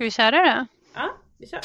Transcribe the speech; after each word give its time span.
Ska 0.00 0.04
vi 0.04 0.10
köra 0.10 0.30
då? 0.30 0.66
Ja, 0.94 1.10
vi 1.38 1.46
kör. 1.46 1.60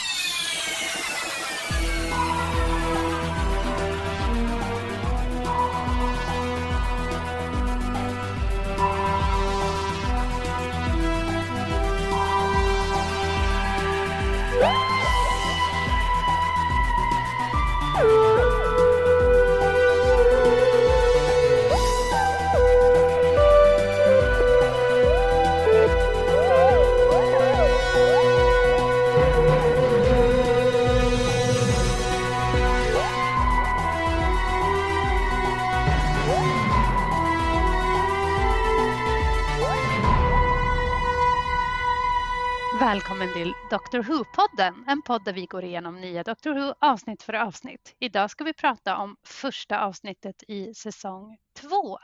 Välkommen 42.96 43.34
till 43.34 43.54
Doctor 43.70 44.00
Who-podden, 44.00 44.84
en 44.88 45.02
podd 45.02 45.26
där 45.26 45.34
vi 45.34 45.46
går 45.46 45.64
igenom 45.64 46.02
nya 46.02 46.24
Doctor 46.24 46.54
Who 46.54 46.74
avsnitt 46.80 47.24
för 47.24 47.34
avsnitt. 47.34 47.96
Idag 48.00 48.32
ska 48.32 48.44
vi 48.44 48.54
prata 48.54 48.98
om 48.98 49.18
första 49.24 49.80
avsnittet 49.80 50.44
i 50.48 50.74
säsong 50.74 51.38
två, 51.54 52.00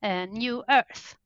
eh, 0.00 0.28
New 0.28 0.62
Earth. 0.68 1.16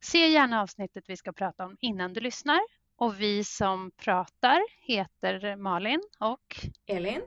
Se 0.00 0.26
gärna 0.28 0.62
avsnittet 0.62 1.04
vi 1.06 1.16
ska 1.16 1.32
prata 1.32 1.64
om 1.64 1.76
innan 1.80 2.12
du 2.12 2.20
lyssnar. 2.20 2.60
Och 2.96 3.20
vi 3.20 3.44
som 3.44 3.90
pratar 3.90 4.62
heter 4.80 5.56
Malin 5.56 6.02
och 6.18 6.66
Elin. 6.86 7.22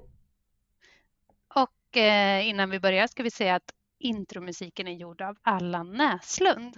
Och 1.48 1.98
eh, 1.98 2.48
innan 2.48 2.70
vi 2.70 2.80
börjar 2.80 3.08
ska 3.08 3.24
vi 3.24 3.32
säga 3.32 3.56
att 3.56 3.74
intromusiken 4.00 4.88
är 4.88 4.96
gjord 4.96 5.22
av 5.22 5.38
Allan 5.42 5.94
Näslund. 5.94 6.78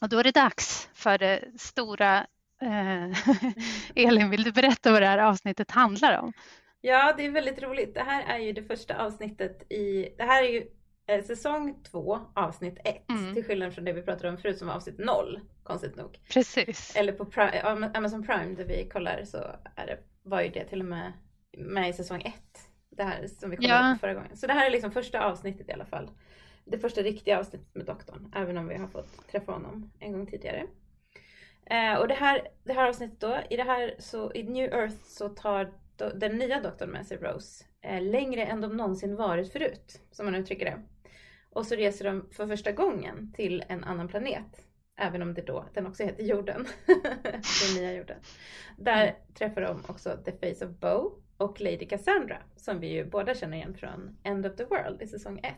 Och 0.00 0.08
då 0.08 0.18
är 0.18 0.24
det 0.24 0.34
dags 0.34 0.88
för 0.94 1.18
det 1.18 1.60
stora 1.60 2.26
Elin, 3.94 4.30
vill 4.30 4.42
du 4.42 4.52
berätta 4.52 4.92
vad 4.92 5.02
det 5.02 5.06
här 5.06 5.18
avsnittet 5.18 5.70
handlar 5.70 6.18
om? 6.18 6.32
Ja, 6.80 7.14
det 7.16 7.26
är 7.26 7.30
väldigt 7.30 7.62
roligt. 7.62 7.94
Det 7.94 8.02
här 8.02 8.34
är 8.34 8.38
ju 8.38 8.52
det 8.52 8.62
första 8.62 8.96
avsnittet 8.96 9.72
i, 9.72 10.14
det 10.18 10.24
här 10.24 10.42
är 10.42 10.48
ju 10.48 10.66
eh, 11.06 11.24
säsong 11.24 11.82
två, 11.90 12.20
avsnitt 12.34 12.78
ett, 12.84 13.10
mm. 13.10 13.34
till 13.34 13.44
skillnad 13.44 13.74
från 13.74 13.84
det 13.84 13.92
vi 13.92 14.02
pratade 14.02 14.28
om 14.28 14.38
förut 14.38 14.58
som 14.58 14.68
var 14.68 14.74
avsnitt 14.74 14.98
noll, 14.98 15.40
konstigt 15.62 15.96
nog. 15.96 16.18
Precis. 16.32 16.96
Eller 16.96 17.12
på 17.12 17.24
Prime, 17.24 17.90
Amazon 17.94 18.26
Prime 18.26 18.54
där 18.54 18.64
vi 18.64 18.88
kollar 18.88 19.24
så 19.24 19.38
är 19.76 19.86
det, 19.86 19.98
var 20.22 20.40
ju 20.40 20.48
det 20.48 20.64
till 20.64 20.80
och 20.80 20.86
med 20.86 21.12
med 21.58 21.90
i 21.90 21.92
säsong 21.92 22.22
ett. 22.22 22.68
Det 22.90 23.02
här 23.02 23.26
som 23.26 23.50
vi 23.50 23.56
kollade 23.56 23.88
ja. 23.88 23.94
på 23.94 23.98
förra 24.00 24.14
gången. 24.14 24.36
Så 24.36 24.46
det 24.46 24.52
här 24.52 24.66
är 24.66 24.70
liksom 24.70 24.90
första 24.90 25.24
avsnittet 25.24 25.68
i 25.68 25.72
alla 25.72 25.84
fall. 25.84 26.10
Det 26.64 26.78
första 26.78 27.00
riktiga 27.00 27.38
avsnittet 27.38 27.74
med 27.74 27.86
doktorn, 27.86 28.32
även 28.36 28.58
om 28.58 28.68
vi 28.68 28.76
har 28.76 28.88
fått 28.88 29.28
träffa 29.28 29.52
honom 29.52 29.90
en 29.98 30.12
gång 30.12 30.26
tidigare. 30.26 30.66
Eh, 31.66 31.94
och 31.94 32.08
det 32.08 32.14
här, 32.14 32.48
det 32.64 32.72
här 32.72 32.88
avsnittet 32.88 33.20
då, 33.20 33.40
i 33.50 33.56
det 33.56 33.62
här 33.62 33.94
så, 33.98 34.32
i 34.32 34.42
New 34.42 34.72
Earth 34.72 34.96
så 35.04 35.28
tar 35.28 35.72
do, 35.96 36.10
den 36.14 36.38
nya 36.38 36.60
doktorn 36.60 36.90
med 36.90 37.06
sig 37.06 37.16
Rose 37.16 37.64
eh, 37.80 38.02
längre 38.02 38.44
än 38.44 38.60
de 38.60 38.76
någonsin 38.76 39.16
varit 39.16 39.52
förut, 39.52 40.00
som 40.10 40.26
man 40.26 40.34
uttrycker 40.34 40.64
det. 40.64 40.82
Och 41.50 41.66
så 41.66 41.74
reser 41.74 42.04
de 42.04 42.28
för 42.32 42.46
första 42.46 42.72
gången 42.72 43.32
till 43.32 43.64
en 43.68 43.84
annan 43.84 44.08
planet. 44.08 44.66
Även 44.96 45.22
om 45.22 45.34
det 45.34 45.42
då, 45.42 45.64
den 45.74 45.86
också 45.86 46.02
heter 46.02 46.24
jorden. 46.24 46.66
den 47.66 47.74
nya 47.76 47.92
jorden. 47.92 48.16
Där 48.78 49.02
mm. 49.02 49.14
träffar 49.34 49.60
de 49.60 49.82
också 49.86 50.16
The 50.24 50.32
Face 50.32 50.66
of 50.66 50.70
Bo 50.70 51.22
och 51.36 51.60
Lady 51.60 51.86
Cassandra. 51.88 52.38
Som 52.56 52.80
vi 52.80 52.86
ju 52.86 53.04
båda 53.04 53.34
känner 53.34 53.56
igen 53.56 53.74
från 53.74 54.16
End 54.22 54.46
of 54.46 54.56
the 54.56 54.64
World 54.64 55.02
i 55.02 55.06
säsong 55.06 55.38
1. 55.38 55.54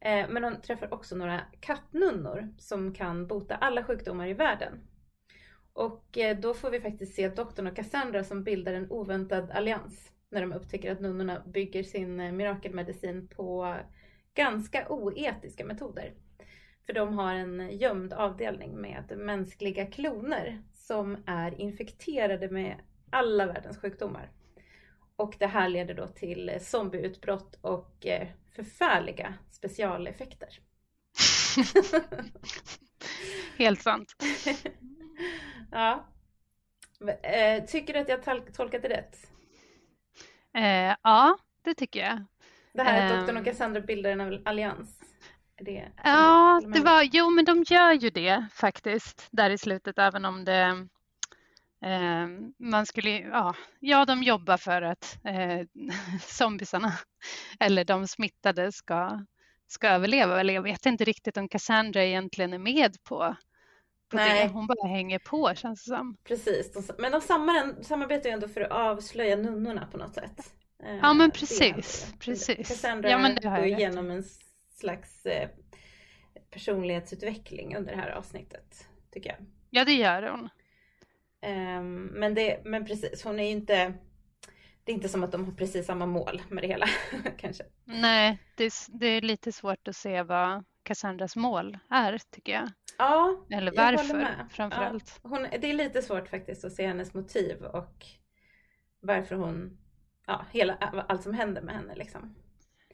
Eh, 0.00 0.28
men 0.28 0.42
de 0.42 0.60
träffar 0.60 0.94
också 0.94 1.16
några 1.16 1.40
kattnunnor 1.60 2.48
som 2.58 2.94
kan 2.94 3.26
bota 3.26 3.54
alla 3.54 3.84
sjukdomar 3.84 4.26
i 4.26 4.34
världen. 4.34 4.80
Och 5.72 6.18
eh, 6.18 6.38
då 6.38 6.54
får 6.54 6.70
vi 6.70 6.80
faktiskt 6.80 7.14
se 7.14 7.28
doktorn 7.28 7.66
och 7.66 7.76
Cassandra 7.76 8.24
som 8.24 8.44
bildar 8.44 8.72
en 8.72 8.90
oväntad 8.90 9.50
allians 9.50 10.12
när 10.30 10.40
de 10.40 10.52
upptäcker 10.52 10.92
att 10.92 11.00
nunnorna 11.00 11.42
bygger 11.46 11.82
sin 11.82 12.20
eh, 12.20 12.32
mirakelmedicin 12.32 13.28
på 13.28 13.76
ganska 14.34 14.88
oetiska 14.88 15.64
metoder. 15.64 16.14
För 16.86 16.92
de 16.92 17.18
har 17.18 17.34
en 17.34 17.78
gömd 17.78 18.12
avdelning 18.12 18.80
med 18.80 19.12
mänskliga 19.16 19.86
kloner 19.86 20.62
som 20.74 21.16
är 21.26 21.60
infekterade 21.60 22.50
med 22.50 22.76
alla 23.10 23.46
världens 23.46 23.78
sjukdomar. 23.78 24.30
Och 25.16 25.36
det 25.38 25.46
här 25.46 25.68
leder 25.68 25.94
då 25.94 26.06
till 26.06 26.52
zombieutbrott 26.60 27.58
och 27.60 28.06
eh, 28.06 28.28
förfärliga 28.54 29.34
specialeffekter. 29.50 30.48
Helt 33.58 33.82
sant. 33.82 34.16
Ja. 35.70 36.06
Eh, 37.22 37.64
tycker 37.64 37.92
du 37.92 37.98
att 37.98 38.08
jag 38.08 38.24
tolkat 38.54 38.82
det 38.82 38.88
rätt? 38.88 39.16
Eh, 40.54 40.96
ja, 41.02 41.38
det 41.64 41.74
tycker 41.74 42.00
jag. 42.00 42.24
Det 42.72 42.82
här 42.82 43.06
att 43.06 43.18
doktorn 43.18 43.36
och 43.36 43.42
ehm. 43.42 43.44
Cassandra 43.44 43.80
bildar 43.80 44.10
en 44.10 44.46
allians? 44.46 45.00
Det, 45.56 45.88
ja, 46.04 46.62
det 46.74 46.80
var, 46.80 47.02
jo 47.12 47.30
men 47.30 47.44
de 47.44 47.62
gör 47.62 47.92
ju 47.92 48.10
det 48.10 48.46
faktiskt 48.52 49.28
där 49.30 49.50
i 49.50 49.58
slutet 49.58 49.98
även 49.98 50.24
om 50.24 50.44
det 50.44 50.88
eh, 51.84 52.26
man 52.58 52.86
skulle, 52.86 53.10
ja, 53.10 53.54
ja, 53.80 54.04
de 54.04 54.22
jobbar 54.22 54.56
för 54.56 54.82
att 54.82 55.18
eh, 55.24 55.66
zombisarna 56.20 56.92
eller 57.60 57.84
de 57.84 58.08
smittade 58.08 58.72
ska, 58.72 59.26
ska 59.66 59.88
överleva. 59.88 60.40
Eller 60.40 60.54
jag 60.54 60.62
vet 60.62 60.86
inte 60.86 61.04
riktigt 61.04 61.36
om 61.36 61.48
Cassandra 61.48 62.04
egentligen 62.04 62.52
är 62.52 62.58
med 62.58 62.96
på 63.04 63.36
Nej. 64.12 64.46
Det. 64.46 64.52
Hon 64.52 64.66
bara 64.66 64.88
hänger 64.88 65.18
på 65.18 65.54
känns 65.54 65.84
det 65.84 65.88
som. 65.88 66.16
Precis, 66.24 66.90
men 66.98 67.12
de 67.12 67.20
samarbetar 67.20 68.28
ju 68.28 68.34
ändå 68.34 68.48
för 68.48 68.60
att 68.60 68.72
avslöja 68.72 69.36
nunnorna 69.36 69.88
på 69.92 69.98
något 69.98 70.14
sätt. 70.14 70.52
Ja 70.78 71.12
men 71.12 71.30
eh, 71.30 71.32
precis. 71.32 72.14
precis. 72.18 72.68
Cassandra 72.68 73.10
ja, 73.10 73.18
men 73.18 73.34
det 73.34 73.48
går 73.48 73.64
igenom 73.64 74.10
en 74.10 74.24
slags 74.78 75.26
eh, 75.26 75.48
personlighetsutveckling 76.50 77.76
under 77.76 77.92
det 77.92 78.00
här 78.00 78.10
avsnittet. 78.10 78.88
Tycker 79.12 79.30
jag. 79.30 79.38
Ja 79.70 79.84
det 79.84 79.92
gör 79.92 80.22
hon. 80.22 80.48
Um, 81.46 82.04
men, 82.04 82.34
det, 82.34 82.62
men 82.64 82.86
precis, 82.86 83.24
hon 83.24 83.40
är 83.40 83.44
ju 83.44 83.50
inte 83.50 83.94
det 84.84 84.92
är 84.92 84.94
inte 84.94 85.08
som 85.08 85.24
att 85.24 85.32
de 85.32 85.44
har 85.44 85.52
precis 85.52 85.86
samma 85.86 86.06
mål 86.06 86.42
med 86.48 86.64
det 86.64 86.68
hela 86.68 86.86
kanske. 87.38 87.64
Nej, 87.84 88.38
det 88.54 88.64
är, 88.64 88.98
det 88.98 89.06
är 89.06 89.20
lite 89.20 89.52
svårt 89.52 89.88
att 89.88 89.96
se 89.96 90.22
vad 90.22 90.64
Cassandras 90.82 91.36
mål 91.36 91.78
är 91.90 92.18
tycker 92.30 92.52
jag. 92.52 92.70
Ja, 92.98 93.46
Eller 93.50 93.72
varför 93.76 94.46
framförallt. 94.50 95.20
Ja, 95.22 95.28
hon, 95.28 95.42
det 95.60 95.70
är 95.70 95.74
lite 95.74 96.02
svårt 96.02 96.28
faktiskt 96.28 96.64
att 96.64 96.72
se 96.72 96.86
hennes 96.86 97.14
motiv 97.14 97.64
och 97.64 98.06
varför 99.00 99.36
hon, 99.36 99.78
ja, 100.26 100.46
hela, 100.50 100.74
allt 101.08 101.22
som 101.22 101.34
händer 101.34 101.62
med 101.62 101.74
henne 101.74 101.94
liksom. 101.94 102.34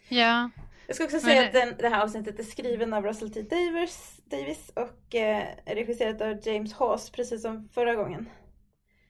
Ja. 0.08 0.50
Jag 0.86 0.96
ska 0.96 1.04
också 1.04 1.20
säga 1.20 1.40
Men... 1.40 1.46
att 1.46 1.52
den, 1.52 1.74
det 1.78 1.88
här 1.88 2.02
avsnittet 2.02 2.38
är 2.38 2.44
skriven 2.44 2.92
av 2.92 3.04
Russell 3.04 3.32
T 3.32 3.42
Davis, 3.42 4.20
Davis 4.24 4.72
och 4.74 5.14
eh, 5.14 5.46
regisserat 5.66 6.20
av 6.20 6.48
James 6.48 6.72
Hawes 6.72 7.10
precis 7.10 7.42
som 7.42 7.68
förra 7.68 7.94
gången. 7.94 8.28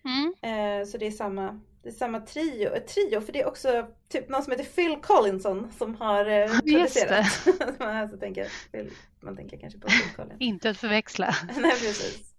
Mm. 0.04 0.34
Eh, 0.42 0.86
så 0.86 0.98
det 0.98 1.06
är 1.06 1.10
samma 1.10 1.60
det 1.88 1.92
är 1.92 1.96
samma 1.96 2.20
trio, 2.20 2.74
ett 2.74 2.86
trio 2.86 3.20
för 3.20 3.32
det 3.32 3.40
är 3.40 3.46
också 3.46 3.88
typ 4.08 4.28
någon 4.28 4.42
som 4.42 4.50
heter 4.50 4.64
Phil 4.64 4.96
Collinson 5.02 5.72
som 5.78 5.94
har 5.94 6.26
eh, 6.26 6.48
producerat. 6.48 7.48
man, 7.78 7.96
alltså 7.96 8.16
tänker, 8.16 8.48
Phil, 8.72 8.90
man 9.20 9.36
tänker 9.36 9.58
kanske 9.58 9.78
på 9.78 9.88
Phil 9.88 10.10
Collins. 10.16 10.40
Inte 10.40 10.70
att 10.70 10.76
förväxla. 10.76 11.34
Nej 11.56 11.70
precis. 11.70 12.34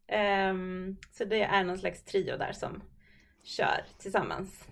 Um, 0.51 0.97
så 1.11 1.25
det 1.25 1.43
är 1.43 1.63
någon 1.63 1.77
slags 1.77 2.03
trio 2.03 2.37
där 2.37 2.51
som 2.51 2.83
kör 3.43 3.85
tillsammans 3.97 4.63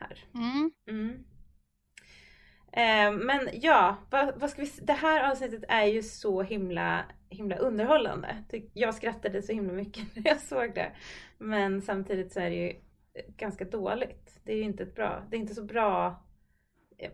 här. 0.00 0.24
Mm. 0.34 0.70
Mm. 0.90 1.10
Um, 3.12 3.26
men 3.26 3.48
ja, 3.52 3.96
vad, 4.10 4.40
vad, 4.40 4.50
ska 4.50 4.62
vi 4.62 4.70
Det 4.82 4.92
här 4.92 5.30
avsnittet 5.30 5.64
är 5.68 5.84
ju 5.84 6.02
så 6.02 6.42
himla, 6.42 7.04
himla 7.28 7.56
underhållande. 7.56 8.44
Jag 8.72 8.94
skrattade 8.94 9.42
så 9.42 9.52
himla 9.52 9.72
mycket 9.72 10.16
när 10.16 10.26
jag 10.26 10.40
såg 10.40 10.74
det. 10.74 10.92
Men 11.38 11.82
samtidigt 11.82 12.32
så 12.32 12.40
är 12.40 12.50
det 12.50 12.56
ju 12.56 12.72
ganska 13.36 13.64
dåligt. 13.64 14.40
Det 14.44 14.52
är 14.52 14.56
ju 14.56 14.62
inte 14.62 14.82
ett 14.82 14.94
bra, 14.94 15.26
det 15.30 15.36
är 15.36 15.40
inte 15.40 15.54
så 15.54 15.64
bra 15.64 16.24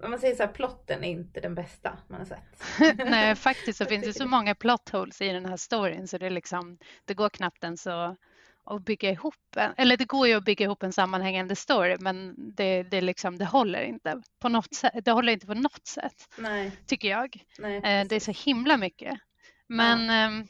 om 0.03 0.11
man 0.11 0.19
säger 0.19 0.35
så 0.35 0.43
här, 0.43 0.53
plotten 0.53 1.05
är 1.05 1.09
inte 1.09 1.41
den 1.41 1.55
bästa 1.55 1.99
man 2.09 2.21
har 2.21 2.27
sett. 2.27 2.99
Nej, 2.99 3.35
faktiskt 3.35 3.79
så 3.79 3.85
finns 3.85 4.05
det 4.05 4.13
så 4.13 4.27
många 4.27 4.55
plot 4.55 4.89
holes 4.89 5.21
i 5.21 5.29
den 5.29 5.47
här 5.47 5.57
storyn 5.57 6.09
så 6.09 6.19
det, 6.19 6.27
är 6.27 6.31
liksom, 6.31 6.79
det 7.05 7.15
går 7.15 7.29
knappt 7.29 7.65
ens 7.65 7.87
att, 7.87 8.19
att 8.65 8.85
bygga 8.85 9.11
ihop 9.11 9.57
en, 9.57 9.75
eller 9.77 9.97
det 9.97 10.05
går 10.05 10.29
ju 10.29 10.35
att 10.35 10.45
bygga 10.45 10.65
ihop 10.65 10.83
en 10.83 10.93
sammanhängande 10.93 11.57
story 11.57 11.97
men 12.01 12.35
det, 12.37 12.83
det, 12.83 13.01
liksom, 13.01 13.39
det 13.39 13.45
håller 13.45 13.83
inte 13.83 14.23
på 14.39 14.49
något 14.49 14.75
sätt. 14.75 15.05
Det 15.05 15.11
håller 15.11 15.33
inte 15.33 15.47
på 15.47 15.55
något 15.55 15.87
sätt, 15.87 16.29
Nej. 16.39 16.73
tycker 16.87 17.09
jag. 17.09 17.45
Nej, 17.59 17.77
eh, 17.77 18.07
det 18.07 18.17
är 18.17 18.21
så 18.21 18.33
himla 18.51 18.77
mycket. 18.77 19.19
Men 19.67 20.07
ja. 20.07 20.15
Ehm, 20.15 20.49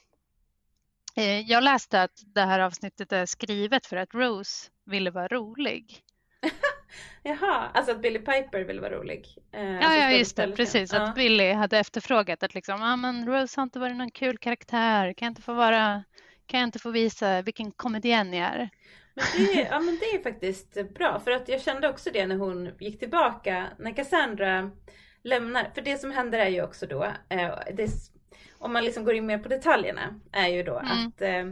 Eh, 1.17 1.41
jag 1.41 1.65
läste 1.65 2.03
att 2.03 2.23
det 2.35 2.41
här 2.41 2.61
avsnittet 2.61 3.13
är 3.13 3.27
skrivet 3.27 3.87
för 3.87 3.97
att 3.97 4.15
Rose 4.15 4.71
ville 4.87 5.11
vara 5.11 5.29
rolig. 5.29 6.03
Jaha, 7.23 7.71
alltså 7.75 7.93
att 7.93 8.03
Billy 8.03 8.19
Piper 8.19 8.65
ville 8.65 8.81
vara 8.81 8.95
rolig? 8.95 9.39
Eh, 9.53 9.65
ja, 9.65 9.77
alltså 9.77 10.01
ja, 10.01 10.11
just 10.11 10.37
det, 10.37 10.53
precis. 10.53 10.93
Ja. 10.93 11.03
Att 11.03 11.15
Billy 11.15 11.53
hade 11.53 11.79
efterfrågat 11.79 12.43
att 12.43 12.55
liksom, 12.55 12.83
ah, 12.83 12.97
men 12.97 13.27
Rose 13.27 13.61
har 13.61 13.63
inte 13.63 13.79
varit 13.79 13.97
någon 13.97 14.11
kul 14.11 14.39
karaktär, 14.39 15.13
kan 15.13 15.27
jag 15.27 15.31
inte 15.31 15.43
få 15.43 15.55
vara, 15.55 16.05
kan 16.47 16.61
jag 16.61 16.67
inte 16.67 16.79
få 16.79 16.91
visa 16.91 17.43
vilken 17.43 17.73
komedienn 17.73 18.33
jag 18.33 18.49
är? 18.49 18.71
Men 19.15 19.25
det, 19.37 19.61
ja 19.71 19.81
men 19.81 19.99
det 19.99 20.05
är 20.05 20.23
faktiskt 20.23 20.95
bra 20.95 21.21
för 21.21 21.31
att 21.31 21.49
jag 21.49 21.63
kände 21.63 21.89
också 21.89 22.11
det 22.13 22.27
när 22.27 22.37
hon 22.37 22.71
gick 22.79 22.99
tillbaka, 22.99 23.67
när 23.79 23.97
Cassandra 23.97 24.71
lämnar, 25.23 25.71
för 25.75 25.83
det 25.83 25.99
som 25.99 26.11
händer 26.11 26.39
är 26.39 26.49
ju 26.49 26.63
också 26.63 26.87
då, 26.87 27.05
eh, 27.29 27.51
det, 27.73 27.91
om 28.59 28.73
man 28.73 28.85
liksom 28.85 29.05
går 29.05 29.15
in 29.15 29.27
mer 29.27 29.39
på 29.39 29.49
detaljerna, 29.49 30.21
är 30.33 30.49
ju 30.49 30.63
då 30.63 30.79
mm. 30.79 30.93
att 30.93 31.23
eh, 31.23 31.45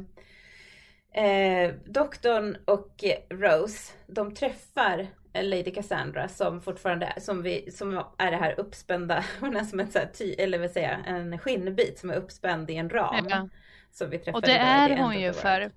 eh, 1.15 1.75
doktorn 1.85 2.57
och 2.65 3.05
Rose, 3.31 3.93
de 4.07 4.35
träffar 4.35 5.07
Lady 5.35 5.71
Cassandra 5.71 6.29
som 6.29 6.61
fortfarande 6.61 7.07
är, 7.17 7.21
som, 7.21 7.43
vi, 7.43 7.71
som 7.71 8.05
är 8.19 8.31
det 8.31 8.37
här 8.37 8.61
uppspända, 8.61 9.25
hon 9.41 9.57
är 9.57 9.65
som 9.65 9.81
ett 9.81 9.93
så 9.93 9.99
här 9.99 10.07
ty, 10.07 10.33
eller 10.33 10.59
vill 10.59 10.73
säga 10.73 10.99
en 11.07 11.39
skinnbit 11.39 11.99
som 11.99 12.11
är 12.11 12.15
uppspänd 12.15 12.71
i 12.71 12.77
en 12.77 12.91
ram. 12.91 13.27
Ja. 13.29 13.49
Som 13.91 14.11
vi 14.11 14.23
och 14.33 14.43
det 14.43 14.59
är 14.59 14.97
hon 14.97 15.21
ju 15.21 15.33
för, 15.33 15.71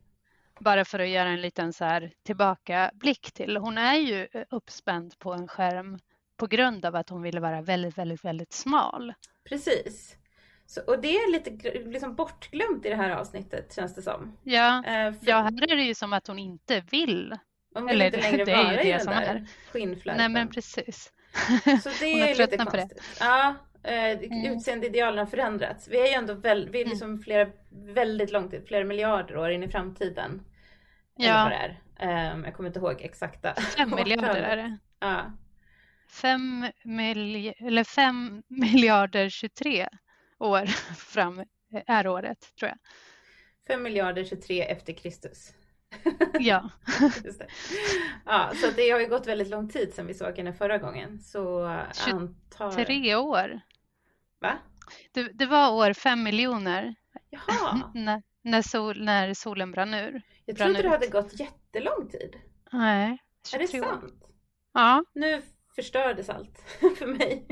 bara 0.59 0.85
för 0.85 0.99
att 0.99 1.09
göra 1.09 1.29
en 1.29 1.41
liten 1.41 1.73
så 1.73 1.85
här 1.85 2.11
tillbakablick 2.23 3.31
till, 3.31 3.57
hon 3.57 3.77
är 3.77 3.95
ju 3.95 4.27
uppspänd 4.49 5.19
på 5.19 5.33
en 5.33 5.47
skärm 5.47 5.99
på 6.37 6.47
grund 6.47 6.85
av 6.85 6.95
att 6.95 7.09
hon 7.09 7.21
ville 7.21 7.39
vara 7.39 7.61
väldigt, 7.61 7.97
väldigt, 7.97 8.25
väldigt 8.25 8.53
smal. 8.53 9.13
Precis. 9.49 10.17
Så, 10.65 10.81
och 10.81 11.01
det 11.01 11.15
är 11.15 11.31
lite 11.31 11.71
liksom 11.89 12.15
bortglömt 12.15 12.85
i 12.85 12.89
det 12.89 12.95
här 12.95 13.09
avsnittet 13.09 13.75
känns 13.75 13.95
det 13.95 14.01
som. 14.01 14.37
Ja, 14.43 14.77
eh, 14.77 15.13
för... 15.13 15.29
ja 15.29 15.41
här 15.41 15.71
är 15.71 15.75
det 15.75 15.83
ju 15.83 15.95
som 15.95 16.13
att 16.13 16.27
hon 16.27 16.39
inte 16.39 16.83
vill. 16.91 17.37
Hon 17.73 17.85
vill 17.85 17.95
Eller, 17.95 18.05
inte 18.05 18.31
längre 18.31 18.45
det 18.45 18.55
vara 18.55 18.73
är 18.73 18.83
ju 18.83 18.91
det 18.91 18.99
som 18.99 19.13
är. 19.13 19.47
skinnflärpen. 19.71 20.17
Nej 20.17 20.29
men 20.29 20.49
precis. 20.49 21.11
Så 21.83 21.89
det 21.99 22.21
är 22.21 22.35
lite 22.35 22.57
konstigt. 22.57 23.03
Ja, 23.19 23.55
eh, 23.83 24.11
mm. 24.11 24.53
Utseendeidealen 24.53 25.19
har 25.19 25.25
förändrats. 25.25 25.87
Vi 25.87 25.99
är 25.99 26.07
ju 26.07 26.13
ändå 26.13 26.33
väl, 26.33 26.69
vi 26.69 26.79
är 26.79 26.83
mm. 26.83 26.91
liksom 26.91 27.19
flera, 27.19 27.49
väldigt 27.71 28.31
långt, 28.31 28.53
flera 28.67 28.83
miljarder 28.83 29.37
år 29.37 29.51
in 29.51 29.63
i 29.63 29.67
framtiden. 29.67 30.41
Ja. 31.15 31.25
Eller 31.25 31.43
vad 31.43 31.51
det 31.51 31.55
är. 31.55 32.33
Um, 32.33 32.43
jag 32.43 32.55
kommer 32.55 32.69
inte 32.69 32.79
ihåg 32.79 33.01
exakta. 33.01 33.53
Fem 33.53 33.95
miljarder 33.95 34.41
är 34.41 34.57
det. 34.57 34.77
Ja. 34.99 35.31
Fem, 36.09 36.67
milj 36.83 37.53
eller 37.59 37.83
fem 37.83 38.43
miljarder 38.47 39.29
23 39.29 39.87
år 40.39 40.65
fram 40.95 41.43
är 41.87 42.07
året 42.07 42.55
tror 42.59 42.69
jag. 42.69 42.77
5 43.67 43.83
miljarder 43.83 44.23
23 44.23 44.61
efter 44.63 44.93
Kristus. 44.93 45.53
Ja. 46.39 46.69
det. 47.23 47.47
Ja, 48.25 48.51
så 48.55 48.71
det 48.75 48.89
har 48.89 48.99
ju 48.99 49.07
gått 49.07 49.27
väldigt 49.27 49.49
lång 49.49 49.69
tid 49.69 49.93
sedan 49.93 50.07
vi 50.07 50.13
såg 50.13 50.37
henne 50.37 50.53
förra 50.53 50.77
gången. 50.77 51.19
Så 51.19 51.75
23 51.93 52.13
antar... 52.13 53.15
år. 53.15 53.61
Va? 54.39 54.57
Det, 55.11 55.23
det 55.23 55.45
var 55.45 55.73
år 55.73 55.93
5 55.93 56.23
miljoner. 56.23 56.95
Jaha. 57.29 57.91
när, 57.93 58.23
när, 58.41 58.61
sol, 58.61 59.03
när 59.03 59.33
solen 59.33 59.71
brann 59.71 59.93
ur. 59.93 60.21
Jag 60.45 60.57
trodde 60.57 60.81
det 60.81 60.89
hade 60.89 61.07
gått 61.07 61.39
jättelång 61.39 62.09
tid. 62.09 62.35
Nej. 62.71 63.17
Är 63.53 63.59
det 63.59 63.67
sant? 63.67 64.03
År. 64.03 64.11
Ja. 64.73 65.03
Nu 65.13 65.41
förstördes 65.75 66.29
allt 66.29 66.59
för 66.97 67.07
mig. 67.07 67.47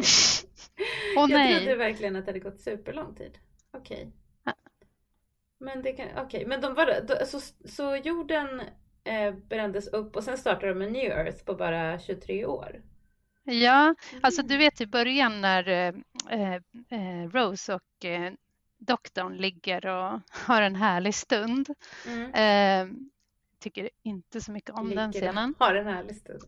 Oh, 1.17 1.31
jag 1.31 1.57
trodde 1.57 1.75
verkligen 1.75 2.15
att 2.15 2.25
det 2.25 2.29
hade 2.29 2.39
gått 2.39 2.61
superlång 2.61 3.15
tid. 3.15 3.37
Okej. 3.71 3.97
Okay. 3.97 4.11
Ja. 4.43 4.53
Men 5.59 5.81
det 5.81 5.91
kan, 5.91 6.07
okej, 6.11 6.23
okay. 6.25 6.45
men 6.45 6.61
de 6.61 6.73
var, 6.73 7.25
så, 7.25 7.39
så 7.65 7.95
jorden 7.95 8.61
eh, 9.03 9.33
brändes 9.33 9.87
upp 9.87 10.15
och 10.15 10.23
sen 10.23 10.37
startade 10.37 10.73
de 10.73 10.81
en 10.81 10.93
New 10.93 11.11
Earth 11.11 11.45
på 11.45 11.55
bara 11.55 11.99
23 11.99 12.45
år? 12.45 12.81
Ja, 13.43 13.83
mm. 13.83 13.95
alltså 14.21 14.41
du 14.41 14.57
vet 14.57 14.81
i 14.81 14.87
början 14.87 15.41
när 15.41 15.67
eh, 15.67 15.93
eh, 16.29 16.53
eh, 16.89 17.29
Rose 17.31 17.73
och 17.73 18.05
eh, 18.05 18.33
doktorn 18.77 19.37
ligger 19.37 19.85
och 19.85 20.19
har 20.31 20.61
en 20.61 20.75
härlig 20.75 21.15
stund. 21.15 21.69
Mm. 22.07 23.09
Eh, 23.63 23.69
tycker 23.71 23.89
inte 24.03 24.41
så 24.41 24.51
mycket 24.51 24.69
om 24.69 24.89
ligger 24.89 25.01
den 25.01 25.11
scenen. 25.13 25.55
Har 25.59 25.75
en 25.75 25.87
härlig 25.87 26.15
stund. 26.15 26.43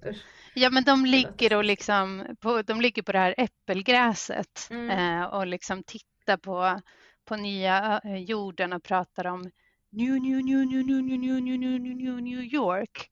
Ja, 0.54 0.70
men 0.70 0.84
de 0.84 1.06
ligger 1.06 1.56
och 1.58 1.64
liksom 1.64 2.36
på, 2.40 2.62
de 2.62 2.82
ligger 2.82 3.04
på 3.04 3.12
det 3.12 3.20
här 3.20 3.36
äppelgräset 3.38 4.68
mm. 4.70 4.90
eh, 4.90 5.26
och 5.26 5.48
liksom 5.48 5.84
tittar 5.84 6.38
på, 6.38 6.82
på 7.26 7.36
nya 7.36 8.02
eh, 8.04 8.18
jorden 8.18 8.74
och 8.74 8.84
pratar 8.84 9.28
om 9.28 9.52
New, 9.92 10.22
new, 10.22 10.46
new, 10.46 10.66
new, 10.66 10.86
new, 10.86 11.02
new, 11.02 11.20
new, 11.20 11.42
new, 11.42 11.60
new, 11.60 11.80
new, 11.80 11.96
new, 11.96 12.22
New 12.22 12.44
York. 12.44 13.10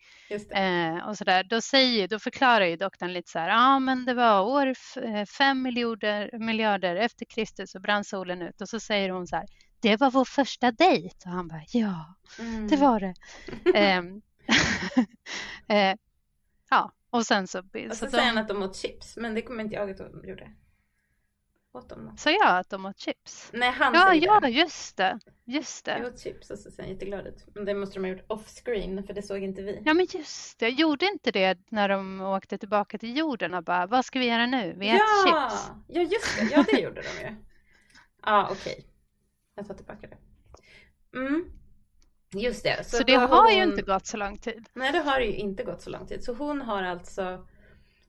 Eh, 0.51 1.07
och 1.07 1.17
så 1.17 1.23
där. 1.23 1.43
Då, 1.43 1.61
säger, 1.61 2.07
då 2.07 2.19
förklarar 2.19 2.65
ju 2.65 2.75
doktorn 2.75 3.13
lite 3.13 3.31
så 3.31 3.39
här, 3.39 3.49
ja 3.49 3.75
ah, 3.75 3.79
men 3.79 4.05
det 4.05 4.13
var 4.13 4.41
år 4.41 4.73
fem 5.25 5.61
miljarder, 5.61 6.39
miljarder 6.39 6.95
efter 6.95 7.25
Kristus 7.25 7.75
och 7.75 7.81
brann 7.81 8.03
solen 8.03 8.41
ut 8.41 8.61
och 8.61 8.69
så 8.69 8.79
säger 8.79 9.09
hon 9.09 9.27
så 9.27 9.35
här, 9.35 9.45
det 9.83 9.99
var 9.99 10.11
vår 10.11 10.25
första 10.25 10.71
dejt. 10.71 11.15
Och 11.25 11.31
han 11.31 11.47
bara, 11.47 11.61
ja, 11.67 12.15
mm. 12.39 12.67
det 12.67 12.75
var 12.75 12.99
det. 12.99 13.13
eh, 13.79 14.03
eh, 15.77 15.97
ja, 16.69 16.91
och 17.09 17.25
sen 17.25 17.47
så... 17.47 17.59
Och 17.59 17.65
så, 17.89 17.95
så 17.95 18.11
säger 18.11 18.25
han 18.25 18.37
att 18.37 18.47
de 18.47 18.63
åt 18.63 18.75
chips, 18.75 19.17
men 19.17 19.35
det 19.35 19.41
kommer 19.41 19.63
inte 19.63 19.75
jag 19.75 19.89
ihåg 19.89 20.01
att 20.01 20.21
de 20.21 20.29
gjorde. 20.29 20.51
Åt 21.73 21.89
de 21.89 22.17
Sa 22.17 22.31
jag 22.31 22.57
att 22.57 22.69
de 22.69 22.85
åt 22.85 22.99
chips? 22.99 23.49
Nej, 23.53 23.71
han 23.71 23.93
ja, 23.93 24.07
säger 24.09 24.25
ja, 24.25 24.39
det. 24.39 24.49
just 24.49 24.97
det. 24.97 25.19
Just 25.45 25.85
det. 25.85 25.97
Jag 25.97 26.13
åt 26.13 26.19
chips 26.19 26.49
och 26.49 26.59
så 26.59 26.71
ser 26.71 26.83
han 26.83 26.91
jätteglad 26.91 27.27
ut. 27.27 27.45
Men 27.55 27.65
det 27.65 27.73
måste 27.73 27.95
de 27.95 28.03
ha 28.03 28.09
gjort 28.09 28.25
off-screen, 28.27 29.03
för 29.03 29.13
det 29.13 29.21
såg 29.21 29.43
inte 29.43 29.61
vi. 29.61 29.81
Ja, 29.85 29.93
men 29.93 30.07
just 30.09 30.59
det. 30.59 30.69
Gjorde 30.69 31.05
inte 31.05 31.31
det 31.31 31.59
när 31.69 31.89
de 31.89 32.21
åkte 32.21 32.57
tillbaka 32.57 32.97
till 32.97 33.17
jorden 33.17 33.53
och 33.53 33.63
bara, 33.63 33.87
vad 33.87 34.05
ska 34.05 34.19
vi 34.19 34.25
göra 34.25 34.45
nu? 34.45 34.73
Vi 34.77 34.87
ja! 34.87 34.95
äter 34.95 35.25
chips. 35.25 35.71
Ja, 35.87 36.01
just 36.01 36.39
det. 36.39 36.55
Ja, 36.55 36.65
det 36.71 36.79
gjorde 36.79 37.01
de 37.01 37.27
ju. 37.29 37.35
Ja, 38.25 38.47
okej. 38.51 38.73
Okay. 38.73 38.92
Jag 39.55 39.67
tar 39.67 39.73
tillbaka 39.73 40.07
det. 40.07 40.17
Mm. 41.17 41.45
Just 42.35 42.63
det. 42.63 42.85
Så, 42.85 42.97
så 42.97 43.03
det 43.03 43.13
har 43.13 43.43
hon... 43.43 43.55
ju 43.55 43.63
inte 43.63 43.81
gått 43.81 44.05
så 44.05 44.17
lång 44.17 44.37
tid. 44.37 44.69
Nej, 44.73 44.91
det 44.91 44.99
har 44.99 45.19
ju 45.19 45.33
inte 45.33 45.63
gått 45.63 45.81
så 45.81 45.89
lång 45.89 46.07
tid. 46.07 46.23
Så 46.23 46.33
hon 46.33 46.61
har 46.61 46.83
alltså 46.83 47.47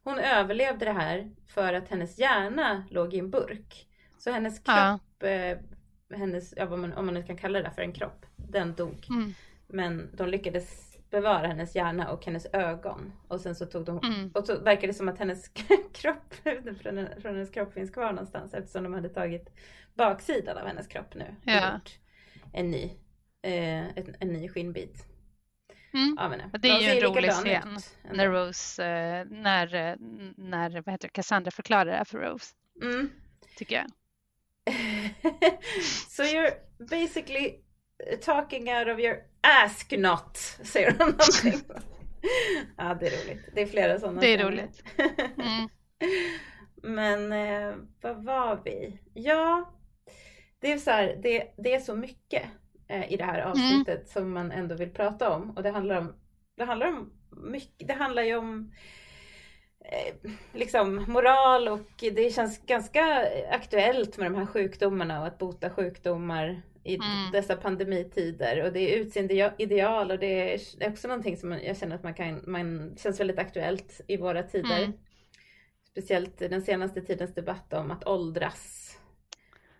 hon 0.05 0.19
överlevde 0.19 0.85
det 0.85 0.93
här 0.93 1.31
för 1.47 1.73
att 1.73 1.89
hennes 1.89 2.19
hjärna 2.19 2.85
låg 2.91 3.15
i 3.15 3.19
en 3.19 3.31
burk. 3.31 3.87
Så 4.19 4.31
hennes 4.31 4.59
kropp, 4.59 5.01
ja. 5.19 5.29
eh, 5.29 5.59
hennes, 6.15 6.55
ja, 6.57 6.77
man, 6.77 6.93
om 6.93 7.07
man 7.07 7.15
nu 7.15 7.23
kan 7.23 7.37
kalla 7.37 7.63
det 7.63 7.71
för 7.71 7.83
en 7.83 7.93
kropp, 7.93 8.27
den 8.37 8.75
dog. 8.75 9.07
Mm. 9.11 9.35
Men 9.69 10.11
de 10.17 10.29
lyckades 10.29 10.94
bevara 11.15 11.47
hennes 11.47 11.75
hjärna 11.75 12.11
och 12.11 12.25
hennes 12.25 12.47
ögon. 12.53 13.13
Och 13.29 13.41
sen 13.41 13.55
så 13.55 13.67
tog 13.67 13.85
de, 13.85 13.99
mm. 13.99 14.31
och 14.35 14.47
så 14.47 14.59
verkar 14.59 14.89
det 14.89 14.95
som 14.95 15.09
att 15.09 15.19
hennes 15.19 15.49
kropp, 15.93 16.35
från, 16.83 17.09
från 17.21 17.35
hennes 17.35 17.51
kropp 17.51 17.73
finns 17.73 17.91
kvar 17.91 18.13
någonstans 18.13 18.55
eftersom 18.55 18.85
de 18.85 18.95
hade 18.95 19.09
tagit 19.09 19.51
baksidan 19.95 20.59
av 20.59 20.67
hennes 20.67 20.87
kropp 20.87 21.15
nu. 21.15 21.35
Ja. 21.43 21.81
En 22.53 22.71
ny, 22.71 22.85
eh, 23.43 23.87
en, 23.87 24.17
en 24.21 24.29
ny 24.29 24.49
skinnbit. 24.49 25.07
Mm. 25.95 26.17
Ja, 26.19 26.29
men, 26.29 26.61
det 26.61 26.69
är 26.69 26.81
ju 26.81 26.89
en 26.89 27.15
rolig 27.15 27.31
scen 27.31 27.79
när 28.13 28.29
Rose, 28.29 28.85
eh, 28.85 29.27
när, 29.31 29.75
eh, 29.75 29.97
när 30.37 30.71
vad 30.71 30.93
heter 30.93 31.09
det, 31.09 31.13
Cassandra 31.13 31.51
förklarar 31.51 31.85
det 31.85 31.97
här 31.97 32.05
för 32.05 32.19
Rose. 32.19 32.55
Mm. 32.83 33.11
Tycker 33.57 33.77
jag. 33.77 33.87
so 36.09 36.23
you're 36.23 36.55
basically 36.79 37.61
talking 38.21 38.69
out 38.69 38.89
of 38.89 38.99
your 38.99 39.34
ask 39.45 39.93
not, 39.97 40.37
säger 40.63 40.91
hon 40.91 40.99
någonting. 40.99 41.61
ja, 42.77 42.97
det 43.01 43.07
är 43.07 43.25
roligt. 43.25 43.49
Det 43.55 43.63
är 43.63 43.67
flera 43.67 43.99
sådana. 43.99 44.21
Det 44.21 44.35
är 44.35 44.45
roligt. 44.45 44.83
Mm. 45.19 45.69
Men 46.95 47.33
eh, 47.33 47.75
vad 48.01 48.25
var 48.25 48.61
vi? 48.65 49.01
Ja, 49.15 49.75
det 50.61 50.73
är 50.73 50.79
så 50.79 50.91
här, 50.91 51.19
det, 51.23 51.55
det 51.57 51.75
är 51.75 51.81
så 51.81 51.95
mycket 51.95 52.43
eh, 52.89 53.13
i 53.13 53.17
det 53.17 53.25
här 53.25 53.39
mm. 53.39 53.51
avsnittet 53.51 53.97
mm. 53.97 54.07
som 54.07 54.31
man 54.33 54.53
ändå 54.53 54.75
vill 54.75 54.91
prata 54.91 55.31
om. 55.31 55.51
Och 55.51 55.63
det 55.63 55.71
handlar 55.71 55.99
om, 55.99 56.15
det 56.57 56.65
handlar 56.65 56.89
om 56.89 57.13
mycket, 57.31 57.89
det 57.89 57.95
handlar 57.95 58.23
ju 58.23 58.37
om 58.37 58.73
eh, 59.85 60.31
liksom 60.53 61.05
moral 61.09 61.69
och 61.69 61.91
det 61.99 62.35
känns 62.35 62.67
ganska 62.67 63.29
aktuellt 63.51 64.19
med 64.19 64.27
de 64.27 64.39
här 64.39 64.47
sjukdomarna 64.47 65.21
och 65.21 65.27
att 65.27 65.39
bota 65.39 65.71
sjukdomar 65.71 66.63
i 66.85 66.95
mm. 66.95 67.33
dessa 67.33 67.57
pandemitider 67.57 68.65
och 68.65 68.73
det 68.73 68.81
är 68.81 68.99
utseendeideal 68.99 70.11
och 70.11 70.19
det 70.19 70.55
är 70.55 70.91
också 70.91 71.09
någonting 71.09 71.37
som 71.37 71.53
jag 71.53 71.77
känner 71.77 71.95
att 71.95 72.03
man 72.03 72.15
kan, 72.15 72.45
man 72.47 72.97
känns 72.97 73.21
väldigt 73.21 73.39
aktuellt 73.39 74.01
i 74.09 74.17
våra 74.17 74.43
tider. 74.43 74.79
Mm. 74.79 74.93
Speciellt 75.91 76.39
den 76.39 76.63
senaste 76.63 77.01
tidens 77.01 77.35
debatt 77.35 77.73
om 77.73 77.91
att 77.91 78.07
åldras 78.07 78.85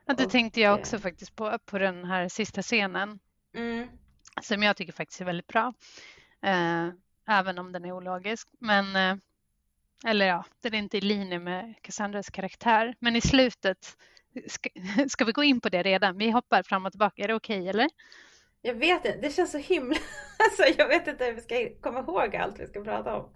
Ja, 0.07 0.15
det 0.15 0.27
tänkte 0.27 0.61
jag 0.61 0.79
också 0.79 0.99
faktiskt 0.99 1.37
på, 1.37 1.59
på 1.65 1.79
den 1.79 2.05
här 2.05 2.29
sista 2.29 2.63
scenen. 2.63 3.19
Mm. 3.55 3.89
Som 4.43 4.63
jag 4.63 4.77
tycker 4.77 4.93
faktiskt 4.93 5.21
är 5.21 5.25
väldigt 5.25 5.47
bra. 5.47 5.73
Eh, 6.43 6.89
även 7.29 7.59
om 7.59 7.73
den 7.73 7.85
är 7.85 7.93
ologisk. 7.93 8.49
Men, 8.59 8.97
eh, 8.97 9.17
eller 10.07 10.27
ja, 10.27 10.45
den 10.61 10.75
är 10.75 10.79
inte 10.79 10.99
i 10.99 11.01
linje 11.01 11.39
med 11.39 11.75
Cassandras 11.83 12.31
karaktär. 12.31 12.95
Men 12.99 13.17
i 13.17 13.21
slutet, 13.21 13.97
ska, 14.47 14.71
ska 15.09 15.25
vi 15.25 15.33
gå 15.33 15.45
in 15.45 15.61
på 15.61 15.69
det 15.69 15.83
redan? 15.83 16.19
Vi 16.19 16.31
hoppar 16.31 16.63
fram 16.63 16.87
och 16.87 16.93
tillbaka, 16.93 17.23
är 17.23 17.29
det 17.29 17.35
okej 17.35 17.61
okay, 17.61 17.69
eller? 17.69 17.89
Jag 18.63 18.75
vet 18.75 19.05
inte, 19.05 19.19
det 19.23 19.31
känns 19.31 19.53
så 19.53 19.59
himla... 19.59 19.97
Alltså 20.39 20.63
jag 20.79 20.89
vet 20.89 21.07
inte 21.07 21.25
hur 21.25 21.33
vi 21.33 21.41
ska 21.41 21.69
komma 21.81 22.01
ihåg 22.01 22.37
allt 22.37 22.61
vi 22.61 22.67
ska 22.67 22.85
prata 22.85 23.17
om. 23.17 23.33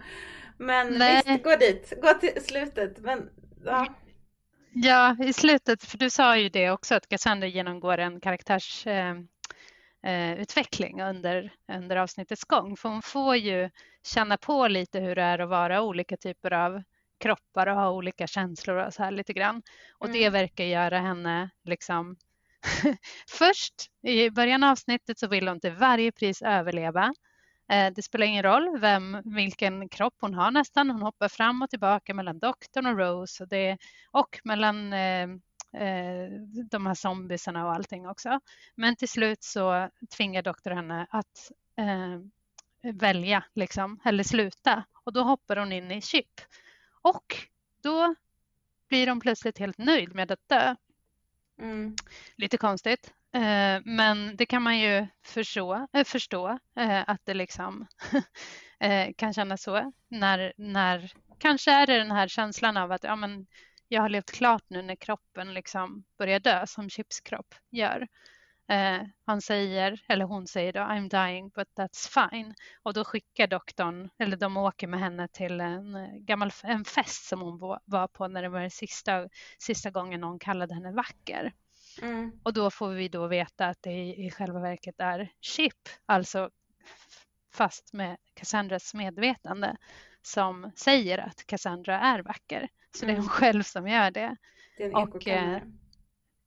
Men 0.58 0.98
Nej. 0.98 1.22
visst, 1.26 1.44
gå 1.44 1.56
dit, 1.56 1.92
gå 2.02 2.14
till 2.14 2.44
slutet. 2.44 2.98
Men, 2.98 3.30
ja. 3.64 3.86
ja, 4.72 5.16
i 5.24 5.32
slutet, 5.32 5.84
för 5.84 5.98
du 5.98 6.10
sa 6.10 6.36
ju 6.36 6.48
det 6.48 6.70
också 6.70 6.94
att 6.94 7.08
Cassandra 7.08 7.46
genomgår 7.46 7.98
en 7.98 8.20
karaktärsutveckling 8.20 10.98
eh, 10.98 11.06
eh 11.06 11.10
under, 11.10 11.52
under 11.72 11.96
avsnittets 11.96 12.44
gång. 12.44 12.76
För 12.76 12.88
hon 12.88 13.02
får 13.02 13.36
ju 13.36 13.70
känna 14.02 14.36
på 14.36 14.68
lite 14.68 15.00
hur 15.00 15.14
det 15.14 15.22
är 15.22 15.38
att 15.38 15.48
vara 15.48 15.82
olika 15.82 16.16
typer 16.16 16.52
av 16.52 16.82
kroppar 17.18 17.66
och 17.66 17.76
ha 17.76 17.90
olika 17.90 18.26
känslor 18.26 18.76
och 18.76 18.94
så 18.94 19.02
här 19.02 19.10
lite 19.10 19.32
grann. 19.32 19.62
Och 19.98 20.06
mm. 20.06 20.20
det 20.20 20.30
verkar 20.30 20.64
göra 20.64 20.98
henne 20.98 21.50
liksom 21.64 22.16
Först 23.28 23.74
i 24.02 24.30
början 24.30 24.64
av 24.64 24.70
avsnittet 24.70 25.18
så 25.18 25.26
vill 25.26 25.48
hon 25.48 25.60
till 25.60 25.72
varje 25.72 26.12
pris 26.12 26.42
överleva. 26.42 27.14
Eh, 27.72 27.92
det 27.92 28.02
spelar 28.02 28.26
ingen 28.26 28.42
roll 28.42 28.78
vem, 28.80 29.22
vilken 29.24 29.88
kropp 29.88 30.14
hon 30.20 30.34
har 30.34 30.50
nästan. 30.50 30.90
Hon 30.90 31.02
hoppar 31.02 31.28
fram 31.28 31.62
och 31.62 31.70
tillbaka 31.70 32.14
mellan 32.14 32.38
doktorn 32.38 32.86
och 32.86 32.98
Rose 32.98 33.42
och, 33.42 33.48
det, 33.48 33.78
och 34.10 34.40
mellan 34.44 34.92
eh, 34.92 35.28
eh, 35.82 36.30
de 36.70 36.86
här 36.86 36.94
zombiesarna 36.94 37.66
och 37.66 37.74
allting 37.74 38.08
också. 38.08 38.40
Men 38.74 38.96
till 38.96 39.08
slut 39.08 39.42
så 39.42 39.88
tvingar 40.16 40.42
doktorn 40.42 40.76
henne 40.76 41.06
att 41.10 41.52
eh, 41.76 42.20
välja 42.92 43.44
liksom, 43.54 44.00
eller 44.04 44.24
sluta 44.24 44.84
och 45.04 45.12
då 45.12 45.22
hoppar 45.22 45.56
hon 45.56 45.72
in 45.72 45.90
i 45.90 46.02
chip. 46.02 46.40
Och 47.02 47.36
då 47.82 48.14
blir 48.88 49.06
hon 49.06 49.20
plötsligt 49.20 49.58
helt 49.58 49.78
nöjd 49.78 50.14
med 50.14 50.32
att 50.32 50.48
dö. 50.48 50.74
Mm. 51.60 51.96
Lite 52.36 52.56
konstigt, 52.56 53.12
eh, 53.32 53.80
men 53.84 54.36
det 54.36 54.46
kan 54.46 54.62
man 54.62 54.78
ju 54.78 55.06
förstå, 55.22 55.86
eh, 55.92 56.04
förstå 56.04 56.58
eh, 56.76 57.04
att 57.06 57.20
det 57.24 57.34
liksom 57.34 57.86
kan 59.16 59.34
kännas 59.34 59.62
så 59.62 59.92
när, 60.08 60.52
när 60.56 61.12
kanske 61.38 61.72
är 61.72 61.86
det 61.86 61.98
den 61.98 62.10
här 62.10 62.28
känslan 62.28 62.76
av 62.76 62.92
att 62.92 63.04
ja, 63.04 63.16
men 63.16 63.46
jag 63.88 64.02
har 64.02 64.08
levt 64.08 64.30
klart 64.30 64.64
nu 64.68 64.82
när 64.82 64.96
kroppen 64.96 65.54
liksom 65.54 66.04
börjar 66.18 66.40
dö 66.40 66.66
som 66.66 66.90
Chips 66.90 67.20
kropp 67.20 67.54
gör. 67.70 68.08
Eh, 68.68 69.00
han 69.26 69.40
säger, 69.40 70.00
eller 70.08 70.24
hon 70.24 70.46
säger 70.46 70.72
då, 70.72 70.80
I'm 70.80 71.26
dying 71.26 71.48
but 71.48 71.68
that's 71.76 72.30
fine. 72.30 72.54
Och 72.82 72.94
då 72.94 73.04
skickar 73.04 73.46
doktorn, 73.46 74.10
eller 74.18 74.36
de 74.36 74.56
åker 74.56 74.86
med 74.86 75.00
henne 75.00 75.28
till 75.28 75.60
en 75.60 76.08
gammal 76.26 76.50
en 76.62 76.84
fest 76.84 77.28
som 77.28 77.40
hon 77.40 77.58
var 77.84 78.08
på 78.08 78.28
när 78.28 78.42
det 78.42 78.48
var 78.48 78.68
sista, 78.68 79.28
sista 79.58 79.90
gången 79.90 80.20
någon 80.20 80.38
kallade 80.38 80.74
henne 80.74 80.92
vacker. 80.92 81.52
Mm. 82.02 82.32
Och 82.42 82.52
då 82.52 82.70
får 82.70 82.88
vi 82.88 83.08
då 83.08 83.26
veta 83.26 83.66
att 83.66 83.82
det 83.82 84.14
i 84.16 84.30
själva 84.30 84.60
verket 84.60 84.94
är 84.98 85.32
Chip, 85.40 85.88
alltså 86.06 86.50
fast 87.54 87.92
med 87.92 88.16
Cassandras 88.34 88.94
medvetande, 88.94 89.76
som 90.22 90.72
säger 90.76 91.18
att 91.18 91.46
Cassandra 91.46 92.00
är 92.00 92.22
vacker. 92.22 92.68
Så 92.96 93.04
mm. 93.04 93.14
det 93.14 93.18
är 93.18 93.22
hon 93.22 93.30
mm. 93.30 93.38
själv 93.38 93.62
som 93.62 93.88
gör 93.88 94.10
det. 94.10 94.36
Det 94.76 94.84
är 94.84 94.96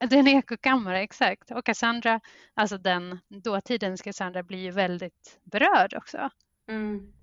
ekokammare. 0.02 0.10
Det 0.10 0.16
är 0.16 0.20
en 0.20 0.40
ekokammare, 0.40 1.00
exakt. 1.02 1.52
Och 1.52 1.66
Cassandra, 1.66 2.20
alltså 2.54 2.78
den 2.78 3.20
dåtidens 3.30 4.02
Cassandra 4.02 4.44
blir 4.44 4.60
ju 4.60 4.72
väldigt 4.72 5.40
berörd 5.44 5.94
också. 5.94 6.30
Mm. 6.70 7.14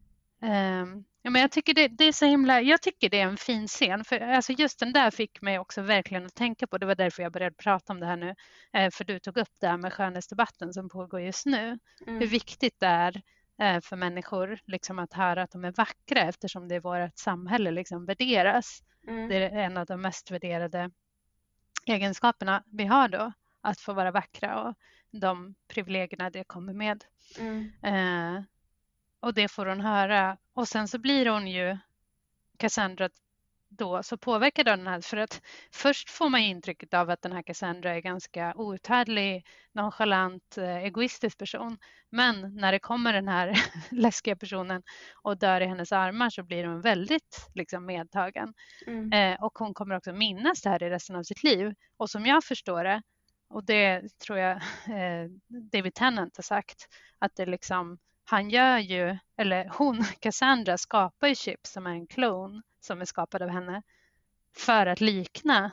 Um, 0.40 1.04
ja, 1.22 1.30
men 1.30 1.42
jag, 1.42 1.50
tycker 1.50 1.74
det, 1.74 1.88
det, 1.88 2.04
är 2.04 2.12
så 2.12 2.26
himla, 2.26 2.60
jag 2.60 2.82
tycker 2.82 3.10
det 3.10 3.20
är 3.20 3.26
en 3.26 3.36
fin 3.36 3.68
scen. 3.68 4.04
För 4.04 4.20
alltså 4.20 4.52
just 4.52 4.80
den 4.80 4.92
där 4.92 5.10
fick 5.10 5.42
mig 5.42 5.58
också 5.58 5.82
verkligen 5.82 6.26
att 6.26 6.34
tänka 6.34 6.66
på. 6.66 6.78
Det 6.78 6.86
var 6.86 6.94
därför 6.94 7.22
jag 7.22 7.32
började 7.32 7.56
prata 7.56 7.92
om 7.92 8.00
det 8.00 8.06
här 8.06 8.16
nu. 8.16 8.34
Eh, 8.72 8.90
för 8.90 9.04
du 9.04 9.18
tog 9.18 9.36
upp 9.36 9.60
det 9.60 9.68
här 9.68 9.76
med 9.76 9.92
skönhetsdebatten 9.92 10.72
som 10.72 10.88
pågår 10.88 11.20
just 11.20 11.46
nu. 11.46 11.78
Mm. 12.06 12.20
Hur 12.20 12.26
viktigt 12.26 12.80
det 12.80 12.86
är 12.86 13.22
eh, 13.60 13.80
för 13.80 13.96
människor 13.96 14.58
liksom, 14.66 14.98
att 14.98 15.12
höra 15.12 15.42
att 15.42 15.50
de 15.50 15.64
är 15.64 15.72
vackra 15.72 16.20
eftersom 16.20 16.68
det 16.68 16.74
är 16.74 16.80
vårt 16.80 17.18
samhälle 17.18 17.70
liksom, 17.70 18.06
värderas. 18.06 18.82
Mm. 19.08 19.28
Det 19.28 19.36
är 19.36 19.50
en 19.50 19.76
av 19.76 19.86
de 19.86 20.00
mest 20.00 20.30
värderade 20.30 20.90
egenskaperna 21.88 22.62
vi 22.70 22.84
har 22.84 23.08
då, 23.08 23.32
att 23.60 23.80
få 23.80 23.92
vara 23.92 24.10
vackra 24.10 24.62
och 24.62 24.74
de 25.10 25.54
privilegierna 25.68 26.30
det 26.30 26.44
kommer 26.44 26.72
med. 26.72 27.04
Mm. 27.38 27.72
Eh, 27.82 28.42
och 29.20 29.34
det 29.34 29.48
får 29.48 29.66
hon 29.66 29.80
höra 29.80 30.36
och 30.52 30.68
sen 30.68 30.88
så 30.88 30.98
blir 30.98 31.26
hon 31.26 31.46
ju 31.46 31.78
Cassandra 32.56 33.08
då 33.68 34.02
så 34.02 34.16
påverkad 34.16 34.68
av 34.68 34.78
den 34.78 34.86
här 34.86 35.00
för 35.00 35.16
att 35.16 35.42
först 35.72 36.10
får 36.10 36.28
man 36.28 36.40
intrycket 36.40 36.94
av 36.94 37.10
att 37.10 37.22
den 37.22 37.32
här 37.32 37.42
Cassandra 37.42 37.94
är 37.94 38.00
ganska 38.00 38.54
outhärdlig, 38.56 39.46
nonchalant, 39.72 40.58
eh, 40.58 40.76
egoistisk 40.76 41.38
person. 41.38 41.78
Men 42.10 42.54
när 42.56 42.72
det 42.72 42.78
kommer 42.78 43.12
den 43.12 43.28
här 43.28 43.52
läskiga 43.90 44.36
personen 44.36 44.82
och 45.22 45.38
dör 45.38 45.60
i 45.60 45.66
hennes 45.66 45.92
armar 45.92 46.30
så 46.30 46.42
blir 46.42 46.64
hon 46.64 46.80
väldigt 46.80 47.48
liksom, 47.54 47.86
medtagen. 47.86 48.54
Mm. 48.86 49.12
Eh, 49.12 49.44
och 49.44 49.58
hon 49.58 49.74
kommer 49.74 49.96
också 49.96 50.12
minnas 50.12 50.62
det 50.62 50.70
här 50.70 50.82
i 50.82 50.90
resten 50.90 51.16
av 51.16 51.22
sitt 51.22 51.42
liv. 51.42 51.74
Och 51.96 52.10
som 52.10 52.26
jag 52.26 52.44
förstår 52.44 52.84
det, 52.84 53.02
och 53.50 53.64
det 53.64 54.18
tror 54.18 54.38
jag 54.38 54.56
eh, 54.86 55.30
David 55.72 55.94
Tennant 55.94 56.36
har 56.36 56.42
sagt, 56.42 56.86
att 57.18 57.36
det 57.36 57.46
liksom 57.46 57.98
han 58.30 58.50
gör 58.50 58.78
ju, 58.78 59.18
eller 59.36 59.70
hon, 59.78 60.04
Cassandra, 60.20 60.78
skapar 60.78 61.28
ju 61.28 61.34
Chip 61.34 61.66
som 61.66 61.86
är 61.86 61.90
en 61.90 62.06
klon 62.06 62.62
som 62.80 63.00
är 63.00 63.04
skapad 63.04 63.42
av 63.42 63.48
henne 63.48 63.82
för 64.56 64.86
att 64.86 65.00
likna 65.00 65.70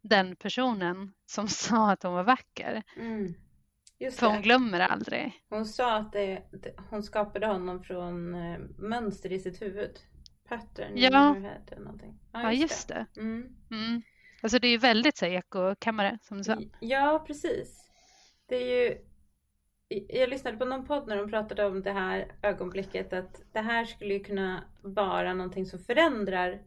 den 0.00 0.36
personen 0.36 1.12
som 1.26 1.48
sa 1.64 1.90
att 1.90 2.02
hon 2.02 2.12
var 2.12 2.24
vacker. 2.24 2.82
Mm. 2.96 3.34
för 4.12 4.26
hon 4.26 4.42
glömmer 4.42 4.80
aldrig. 4.80 5.42
Hon 5.48 5.66
sa 5.66 5.96
att 5.96 6.12
det, 6.12 6.42
hon 6.90 7.02
skapade 7.02 7.46
honom 7.46 7.82
från 7.82 8.34
eh, 8.34 8.58
mönster 8.78 9.32
i 9.32 9.38
sitt 9.38 9.62
huvud. 9.62 10.00
Pattern 10.48 10.92
ja. 10.96 11.36
in 11.36 11.44
head 11.44 11.78
någonting. 11.78 12.18
Ja, 12.32 12.52
just, 12.52 12.60
ja, 12.60 12.62
just 12.62 12.88
det. 12.88 13.06
det. 13.14 13.20
Mm. 13.20 13.56
Mm. 13.70 14.02
Alltså 14.42 14.58
det 14.58 14.66
är 14.66 14.72
ju 14.72 14.78
väldigt 14.78 15.16
så 15.16 15.26
ekokammare 15.26 16.18
som 16.22 16.38
du 16.38 16.44
sa. 16.44 16.56
Ja, 16.80 17.24
precis. 17.26 17.90
Det 18.46 18.56
är 18.56 18.82
ju 18.82 19.11
jag 20.08 20.30
lyssnade 20.30 20.56
på 20.56 20.64
någon 20.64 20.86
podd 20.86 21.08
när 21.08 21.16
de 21.16 21.30
pratade 21.30 21.64
om 21.64 21.82
det 21.82 21.92
här 21.92 22.32
ögonblicket 22.42 23.12
att 23.12 23.42
det 23.52 23.60
här 23.60 23.84
skulle 23.84 24.14
ju 24.14 24.24
kunna 24.24 24.64
vara 24.82 25.34
någonting 25.34 25.66
som 25.66 25.78
förändrar 25.78 26.62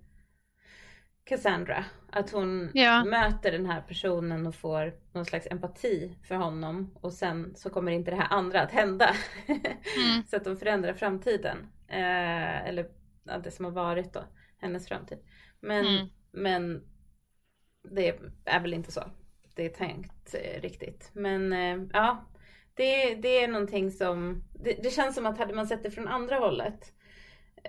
Cassandra. 1.23 1.85
Att 2.09 2.31
hon 2.31 2.71
ja. 2.73 3.05
möter 3.05 3.51
den 3.51 3.65
här 3.65 3.81
personen 3.81 4.47
och 4.47 4.55
får 4.55 4.93
någon 5.13 5.25
slags 5.25 5.47
empati 5.51 6.17
för 6.27 6.35
honom 6.35 6.95
och 7.01 7.13
sen 7.13 7.55
så 7.55 7.69
kommer 7.69 7.91
inte 7.91 8.11
det 8.11 8.17
här 8.17 8.27
andra 8.29 8.61
att 8.61 8.71
hända. 8.71 9.15
Mm. 9.97 10.23
så 10.23 10.35
att 10.35 10.43
de 10.43 10.57
förändrar 10.57 10.93
framtiden. 10.93 11.57
Eh, 11.87 12.67
eller 12.67 12.89
ja, 13.23 13.37
det 13.37 13.51
som 13.51 13.65
har 13.65 13.71
varit 13.71 14.13
då, 14.13 14.23
hennes 14.57 14.87
framtid. 14.87 15.17
Men, 15.59 15.85
mm. 15.85 16.07
men 16.31 16.83
det 17.91 18.19
är 18.45 18.59
väl 18.59 18.73
inte 18.73 18.91
så 18.91 19.03
det 19.55 19.65
är 19.65 19.69
tänkt 19.69 20.35
eh, 20.35 20.61
riktigt. 20.61 21.11
Men 21.13 21.53
eh, 21.53 21.87
ja, 21.93 22.25
det, 22.75 23.15
det 23.15 23.43
är 23.43 23.47
någonting 23.47 23.91
som, 23.91 24.43
det, 24.53 24.73
det, 24.83 24.89
känns 24.89 25.15
som 25.15 25.25
att 25.25 25.37
hade 25.37 25.53
man 25.53 25.67
sett 25.67 25.83
det 25.83 25.91
från 25.91 26.07
andra 26.07 26.35
hållet, 26.35 26.93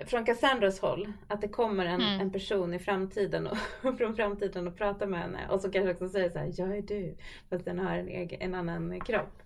från 0.05 0.25
Cassandras 0.25 0.79
håll, 0.79 1.13
att 1.27 1.41
det 1.41 1.47
kommer 1.47 1.85
en, 1.85 2.01
mm. 2.01 2.21
en 2.21 2.31
person 2.31 2.73
i 2.73 2.79
framtiden 2.79 3.47
och 3.47 3.57
från 3.97 4.15
framtiden 4.15 4.67
och 4.67 4.77
pratar 4.77 5.07
med 5.07 5.19
henne 5.19 5.47
och 5.49 5.61
så 5.61 5.71
kanske 5.71 5.91
också 5.91 6.09
säger 6.09 6.29
så 6.29 6.39
här, 6.39 6.51
jag 6.57 6.77
är 6.77 6.81
du, 6.81 7.17
fast 7.49 7.65
den 7.65 7.79
har 7.79 7.97
en, 7.97 8.07
egen, 8.07 8.41
en 8.41 8.55
annan 8.55 8.99
kropp. 8.99 9.41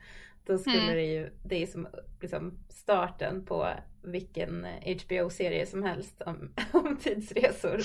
Då 0.45 0.57
skulle 0.57 0.81
mm. 0.81 0.95
det 0.95 1.05
ju, 1.05 1.29
det 1.43 1.63
är 1.63 1.67
som 1.67 1.87
liksom 2.21 2.59
starten 2.69 3.45
på 3.45 3.67
vilken 4.03 4.67
HBO-serie 4.85 5.65
som 5.65 5.83
helst 5.83 6.21
om, 6.21 6.51
om 6.71 6.97
tidsresor. 6.97 7.77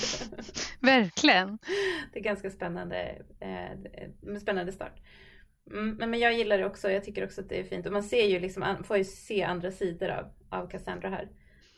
Verkligen. 0.85 1.57
Det 2.13 2.19
är 2.19 2.23
ganska 2.23 2.49
spännande, 2.49 3.21
eh, 3.39 4.37
spännande 4.39 4.71
start. 4.71 5.01
Mm, 5.71 5.95
men 6.09 6.19
jag 6.19 6.33
gillar 6.33 6.57
det 6.57 6.65
också. 6.65 6.91
Jag 6.91 7.03
tycker 7.03 7.25
också 7.25 7.41
att 7.41 7.49
det 7.49 7.59
är 7.59 7.63
fint. 7.63 7.85
Och 7.85 7.93
man 7.93 8.03
ser 8.03 8.27
ju 8.27 8.39
liksom, 8.39 8.83
får 8.83 8.97
ju 8.97 9.03
se 9.03 9.43
andra 9.43 9.71
sidor 9.71 10.09
av, 10.09 10.25
av 10.49 10.69
Cassandra 10.69 11.09
här. 11.09 11.29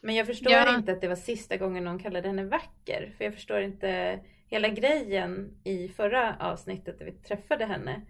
Men 0.02 0.16
jag 0.16 0.28
förstår 0.28 0.52
ja. 0.52 0.76
inte 0.76 0.92
att 0.92 1.02
det 1.02 1.08
var 1.08 1.16
sista 1.16 1.58
gången 1.58 1.84
någon 1.84 2.00
kallade 2.00 2.28
henne 2.28 2.44
vacker. 2.44 3.14
För 3.18 3.26
jag 3.26 3.34
förstår 3.34 3.62
inte 3.62 4.20
hela 4.48 4.70
grejen 4.70 5.58
i 5.64 5.88
förra 5.88 6.36
avsnittet 6.40 7.00
där 7.00 7.06
vi 7.06 7.12
träffade 7.12 7.66
henne. 7.66 8.02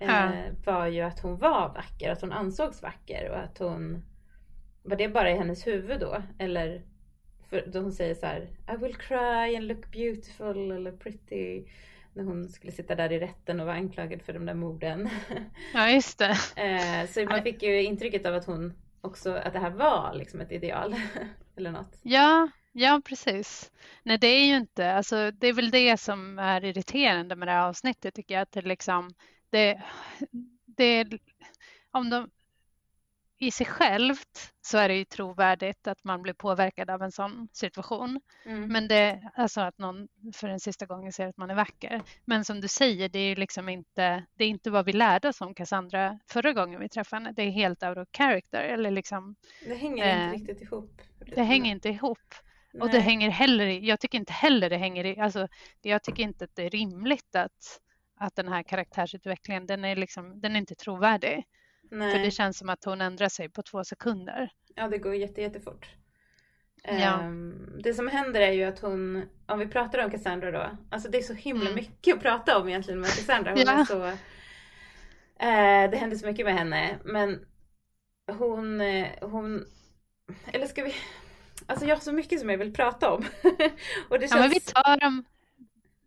Eh, 0.00 0.06
ja. 0.08 0.34
Eh, 0.34 0.52
var 0.64 0.86
ju 0.86 1.00
att 1.00 1.20
hon 1.20 1.38
var 1.38 1.68
vacker, 1.74 2.10
att 2.10 2.20
hon 2.20 2.32
ansågs 2.32 2.82
vacker 2.82 3.30
och 3.30 3.38
att 3.38 3.58
hon... 3.58 4.04
Var 4.82 4.96
det 4.96 5.08
bara 5.08 5.30
i 5.30 5.36
hennes 5.36 5.66
huvud 5.66 6.00
då? 6.00 6.22
Eller 6.38 6.82
för 7.48 7.64
då 7.66 7.80
hon 7.80 7.92
säger 7.92 8.14
så 8.14 8.26
här 8.26 8.48
I 8.74 8.76
will 8.76 8.94
cry 8.94 9.56
and 9.56 9.64
look 9.64 9.92
beautiful 9.92 10.70
eller 10.70 10.92
pretty 10.92 11.64
när 12.14 12.24
hon 12.24 12.48
skulle 12.48 12.72
sitta 12.72 12.94
där 12.94 13.12
i 13.12 13.18
rätten 13.18 13.60
och 13.60 13.66
var 13.66 13.72
anklagad 13.72 14.22
för 14.22 14.32
de 14.32 14.46
där 14.46 14.54
morden. 14.54 15.08
Ja, 15.74 15.90
just 15.90 16.18
det. 16.18 16.36
Eh, 16.56 17.08
så 17.08 17.24
man 17.24 17.42
fick 17.42 17.62
ju 17.62 17.82
intrycket 17.82 18.26
av 18.26 18.34
att 18.34 18.46
hon 18.46 18.72
också, 19.00 19.34
att 19.34 19.52
det 19.52 19.58
här 19.58 19.70
var 19.70 20.14
liksom 20.14 20.40
ett 20.40 20.52
ideal 20.52 20.94
eller 21.56 21.70
något. 21.70 21.98
Ja, 22.02 22.48
ja 22.72 23.00
precis. 23.04 23.72
Nej, 24.02 24.18
det 24.18 24.26
är 24.26 24.46
ju 24.46 24.56
inte, 24.56 24.92
alltså 24.92 25.30
det 25.30 25.46
är 25.46 25.52
väl 25.52 25.70
det 25.70 26.00
som 26.00 26.38
är 26.38 26.64
irriterande 26.64 27.36
med 27.36 27.48
det 27.48 27.52
här 27.52 27.68
avsnittet 27.68 28.14
tycker 28.14 28.34
jag, 28.34 28.42
att 28.42 28.52
det 28.52 28.62
liksom, 28.62 29.10
det, 29.50 29.82
det 30.66 31.18
om 31.90 32.10
de 32.10 32.30
i 33.46 33.50
sig 33.50 33.66
självt 33.66 34.52
så 34.60 34.78
är 34.78 34.88
det 34.88 34.94
ju 34.94 35.04
trovärdigt 35.04 35.86
att 35.86 36.04
man 36.04 36.22
blir 36.22 36.32
påverkad 36.32 36.90
av 36.90 37.02
en 37.02 37.12
sån 37.12 37.48
situation. 37.52 38.20
Mm. 38.44 38.68
Men 38.68 38.88
det, 38.88 39.30
alltså 39.34 39.60
att 39.60 39.78
någon 39.78 40.08
för 40.34 40.48
en 40.48 40.60
sista 40.60 40.86
gången 40.86 41.12
säger 41.12 41.30
att 41.30 41.36
man 41.36 41.50
är 41.50 41.54
vacker. 41.54 42.02
Men 42.24 42.44
som 42.44 42.60
du 42.60 42.68
säger, 42.68 43.08
det 43.08 43.18
är 43.18 43.28
ju 43.28 43.34
liksom 43.34 43.68
inte, 43.68 44.24
det 44.34 44.44
är 44.44 44.48
inte 44.48 44.70
vad 44.70 44.84
vi 44.84 44.92
lärde 44.92 45.28
oss 45.28 45.40
om 45.40 45.54
Cassandra 45.54 46.18
förra 46.30 46.52
gången 46.52 46.80
vi 46.80 46.88
träffade 46.88 47.22
henne. 47.22 47.32
Det 47.36 47.42
är 47.42 47.50
helt 47.50 47.82
out 47.82 47.98
of 47.98 48.08
character. 48.16 48.60
Eller 48.60 48.90
liksom, 48.90 49.36
det 49.66 49.74
hänger 49.74 50.04
eh, 50.04 50.24
inte 50.24 50.36
riktigt 50.36 50.62
ihop. 50.62 51.02
Det 51.34 51.42
hänger 51.42 51.70
inte 51.70 51.88
ihop. 51.88 52.34
Nej. 52.72 52.82
Och 52.82 52.90
det 52.90 53.00
hänger 53.00 53.30
heller, 53.30 53.66
jag 53.66 54.00
tycker 54.00 54.18
inte 54.18 54.32
heller 54.32 54.70
det 54.70 54.76
hänger 54.76 55.04
i, 55.04 55.18
alltså 55.18 55.48
jag 55.82 56.02
tycker 56.02 56.22
inte 56.22 56.44
att 56.44 56.56
det 56.56 56.62
är 56.62 56.70
rimligt 56.70 57.36
att, 57.36 57.80
att 58.16 58.36
den 58.36 58.48
här 58.48 58.62
karaktärsutvecklingen, 58.62 59.66
den 59.66 59.84
är 59.84 59.96
liksom, 59.96 60.40
den 60.40 60.56
är 60.56 60.60
inte 60.60 60.74
trovärdig. 60.74 61.44
Nej. 61.90 62.12
För 62.12 62.18
det 62.18 62.30
känns 62.30 62.58
som 62.58 62.68
att 62.68 62.84
hon 62.84 63.00
ändrar 63.00 63.28
sig 63.28 63.48
på 63.48 63.62
två 63.62 63.84
sekunder. 63.84 64.50
Ja, 64.74 64.88
det 64.88 64.98
går 64.98 65.14
jätte, 65.14 65.40
jättefort. 65.40 65.88
Ja. 66.82 67.20
Um, 67.20 67.80
det 67.82 67.94
som 67.94 68.08
händer 68.08 68.40
är 68.40 68.52
ju 68.52 68.64
att 68.64 68.78
hon, 68.78 69.28
om 69.46 69.58
vi 69.58 69.66
pratar 69.66 70.04
om 70.04 70.10
Cassandra 70.10 70.50
då, 70.50 70.70
alltså 70.90 71.10
det 71.10 71.18
är 71.18 71.22
så 71.22 71.34
himla 71.34 71.70
mm. 71.70 71.74
mycket 71.74 72.14
att 72.14 72.22
prata 72.22 72.58
om 72.58 72.68
egentligen 72.68 73.00
med 73.00 73.10
Cassandra. 73.10 73.50
Hon 73.50 73.60
ja. 73.66 73.86
så, 73.86 74.06
uh, 74.06 75.90
det 75.90 75.96
händer 75.96 76.16
så 76.16 76.26
mycket 76.26 76.46
med 76.46 76.54
henne, 76.54 76.98
men 77.04 77.46
hon, 78.26 78.80
uh, 78.80 79.06
hon, 79.20 79.66
eller 80.46 80.66
ska 80.66 80.84
vi, 80.84 80.94
alltså 81.66 81.86
jag 81.86 81.96
har 81.96 82.00
så 82.00 82.12
mycket 82.12 82.40
som 82.40 82.50
jag 82.50 82.58
vill 82.58 82.74
prata 82.74 83.10
om. 83.10 83.24
och 84.08 84.18
det 84.18 84.28
känns... 84.28 84.32
Ja, 84.32 84.38
men 84.38 84.50
vi 84.50 84.60
tar 84.60 85.00
dem 85.00 85.24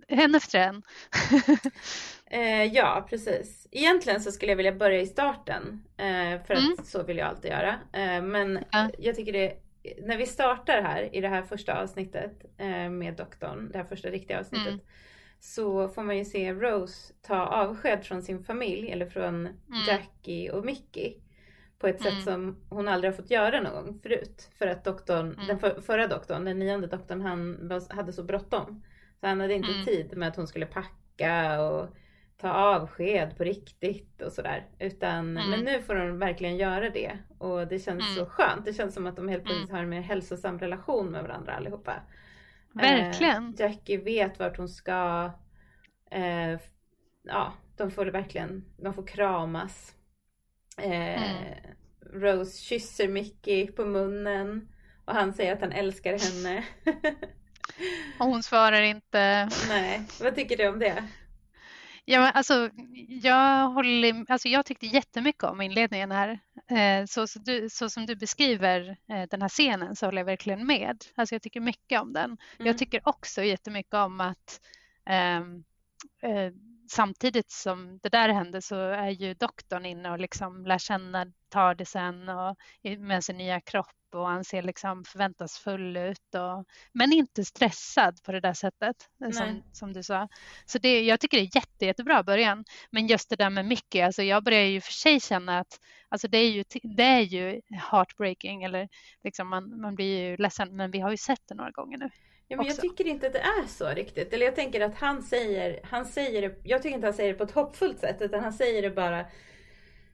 en 0.07 0.35
efter 0.35 0.59
en. 0.59 0.83
Eh, 2.29 2.63
ja, 2.63 3.07
precis. 3.09 3.67
Egentligen 3.71 4.21
så 4.21 4.31
skulle 4.31 4.51
jag 4.51 4.57
vilja 4.57 4.75
börja 4.75 5.01
i 5.01 5.07
starten. 5.07 5.83
Eh, 5.97 6.41
för 6.45 6.53
mm. 6.53 6.75
att 6.79 6.87
så 6.87 7.03
vill 7.03 7.17
jag 7.17 7.27
alltid 7.27 7.51
göra. 7.51 7.75
Eh, 7.93 8.21
men 8.21 8.59
ja. 8.71 8.89
jag 8.97 9.15
tycker 9.15 9.33
det, 9.33 9.53
när 10.01 10.17
vi 10.17 10.25
startar 10.25 10.81
här 10.81 11.15
i 11.15 11.21
det 11.21 11.27
här 11.27 11.43
första 11.43 11.81
avsnittet 11.81 12.45
eh, 12.57 12.89
med 12.89 13.13
doktorn, 13.15 13.69
det 13.71 13.77
här 13.77 13.85
första 13.85 14.09
riktiga 14.09 14.39
avsnittet. 14.39 14.67
Mm. 14.67 14.85
Så 15.39 15.89
får 15.89 16.03
man 16.03 16.17
ju 16.17 16.25
se 16.25 16.53
Rose 16.53 17.13
ta 17.21 17.45
avsked 17.45 18.05
från 18.05 18.23
sin 18.23 18.43
familj 18.43 18.91
eller 18.91 19.05
från 19.05 19.35
mm. 19.35 19.55
Jackie 19.87 20.51
och 20.51 20.65
Mickey. 20.65 21.13
På 21.79 21.87
ett 21.87 22.01
sätt 22.01 22.11
mm. 22.11 22.23
som 22.23 22.57
hon 22.69 22.87
aldrig 22.87 23.13
har 23.13 23.17
fått 23.17 23.31
göra 23.31 23.61
någon 23.61 23.73
gång 23.73 23.99
förut. 23.99 24.49
För 24.57 24.67
att 24.67 24.83
doktorn, 24.83 25.33
mm. 25.33 25.47
den 25.47 25.59
för, 25.59 25.81
förra 25.81 26.07
doktorn, 26.07 26.45
den 26.45 26.59
nionde 26.59 26.87
doktorn, 26.87 27.21
han 27.21 27.71
hade 27.89 28.13
så 28.13 28.23
bråttom. 28.23 28.83
Så 29.19 29.27
han 29.27 29.39
hade 29.39 29.53
inte 29.53 29.71
mm. 29.71 29.85
tid 29.85 30.17
med 30.17 30.27
att 30.27 30.35
hon 30.35 30.47
skulle 30.47 30.65
packa 30.65 31.61
och 31.61 31.89
ta 32.37 32.49
avsked 32.49 33.37
på 33.37 33.43
riktigt 33.43 34.21
och 34.21 34.31
sådär. 34.31 34.67
Utan, 34.79 35.37
mm. 35.37 35.49
Men 35.49 35.59
nu 35.59 35.81
får 35.81 35.95
de 35.95 36.19
verkligen 36.19 36.57
göra 36.57 36.89
det. 36.89 37.17
Och 37.37 37.67
det 37.67 37.79
känns 37.79 38.03
mm. 38.03 38.15
så 38.15 38.25
skönt. 38.25 38.65
Det 38.65 38.73
känns 38.73 38.93
som 38.93 39.07
att 39.07 39.15
de 39.15 39.29
helt 39.29 39.43
mm. 39.43 39.47
plötsligt 39.47 39.71
har 39.71 39.83
en 39.83 39.89
mer 39.89 40.01
hälsosam 40.01 40.59
relation 40.59 41.11
med 41.11 41.23
varandra 41.23 41.53
allihopa. 41.53 41.93
Verkligen. 42.73 43.53
Eh, 43.53 43.61
Jackie 43.61 43.97
vet 43.97 44.39
vart 44.39 44.57
hon 44.57 44.69
ska. 44.69 45.31
Eh, 46.11 46.59
ja, 47.23 47.53
de 47.77 47.91
får 47.91 48.05
det 48.05 48.11
verkligen, 48.11 48.65
de 48.77 48.93
får 48.93 49.07
kramas. 49.07 49.93
Eh, 50.77 51.31
mm. 51.31 51.53
Rose 52.13 52.61
kysser 52.61 53.07
Mickey 53.07 53.67
på 53.67 53.85
munnen. 53.85 54.69
Och 55.05 55.13
han 55.13 55.33
säger 55.33 55.53
att 55.53 55.61
han 55.61 55.71
älskar 55.71 56.19
henne. 56.19 56.63
och 58.19 58.25
hon 58.25 58.43
svarar 58.43 58.81
inte. 58.81 59.49
Nej, 59.69 60.01
vad 60.21 60.35
tycker 60.35 60.57
du 60.57 60.67
om 60.67 60.79
det? 60.79 61.03
Ja, 62.09 62.19
men 62.19 62.31
alltså, 62.33 62.69
jag, 63.07 63.69
håller, 63.69 64.25
alltså, 64.31 64.47
jag 64.47 64.65
tyckte 64.65 64.85
jättemycket 64.85 65.43
om 65.43 65.61
inledningen 65.61 66.11
här. 66.11 66.39
Eh, 66.67 67.05
så, 67.05 67.27
så, 67.27 67.39
du, 67.39 67.69
så, 67.69 67.89
som 67.89 68.05
du 68.05 68.15
beskriver 68.15 68.97
eh, 69.09 69.23
den 69.29 69.41
här 69.41 69.49
scenen 69.49 69.95
så 69.95 70.05
håller 70.05 70.17
jag 70.17 70.25
verkligen 70.25 70.67
med. 70.67 71.05
Alltså, 71.15 71.35
jag 71.35 71.41
tycker 71.41 71.59
mycket 71.59 72.01
om 72.01 72.13
den. 72.13 72.25
Mm. 72.25 72.67
Jag 72.67 72.77
tycker 72.77 73.01
också 73.03 73.43
jättemycket 73.43 73.93
om 73.93 74.21
att 74.21 74.61
ehm, 75.05 75.63
eh, 76.21 76.53
samtidigt 76.87 77.51
som 77.51 77.99
det 78.03 78.09
där 78.09 78.29
händer 78.29 78.61
så 78.61 78.75
är 78.75 79.09
ju 79.09 79.33
doktorn 79.33 79.85
inne 79.85 80.11
och 80.11 80.19
liksom 80.19 80.65
lär 80.65 80.77
känna 80.77 81.25
Tardisen 81.49 82.29
och 82.29 82.57
med 82.99 83.23
sin 83.23 83.37
nya 83.37 83.61
kropp 83.61 83.87
och 84.13 84.27
han 84.27 84.43
ser 84.43 84.61
liksom 84.61 85.03
förväntansfull 85.03 85.97
ut 85.97 86.35
och, 86.35 86.65
men 86.93 87.13
inte 87.13 87.45
stressad 87.45 88.23
på 88.23 88.31
det 88.31 88.39
där 88.39 88.53
sättet 88.53 88.95
som, 89.33 89.63
som 89.71 89.93
du 89.93 90.03
sa. 90.03 90.27
Så 90.65 90.77
det, 90.77 91.01
jag 91.01 91.19
tycker 91.19 91.37
det 91.37 91.43
är 91.43 91.55
jätte, 91.55 91.85
jättebra 91.85 92.23
början. 92.23 92.65
Men 92.91 93.07
just 93.07 93.29
det 93.29 93.35
där 93.35 93.49
med 93.49 93.65
Mickey, 93.65 94.01
alltså 94.01 94.23
jag 94.23 94.43
börjar 94.43 94.63
ju 94.63 94.81
för 94.81 94.91
sig 94.91 95.19
känna 95.19 95.59
att 95.59 95.79
alltså 96.09 96.27
det, 96.27 96.37
är 96.37 96.51
ju, 96.51 96.63
det 96.83 97.03
är 97.03 97.21
ju 97.21 97.61
heartbreaking 97.91 98.63
eller 98.63 98.89
liksom 99.23 99.47
man, 99.47 99.81
man 99.81 99.95
blir 99.95 100.29
ju 100.29 100.37
ledsen 100.37 100.75
men 100.75 100.91
vi 100.91 100.99
har 100.99 101.11
ju 101.11 101.17
sett 101.17 101.41
det 101.47 101.55
några 101.55 101.71
gånger 101.71 101.97
nu. 101.97 102.09
Ja, 102.47 102.57
men 102.57 102.65
jag 102.65 102.77
tycker 102.77 103.07
inte 103.07 103.27
att 103.27 103.33
det 103.33 103.39
är 103.39 103.67
så 103.67 103.89
riktigt. 103.89 104.33
Eller 104.33 104.45
jag 104.45 104.55
tänker 104.55 104.81
att 104.81 104.95
han 104.95 105.23
säger, 105.23 105.79
han 105.83 106.05
säger 106.05 106.41
det, 106.41 106.55
jag 106.63 106.81
tycker 106.81 106.95
inte 106.95 107.07
han 107.07 107.13
säger 107.13 107.33
det 107.33 107.37
på 107.37 107.43
ett 107.43 107.51
hoppfullt 107.51 107.99
sätt 107.99 108.21
utan 108.21 108.43
han 108.43 108.53
säger 108.53 108.81
det 108.81 108.89
bara 108.89 109.25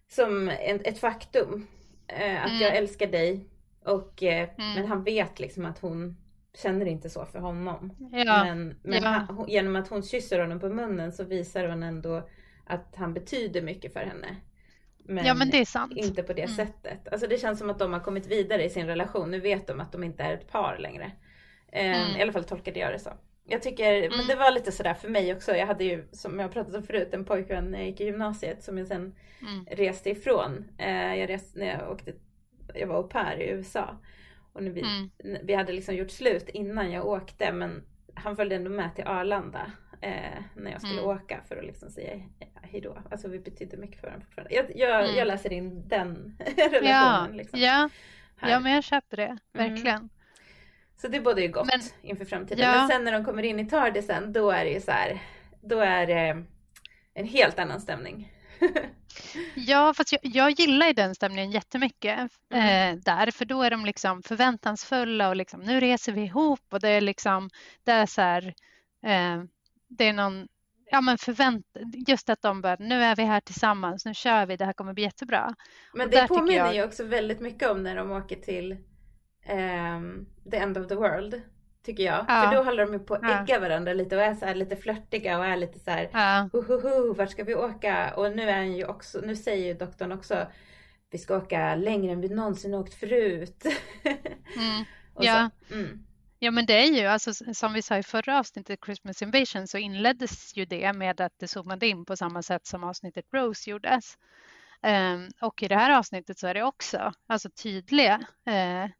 som 0.07 0.49
en, 0.49 0.81
ett 0.83 0.99
faktum. 0.99 1.67
Eh, 2.07 2.43
att 2.43 2.49
mm. 2.49 2.61
jag 2.61 2.75
älskar 2.75 3.07
dig. 3.07 3.49
Och, 3.85 4.23
eh, 4.23 4.49
mm. 4.57 4.73
Men 4.75 4.85
han 4.85 5.03
vet 5.03 5.39
liksom 5.39 5.65
att 5.65 5.79
hon 5.79 6.17
känner 6.57 6.85
inte 6.85 7.09
så 7.09 7.25
för 7.25 7.39
honom. 7.39 7.93
Ja. 8.11 8.43
Men, 8.43 8.75
men 8.83 9.03
ja. 9.03 9.09
han, 9.09 9.45
genom 9.47 9.75
att 9.75 9.87
hon 9.87 10.03
kysser 10.03 10.39
honom 10.39 10.59
på 10.59 10.69
munnen 10.69 11.11
så 11.11 11.23
visar 11.23 11.67
hon 11.67 11.83
ändå 11.83 12.29
att 12.65 12.95
han 12.95 13.13
betyder 13.13 13.61
mycket 13.61 13.93
för 13.93 13.99
henne. 13.99 14.35
Men, 15.05 15.25
ja, 15.25 15.33
men 15.33 15.51
inte 15.95 16.23
på 16.23 16.33
det 16.33 16.41
mm. 16.41 16.55
sättet. 16.55 17.07
Alltså 17.07 17.27
det 17.27 17.37
känns 17.37 17.59
som 17.59 17.69
att 17.69 17.79
de 17.79 17.93
har 17.93 17.99
kommit 17.99 18.27
vidare 18.27 18.63
i 18.63 18.69
sin 18.69 18.87
relation. 18.87 19.31
Nu 19.31 19.39
vet 19.39 19.67
de 19.67 19.79
att 19.79 19.91
de 19.91 20.03
inte 20.03 20.23
är 20.23 20.33
ett 20.33 20.51
par 20.51 20.77
längre. 20.77 21.11
Mm. 21.73 22.17
I 22.17 22.21
alla 22.21 22.31
fall 22.31 22.43
tolkade 22.43 22.79
jag 22.79 22.93
det 22.93 22.99
så. 22.99 23.09
Jag 23.45 23.61
tycker, 23.61 23.93
mm. 23.93 24.17
men 24.17 24.27
det 24.27 24.35
var 24.35 24.51
lite 24.51 24.71
sådär 24.71 24.93
för 24.93 25.09
mig 25.09 25.35
också. 25.35 25.55
Jag 25.55 25.67
hade 25.67 25.83
ju, 25.83 26.07
som 26.11 26.39
jag 26.39 26.51
pratat 26.51 26.75
om 26.75 26.83
förut, 26.83 27.13
en 27.13 27.25
pojkvän 27.25 27.71
när 27.71 27.79
jag 27.79 27.87
gick 27.87 28.01
i 28.01 28.05
gymnasiet 28.05 28.63
som 28.63 28.77
jag 28.77 28.87
sen 28.87 29.15
mm. 29.41 29.65
reste 29.71 30.09
ifrån. 30.09 30.65
Eh, 30.77 31.15
jag 31.15 31.29
reste 31.29 31.59
när 31.59 31.65
jag 31.65 31.91
åkte, 31.91 32.13
jag 32.73 32.87
var 32.87 32.95
au 32.95 33.03
pair 33.03 33.37
i 33.37 33.49
USA. 33.49 33.97
Och 34.53 34.63
när 34.63 34.71
vi, 34.71 34.81
mm. 34.81 35.45
vi 35.45 35.53
hade 35.53 35.73
liksom 35.73 35.95
gjort 35.95 36.11
slut 36.11 36.49
innan 36.49 36.91
jag 36.91 37.05
åkte 37.05 37.51
men 37.51 37.83
han 38.13 38.35
följde 38.35 38.55
ändå 38.55 38.69
med 38.69 38.95
till 38.95 39.07
Arlanda 39.07 39.71
eh, 40.01 40.43
när 40.55 40.71
jag 40.71 40.81
skulle 40.81 41.01
mm. 41.01 41.09
åka 41.09 41.41
för 41.47 41.57
att 41.57 41.65
liksom 41.65 41.89
säga 41.89 42.21
hejdå. 42.61 42.97
Alltså 43.11 43.27
vi 43.27 43.39
betydde 43.39 43.77
mycket 43.77 43.99
för 43.99 44.07
varandra 44.07 44.25
fortfarande. 44.25 44.55
Jag, 44.55 44.65
jag, 44.75 45.03
mm. 45.03 45.15
jag 45.15 45.27
läser 45.27 45.53
in 45.53 45.87
den 45.87 46.37
relationen. 46.57 46.83
Ja, 46.83 47.27
liksom, 47.31 47.59
ja. 47.59 47.89
ja 48.41 48.59
men 48.59 48.71
jag 48.71 48.83
köper 48.83 49.17
det, 49.17 49.25
mm. 49.25 49.39
verkligen. 49.53 50.09
Så 51.03 51.09
det 51.09 51.19
bådar 51.19 51.41
ju 51.41 51.47
gott 51.47 51.67
men, 51.67 51.81
inför 52.01 52.25
framtiden. 52.25 52.65
Ja. 52.65 52.77
Men 52.77 52.87
sen 52.87 53.03
när 53.03 53.11
de 53.11 53.25
kommer 53.25 53.43
in 53.43 53.59
i 53.59 53.69
Tardisen 53.69 54.33
då 54.33 54.51
är 54.51 54.65
det 54.65 54.71
ju 54.71 54.81
så 54.81 54.91
här, 54.91 55.21
då 55.61 55.79
är 55.79 56.07
det 56.07 56.43
en 57.13 57.25
helt 57.25 57.59
annan 57.59 57.81
stämning. 57.81 58.31
ja, 59.55 59.93
fast 59.93 60.11
jag, 60.11 60.19
jag 60.23 60.51
gillar 60.51 60.87
ju 60.87 60.93
den 60.93 61.15
stämningen 61.15 61.51
jättemycket 61.51 62.31
mm. 62.53 62.95
eh, 62.95 63.03
där, 63.03 63.31
för 63.31 63.45
då 63.45 63.63
är 63.63 63.71
de 63.71 63.85
liksom 63.85 64.23
förväntansfulla 64.23 65.29
och 65.29 65.35
liksom 65.35 65.59
nu 65.59 65.79
reser 65.79 66.11
vi 66.11 66.21
ihop 66.21 66.65
och 66.69 66.79
det 66.79 66.89
är 66.89 67.01
liksom, 67.01 67.49
det 67.83 67.91
är 67.91 68.05
så 68.05 68.21
här, 68.21 68.53
eh, 69.05 69.43
det 69.87 70.05
är 70.05 70.13
någon, 70.13 70.47
ja 70.91 71.01
men 71.01 71.17
förvänt, 71.17 71.65
just 72.07 72.29
att 72.29 72.41
de 72.41 72.61
bara, 72.61 72.75
nu 72.79 73.03
är 73.03 73.15
vi 73.15 73.23
här 73.23 73.39
tillsammans, 73.39 74.05
nu 74.05 74.13
kör 74.13 74.45
vi, 74.45 74.57
det 74.57 74.65
här 74.65 74.73
kommer 74.73 74.93
bli 74.93 75.03
jättebra. 75.03 75.55
Men 75.93 76.09
det 76.09 76.27
påminner 76.27 76.57
jag... 76.57 76.75
ju 76.75 76.83
också 76.83 77.03
väldigt 77.03 77.39
mycket 77.39 77.69
om 77.69 77.83
när 77.83 77.95
de 77.95 78.11
åker 78.11 78.35
till 78.35 78.77
um, 79.49 80.25
The 80.51 80.57
End 80.57 80.77
of 80.77 80.87
the 80.87 80.95
World. 80.95 81.41
Tycker 81.85 82.03
jag. 82.03 82.25
Ja. 82.27 82.43
För 82.43 82.55
då 82.55 82.63
håller 82.63 82.85
de 82.85 82.93
ju 82.93 82.99
på 82.99 83.13
att 83.13 83.21
ja. 83.23 83.41
ägga 83.41 83.59
varandra 83.59 83.93
lite 83.93 84.15
och 84.15 84.21
är 84.21 84.35
så 84.35 84.53
lite 84.53 84.75
flörtiga 84.75 85.37
och 85.37 85.45
är 85.45 85.57
lite 85.57 85.79
så 85.79 85.91
här, 85.91 86.09
ja. 86.13 86.49
Hohoho, 86.53 87.13
vart 87.13 87.31
ska 87.31 87.43
vi 87.43 87.55
åka? 87.55 88.13
Och 88.15 88.35
nu 88.35 88.49
är 88.49 88.57
han 88.57 88.73
ju 88.73 88.85
också, 88.85 89.21
nu 89.23 89.35
säger 89.35 89.67
ju 89.67 89.73
doktorn 89.73 90.11
också, 90.11 90.47
vi 91.11 91.17
ska 91.17 91.37
åka 91.37 91.75
längre 91.75 92.11
än 92.11 92.21
vi 92.21 92.29
någonsin 92.29 92.73
åkt 92.73 92.93
förut. 92.93 93.65
Mm. 94.55 94.85
ja. 95.19 95.49
Mm. 95.71 96.05
Ja 96.39 96.51
men 96.51 96.65
det 96.65 96.73
är 96.73 96.85
ju, 96.85 97.05
alltså, 97.05 97.33
som 97.53 97.73
vi 97.73 97.81
sa 97.81 97.97
i 97.97 98.03
förra 98.03 98.39
avsnittet 98.39 98.79
Christmas 98.85 99.21
Invasion 99.21 99.67
så 99.67 99.77
inleddes 99.77 100.57
ju 100.57 100.65
det 100.65 100.93
med 100.93 101.21
att 101.21 101.33
det 101.39 101.47
zoomade 101.47 101.87
in 101.87 102.05
på 102.05 102.17
samma 102.17 102.41
sätt 102.41 102.65
som 102.65 102.83
avsnittet 102.83 103.25
Rose 103.33 103.69
gjordes. 103.69 104.17
Um, 104.81 105.29
och 105.41 105.63
i 105.63 105.67
det 105.67 105.75
här 105.75 105.97
avsnittet 105.97 106.39
så 106.39 106.47
är 106.47 106.53
det 106.53 106.63
också 106.63 107.13
alltså 107.27 107.49
tydliga 107.49 108.15
uh, 108.47 108.91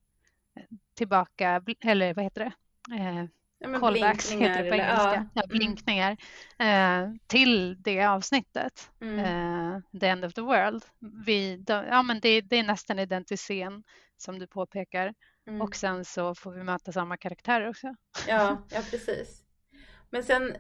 tillbaka, 0.96 1.64
eller 1.82 2.14
vad 2.14 2.24
heter 2.24 2.42
det? 2.42 2.54
Eh, 2.96 3.26
ja, 3.60 3.80
callbacks 3.80 4.32
heter 4.32 4.64
det 4.64 4.70
på 4.70 4.76
engelska. 4.76 5.14
Ja. 5.14 5.26
Ja, 5.34 5.44
mm. 5.44 5.58
blinkningar 5.58 6.18
eh, 6.60 7.10
till 7.28 7.82
det 7.82 8.06
avsnittet. 8.06 8.92
Mm. 9.02 9.20
Eh, 9.20 10.00
the 10.00 10.08
end 10.08 10.26
of 10.26 10.34
the 10.34 10.42
world. 10.42 10.86
Vi, 11.26 11.58
de, 11.58 11.74
ja, 11.74 12.04
men 12.04 12.20
det, 12.20 12.42
det, 12.42 12.56
är 12.56 12.64
nästan 12.64 13.00
identisk 13.00 13.44
scen 13.44 13.84
som 14.18 14.40
du 14.40 14.48
påpekar. 14.48 15.14
Mm. 15.48 15.62
Och 15.62 15.76
sen 15.76 16.06
så 16.06 16.36
får 16.36 16.52
vi 16.52 16.64
möta 16.64 16.92
samma 16.92 17.18
karaktärer 17.18 17.70
också. 17.70 17.96
Ja, 18.28 18.64
ja 18.70 18.82
precis. 18.92 19.44
Men 20.10 20.24
sen, 20.24 20.56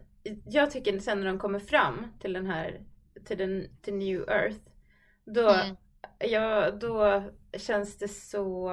jag 0.46 0.72
tycker 0.72 1.00
sen 1.00 1.20
när 1.20 1.28
de 1.28 1.40
kommer 1.40 1.60
fram 1.60 2.08
till 2.20 2.34
den 2.34 2.46
här, 2.46 2.82
till, 3.26 3.38
den, 3.38 3.68
till 3.82 3.94
New 3.94 4.30
Earth. 4.30 4.60
Då, 5.26 5.50
mm. 5.50 5.76
ja, 6.20 6.72
då 6.72 7.24
känns 7.58 7.98
det 7.98 8.08
så 8.08 8.70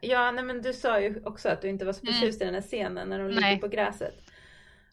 Ja, 0.00 0.30
nej 0.30 0.44
men 0.44 0.62
du 0.62 0.72
sa 0.72 1.00
ju 1.00 1.22
också 1.24 1.48
att 1.48 1.62
du 1.62 1.68
inte 1.68 1.84
var 1.84 1.92
så 1.92 2.02
mm. 2.02 2.14
förtjust 2.14 2.40
mm. 2.40 2.48
i 2.48 2.52
den 2.52 2.62
här 2.62 2.68
scenen 2.68 3.08
när 3.08 3.18
de 3.18 3.24
nej. 3.24 3.34
ligger 3.34 3.60
på 3.60 3.68
gräset. 3.68 4.14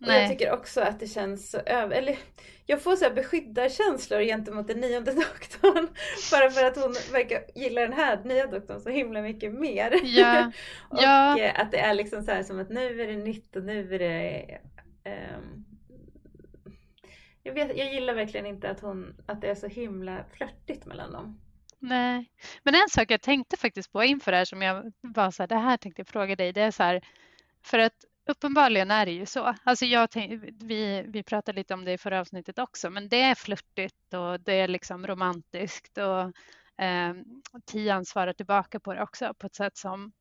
Och 0.02 0.14
jag 0.14 0.30
tycker 0.30 0.52
också 0.52 0.82
att 0.82 1.00
det 1.00 1.08
känns 1.08 1.52
så 1.52 1.58
över... 1.58 1.96
Eller 1.96 2.18
jag 2.66 2.82
får 2.82 2.96
så 2.96 3.06
här 3.06 3.14
beskyddarkänslor 3.14 4.22
gentemot 4.22 4.68
den 4.68 4.80
nionde 4.80 5.12
doktorn. 5.14 5.88
Bara 6.32 6.50
för 6.50 6.66
att 6.66 6.78
hon 6.78 6.94
verkar 7.12 7.44
gilla 7.56 7.82
den 7.82 7.94
här 7.94 8.24
nya 8.24 8.48
doktorn 8.48 8.80
så 8.80 8.90
himla 8.90 9.22
mycket 9.22 9.54
mer. 9.54 9.94
Ja. 10.04 10.52
och 10.90 11.00
ja. 11.02 11.40
Eh, 11.40 11.60
att 11.60 11.72
det 11.72 11.80
är 11.80 11.94
liksom 11.94 12.24
så 12.24 12.32
här 12.32 12.44
som 12.44 12.60
att 12.60 12.70
nu 12.70 13.02
är 13.02 13.08
det 13.08 13.18
nytt 13.18 13.56
och 13.56 13.64
nu 13.64 13.96
är 13.96 14.00
det... 14.00 14.46
Um... 15.06 15.66
Jag, 17.44 17.54
vet, 17.54 17.78
jag 17.78 17.94
gillar 17.94 18.14
verkligen 18.14 18.46
inte 18.46 18.70
att, 18.70 18.80
hon, 18.80 19.16
att 19.26 19.42
det 19.42 19.48
är 19.48 19.56
så 19.56 19.68
himla 19.68 20.26
flörtigt 20.34 20.86
mellan 20.86 21.12
dem. 21.12 21.40
Nej, 21.82 22.32
men 22.63 22.76
en 22.76 22.89
sak 22.89 23.12
jag 23.12 23.22
tänkte 23.22 23.58
faktiskt 23.58 23.91
på 23.91 24.04
inför 24.04 24.32
det 24.32 24.38
här 24.38 24.46
som 24.46 24.62
jag 24.62 24.94
var 25.02 25.32
så 25.32 25.44
här, 25.44 25.48
det 25.48 25.56
här 25.56 25.78
tänkte 25.78 26.00
jag 26.00 26.08
fråga 26.08 26.36
dig, 26.36 26.54
det 26.54 26.62
är 26.62 26.72
så 26.72 26.84
här, 26.84 27.02
för 27.63 27.80
att 27.80 28.06
uppenbarligen 28.30 28.91
är 28.91 29.06
det 29.06 29.12
ju 29.12 29.26
så. 29.26 29.56
Alltså 29.63 29.86
jag 29.86 30.08
vi, 30.54 31.04
vi 31.08 31.24
pratade 31.24 31.56
lite 31.56 31.74
om 31.74 31.86
det 31.86 31.94
i 31.94 31.98
förra 31.98 32.20
avsnittet 32.20 32.60
också, 32.60 32.89
men 32.89 33.10
det 33.10 33.22
är 33.22 33.36
flörtigt 33.36 34.13
och 34.13 34.39
det 34.39 34.54
är 34.54 34.67
liksom 34.67 35.08
romantiskt 35.08 35.98
och 35.98 36.22
eh, 36.84 37.13
Tian 37.65 38.06
svarar 38.06 38.34
tillbaka 38.34 38.80
på 38.80 38.94
det 38.94 39.02
också 39.02 39.34
på 39.34 39.48
ett 39.48 39.56
sätt 39.56 39.78
som 39.78 40.12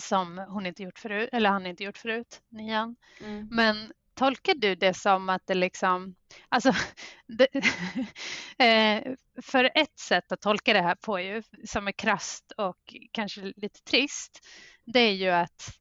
som 0.00 0.38
hon 0.38 0.66
inte 0.66 0.82
gjort 0.82 0.98
förut, 0.98 1.28
eller 1.32 1.50
han 1.50 1.66
inte 1.66 1.84
gjort 1.84 1.98
förut, 1.98 2.42
nian. 2.48 2.96
Mm. 3.20 3.48
Men 3.50 3.92
tolkar 4.14 4.54
du 4.54 4.74
det 4.74 4.94
som 4.94 5.28
att 5.28 5.46
det 5.46 5.54
liksom, 5.54 6.14
alltså, 6.48 6.72
det, 7.26 7.48
eh, 8.64 9.14
för 9.42 9.70
ett 9.74 9.98
sätt 9.98 10.32
att 10.32 10.40
tolka 10.40 10.72
det 10.72 10.82
här 10.82 10.94
på 10.94 11.20
ju, 11.20 11.42
som 11.64 11.88
är 11.88 11.92
krast 11.92 12.52
och 12.56 12.94
kanske 13.12 13.52
lite 13.56 13.82
trist, 13.84 14.40
det 14.84 15.00
är 15.00 15.12
ju 15.12 15.28
att 15.28 15.78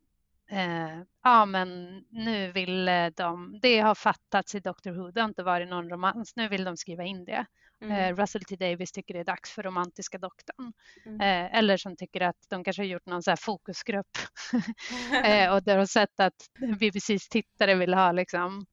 eh, 0.52 1.02
ja 1.24 1.46
men 1.46 2.00
nu 2.10 2.52
vill 2.52 2.88
eh, 2.88 3.08
de, 3.08 3.60
det 3.62 3.80
har 3.80 3.96
fattats 3.96 4.56
i 4.56 4.60
Doctor 4.60 4.92
Who, 4.92 5.12
det 5.12 5.22
har 5.22 5.28
inte 5.28 5.44
varit 5.44 5.70
någon 5.70 5.90
romans, 5.90 6.36
nu 6.36 6.48
vill 6.48 6.64
de 6.64 6.78
skriva 6.78 7.04
in 7.04 7.26
det. 7.26 7.46
Mm. 7.82 7.92
Eh, 7.92 8.16
Russell 8.16 8.44
T 8.44 8.56
Davis 8.56 8.92
tycker 8.92 9.14
det 9.14 9.20
är 9.20 9.24
dags 9.24 9.52
för 9.52 9.64
romantiska 9.64 10.18
doktorn. 10.18 10.74
Mm. 11.06 11.22
Eh, 11.22 11.58
eller 11.58 11.78
som 11.78 11.96
tycker 11.96 12.22
att 12.22 12.46
de 12.50 12.64
kanske 12.64 12.82
har 12.82 12.88
gjort 12.88 13.06
någon 13.06 13.24
så 13.24 13.36
fokusgrupp 13.36 14.18
eh, 15.26 15.54
och 15.54 15.64
där 15.64 15.78
har 15.78 15.86
sett 15.86 16.20
att 16.20 16.50
BBCs 16.80 17.30
tittare 17.30 17.76
vill 17.76 17.94
ha 17.94 18.12
liksom 18.12 18.66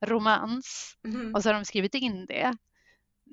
romans 0.00 0.96
mm. 1.04 1.34
och 1.34 1.42
så 1.42 1.48
har 1.48 1.54
de 1.54 1.64
skrivit 1.64 1.94
in 1.94 2.26
det. 2.26 2.56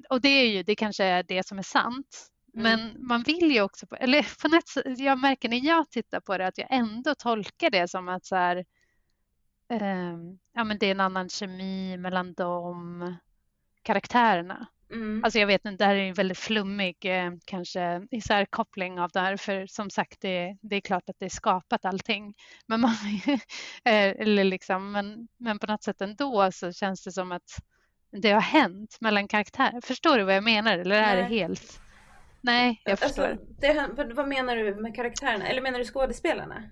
Och 0.10 0.22
det 0.22 0.30
är 0.30 0.50
ju, 0.50 0.64
det 0.64 0.76
kanske 0.76 1.04
är 1.04 1.24
det 1.24 1.48
som 1.48 1.60
är 1.60 1.64
sant. 1.64 2.30
Mm. 2.56 2.64
Men 2.64 3.08
man 3.08 3.24
vill 3.24 3.52
ju 3.52 3.62
också, 3.62 3.86
eller 4.00 4.42
på 4.42 4.48
något 4.48 4.68
sätt, 4.68 5.00
jag 5.00 5.20
märker 5.20 5.50
när 5.50 5.66
jag 5.66 5.90
tittar 5.90 6.20
på 6.20 6.38
det 6.38 6.48
att 6.48 6.58
jag 6.58 6.68
ändå 6.70 7.16
tolkar 7.16 7.70
det 7.70 7.88
som 7.88 8.10
att 8.10 8.26
så 8.26 8.36
här, 8.36 8.66
eh, 9.70 10.18
ja 10.54 10.64
men 10.64 10.78
det 10.78 10.86
är 10.86 10.92
en 10.92 11.00
annan 11.00 11.30
kemi 11.30 11.98
mellan 11.98 12.34
de 12.34 13.16
karaktärerna. 13.82 14.68
Mm. 14.94 15.24
Alltså 15.24 15.40
jag 15.40 15.48
vet 15.48 15.66
inte, 15.66 15.84
det 15.84 15.88
här 15.88 15.96
är 15.96 16.08
en 16.08 16.14
väldigt 16.14 16.38
flummig 16.38 16.98
eh, 17.06 17.32
kanske 17.46 18.08
isärkoppling 18.12 19.00
av 19.00 19.10
det 19.14 19.20
här 19.20 19.38
för 19.38 19.66
som 19.68 19.90
sagt 19.90 20.22
det, 20.22 20.58
det 20.62 20.76
är 20.76 20.82
klart 20.82 21.10
att 21.10 21.16
det 21.20 21.26
är 21.26 21.30
skapat 21.30 21.86
allting. 21.86 22.34
Men, 22.68 22.82
man, 22.82 22.92
eh, 23.86 24.10
eller 24.22 24.44
liksom, 24.44 24.92
men, 24.92 25.28
men 25.38 25.60
på 25.60 25.68
något 25.68 25.84
sätt 25.84 26.02
ändå 26.02 26.52
så 26.52 26.72
känns 26.72 27.04
det 27.04 27.12
som 27.12 27.32
att 27.32 27.60
det 28.12 28.32
har 28.32 28.42
hänt 28.42 28.98
mellan 29.02 29.28
karaktärer. 29.28 29.82
Förstår 29.82 30.18
du 30.18 30.24
vad 30.24 30.36
jag 30.36 30.44
menar 30.44 30.78
eller 30.78 30.96
är 30.96 31.16
det 31.16 31.24
helt? 31.24 31.80
Nej, 32.42 32.82
jag 32.84 32.92
alltså, 32.92 33.08
förstår. 33.08 33.38
Det, 33.60 34.14
vad 34.14 34.28
menar 34.28 34.56
du 34.56 34.76
med 34.76 34.96
karaktärerna? 34.96 35.48
Eller 35.48 35.62
menar 35.62 35.80
du 35.80 35.86
skådespelarna? 35.86 36.64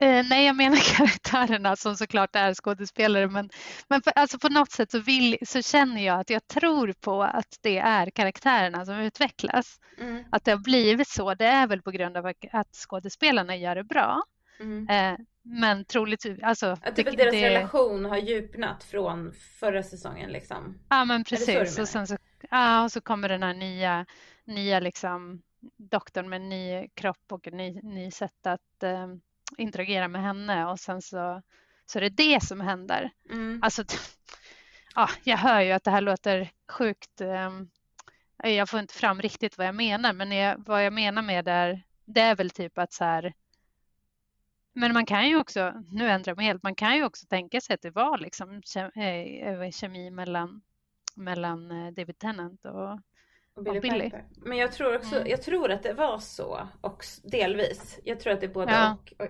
Eh, 0.00 0.26
nej, 0.28 0.46
jag 0.46 0.56
menar 0.56 0.76
karaktärerna 0.96 1.76
som 1.76 1.96
såklart 1.96 2.36
är 2.36 2.54
skådespelare. 2.54 3.28
Men, 3.28 3.50
men 3.88 4.02
för, 4.02 4.12
alltså 4.16 4.38
på 4.38 4.48
något 4.48 4.70
sätt 4.70 4.90
så, 4.90 4.98
vill, 4.98 5.38
så 5.46 5.62
känner 5.62 6.06
jag 6.06 6.20
att 6.20 6.30
jag 6.30 6.46
tror 6.46 6.92
på 7.00 7.22
att 7.22 7.58
det 7.60 7.78
är 7.78 8.10
karaktärerna 8.10 8.86
som 8.86 8.94
utvecklas. 8.94 9.80
Mm. 10.00 10.24
Att 10.30 10.44
det 10.44 10.50
har 10.50 10.58
blivit 10.58 11.08
så, 11.08 11.34
det 11.34 11.46
är 11.46 11.66
väl 11.66 11.82
på 11.82 11.90
grund 11.90 12.16
av 12.16 12.26
att 12.52 12.74
skådespelarna 12.74 13.56
gör 13.56 13.74
det 13.74 13.84
bra. 13.84 14.22
Mm. 14.60 14.88
Eh, 14.88 15.18
men 15.42 15.84
troligtvis, 15.84 16.42
alltså. 16.42 16.66
Att 16.66 16.96
det, 16.96 17.02
deras 17.02 17.32
det... 17.32 17.50
relation 17.50 18.04
har 18.04 18.16
djupnat 18.16 18.84
från 18.84 19.32
förra 19.60 19.82
säsongen 19.82 20.30
liksom. 20.30 20.78
Ja 20.88 21.04
men 21.04 21.24
precis. 21.24 21.78
Och 21.78 21.88
sen 21.88 22.06
så, 22.06 22.16
ja, 22.50 22.84
och 22.84 22.92
så 22.92 23.00
kommer 23.00 23.28
den 23.28 23.42
här 23.42 23.54
nya, 23.54 24.06
nya 24.44 24.80
liksom 24.80 25.42
doktorn 25.76 26.28
med 26.28 26.36
en 26.36 26.48
ny 26.48 26.88
kropp 26.94 27.32
och 27.32 27.46
en 27.46 27.56
ny, 27.56 27.80
ny 27.82 28.10
sätt 28.10 28.46
att 28.46 28.82
eh, 28.82 29.06
interagera 29.56 30.08
med 30.08 30.22
henne 30.22 30.66
och 30.66 30.80
sen 30.80 31.02
så, 31.02 31.42
så 31.86 31.98
är 31.98 32.00
det 32.00 32.08
det 32.08 32.42
som 32.42 32.60
händer. 32.60 33.10
Mm. 33.30 33.60
Alltså, 33.62 33.84
ja, 34.94 35.08
jag 35.24 35.36
hör 35.36 35.60
ju 35.60 35.72
att 35.72 35.84
det 35.84 35.90
här 35.90 36.00
låter 36.00 36.50
sjukt. 36.68 37.20
Um, 37.20 37.70
jag 38.42 38.68
får 38.68 38.80
inte 38.80 38.94
fram 38.94 39.22
riktigt 39.22 39.58
vad 39.58 39.66
jag 39.66 39.74
menar, 39.74 40.12
men 40.12 40.32
jag, 40.32 40.66
vad 40.66 40.84
jag 40.84 40.92
menar 40.92 41.22
med 41.22 41.44
det 41.44 41.52
är, 41.52 41.82
det 42.04 42.20
är 42.20 42.36
väl 42.36 42.50
typ 42.50 42.78
att 42.78 42.92
så 42.92 43.04
här. 43.04 43.34
Men 44.72 44.92
man 44.92 45.06
kan 45.06 45.28
ju 45.28 45.36
också, 45.36 45.72
nu 45.90 46.08
ändrar 46.08 46.30
jag 46.30 46.36
mig 46.36 46.46
helt, 46.46 46.62
man 46.62 46.74
kan 46.74 46.96
ju 46.96 47.04
också 47.04 47.26
tänka 47.26 47.60
sig 47.60 47.74
att 47.74 47.82
det 47.82 47.90
var 47.90 48.18
liksom 48.18 48.62
eh, 48.94 49.70
kemi 49.70 50.10
mellan, 50.10 50.62
mellan 51.14 51.70
eh, 51.70 51.92
David 51.92 52.18
Tennant 52.18 52.64
och 52.64 53.00
och 53.58 53.64
Billy, 53.64 53.78
och 53.78 53.82
Billy. 53.82 54.10
Men 54.36 54.58
jag 54.58 54.72
tror 54.72 54.96
också, 54.96 55.16
mm. 55.16 55.28
jag 55.28 55.42
tror 55.42 55.70
att 55.70 55.82
det 55.82 55.92
var 55.92 56.18
så 56.18 56.68
också, 56.80 57.20
delvis. 57.28 57.98
Jag 58.04 58.20
tror 58.20 58.32
att 58.32 58.40
det 58.40 58.46
är 58.46 58.54
både 58.54 58.72
ja. 58.72 58.96
och. 59.18 59.26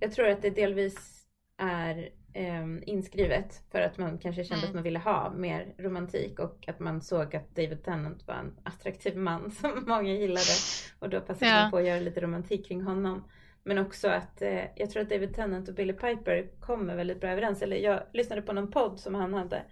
Jag 0.00 0.12
tror 0.12 0.28
att 0.28 0.42
det 0.42 0.50
delvis 0.50 1.26
är 1.58 2.10
eh, 2.32 2.66
inskrivet 2.82 3.62
för 3.72 3.80
att 3.80 3.98
man 3.98 4.18
kanske 4.18 4.44
kände 4.44 4.62
mm. 4.62 4.68
att 4.68 4.74
man 4.74 4.82
ville 4.82 4.98
ha 4.98 5.32
mer 5.32 5.74
romantik 5.78 6.38
och 6.38 6.68
att 6.68 6.80
man 6.80 7.02
såg 7.02 7.36
att 7.36 7.56
David 7.56 7.84
Tennant 7.84 8.26
var 8.26 8.34
en 8.34 8.58
attraktiv 8.62 9.16
man 9.16 9.50
som 9.60 9.84
många 9.86 10.12
gillade 10.12 10.52
och 10.98 11.08
då 11.08 11.20
passade 11.20 11.50
ja. 11.50 11.60
man 11.62 11.70
på 11.70 11.76
att 11.76 11.86
göra 11.86 12.00
lite 12.00 12.20
romantik 12.20 12.66
kring 12.66 12.82
honom. 12.82 13.24
Men 13.62 13.78
också 13.78 14.08
att 14.08 14.42
eh, 14.42 14.64
jag 14.76 14.90
tror 14.90 15.02
att 15.02 15.08
David 15.08 15.34
Tennant 15.34 15.68
och 15.68 15.74
Billy 15.74 15.92
Piper 15.92 16.60
kommer 16.60 16.96
väldigt 16.96 17.20
bra 17.20 17.30
överens. 17.30 17.62
Eller 17.62 17.76
jag 17.76 18.02
lyssnade 18.12 18.42
på 18.42 18.52
någon 18.52 18.70
podd 18.70 19.00
som 19.00 19.14
han 19.14 19.34
hade 19.34 19.62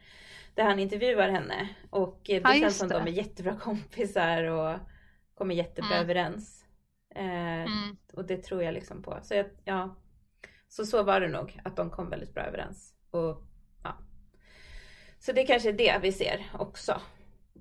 där 0.54 0.64
han 0.64 0.78
intervjuar 0.78 1.28
henne. 1.28 1.68
Och 1.90 2.20
det 2.24 2.40
ja, 2.44 2.52
känns 2.52 2.78
som 2.78 2.88
det. 2.88 2.94
de 2.94 3.06
är 3.06 3.12
jättebra 3.12 3.56
kompisar 3.56 4.44
och 4.44 4.78
kommer 5.34 5.54
jättebra 5.54 5.96
mm. 5.96 6.02
överens. 6.02 6.64
Eh, 7.14 7.62
mm. 7.62 7.96
Och 8.12 8.26
det 8.26 8.36
tror 8.36 8.62
jag 8.62 8.74
liksom 8.74 9.02
på. 9.02 9.18
Så 9.22 9.34
jag, 9.34 9.46
ja, 9.64 9.96
så, 10.68 10.86
så 10.86 11.02
var 11.02 11.20
det 11.20 11.28
nog, 11.28 11.60
att 11.64 11.76
de 11.76 11.90
kom 11.90 12.10
väldigt 12.10 12.34
bra 12.34 12.42
överens. 12.42 12.94
Och, 13.10 13.42
ja. 13.84 13.98
Så 15.18 15.32
det 15.32 15.46
kanske 15.46 15.68
är 15.68 15.72
det 15.72 15.98
vi 16.02 16.12
ser 16.12 16.50
också. 16.58 17.00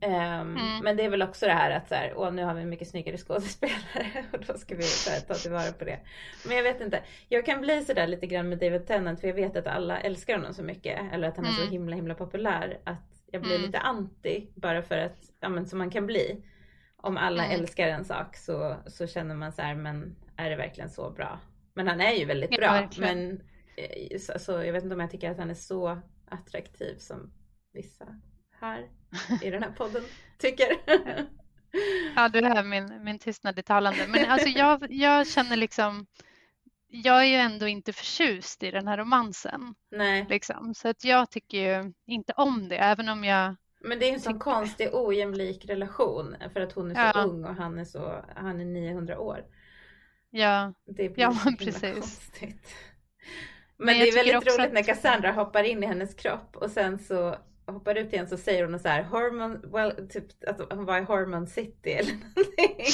Um, 0.02 0.12
mm. 0.12 0.84
Men 0.84 0.98
det 0.98 1.04
är 1.04 1.10
väl 1.10 1.22
också 1.22 1.46
det 1.46 1.54
här 1.54 1.72
att 1.72 1.90
så 1.90 1.96
här, 1.96 2.14
åh, 2.16 2.32
nu 2.32 2.44
har 2.44 2.54
vi 2.54 2.66
mycket 2.66 2.88
snyggare 2.88 3.18
skådespelare 3.18 4.26
och 4.34 4.40
då 4.48 4.54
ska 4.54 4.76
vi 4.76 4.84
här, 4.84 5.20
ta 5.20 5.34
tillvara 5.34 5.72
på 5.72 5.86
det. 5.86 6.00
Men 6.48 6.56
jag 6.56 6.64
vet 6.64 6.82
inte, 6.82 7.04
jag 7.30 7.46
kan 7.46 7.62
bli 7.62 7.86
sådär 7.86 8.08
lite 8.08 8.28
grann 8.28 8.50
med 8.50 8.58
David 8.58 8.88
Tennant 8.88 9.22
för 9.22 9.28
jag 9.28 9.36
vet 9.36 9.56
att 9.56 9.68
alla 9.68 10.00
älskar 10.00 10.38
honom 10.38 10.54
så 10.54 10.64
mycket. 10.64 11.14
Eller 11.14 11.28
att 11.28 11.38
han 11.38 11.46
är 11.46 11.52
så 11.52 11.62
mm. 11.62 11.72
himla 11.72 11.96
himla 11.96 12.16
populär. 12.16 12.80
Att 12.84 13.24
jag 13.32 13.42
blir 13.42 13.56
mm. 13.56 13.66
lite 13.66 13.80
anti 13.80 14.48
bara 14.56 14.82
för 14.82 14.98
att, 14.98 15.18
ja 15.40 15.50
men 15.50 15.66
som 15.66 15.80
man 15.80 15.90
kan 15.90 16.06
bli. 16.06 16.44
Om 16.98 17.18
alla 17.18 17.46
mm. 17.46 17.60
älskar 17.60 17.88
en 17.88 18.06
sak 18.06 18.38
så, 18.38 18.76
så 18.88 19.08
känner 19.08 19.36
man 19.36 19.52
så 19.52 19.62
här, 19.62 19.76
men 19.76 20.16
är 20.36 20.50
det 20.50 20.56
verkligen 20.56 20.90
så 20.90 21.10
bra? 21.10 21.40
Men 21.74 21.88
han 21.88 22.02
är 22.02 22.14
ju 22.14 22.26
väldigt 22.26 22.50
bra. 22.50 22.76
Ja, 22.76 22.90
men 22.98 23.42
alltså, 24.34 24.66
jag 24.66 24.74
vet 24.74 24.84
inte 24.84 24.96
om 24.96 25.02
jag 25.02 25.12
tycker 25.12 25.32
att 25.32 25.38
han 25.38 25.50
är 25.50 25.54
så 25.54 26.02
attraktiv 26.30 26.98
som 26.98 27.32
vissa 27.74 28.06
här 28.60 28.88
i 29.42 29.50
den 29.50 29.64
här 29.64 29.72
podden 29.72 30.04
tycker. 30.38 30.68
Ja, 32.16 32.30
du 32.30 32.46
hör 32.46 32.64
min, 32.64 33.04
min 33.04 33.20
tystnad 33.20 33.60
i 33.60 33.64
talande. 33.64 34.08
Men 34.08 34.32
alltså 34.32 34.48
jag, 34.50 34.92
jag 34.92 35.28
känner 35.28 35.56
liksom, 35.56 36.08
jag 36.88 37.20
är 37.20 37.24
ju 37.26 37.36
ändå 37.36 37.68
inte 37.68 37.94
förtjust 37.94 38.64
i 38.64 38.72
den 38.72 38.88
här 38.88 38.98
romansen. 38.98 39.76
Nej. 39.92 40.26
Liksom. 40.30 40.74
Så 40.74 40.90
att 40.90 41.04
jag 41.04 41.30
tycker 41.30 41.58
ju 41.58 41.94
inte 42.06 42.34
om 42.34 42.70
det, 42.70 42.78
även 42.78 43.10
om 43.10 43.24
jag 43.24 43.56
men 43.80 44.00
det 44.00 44.10
är 44.10 44.14
en 44.14 44.20
sån 44.20 44.40
konstig 44.40 44.90
ojämlik 44.94 45.66
relation 45.70 46.36
för 46.54 46.62
att 46.62 46.74
hon 46.74 46.92
är 46.92 47.12
så 47.12 47.18
ja. 47.18 47.24
ung 47.24 47.46
och 47.46 47.56
han 47.56 47.80
är 47.80 47.86
så, 47.86 48.26
han 48.36 48.60
är 48.60 48.66
900 48.66 49.20
år. 49.20 49.46
Ja, 50.30 50.74
det 50.86 51.10
blir 51.10 51.24
ja 51.24 51.36
precis. 51.60 51.94
Konstigt. 51.94 52.76
Men, 53.78 53.86
men 53.86 54.00
det 54.00 54.08
är 54.08 54.16
väldigt 54.16 54.36
roligt 54.36 54.68
att... 54.68 54.74
när 54.74 54.84
Cassandra 54.84 55.32
hoppar 55.32 55.64
in 55.64 55.84
i 55.84 55.86
hennes 55.86 56.14
kropp 56.14 56.56
och 56.56 56.72
sen 56.72 57.00
så 57.00 57.36
hoppar 57.74 57.96
ut 57.96 58.14
igen 58.14 58.28
så 58.28 58.38
säger 58.38 58.66
hon 58.66 58.80
så 58.80 58.88
här, 58.88 59.04
hormon, 59.04 59.72
well, 59.72 60.10
typ 60.10 60.26
att 60.48 60.74
hon 60.74 60.86
var 60.86 60.98
i 60.98 61.04
Hormon 61.04 61.48
City 61.48 61.92
eller 61.92 62.12
någonting. 62.12 62.86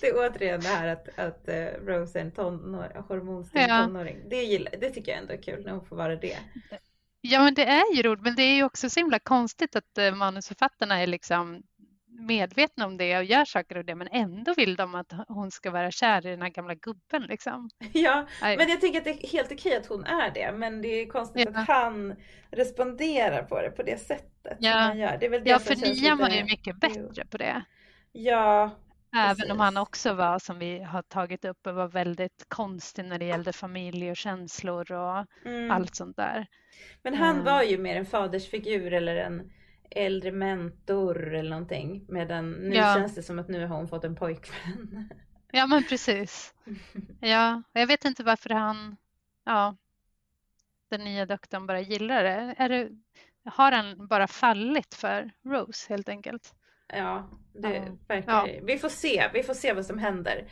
det 0.00 0.06
är 0.06 0.14
återigen 0.16 0.60
det 0.60 0.68
här 0.68 0.88
att, 0.88 1.18
att 1.18 1.48
uh, 1.48 1.86
Rose 1.86 2.18
är 2.18 2.24
en 2.24 2.32
tonår, 2.32 3.04
hormonstyrd 3.08 3.62
ja. 3.68 3.84
tonåring. 3.84 4.28
Det, 4.30 4.42
gillar, 4.42 4.72
det 4.80 4.90
tycker 4.90 5.12
jag 5.12 5.20
ändå 5.20 5.32
är 5.32 5.42
kul 5.42 5.64
när 5.64 5.72
hon 5.72 5.86
får 5.86 5.96
vara 5.96 6.16
det. 6.16 6.38
Ja 7.20 7.44
men 7.44 7.54
det 7.54 7.64
är 7.64 7.94
ju 7.96 8.02
roligt 8.02 8.24
men 8.24 8.36
det 8.36 8.42
är 8.42 8.56
ju 8.56 8.64
också 8.64 8.90
så 8.90 9.00
himla 9.00 9.18
konstigt 9.18 9.76
att 9.76 9.98
uh, 9.98 10.14
manusförfattarna 10.14 11.02
är 11.02 11.06
liksom 11.06 11.62
medvetna 12.26 12.86
om 12.86 12.96
det 12.96 13.18
och 13.18 13.24
gör 13.24 13.44
saker 13.44 13.76
och 13.76 13.84
det 13.84 13.94
men 13.94 14.08
ändå 14.08 14.54
vill 14.54 14.76
de 14.76 14.94
att 14.94 15.12
hon 15.28 15.50
ska 15.50 15.70
vara 15.70 15.90
kär 15.90 16.26
i 16.26 16.30
den 16.30 16.42
här 16.42 16.48
gamla 16.48 16.74
gubben 16.74 17.22
liksom. 17.22 17.70
Ja, 17.92 18.26
men 18.40 18.68
jag 18.68 18.80
tänker 18.80 18.98
att 18.98 19.04
det 19.04 19.24
är 19.24 19.28
helt 19.28 19.52
okej 19.52 19.76
att 19.76 19.86
hon 19.86 20.04
är 20.04 20.30
det 20.30 20.52
men 20.52 20.82
det 20.82 20.88
är 20.88 21.06
konstigt 21.06 21.48
ja. 21.52 21.60
att 21.60 21.68
han 21.68 22.16
responderar 22.50 23.42
på 23.42 23.62
det 23.62 23.70
på 23.70 23.82
det 23.82 24.00
sättet 24.00 24.56
ja. 24.60 24.72
han 24.72 24.98
gör. 24.98 25.16
Det 25.20 25.26
är 25.26 25.30
väl 25.30 25.44
det 25.44 25.50
ja, 25.50 25.58
för 25.58 25.76
Nian 25.76 26.18
var 26.18 26.28
ju 26.28 26.44
mycket 26.44 26.76
bättre 26.76 27.26
på 27.26 27.38
det. 27.38 27.62
Ja, 28.12 28.70
Även 29.16 29.36
Precis. 29.36 29.52
om 29.52 29.60
han 29.60 29.76
också 29.76 30.14
var, 30.14 30.38
som 30.38 30.58
vi 30.58 30.82
har 30.82 31.02
tagit 31.02 31.44
upp, 31.44 31.58
var 31.62 31.88
väldigt 31.88 32.44
konstig 32.48 33.04
när 33.04 33.18
det 33.18 33.24
gällde 33.24 33.52
familj 33.52 34.10
och 34.10 34.16
känslor 34.16 34.92
och 34.92 35.26
mm. 35.44 35.70
allt 35.70 35.94
sånt 35.94 36.16
där. 36.16 36.46
Men 37.02 37.14
han 37.14 37.30
mm. 37.30 37.44
var 37.44 37.62
ju 37.62 37.78
mer 37.78 37.96
en 37.96 38.06
fadersfigur 38.06 38.92
eller 38.92 39.16
en 39.16 39.50
äldre 39.90 40.32
mentor 40.32 41.34
eller 41.34 41.50
någonting. 41.50 42.04
Medan 42.08 42.50
nu 42.52 42.76
ja. 42.76 42.94
känns 42.94 43.14
det 43.14 43.22
som 43.22 43.38
att 43.38 43.48
nu 43.48 43.66
har 43.66 43.76
hon 43.76 43.88
fått 43.88 44.04
en 44.04 44.16
pojkvän. 44.16 45.08
Ja 45.52 45.66
men 45.66 45.84
precis. 45.84 46.54
Ja, 47.20 47.62
jag 47.72 47.86
vet 47.86 48.04
inte 48.04 48.24
varför 48.24 48.50
han, 48.50 48.96
ja, 49.44 49.76
den 50.90 51.04
nya 51.04 51.26
doktorn 51.26 51.66
bara 51.66 51.80
gillar 51.80 52.24
det. 52.24 52.54
Är 52.58 52.68
det 52.68 52.88
har 53.44 53.72
han 53.72 54.06
bara 54.06 54.26
fallit 54.26 54.94
för 54.94 55.30
Rose 55.44 55.92
helt 55.92 56.08
enkelt? 56.08 56.54
Ja, 56.88 57.30
det 57.52 57.76
ja. 57.76 57.82
verkar 58.08 58.32
ja. 58.32 58.48
Vi 58.62 58.78
får 58.78 58.88
se, 58.88 59.30
vi 59.34 59.42
får 59.42 59.54
se 59.54 59.72
vad 59.72 59.86
som 59.86 59.98
händer. 59.98 60.44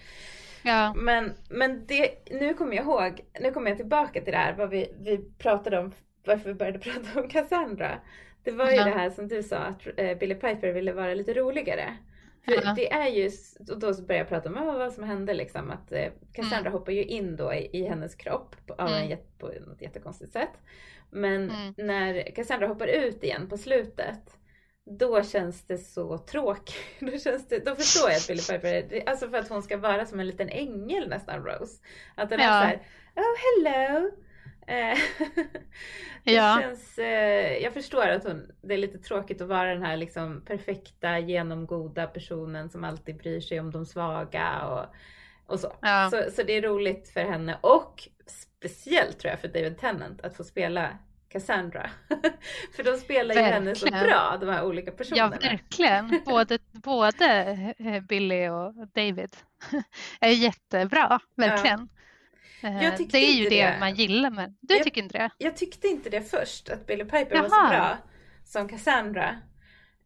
Ja. 0.63 0.95
Men, 0.95 1.35
men 1.51 1.87
det, 1.87 2.31
nu 2.31 2.55
kommer 2.55 2.77
jag 2.77 2.85
ihåg, 2.85 3.21
nu 3.41 3.51
kommer 3.53 3.71
jag 3.71 3.77
tillbaka 3.77 4.21
till 4.21 4.33
det 4.33 4.39
här 4.39 4.53
vad 4.53 4.71
vi, 4.71 4.95
vi 5.01 5.31
pratade 5.39 5.79
om, 5.79 5.93
varför 6.25 6.49
vi 6.49 6.55
började 6.55 6.79
prata 6.91 7.21
om 7.21 7.29
Cassandra. 7.29 8.01
Det 8.49 8.55
var 8.55 8.71
ju 8.71 8.77
ja. 8.77 8.85
det 8.85 8.91
här 8.91 9.11
som 9.11 9.29
du 9.29 9.43
sa 9.43 9.57
att 9.57 9.87
eh, 9.97 10.19
Billy 10.19 10.35
Piper 10.35 10.73
ville 10.73 10.93
vara 10.93 11.15
lite 11.15 11.35
roligare. 11.35 11.97
För 12.45 12.53
ja. 12.53 12.73
det 12.77 12.93
är 12.93 13.09
ju, 13.09 13.31
och 13.71 13.79
då 13.79 13.87
började 13.87 14.15
jag 14.15 14.29
prata 14.29 14.49
om 14.49 14.67
vad 14.67 14.93
som 14.93 15.05
hände 15.05 15.35
liksom 15.35 15.71
att 15.71 15.93
eh, 15.93 16.07
Cassandra 16.33 16.59
mm. 16.59 16.73
hoppar 16.73 16.93
ju 16.93 17.05
in 17.05 17.37
då 17.37 17.55
i, 17.55 17.71
i 17.73 17.85
hennes 17.85 18.15
kropp 18.15 18.57
på, 18.67 18.75
mm. 18.79 19.19
på 19.39 19.47
något 19.47 19.83
jättekonstigt 19.83 20.33
sätt. 20.33 20.53
Men 21.11 21.51
mm. 21.51 21.75
när 21.77 22.35
Cassandra 22.35 22.67
hoppar 22.67 22.87
ut 22.87 23.25
igen 23.25 23.49
på 23.49 23.59
slutet 23.59 24.39
då 24.85 25.23
känns 25.23 25.67
det 25.67 25.79
så 25.79 26.19
tråkigt. 26.19 27.01
Då, 27.01 27.19
känns 27.19 27.49
det, 27.49 27.59
då 27.59 27.75
förstår 27.75 28.11
jag 28.11 28.17
att 28.17 28.29
Billy 28.29 28.43
Piper, 28.43 29.03
alltså 29.09 29.29
för 29.29 29.39
att 29.39 29.49
hon 29.49 29.63
ska 29.63 29.77
vara 29.77 30.07
som 30.07 30.21
en 30.21 30.27
liten 30.27 30.49
ängel 30.49 31.09
nästan 31.09 31.45
Rose. 31.45 31.83
Att 32.15 32.31
den 32.31 32.41
ja. 32.41 32.47
är 32.47 32.61
såhär, 32.61 32.83
oh 33.17 33.65
hello. 33.65 34.11
Eh, 34.69 34.99
ja. 36.35 36.59
Känns, 36.63 36.99
eh, 36.99 37.63
jag 37.63 37.75
förstår 37.75 38.09
att 38.09 38.25
hon, 38.25 38.53
det 38.63 38.75
är 38.75 38.79
lite 38.79 38.99
tråkigt 38.99 39.41
att 39.41 39.49
vara 39.49 39.75
den 39.75 39.83
här 39.83 39.97
liksom 39.97 40.41
perfekta, 40.41 41.19
genomgoda 41.19 42.07
personen 42.07 42.71
som 42.71 42.85
alltid 42.85 43.17
bryr 43.17 43.41
sig 43.41 43.61
om 43.61 43.71
de 43.71 43.87
svaga 43.87 44.67
och, 44.67 44.95
och 45.47 45.61
så. 45.61 45.77
Ja. 45.81 46.11
så. 46.11 46.31
Så 46.31 46.43
det 46.43 46.53
är 46.53 46.63
roligt 46.63 47.09
för 47.09 47.21
henne 47.21 47.59
och 47.61 48.09
speciellt 48.27 49.19
tror 49.19 49.31
jag 49.31 49.41
för 49.41 49.49
David 49.49 49.79
Tennant 49.79 50.21
att 50.21 50.37
få 50.37 50.45
spela 50.45 50.99
Cassandra. 51.29 51.91
För 52.77 52.83
de 52.85 52.97
spelar 52.97 53.35
ju 53.35 53.41
henne 53.41 53.75
så 53.75 53.87
bra, 53.87 54.37
de 54.41 54.49
här 54.49 54.65
olika 54.65 54.91
personerna. 54.91 55.39
Ja, 55.43 55.49
verkligen. 55.51 56.21
Både, 56.27 56.59
både 56.73 57.27
eh, 57.79 58.01
Billy 58.01 58.49
och 58.49 58.75
David 58.95 59.37
är 60.21 60.31
jättebra, 60.31 61.21
verkligen. 61.37 61.89
Eh, 62.63 62.79
det 63.11 63.19
är 63.19 63.33
ju 63.33 63.49
det, 63.49 63.67
det, 63.67 63.77
man 63.81 63.95
gillar 63.95 64.31
med 64.31 64.57
Du 64.61 64.75
jag, 64.75 64.85
tycker 64.85 65.03
inte 65.03 65.19
det? 65.19 65.31
Jag 65.39 65.57
tyckte 65.57 65.89
inte 65.89 66.11
det 66.11 66.23
först, 66.23 66.69
att 66.69 66.87
Billy 66.87 67.05
Piper 67.05 67.35
Jaha. 67.35 67.43
var 67.43 67.49
så 67.49 67.69
bra 67.69 67.99
som 68.45 68.69
Cassandra. 68.69 69.31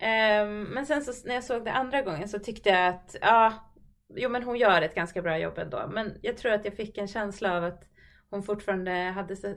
Um, 0.03 0.63
men 0.63 0.87
sen 0.87 1.05
så 1.05 1.29
när 1.29 1.35
jag 1.35 1.45
såg 1.45 1.65
det 1.65 1.73
andra 1.73 2.03
gången 2.03 2.29
så 2.29 2.39
tyckte 2.39 2.69
jag 2.69 2.89
att, 2.89 3.17
ja, 3.21 3.73
jo 4.15 4.29
men 4.29 4.43
hon 4.43 4.59
gör 4.59 4.83
ett 4.83 4.95
ganska 4.95 5.23
bra 5.23 5.39
jobb 5.39 5.59
ändå. 5.59 5.91
Men 5.93 6.19
jag 6.23 6.37
tror 6.37 6.53
att 6.53 6.65
jag 6.65 6.77
fick 6.77 6.99
en 6.99 7.09
känsla 7.09 7.57
av 7.57 7.65
att 7.65 7.89
hon 8.31 8.43
fortfarande 8.43 8.93
hade 8.93 9.37
så, 9.37 9.57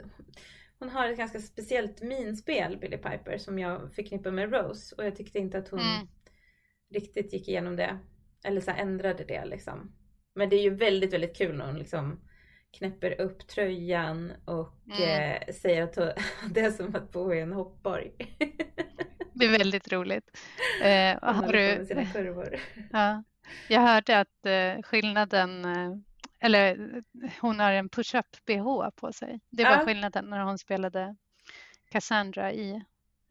hon 0.79 0.89
har 0.89 1.09
ett 1.09 1.17
ganska 1.17 1.39
speciellt 1.39 2.01
minspel, 2.01 2.77
Billy 2.77 2.97
Piper, 2.97 3.37
som 3.37 3.59
jag 3.59 3.93
förknippar 3.93 4.31
med 4.31 4.53
Rose. 4.53 4.95
Och 4.95 5.05
jag 5.05 5.15
tyckte 5.15 5.39
inte 5.39 5.57
att 5.57 5.69
hon 5.69 5.79
mm. 5.79 6.07
riktigt 6.93 7.33
gick 7.33 7.47
igenom 7.47 7.75
det. 7.75 7.97
Eller 8.43 8.61
så 8.61 8.71
ändrade 8.71 9.23
det 9.23 9.45
liksom. 9.45 9.95
Men 10.35 10.49
det 10.49 10.55
är 10.55 10.61
ju 10.61 10.75
väldigt, 10.75 11.13
väldigt 11.13 11.37
kul 11.37 11.57
när 11.57 11.65
hon 11.65 11.79
liksom 11.79 12.24
knäpper 12.77 13.21
upp 13.21 13.47
tröjan 13.47 14.31
och 14.45 14.73
mm. 14.87 15.41
eh, 15.47 15.53
säger 15.53 15.83
att 15.83 15.93
det 16.53 16.59
är 16.59 16.71
som 16.71 16.95
att 16.95 17.11
bo 17.11 17.33
i 17.33 17.39
en 17.39 17.51
hoppborg. 17.51 18.11
det 19.33 19.45
är 19.45 19.57
väldigt 19.57 19.93
roligt. 19.93 20.37
Eh, 20.83 21.17
har 21.21 21.53
du... 21.53 21.85
sina 21.85 22.05
kurvor. 22.05 22.59
Ja. 22.91 23.23
Jag 23.69 23.81
hörde 23.81 24.19
att 24.19 24.45
eh, 24.45 24.81
skillnaden 24.81 25.65
eh, 25.65 25.95
eller 26.39 27.03
hon 27.41 27.59
har 27.59 27.71
en 27.71 27.89
push-up 27.89 28.45
bh 28.45 28.89
på 28.95 29.13
sig. 29.13 29.39
Det 29.49 29.63
var 29.63 29.71
ja. 29.71 29.85
skillnaden 29.85 30.29
när 30.29 30.39
hon 30.39 30.57
spelade 30.57 31.15
Cassandra 31.89 32.53
i 32.53 32.71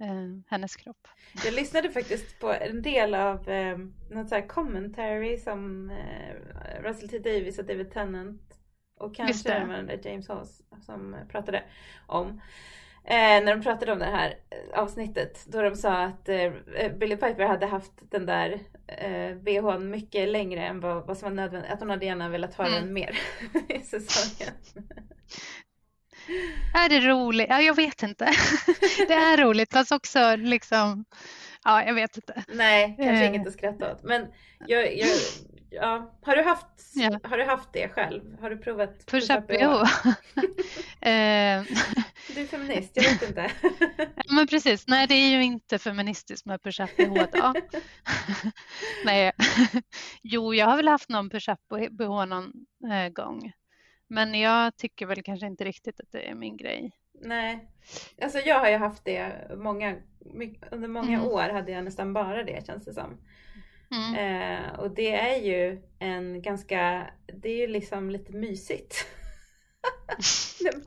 eh, 0.01 0.41
hennes 0.47 0.77
kropp. 0.77 1.09
Jag 1.45 1.55
lyssnade 1.55 1.91
faktiskt 1.91 2.41
på 2.41 2.53
en 2.53 2.83
del 2.83 3.15
av 3.15 3.49
eh, 3.49 3.79
något 4.11 4.29
så 4.29 4.35
här 4.35 4.49
commentary 4.49 5.39
som 5.39 5.91
eh, 5.91 6.35
Russell 6.83 7.09
T 7.09 7.19
Davis 7.19 7.59
och 7.59 7.65
David 7.65 7.91
Tennant 7.91 8.54
och 9.05 9.15
kanske 9.15 9.53
även 9.53 9.91
James 10.03 10.29
Hawes 10.29 10.63
som 10.87 11.17
pratade 11.29 11.63
om. 12.07 12.41
Eh, 13.07 13.45
när 13.45 13.57
de 13.57 13.63
pratade 13.63 13.93
om 13.93 13.99
det 13.99 14.05
här 14.05 14.35
eh, 14.51 14.81
avsnittet 14.81 15.45
då 15.47 15.63
de 15.63 15.77
sa 15.77 16.05
att 16.05 16.29
eh, 16.29 16.53
Billy 16.99 17.17
Piper 17.17 17.47
hade 17.47 17.67
haft 17.67 17.93
den 18.11 18.27
där 18.27 18.61
eh, 18.87 19.37
bhn 19.37 19.91
mycket 19.91 20.29
längre 20.29 20.67
än 20.67 20.81
vad, 20.81 21.07
vad 21.07 21.19
som 21.19 21.29
var 21.29 21.37
nödvändigt. 21.37 21.73
Att 21.73 21.81
hon 21.81 21.91
hade 21.91 22.07
gärna 22.07 22.29
velat 22.29 22.55
ha 22.55 22.67
mm. 22.67 22.81
den 22.81 22.93
mer 22.93 23.19
i 23.69 23.81
säsongen. 23.81 24.55
Är 26.75 26.89
det 26.89 27.01
roligt? 27.01 27.47
Ja, 27.49 27.61
jag 27.61 27.77
vet 27.77 28.03
inte. 28.03 28.25
det 29.09 29.15
är 29.15 29.37
roligt 29.37 29.73
fast 29.73 29.93
också 29.93 30.37
liksom, 30.37 31.05
ja 31.65 31.85
jag 31.85 31.95
vet 31.95 32.17
inte. 32.17 32.45
Nej, 32.49 32.95
kanske 32.97 33.25
eh. 33.25 33.27
inget 33.27 33.47
att 33.47 33.53
skratta 33.53 33.93
åt. 33.93 34.03
Men 34.03 34.27
jag, 34.67 34.97
jag 34.97 35.09
ja. 35.75 36.15
Har, 36.23 36.37
du 36.37 36.43
haft, 36.43 36.67
ja. 36.95 37.21
har 37.23 37.39
du 37.39 37.45
haft 37.45 37.73
det 37.73 37.89
själv? 37.89 38.41
Har 38.41 38.51
du 38.51 38.59
provat 38.59 39.07
push-up 39.07 39.47
bh? 39.47 39.55
Eh. 41.01 41.63
du 42.35 42.41
är 42.41 42.47
feminist, 42.47 42.91
jag 42.95 43.03
vet 43.03 43.29
inte. 43.29 43.51
men 44.35 44.47
precis, 44.47 44.89
nej 44.89 45.07
det 45.07 45.15
är 45.15 45.29
ju 45.31 45.45
inte 45.45 45.79
feministiskt 45.79 46.47
med 46.47 46.63
push-up 46.63 46.91
då. 47.33 47.53
nej. 49.05 49.33
jo, 50.23 50.55
jag 50.55 50.67
har 50.67 50.77
väl 50.77 50.89
haft 50.89 51.09
någon 51.09 51.31
push-up 51.31 51.61
bh 51.91 52.27
någon 52.27 52.53
eh, 52.93 53.09
gång. 53.09 53.53
Men 54.09 54.35
jag 54.35 54.77
tycker 54.77 55.07
väl 55.07 55.23
kanske 55.23 55.47
inte 55.47 55.65
riktigt 55.65 56.01
att 56.01 56.13
det 56.13 56.29
är 56.29 56.35
min 56.35 56.57
grej. 56.57 56.93
Nej, 57.21 57.69
alltså 58.23 58.39
jag 58.39 58.61
har 58.61 58.69
ju 58.69 58.77
haft 58.77 59.05
det 59.05 59.51
många, 59.57 59.97
under 60.71 60.89
många 60.89 61.19
mm. 61.19 61.27
år 61.27 61.49
hade 61.49 61.73
jag 61.73 61.85
nästan 61.85 62.13
bara 62.13 62.43
det 62.43 62.67
känns 62.67 62.85
det 62.85 62.95
som. 62.95 63.19
Mm. 63.95 64.15
Eh, 64.15 64.79
och 64.79 64.91
det 64.91 65.15
är 65.15 65.37
ju 65.37 65.83
en 65.99 66.43
ganska, 66.43 67.11
det 67.43 67.49
är 67.49 67.57
ju 67.57 67.67
liksom 67.67 68.11
lite 68.11 68.33
mysigt. 68.33 69.07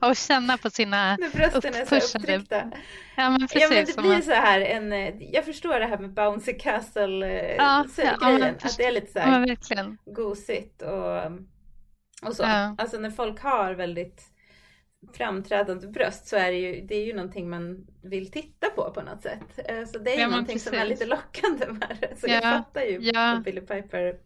och 0.00 0.16
känna 0.16 0.58
på 0.58 0.70
sina 0.70 1.16
När 1.20 1.30
brösten 1.30 1.74
är 1.74 2.00
så 2.00 2.18
upptryckta. 2.18 2.70
Ja 3.16 3.30
men 3.30 3.40
precis. 3.40 3.62
Ja 3.62 3.68
men 3.70 3.84
det 3.86 4.02
blir 4.02 4.20
så 4.20 4.32
här 4.32 4.60
en, 4.60 4.92
jag 5.32 5.44
förstår 5.44 5.80
det 5.80 5.86
här 5.86 5.98
med 5.98 6.14
bouncy 6.14 6.52
castle 6.52 7.26
eh, 7.26 7.56
ja, 7.56 7.84
ja, 7.96 8.28
grejen. 8.28 8.54
Att 8.62 8.76
det 8.76 8.84
är 8.84 8.92
lite 8.92 9.12
så 9.12 9.18
här 9.18 9.56
ja, 9.70 9.96
gosigt 10.06 10.82
och, 10.82 11.24
och 12.28 12.36
så. 12.36 12.42
Ja. 12.42 12.74
Alltså 12.78 12.98
när 12.98 13.10
folk 13.10 13.40
har 13.40 13.74
väldigt 13.74 14.22
framträdande 15.12 15.86
bröst 15.86 16.26
så 16.26 16.36
är 16.36 16.50
det 16.50 16.58
ju, 16.58 16.86
det 16.86 16.94
är 16.94 17.04
ju 17.04 17.14
någonting 17.14 17.50
man 17.50 17.86
vill 18.02 18.30
titta 18.30 18.70
på 18.70 18.90
på 18.94 19.02
något 19.02 19.22
sätt. 19.22 19.58
Eh, 19.68 19.84
så 19.84 19.98
det 19.98 20.10
är 20.10 20.16
ju 20.16 20.22
ja, 20.22 20.28
någonting 20.28 20.54
precis. 20.54 20.68
som 20.68 20.78
är 20.78 20.86
lite 20.86 21.06
lockande 21.06 21.66
med 21.72 21.96
det. 22.00 22.16
Så 22.16 22.26
ja, 22.26 22.32
jag 22.32 22.42
fattar 22.42 22.82
ju 22.82 22.98
ja. 23.00 23.32
vad 23.34 23.42
Billy 23.42 23.60
Piper 23.60 24.18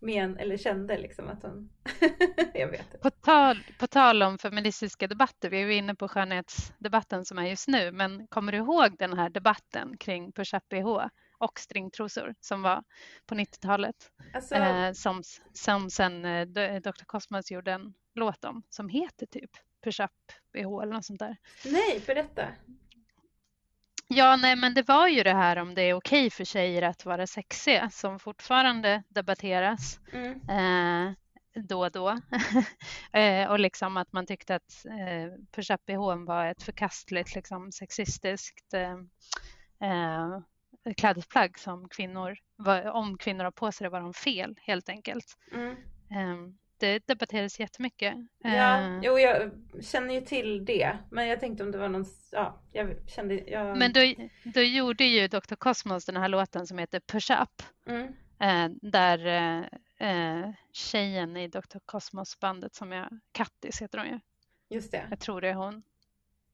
men, 0.00 0.36
eller 0.36 0.56
kände 0.56 0.98
liksom 0.98 1.28
att 1.28 1.42
hon... 1.42 1.70
jag 2.54 2.68
vet 2.68 3.00
På 3.00 3.10
tal, 3.10 3.58
på 3.78 3.86
tal 3.86 4.22
om 4.22 4.38
feministiska 4.38 5.06
debatter, 5.06 5.50
vi 5.50 5.62
är 5.62 5.66
ju 5.66 5.74
inne 5.74 5.94
på 5.94 6.08
skönhetsdebatten 6.08 7.24
som 7.24 7.38
är 7.38 7.46
just 7.46 7.68
nu, 7.68 7.92
men 7.92 8.26
kommer 8.26 8.52
du 8.52 8.58
ihåg 8.58 8.98
den 8.98 9.18
här 9.18 9.30
debatten 9.30 9.96
kring 9.96 10.32
push-up 10.32 10.68
bh 10.68 11.06
och 11.38 11.58
stringtrosor 11.58 12.34
som 12.40 12.62
var 12.62 12.82
på 13.26 13.34
90-talet? 13.34 14.10
Alltså... 14.34 14.54
Eh, 14.54 14.92
som, 14.92 15.22
som 15.52 15.90
sen 15.90 16.24
eh, 16.24 16.46
Dr. 16.80 17.04
Cosmos 17.06 17.50
gjorde 17.50 17.72
en 17.72 17.94
låt 18.14 18.44
om 18.44 18.62
som 18.68 18.88
heter 18.88 19.26
typ 19.26 19.50
push-up 19.88 20.10
bh 20.52 20.82
eller 20.82 20.92
något 20.92 21.04
sånt 21.04 21.18
där. 21.18 21.36
Nej, 21.64 22.02
berätta. 22.06 22.48
Ja, 24.08 24.36
nej, 24.36 24.56
men 24.56 24.74
det 24.74 24.88
var 24.88 25.08
ju 25.08 25.22
det 25.22 25.34
här 25.34 25.56
om 25.56 25.74
det 25.74 25.82
är 25.82 25.94
okej 25.94 26.30
för 26.30 26.44
tjejer 26.44 26.82
att 26.82 27.04
vara 27.04 27.26
sexiga 27.26 27.90
som 27.90 28.18
fortfarande 28.18 29.02
debatteras 29.08 30.00
mm. 30.12 30.40
eh, 30.48 31.12
då 31.54 31.84
och 31.84 31.92
då. 31.92 32.18
eh, 33.18 33.50
och 33.50 33.58
liksom 33.58 33.96
att 33.96 34.12
man 34.12 34.26
tyckte 34.26 34.54
att 34.54 34.84
eh, 34.86 35.32
push-up 35.52 35.86
bh 35.86 36.24
var 36.26 36.46
ett 36.46 36.62
förkastligt 36.62 37.34
liksom, 37.34 37.72
sexistiskt 37.72 38.74
eh, 38.74 38.96
eh, 39.90 40.40
klädesplagg 40.96 41.58
som 41.58 41.88
kvinnor 41.88 42.38
vad, 42.56 42.86
om 42.86 43.18
kvinnor 43.18 43.44
har 43.44 43.50
på 43.50 43.72
sig 43.72 43.84
det 43.84 43.90
var 43.90 44.00
de 44.00 44.14
fel 44.14 44.58
helt 44.62 44.88
enkelt. 44.88 45.36
Mm. 45.52 45.76
Det 46.78 47.06
debatterades 47.06 47.60
jättemycket. 47.60 48.14
Ja, 48.38 48.80
uh, 48.80 49.00
jo, 49.02 49.18
jag 49.18 49.50
känner 49.80 50.14
ju 50.14 50.20
till 50.20 50.64
det. 50.64 50.98
Men 51.10 51.28
jag 51.28 51.40
tänkte 51.40 51.64
om 51.64 51.70
det 51.70 51.78
var 51.78 51.88
någon, 51.88 52.04
ja, 52.32 52.62
jag 52.72 52.96
kände, 53.06 53.34
jag... 53.34 53.78
Men 53.78 53.92
då, 53.92 54.00
då 54.44 54.60
gjorde 54.60 55.04
ju 55.04 55.28
Dr. 55.28 55.54
Cosmos 55.54 56.04
den 56.04 56.16
här 56.16 56.28
låten 56.28 56.66
som 56.66 56.78
heter 56.78 57.00
Push 57.00 57.30
Up. 57.42 57.62
Mm. 57.86 58.06
Uh, 58.42 58.76
där 58.82 59.26
uh, 60.02 60.52
tjejen 60.72 61.36
i 61.36 61.48
Dr. 61.48 61.78
Cosmos 61.86 62.40
bandet 62.40 62.74
som 62.74 62.92
jag, 62.92 63.20
Kattis 63.32 63.82
heter 63.82 63.98
hon 63.98 64.08
ju. 64.08 64.20
Just 64.70 64.92
det. 64.92 65.06
Jag 65.10 65.20
tror 65.20 65.40
det 65.40 65.48
är 65.48 65.54
hon. 65.54 65.82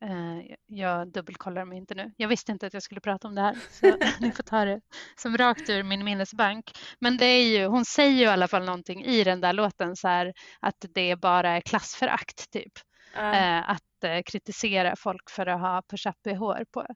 Eh, 0.05 0.57
jag 0.67 1.09
dubbelkollar 1.09 1.65
mig 1.65 1.79
inte 1.79 1.95
nu. 1.95 2.13
Jag 2.17 2.29
visste 2.29 2.53
inte 2.53 2.67
att 2.67 2.75
jag 2.75 2.83
skulle 2.83 3.01
prata 3.01 3.29
om 3.29 3.35
det 3.35 3.41
här, 3.41 3.57
så 3.71 3.97
ni 4.21 4.33
får 4.33 4.43
ta 4.43 4.65
det 4.65 4.81
som 5.17 5.37
rakt 5.37 5.71
ur 5.71 5.83
min 5.83 6.05
minnesbank. 6.05 6.71
Men 6.99 7.17
det 7.17 7.27
är 7.27 7.59
ju, 7.59 7.67
hon 7.67 7.85
säger 7.85 8.11
ju 8.11 8.23
i 8.23 8.27
alla 8.27 8.49
fall 8.49 8.65
någonting 8.65 9.05
i 9.05 9.25
den 9.25 9.41
där 9.41 9.53
låten 9.53 9.97
så 9.97 10.09
här 10.09 10.35
att 10.61 10.85
det 10.95 11.17
bara 11.17 11.51
är 11.51 11.61
klassförakt 11.61 12.51
typ. 12.51 12.73
Uh. 13.17 13.71
Att 13.71 14.05
eh, 14.05 14.23
kritisera 14.27 14.97
folk 14.97 15.31
för 15.31 15.47
att 15.47 15.61
ha 15.61 15.83
push-up-bh 15.91 16.65
på, 16.71 16.87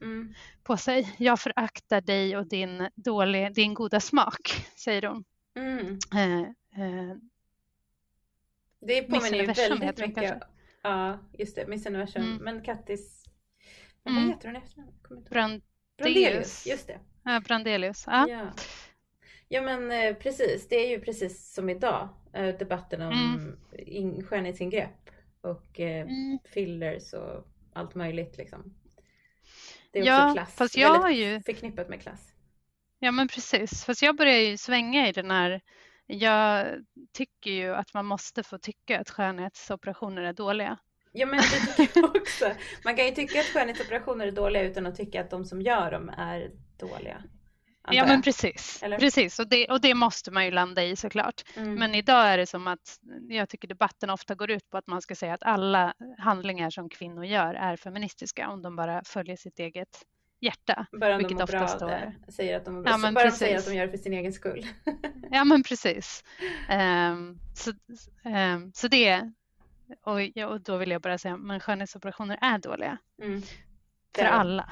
mm. 0.00 0.34
på 0.62 0.76
sig. 0.76 1.14
Jag 1.18 1.40
föraktar 1.40 2.00
dig 2.00 2.36
och 2.36 2.48
din, 2.48 2.88
dålig, 2.94 3.54
din 3.54 3.74
goda 3.74 4.00
smak, 4.00 4.66
säger 4.76 5.02
hon. 5.02 5.24
Mm. 5.56 5.98
det 8.80 9.02
påminner 9.02 9.38
ju 9.38 9.46
väldigt 9.46 9.98
mycket 9.98 10.53
Ja, 10.84 11.18
just 11.38 11.56
det. 11.56 11.66
Miss 11.66 11.86
Universum. 11.86 12.22
Mm. 12.22 12.44
Men 12.44 12.62
Kattis... 12.62 13.24
Mm. 14.04 14.22
Vad 14.22 14.34
heter 14.34 14.48
hon 14.48 14.56
efternamn? 14.56 15.62
Brandelius. 15.98 16.66
Just 16.66 16.86
det. 16.86 17.00
Ja, 17.24 17.40
Brandelius. 17.40 18.04
Ja. 18.06 18.28
ja. 18.28 18.52
Ja 19.48 19.62
men 19.62 19.90
eh, 19.90 20.14
precis, 20.14 20.68
det 20.68 20.76
är 20.76 20.88
ju 20.88 21.00
precis 21.00 21.54
som 21.54 21.70
idag. 21.70 22.08
Eh, 22.32 22.58
debatten 22.58 23.02
om 23.02 23.56
mm. 23.82 24.22
skönhetsingrepp 24.22 25.10
och 25.40 25.80
eh, 25.80 26.00
mm. 26.02 26.38
fillers 26.44 27.12
och 27.12 27.46
allt 27.72 27.94
möjligt 27.94 28.36
liksom. 28.36 28.74
Det 29.90 29.98
är 29.98 30.02
också 30.02 30.12
ja, 30.12 30.32
klass, 30.32 30.54
fast 30.54 30.76
jag 30.76 30.98
har 30.98 31.10
ju... 31.10 31.40
förknippat 31.40 31.88
med 31.88 32.02
klass. 32.02 32.32
Ja 32.98 33.10
men 33.10 33.28
precis, 33.28 33.84
fast 33.84 34.02
jag 34.02 34.16
börjar 34.16 34.38
ju 34.38 34.56
svänga 34.56 35.08
i 35.08 35.12
den 35.12 35.30
här 35.30 35.60
jag 36.06 36.66
tycker 37.12 37.50
ju 37.50 37.74
att 37.74 37.94
man 37.94 38.06
måste 38.06 38.42
få 38.42 38.58
tycka 38.58 39.00
att 39.00 39.10
skönhetsoperationer 39.10 40.22
är 40.22 40.32
dåliga. 40.32 40.78
Ja 41.12 41.26
men 41.26 41.38
det 41.38 41.72
tycker 41.76 42.00
jag 42.00 42.16
också. 42.16 42.50
Man 42.84 42.96
kan 42.96 43.06
ju 43.06 43.10
tycka 43.10 43.40
att 43.40 43.46
skönhetsoperationer 43.46 44.26
är 44.26 44.32
dåliga 44.32 44.62
utan 44.62 44.86
att 44.86 44.96
tycka 44.96 45.20
att 45.20 45.30
de 45.30 45.44
som 45.44 45.62
gör 45.62 45.90
dem 45.90 46.08
är 46.08 46.50
dåliga. 46.78 47.22
Ja 47.90 48.06
men 48.06 48.22
precis, 48.22 48.80
precis. 48.98 49.38
Och, 49.38 49.48
det, 49.48 49.66
och 49.66 49.80
det 49.80 49.94
måste 49.94 50.30
man 50.30 50.44
ju 50.44 50.50
landa 50.50 50.84
i 50.84 50.96
såklart. 50.96 51.42
Mm. 51.56 51.74
Men 51.74 51.94
idag 51.94 52.26
är 52.26 52.38
det 52.38 52.46
som 52.46 52.66
att 52.66 53.00
jag 53.28 53.48
tycker 53.48 53.68
debatten 53.68 54.10
ofta 54.10 54.34
går 54.34 54.50
ut 54.50 54.70
på 54.70 54.76
att 54.76 54.86
man 54.86 55.02
ska 55.02 55.14
säga 55.14 55.34
att 55.34 55.42
alla 55.42 55.94
handlingar 56.18 56.70
som 56.70 56.88
kvinnor 56.88 57.24
gör 57.24 57.54
är 57.54 57.76
feministiska 57.76 58.48
om 58.48 58.62
de 58.62 58.76
bara 58.76 59.02
följer 59.04 59.36
sitt 59.36 59.58
eget 59.58 60.02
hjärta. 60.44 60.86
Bara 61.00 61.18
de 61.18 61.34
mår 61.34 61.46
bra 61.46 61.68
står... 61.68 62.30
säger 62.32 62.56
att 62.56 62.64
de, 62.64 62.84
ja, 62.86 63.12
bara 63.12 63.24
de 63.24 63.30
säger 63.30 63.58
att 63.58 63.66
de 63.66 63.74
gör 63.74 63.86
det 63.86 63.90
för 63.90 63.98
sin 63.98 64.12
egen 64.12 64.32
skull. 64.32 64.66
ja 65.30 65.44
men 65.44 65.62
precis. 65.62 66.24
Um, 66.70 67.40
så, 67.54 67.70
um, 68.28 68.72
så 68.74 68.88
det, 68.88 69.32
och, 70.04 70.22
ja, 70.34 70.46
och 70.46 70.60
då 70.60 70.76
vill 70.76 70.90
jag 70.90 71.02
bara 71.02 71.18
säga, 71.18 71.36
men 71.36 71.60
skönhetsoperationer 71.60 72.38
är 72.40 72.58
dåliga. 72.58 72.98
Mm. 73.22 73.42
För 74.16 74.22
är. 74.22 74.28
alla. 74.28 74.70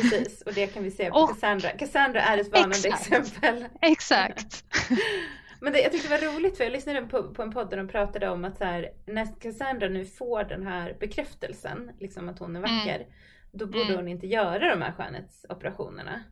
Precis, 0.00 0.42
och 0.42 0.54
det 0.54 0.66
kan 0.66 0.82
vi 0.82 0.90
se 0.90 1.10
på 1.10 1.16
och, 1.16 1.28
Cassandra. 1.28 1.70
Cassandra 1.70 2.20
är 2.20 2.38
ett 2.38 2.52
varnande 2.52 2.88
exempel. 2.88 3.68
Exakt. 3.80 4.64
Men 5.60 5.72
det, 5.72 5.80
jag 5.80 5.92
tyckte 5.92 6.08
det 6.08 6.26
var 6.26 6.34
roligt 6.34 6.56
för 6.56 6.64
jag 6.64 6.72
lyssnade 6.72 7.02
på, 7.02 7.34
på 7.34 7.42
en 7.42 7.52
podd 7.52 7.70
där 7.70 7.76
de 7.76 7.88
pratade 7.88 8.28
om 8.28 8.44
att 8.44 8.58
så 8.58 8.64
här, 8.64 8.90
när 9.06 9.40
Cassandra 9.40 9.88
nu 9.88 10.04
får 10.04 10.44
den 10.44 10.66
här 10.66 10.96
bekräftelsen, 11.00 11.90
liksom 12.00 12.28
att 12.28 12.38
hon 12.38 12.56
är 12.56 12.60
vacker. 12.60 12.96
Mm 12.96 13.12
då 13.52 13.66
borde 13.66 13.84
mm. 13.84 13.96
hon 13.96 14.08
inte 14.08 14.26
göra 14.26 14.70
de 14.70 14.82
här 14.82 14.92
skönhetsoperationerna. 14.92 16.22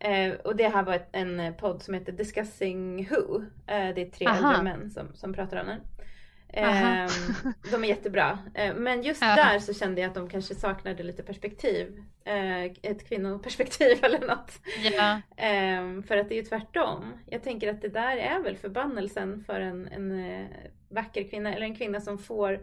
Eh, 0.00 0.34
och 0.34 0.56
det 0.56 0.68
här 0.68 0.82
var 0.82 0.94
ett, 0.94 1.08
en 1.12 1.54
podd 1.54 1.82
som 1.82 1.94
heter 1.94 2.12
Discussing 2.12 3.08
Who. 3.08 3.42
Eh, 3.66 3.94
det 3.94 4.02
är 4.02 4.10
tre 4.10 4.26
äldre 4.26 4.62
män 4.62 4.90
som, 4.90 5.14
som 5.14 5.32
pratar 5.32 5.60
om 5.60 5.66
den. 5.66 5.80
Eh, 6.56 7.10
de 7.70 7.84
är 7.84 7.88
jättebra. 7.88 8.38
Eh, 8.54 8.74
men 8.74 9.02
just 9.02 9.22
Aha. 9.22 9.36
där 9.36 9.58
så 9.58 9.74
kände 9.74 10.00
jag 10.00 10.08
att 10.08 10.14
de 10.14 10.28
kanske 10.28 10.54
saknade 10.54 11.02
lite 11.02 11.22
perspektiv. 11.22 12.04
Eh, 12.24 12.64
ett 12.64 13.08
kvinnoperspektiv 13.08 13.98
eller 14.04 14.20
något. 14.20 14.52
Ja. 14.92 15.20
Ehm, 15.36 16.02
för 16.02 16.16
att 16.16 16.28
det 16.28 16.34
är 16.34 16.36
ju 16.36 16.48
tvärtom. 16.48 17.04
Jag 17.26 17.42
tänker 17.42 17.70
att 17.70 17.82
det 17.82 17.88
där 17.88 18.16
är 18.16 18.40
väl 18.40 18.56
förbannelsen 18.56 19.44
för 19.44 19.60
en, 19.60 19.88
en 19.88 20.24
eh, 20.24 20.46
vacker 20.88 21.28
kvinna 21.28 21.54
eller 21.54 21.66
en 21.66 21.76
kvinna 21.76 22.00
som 22.00 22.18
får 22.18 22.60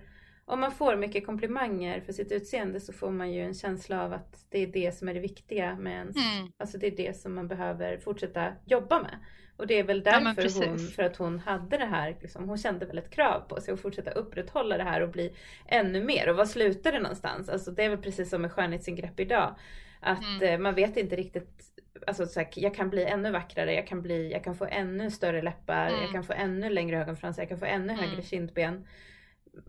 om 0.51 0.59
man 0.59 0.71
får 0.71 0.95
mycket 0.95 1.25
komplimanger 1.25 2.01
för 2.01 2.13
sitt 2.13 2.31
utseende 2.31 2.79
så 2.79 2.93
får 2.93 3.11
man 3.11 3.31
ju 3.31 3.41
en 3.41 3.53
känsla 3.53 4.03
av 4.03 4.13
att 4.13 4.45
det 4.49 4.59
är 4.59 4.67
det 4.67 4.95
som 4.95 5.09
är 5.09 5.13
det 5.13 5.19
viktiga 5.19 5.75
med 5.75 5.93
ens, 5.93 6.15
mm. 6.15 6.51
alltså 6.57 6.77
det 6.77 6.87
är 6.87 6.95
det 6.97 7.17
som 7.17 7.33
man 7.33 7.47
behöver 7.47 7.97
fortsätta 7.97 8.53
jobba 8.65 9.01
med. 9.01 9.19
Och 9.57 9.67
det 9.67 9.79
är 9.79 9.83
väl 9.83 10.03
därför 10.03 10.61
ja, 10.61 10.67
hon, 10.67 10.79
för 10.79 11.03
att 11.03 11.17
hon 11.17 11.39
hade 11.39 11.77
det 11.77 11.85
här, 11.85 12.17
liksom, 12.21 12.49
hon 12.49 12.57
kände 12.57 12.85
väl 12.85 12.97
ett 12.97 13.09
krav 13.09 13.39
på 13.39 13.61
sig 13.61 13.73
att 13.73 13.79
fortsätta 13.79 14.11
upprätthålla 14.11 14.77
det 14.77 14.83
här 14.83 15.01
och 15.01 15.09
bli 15.09 15.33
ännu 15.67 16.03
mer. 16.03 16.29
Och 16.29 16.35
var 16.35 16.45
slutar 16.45 16.91
det 16.91 16.99
någonstans? 16.99 17.49
Alltså 17.49 17.71
det 17.71 17.83
är 17.83 17.89
väl 17.89 18.01
precis 18.01 18.29
som 18.29 18.41
med 18.41 18.51
skönhetsingrepp 18.51 19.19
idag. 19.19 19.55
Att 19.99 20.41
mm. 20.41 20.53
eh, 20.53 20.59
man 20.59 20.75
vet 20.75 20.97
inte 20.97 21.15
riktigt, 21.15 21.63
alltså 22.07 22.25
så 22.25 22.39
här, 22.39 22.49
jag 22.55 22.75
kan 22.75 22.89
bli 22.89 23.05
ännu 23.05 23.31
vackrare, 23.31 23.73
jag 23.73 23.87
kan, 23.87 24.01
bli, 24.01 24.31
jag 24.31 24.43
kan 24.43 24.55
få 24.55 24.65
ännu 24.65 25.11
större 25.11 25.41
läppar, 25.41 25.87
mm. 25.87 26.01
jag 26.01 26.11
kan 26.11 26.23
få 26.23 26.33
ännu 26.33 26.69
längre 26.69 27.01
ögonfransar, 27.01 27.41
jag 27.41 27.49
kan 27.49 27.59
få 27.59 27.65
ännu 27.65 27.93
högre 27.93 28.13
mm. 28.13 28.25
kindben 28.25 28.85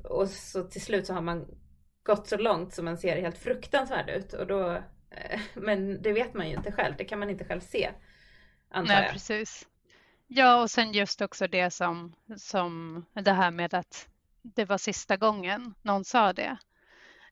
och 0.05 0.29
så 0.29 0.63
till 0.63 0.83
slut 0.83 1.07
så 1.07 1.15
har 1.15 1.21
man 1.21 1.47
gått 2.03 2.27
så 2.27 2.37
långt 2.37 2.75
så 2.75 2.83
man 2.83 2.99
ser 2.99 3.21
helt 3.21 3.39
fruktansvärd 3.39 4.11
ut. 4.11 4.33
Och 4.33 4.47
då, 4.47 4.71
eh, 5.11 5.41
men 5.55 6.03
det 6.03 6.13
vet 6.13 6.35
man 6.35 6.49
ju 6.49 6.57
inte 6.57 6.73
själv, 6.73 6.95
det 6.99 7.05
kan 7.05 7.19
man 7.19 7.31
inte 7.31 7.45
själv 7.45 7.61
se. 7.61 7.91
Antar 8.71 8.95
Nej, 8.95 9.05
jag. 9.05 9.13
precis. 9.13 9.69
Ja, 10.27 10.63
och 10.63 10.71
sen 10.71 10.93
just 10.93 11.21
också 11.21 11.47
det 11.47 11.71
som, 11.71 12.13
som 12.37 13.05
det 13.13 13.33
här 13.33 13.51
med 13.51 13.75
att 13.75 14.09
det 14.43 14.65
var 14.65 14.79
sista 14.79 15.17
gången 15.17 15.75
någon 15.83 16.05
sa 16.05 16.33
det. 16.33 16.57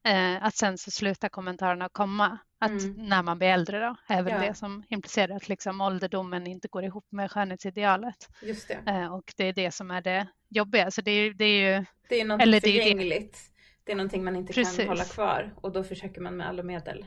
Eh, 0.05 0.45
att 0.45 0.55
sen 0.55 0.79
så 0.79 0.91
slutar 0.91 1.29
kommentarerna 1.29 1.89
komma. 1.89 2.39
Att 2.59 2.71
mm. 2.71 2.95
när 3.09 3.23
man 3.23 3.39
blir 3.39 3.49
äldre 3.49 3.81
då, 3.81 3.97
är 4.15 4.23
väl 4.23 4.33
ja. 4.33 4.49
det 4.49 4.55
som 4.55 4.85
implicerar 4.89 5.37
att 5.37 5.49
liksom 5.49 5.81
ålderdomen 5.81 6.47
inte 6.47 6.69
går 6.69 6.85
ihop 6.85 7.07
med 7.11 7.31
skönhetsidealet. 7.31 8.29
Just 8.43 8.69
det. 8.69 8.83
Eh, 8.87 9.15
och 9.15 9.35
det 9.37 9.45
är 9.45 9.53
det 9.53 9.71
som 9.71 9.91
är 9.91 10.03
det 10.03 10.27
jobbiga. 10.49 10.91
Så 10.91 11.01
det 11.01 11.11
är, 11.11 11.35
det 11.35 11.45
är 11.45 11.79
ju... 11.79 11.85
Det 12.09 12.21
är 12.21 12.25
något 12.25 12.43
eller 12.43 12.61
förgängligt. 12.61 13.33
Det, 13.33 13.83
det 13.85 13.93
är 13.93 13.97
någonting 13.97 14.25
man 14.25 14.37
inte 14.37 14.53
Precis. 14.53 14.77
kan 14.77 14.89
hålla 14.89 15.05
kvar 15.05 15.55
och 15.57 15.73
då 15.73 15.85
försöker 15.85 16.21
man 16.21 16.37
med 16.37 16.49
alla 16.49 16.63
medel. 16.63 17.07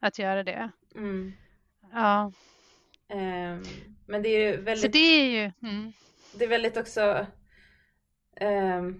Att 0.00 0.18
göra 0.18 0.44
det. 0.44 0.70
Mm. 0.94 1.32
Ja. 1.92 2.32
Um, 3.12 3.64
men 4.06 4.22
det 4.22 4.28
är 4.28 4.50
ju 4.50 4.56
väldigt... 4.56 4.80
Så 4.80 4.88
det 4.88 4.98
är 4.98 5.24
ju... 5.24 5.68
Mm. 5.68 5.92
Det 6.34 6.44
är 6.44 6.48
väldigt 6.48 6.76
också 6.76 7.26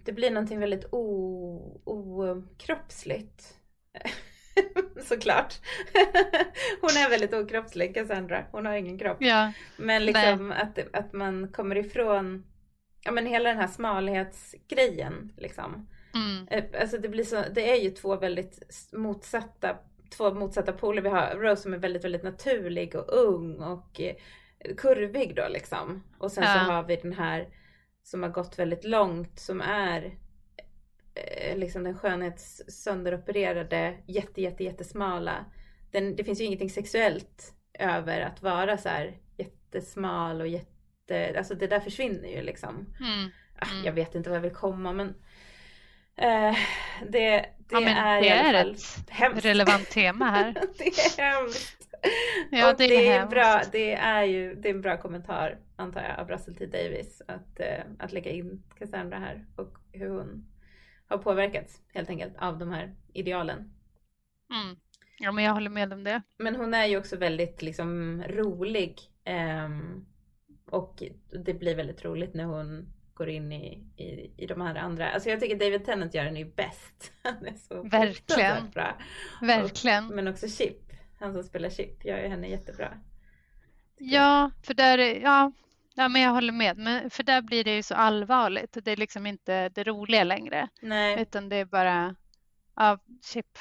det 0.04 0.12
blir 0.12 0.30
någonting 0.30 0.60
väldigt 0.60 0.84
okroppsligt. 1.84 3.54
Såklart. 5.02 5.54
Hon 6.80 6.90
är 6.90 7.10
väldigt 7.10 7.34
okroppslig 7.34 7.94
Cassandra. 7.94 8.44
Hon 8.52 8.66
har 8.66 8.74
ingen 8.74 8.98
kropp. 8.98 9.16
Ja. 9.20 9.52
Men 9.76 10.04
liksom 10.04 10.52
att, 10.52 10.78
att 10.92 11.12
man 11.12 11.48
kommer 11.48 11.76
ifrån 11.76 12.44
ja, 13.04 13.12
men 13.12 13.26
hela 13.26 13.48
den 13.48 13.58
här 13.58 13.66
smalhetsgrejen. 13.66 15.32
Liksom. 15.36 15.88
Mm. 16.14 16.48
Eh, 16.50 16.80
alltså 16.80 16.98
det, 16.98 17.08
blir 17.08 17.24
så, 17.24 17.44
det 17.54 17.70
är 17.70 17.76
ju 17.76 17.90
två 17.90 18.16
väldigt 18.16 18.58
motsatta, 18.92 19.76
två 20.16 20.34
motsatta 20.34 20.72
poler. 20.72 21.02
Vi 21.02 21.08
har 21.08 21.34
Rose 21.34 21.62
som 21.62 21.74
är 21.74 21.78
väldigt, 21.78 22.04
väldigt 22.04 22.22
naturlig 22.22 22.94
och 22.94 23.08
ung 23.08 23.62
och 23.62 24.00
eh, 24.00 24.14
kurvig 24.76 25.36
då 25.36 25.48
liksom. 25.48 26.04
Och 26.18 26.32
sen 26.32 26.44
ja. 26.44 26.54
så 26.54 26.58
har 26.58 26.82
vi 26.82 26.96
den 26.96 27.12
här 27.12 27.48
som 28.10 28.22
har 28.22 28.30
gått 28.30 28.58
väldigt 28.58 28.84
långt 28.84 29.38
som 29.38 29.60
är 29.60 30.14
eh, 31.14 31.56
liksom 31.56 31.84
den 31.84 31.98
skönhetssönderopererade 31.98 33.94
jätte 34.06 34.42
jätte 34.42 34.64
jättesmala. 34.64 35.44
Den, 35.90 36.16
det 36.16 36.24
finns 36.24 36.40
ju 36.40 36.44
ingenting 36.44 36.70
sexuellt 36.70 37.54
över 37.78 38.20
att 38.20 38.42
vara 38.42 38.78
så 38.78 38.88
här 38.88 39.16
jättesmal 39.36 40.40
och 40.40 40.48
jätte, 40.48 41.34
alltså 41.38 41.54
det 41.54 41.66
där 41.66 41.80
försvinner 41.80 42.28
ju 42.28 42.42
liksom. 42.42 42.94
Mm. 43.00 43.30
Ah, 43.58 43.70
mm. 43.70 43.84
Jag 43.84 43.92
vet 43.92 44.14
inte 44.14 44.30
vad 44.30 44.36
jag 44.36 44.42
vill 44.42 44.54
komma 44.54 44.92
men 44.92 45.08
eh, 46.16 46.56
det, 47.08 47.30
det, 47.38 47.46
ja, 47.70 47.80
är, 47.80 48.22
det 48.22 48.28
är 48.28 48.54
ett 48.54 49.10
hemskt. 49.10 49.44
relevant 49.44 49.90
tema 49.90 50.30
här. 50.30 50.52
det 50.78 50.86
är 50.86 51.22
hemskt. 51.22 51.88
Ja, 52.50 52.74
det, 52.78 52.86
det 52.86 53.08
är, 53.08 53.26
bra, 53.26 53.62
det 53.72 53.94
är 53.94 54.24
ju 54.24 54.54
det 54.54 54.68
är 54.68 54.74
en 54.74 54.80
bra 54.80 54.96
kommentar 54.96 55.58
antar 55.78 56.02
jag 56.02 56.18
av 56.18 56.28
Russell 56.28 56.56
T 56.56 56.66
Davis 56.66 57.22
att, 57.28 57.60
eh, 57.60 57.84
att 57.98 58.12
lägga 58.12 58.30
in 58.30 58.62
Cassandra 58.78 59.18
här 59.18 59.46
och 59.56 59.78
hur 59.92 60.08
hon 60.08 60.46
har 61.08 61.18
påverkats 61.18 61.82
helt 61.94 62.10
enkelt 62.10 62.36
av 62.38 62.58
de 62.58 62.70
här 62.70 62.94
idealen. 63.12 63.58
Mm. 64.50 64.76
Ja 65.18 65.32
men 65.32 65.44
jag 65.44 65.52
håller 65.52 65.70
med 65.70 65.92
om 65.92 66.04
det. 66.04 66.22
Men 66.38 66.56
hon 66.56 66.74
är 66.74 66.86
ju 66.86 66.98
också 66.98 67.16
väldigt 67.16 67.62
liksom 67.62 68.22
rolig 68.28 69.10
Um, 69.28 70.06
och 70.70 71.02
det 71.44 71.54
blir 71.54 71.76
väldigt 71.76 72.04
roligt 72.04 72.34
när 72.34 72.44
hon 72.44 72.92
går 73.14 73.28
in 73.28 73.52
i, 73.52 73.84
i, 73.96 74.32
i 74.36 74.46
de 74.46 74.60
här 74.60 74.74
andra. 74.74 75.10
Alltså 75.10 75.28
jag 75.28 75.40
tycker 75.40 75.58
David 75.58 75.84
Tennant 75.84 76.14
gör 76.14 76.24
den 76.24 76.36
ju 76.36 76.44
bäst. 76.44 77.12
Han 77.22 77.46
är 77.46 77.54
så 77.54 77.82
Verkligen. 77.82 78.70
bra. 78.70 78.98
Verkligen. 79.40 80.06
Och, 80.06 80.14
men 80.14 80.28
också 80.28 80.48
Chip, 80.48 80.92
han 81.18 81.32
som 81.34 81.42
spelar 81.42 81.70
Chip, 81.70 82.04
gör 82.04 82.18
ju 82.18 82.28
henne 82.28 82.48
jättebra. 82.48 83.00
Ja, 83.98 84.50
för 84.62 84.74
där, 84.74 84.98
ja, 84.98 85.52
ja, 85.98 86.08
men 86.08 86.22
jag 86.22 86.30
håller 86.30 86.52
med. 86.52 86.78
Men 86.78 87.10
för 87.10 87.22
där 87.22 87.42
blir 87.42 87.64
det 87.64 87.76
ju 87.76 87.82
så 87.82 87.94
allvarligt. 87.94 88.76
Det 88.84 88.92
är 88.92 88.96
liksom 88.96 89.26
inte 89.26 89.68
det 89.68 89.84
roliga 89.84 90.24
längre. 90.24 90.68
Nej. 90.82 91.22
Utan 91.22 91.48
det 91.48 91.56
är 91.56 91.64
bara, 91.64 92.14
ja, 92.76 92.98
Chip. 93.24 93.58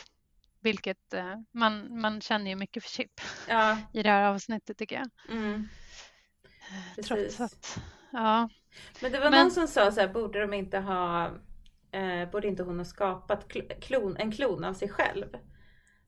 Vilket, 0.59 1.13
eh, 1.13 1.35
man, 1.51 2.01
man 2.01 2.21
känner 2.21 2.49
ju 2.49 2.55
mycket 2.55 2.83
för 2.83 2.89
Chip 2.89 3.21
ja. 3.47 3.77
i 3.93 4.03
det 4.03 4.09
här 4.09 4.23
avsnittet 4.23 4.77
tycker 4.77 4.95
jag. 4.95 5.37
Mm. 5.37 5.67
Trots 7.03 7.41
att, 7.41 7.79
ja. 8.11 8.49
Men 9.01 9.11
det 9.11 9.19
var 9.19 9.29
Men... 9.29 9.41
någon 9.41 9.51
som 9.51 9.67
sa 9.67 9.91
så 9.91 10.01
här, 10.01 10.07
borde 10.07 10.41
de 10.41 10.53
inte 10.53 10.79
ha, 10.79 11.31
eh, 11.91 12.29
borde 12.31 12.47
inte 12.47 12.63
hon 12.63 12.77
ha 12.77 12.85
skapat 12.85 13.51
klon, 13.81 14.17
en 14.17 14.31
klon 14.31 14.63
av 14.63 14.73
sig 14.73 14.89
själv? 14.89 15.27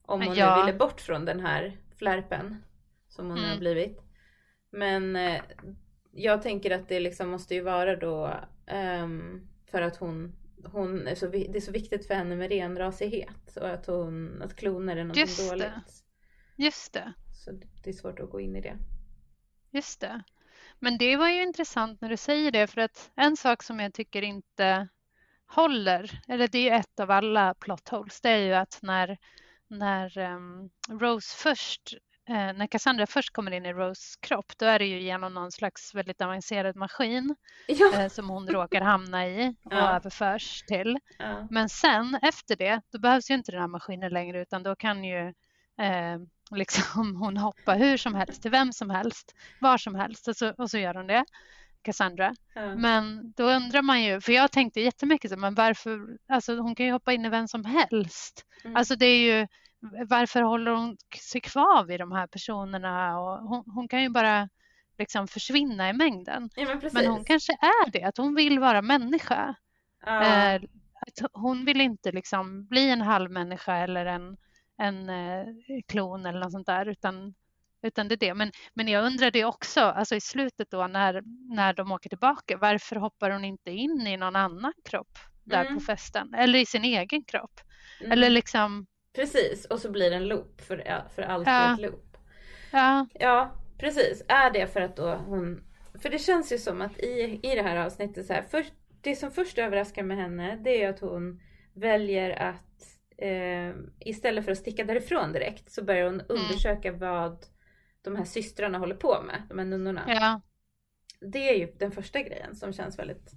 Om 0.02 0.22
hon 0.22 0.34
ja. 0.34 0.56
nu 0.56 0.62
ville 0.62 0.78
bort 0.78 1.00
från 1.00 1.24
den 1.24 1.40
här 1.40 1.78
flärpen 1.98 2.64
som 3.08 3.26
hon 3.26 3.38
mm. 3.38 3.50
har 3.50 3.58
blivit. 3.58 3.98
Men 4.70 5.16
eh, 5.16 5.42
jag 6.12 6.42
tänker 6.42 6.70
att 6.70 6.88
det 6.88 7.00
liksom 7.00 7.28
måste 7.28 7.54
ju 7.54 7.60
vara 7.60 7.96
då 7.96 8.40
um, 9.02 9.48
för 9.66 9.82
att 9.82 9.96
hon, 9.96 10.36
hon 10.64 11.06
är 11.06 11.14
så, 11.14 11.26
det 11.26 11.56
är 11.56 11.60
så 11.60 11.72
viktigt 11.72 12.06
för 12.06 12.14
henne 12.14 12.36
med 12.36 12.48
renrasighet 12.50 13.56
och 13.56 13.70
att, 13.70 13.86
hon, 13.86 14.42
att 14.42 14.56
kloner 14.56 14.96
är 14.96 15.04
någonting 15.04 15.20
Just 15.20 15.50
dåligt. 15.50 15.66
Det. 16.56 16.64
Just 16.64 16.92
det. 16.92 17.12
Så 17.44 17.50
det 17.84 17.90
är 17.90 17.94
svårt 17.94 18.20
att 18.20 18.30
gå 18.30 18.40
in 18.40 18.56
i 18.56 18.60
det. 18.60 18.76
Just 19.70 20.00
det. 20.00 20.22
Men 20.78 20.98
det 20.98 21.16
var 21.16 21.28
ju 21.28 21.42
intressant 21.42 22.00
när 22.00 22.08
du 22.08 22.16
säger 22.16 22.50
det 22.50 22.66
för 22.66 22.80
att 22.80 23.10
en 23.14 23.36
sak 23.36 23.62
som 23.62 23.80
jag 23.80 23.94
tycker 23.94 24.22
inte 24.22 24.88
håller, 25.46 26.20
eller 26.28 26.48
det 26.48 26.68
är 26.68 26.76
ett 26.80 27.00
av 27.00 27.10
alla 27.10 27.54
plot 27.54 27.88
holes, 27.88 28.20
det 28.20 28.30
är 28.30 28.38
ju 28.38 28.54
att 28.54 28.78
när, 28.82 29.18
när 29.68 30.18
um, 30.18 30.70
Rose 30.88 31.36
först 31.36 31.94
när 32.30 32.66
Cassandra 32.66 33.06
först 33.06 33.32
kommer 33.32 33.50
in 33.50 33.66
i 33.66 33.72
Rose 33.72 34.18
kropp, 34.20 34.52
då 34.58 34.66
är 34.66 34.78
det 34.78 34.84
ju 34.84 35.00
genom 35.00 35.34
någon 35.34 35.52
slags 35.52 35.94
väldigt 35.94 36.20
avancerad 36.20 36.76
maskin 36.76 37.36
ja. 37.66 38.00
eh, 38.00 38.08
som 38.08 38.28
hon 38.28 38.48
råkar 38.48 38.80
hamna 38.80 39.28
i 39.28 39.54
och 39.64 39.72
ja. 39.72 39.96
överförs 39.96 40.62
till. 40.62 40.98
Ja. 41.18 41.46
Men 41.50 41.68
sen 41.68 42.18
efter 42.22 42.56
det, 42.56 42.80
då 42.92 42.98
behövs 42.98 43.30
ju 43.30 43.34
inte 43.34 43.52
den 43.52 43.60
här 43.60 43.68
maskinen 43.68 44.12
längre 44.12 44.42
utan 44.42 44.62
då 44.62 44.76
kan 44.76 45.04
ju 45.04 45.28
eh, 45.80 46.18
liksom 46.50 47.16
hon 47.22 47.36
hoppa 47.36 47.74
hur 47.74 47.96
som 47.96 48.14
helst 48.14 48.42
till 48.42 48.50
vem 48.50 48.72
som 48.72 48.90
helst, 48.90 49.34
var 49.60 49.78
som 49.78 49.94
helst 49.94 50.28
och 50.28 50.36
så, 50.36 50.52
och 50.58 50.70
så 50.70 50.78
gör 50.78 50.94
hon 50.94 51.06
det. 51.06 51.24
Cassandra. 51.82 52.34
Men 52.76 53.32
då 53.36 53.44
undrar 53.44 53.82
man 53.82 54.02
ju, 54.02 54.20
för 54.20 54.32
jag 54.32 54.52
tänkte 54.52 54.80
jättemycket 54.80 55.30
så, 55.30 55.36
men 55.36 55.54
varför, 55.54 56.18
alltså 56.28 56.56
hon 56.56 56.74
kan 56.74 56.86
ju 56.86 56.92
hoppa 56.92 57.12
in 57.12 57.24
i 57.24 57.28
vem 57.28 57.48
som 57.48 57.64
helst. 57.64 58.44
Mm. 58.64 58.76
Alltså 58.76 58.96
det 58.96 59.06
är 59.06 59.18
ju 59.18 59.46
varför 60.08 60.42
håller 60.42 60.70
hon 60.70 60.96
sig 61.30 61.40
kvar 61.40 61.84
vid 61.84 62.00
de 62.00 62.12
här 62.12 62.26
personerna? 62.26 63.20
Och 63.20 63.48
hon, 63.48 63.64
hon 63.66 63.88
kan 63.88 64.02
ju 64.02 64.08
bara 64.08 64.48
liksom 64.98 65.28
försvinna 65.28 65.88
i 65.88 65.92
mängden. 65.92 66.50
Ja, 66.56 66.66
men, 66.66 66.90
men, 66.92 67.06
hon 67.06 67.24
kanske 67.24 67.52
är 67.52 67.90
det, 67.90 68.02
att 68.02 68.16
hon 68.16 68.34
vill 68.34 68.58
vara 68.58 68.82
människa. 68.82 69.54
Uh. 70.06 70.22
Eh, 70.22 70.62
hon 71.32 71.64
vill 71.64 71.80
inte 71.80 72.12
liksom 72.12 72.66
bli 72.66 72.90
en 72.90 73.00
halvmänniska 73.00 73.76
eller 73.76 74.06
en, 74.06 74.36
en 74.76 75.08
eh, 75.08 75.46
klon 75.88 76.26
eller 76.26 76.40
något 76.40 76.52
sånt 76.52 76.66
där 76.66 76.86
utan, 76.86 77.34
utan 77.82 78.08
det 78.08 78.14
är 78.14 78.16
det. 78.28 78.34
Men, 78.34 78.52
men 78.74 78.88
jag 78.88 79.04
undrar 79.04 79.30
det 79.30 79.44
också, 79.44 79.80
alltså 79.80 80.14
i 80.14 80.20
slutet 80.20 80.70
då 80.70 80.86
när, 80.86 81.22
när 81.54 81.72
de 81.72 81.92
åker 81.92 82.08
tillbaka, 82.08 82.56
varför 82.56 82.96
hoppar 82.96 83.30
hon 83.30 83.44
inte 83.44 83.70
in 83.70 84.06
i 84.06 84.16
någon 84.16 84.36
annan 84.36 84.72
kropp 84.84 85.18
där 85.44 85.64
mm. 85.64 85.74
på 85.74 85.80
festen 85.80 86.34
eller 86.34 86.58
i 86.58 86.66
sin 86.66 86.84
egen 86.84 87.24
kropp? 87.24 87.60
Mm. 88.00 88.12
Eller 88.12 88.30
liksom 88.30 88.86
Precis, 89.14 89.64
och 89.64 89.78
så 89.78 89.90
blir 89.90 90.10
det 90.10 90.16
en 90.16 90.28
loop 90.28 90.60
för, 90.60 91.08
för 91.14 91.22
alltid 91.22 91.52
ja. 91.52 91.74
ett 91.74 91.80
loop. 91.80 92.16
Ja. 92.72 93.06
ja, 93.14 93.52
precis. 93.78 94.24
Är 94.28 94.50
det 94.50 94.66
för 94.66 94.80
att 94.80 94.96
då 94.96 95.14
hon... 95.14 95.64
För 96.02 96.10
det 96.10 96.18
känns 96.18 96.52
ju 96.52 96.58
som 96.58 96.82
att 96.82 96.98
i, 96.98 97.40
i 97.42 97.54
det 97.54 97.62
här 97.62 97.76
avsnittet 97.76 98.26
så 98.26 98.32
här, 98.32 98.44
först, 98.50 98.72
det 99.00 99.16
som 99.16 99.30
först 99.30 99.58
överraskar 99.58 100.02
med 100.02 100.16
henne 100.16 100.56
det 100.56 100.82
är 100.82 100.90
att 100.90 101.00
hon 101.00 101.40
väljer 101.74 102.30
att 102.30 102.98
eh, 103.18 103.74
istället 104.00 104.44
för 104.44 104.52
att 104.52 104.58
sticka 104.58 104.84
därifrån 104.84 105.32
direkt 105.32 105.72
så 105.72 105.84
börjar 105.84 106.04
hon 106.04 106.20
mm. 106.20 106.26
undersöka 106.28 106.92
vad 106.92 107.46
de 108.02 108.16
här 108.16 108.24
systrarna 108.24 108.78
håller 108.78 108.94
på 108.94 109.22
med, 109.22 109.42
de 109.48 109.58
här 109.58 109.66
nunnorna. 109.66 110.04
Ja. 110.06 110.40
Det 111.20 111.48
är 111.48 111.54
ju 111.54 111.72
den 111.78 111.92
första 111.92 112.22
grejen 112.22 112.56
som 112.56 112.72
känns 112.72 112.98
väldigt 112.98 113.32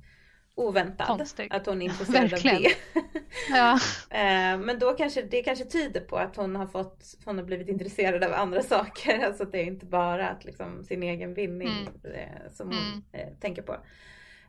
oväntad. 0.56 1.08
Konstigt. 1.08 1.54
Att 1.54 1.66
hon 1.66 1.82
är 1.82 1.86
intresserad 1.90 2.30
Verkligen. 2.30 2.56
av 2.56 2.62
det. 2.64 3.10
ja. 3.50 3.74
Eh, 4.10 4.58
men 4.60 4.80
då 4.80 4.94
kanske 4.94 5.22
det 5.22 5.44
kanske 5.44 5.66
tyder 5.66 6.02
på 6.02 6.18
att 6.18 6.36
hon 6.36 6.56
har 6.56 6.68
fått, 6.68 7.04
hon 7.26 7.38
har 7.38 7.46
blivit 7.46 7.70
intresserad 7.70 8.24
av 8.24 8.34
andra 8.34 8.64
saker. 8.64 9.26
Alltså 9.26 9.44
att 9.44 9.52
det 9.52 9.60
är 9.60 9.66
inte 9.66 9.86
bara 9.86 10.30
att 10.30 10.46
liksom 10.46 10.84
sin 10.84 11.04
egen 11.04 11.34
vinning 11.34 11.90
mm. 12.04 12.16
Eh, 12.16 12.52
som 12.52 12.68
hon 12.68 12.78
mm. 12.78 13.04
Eh, 13.12 13.34
tänker 13.40 13.62
på. 13.62 13.78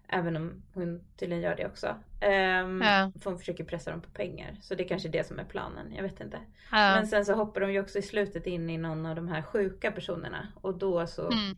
Även 0.08 0.36
om 0.36 0.62
hon 0.74 1.00
tydligen 1.16 1.42
gör 1.42 1.56
det 1.56 1.66
också. 1.66 1.86
Um, 1.86 2.82
ja. 2.82 3.12
För 3.20 3.30
hon 3.30 3.38
försöker 3.38 3.64
pressa 3.64 3.90
dem 3.90 4.00
på 4.00 4.10
pengar. 4.10 4.56
Så 4.62 4.74
det 4.74 4.84
är 4.84 4.88
kanske 4.88 5.08
är 5.08 5.12
det 5.12 5.26
som 5.26 5.38
är 5.38 5.44
planen. 5.44 5.92
Jag 5.96 6.02
vet 6.02 6.20
inte. 6.20 6.38
Ja. 6.70 6.94
Men 6.94 7.06
sen 7.06 7.24
så 7.24 7.34
hoppar 7.34 7.60
de 7.60 7.72
ju 7.72 7.80
också 7.80 7.98
i 7.98 8.02
slutet 8.02 8.46
in 8.46 8.70
i 8.70 8.78
någon 8.78 9.06
av 9.06 9.16
de 9.16 9.28
här 9.28 9.42
sjuka 9.42 9.92
personerna. 9.92 10.48
Och 10.60 10.78
då 10.78 11.06
så 11.06 11.30
mm. 11.30 11.56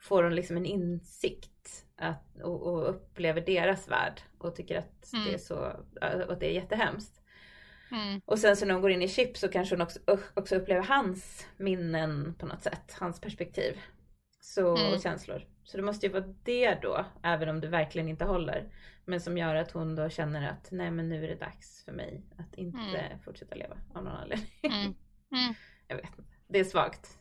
Får 0.00 0.22
hon 0.22 0.34
liksom 0.34 0.56
en 0.56 0.66
insikt 0.66 1.86
att, 1.96 2.40
och, 2.42 2.62
och, 2.62 2.88
upplever 2.88 3.40
deras 3.40 3.88
värld 3.88 4.22
och 4.38 4.56
tycker 4.56 4.78
att 4.78 5.12
mm. 5.12 5.24
det 5.24 5.34
är 5.34 5.38
så, 5.38 5.54
att 6.00 6.40
det 6.40 6.46
är 6.46 6.52
jättehemskt. 6.52 7.22
Mm. 7.90 8.20
Och 8.24 8.38
sen 8.38 8.56
så 8.56 8.66
när 8.66 8.74
hon 8.74 8.82
går 8.82 8.90
in 8.90 9.02
i 9.02 9.08
Chip 9.08 9.36
så 9.36 9.48
kanske 9.48 9.74
hon 9.74 9.82
också, 9.82 9.98
också 10.34 10.56
upplever 10.56 10.82
hans 10.82 11.46
minnen 11.56 12.34
på 12.38 12.46
något 12.46 12.62
sätt, 12.62 12.96
hans 13.00 13.20
perspektiv. 13.20 13.78
Så, 14.40 14.76
mm. 14.76 14.92
Och 14.92 15.02
känslor. 15.02 15.46
Så 15.64 15.76
det 15.76 15.82
måste 15.82 16.06
ju 16.06 16.12
vara 16.12 16.34
det 16.42 16.74
då, 16.82 17.04
även 17.22 17.48
om 17.48 17.60
det 17.60 17.68
verkligen 17.68 18.08
inte 18.08 18.24
håller. 18.24 18.72
Men 19.04 19.20
som 19.20 19.38
gör 19.38 19.54
att 19.54 19.70
hon 19.70 19.94
då 19.94 20.08
känner 20.08 20.50
att 20.50 20.68
nej 20.70 20.90
men 20.90 21.08
nu 21.08 21.24
är 21.24 21.28
det 21.28 21.34
dags 21.34 21.84
för 21.84 21.92
mig 21.92 22.22
att 22.38 22.54
inte 22.54 22.78
mm. 22.78 23.18
fortsätta 23.24 23.54
leva 23.54 23.76
av 23.94 24.04
någon 24.04 24.14
anledning. 24.14 24.48
Mm. 24.62 24.76
Mm. 24.76 25.54
Jag 25.88 25.96
vet 25.96 26.18
inte. 26.18 26.32
Det 26.48 26.58
är 26.58 26.64
svagt. 26.64 27.18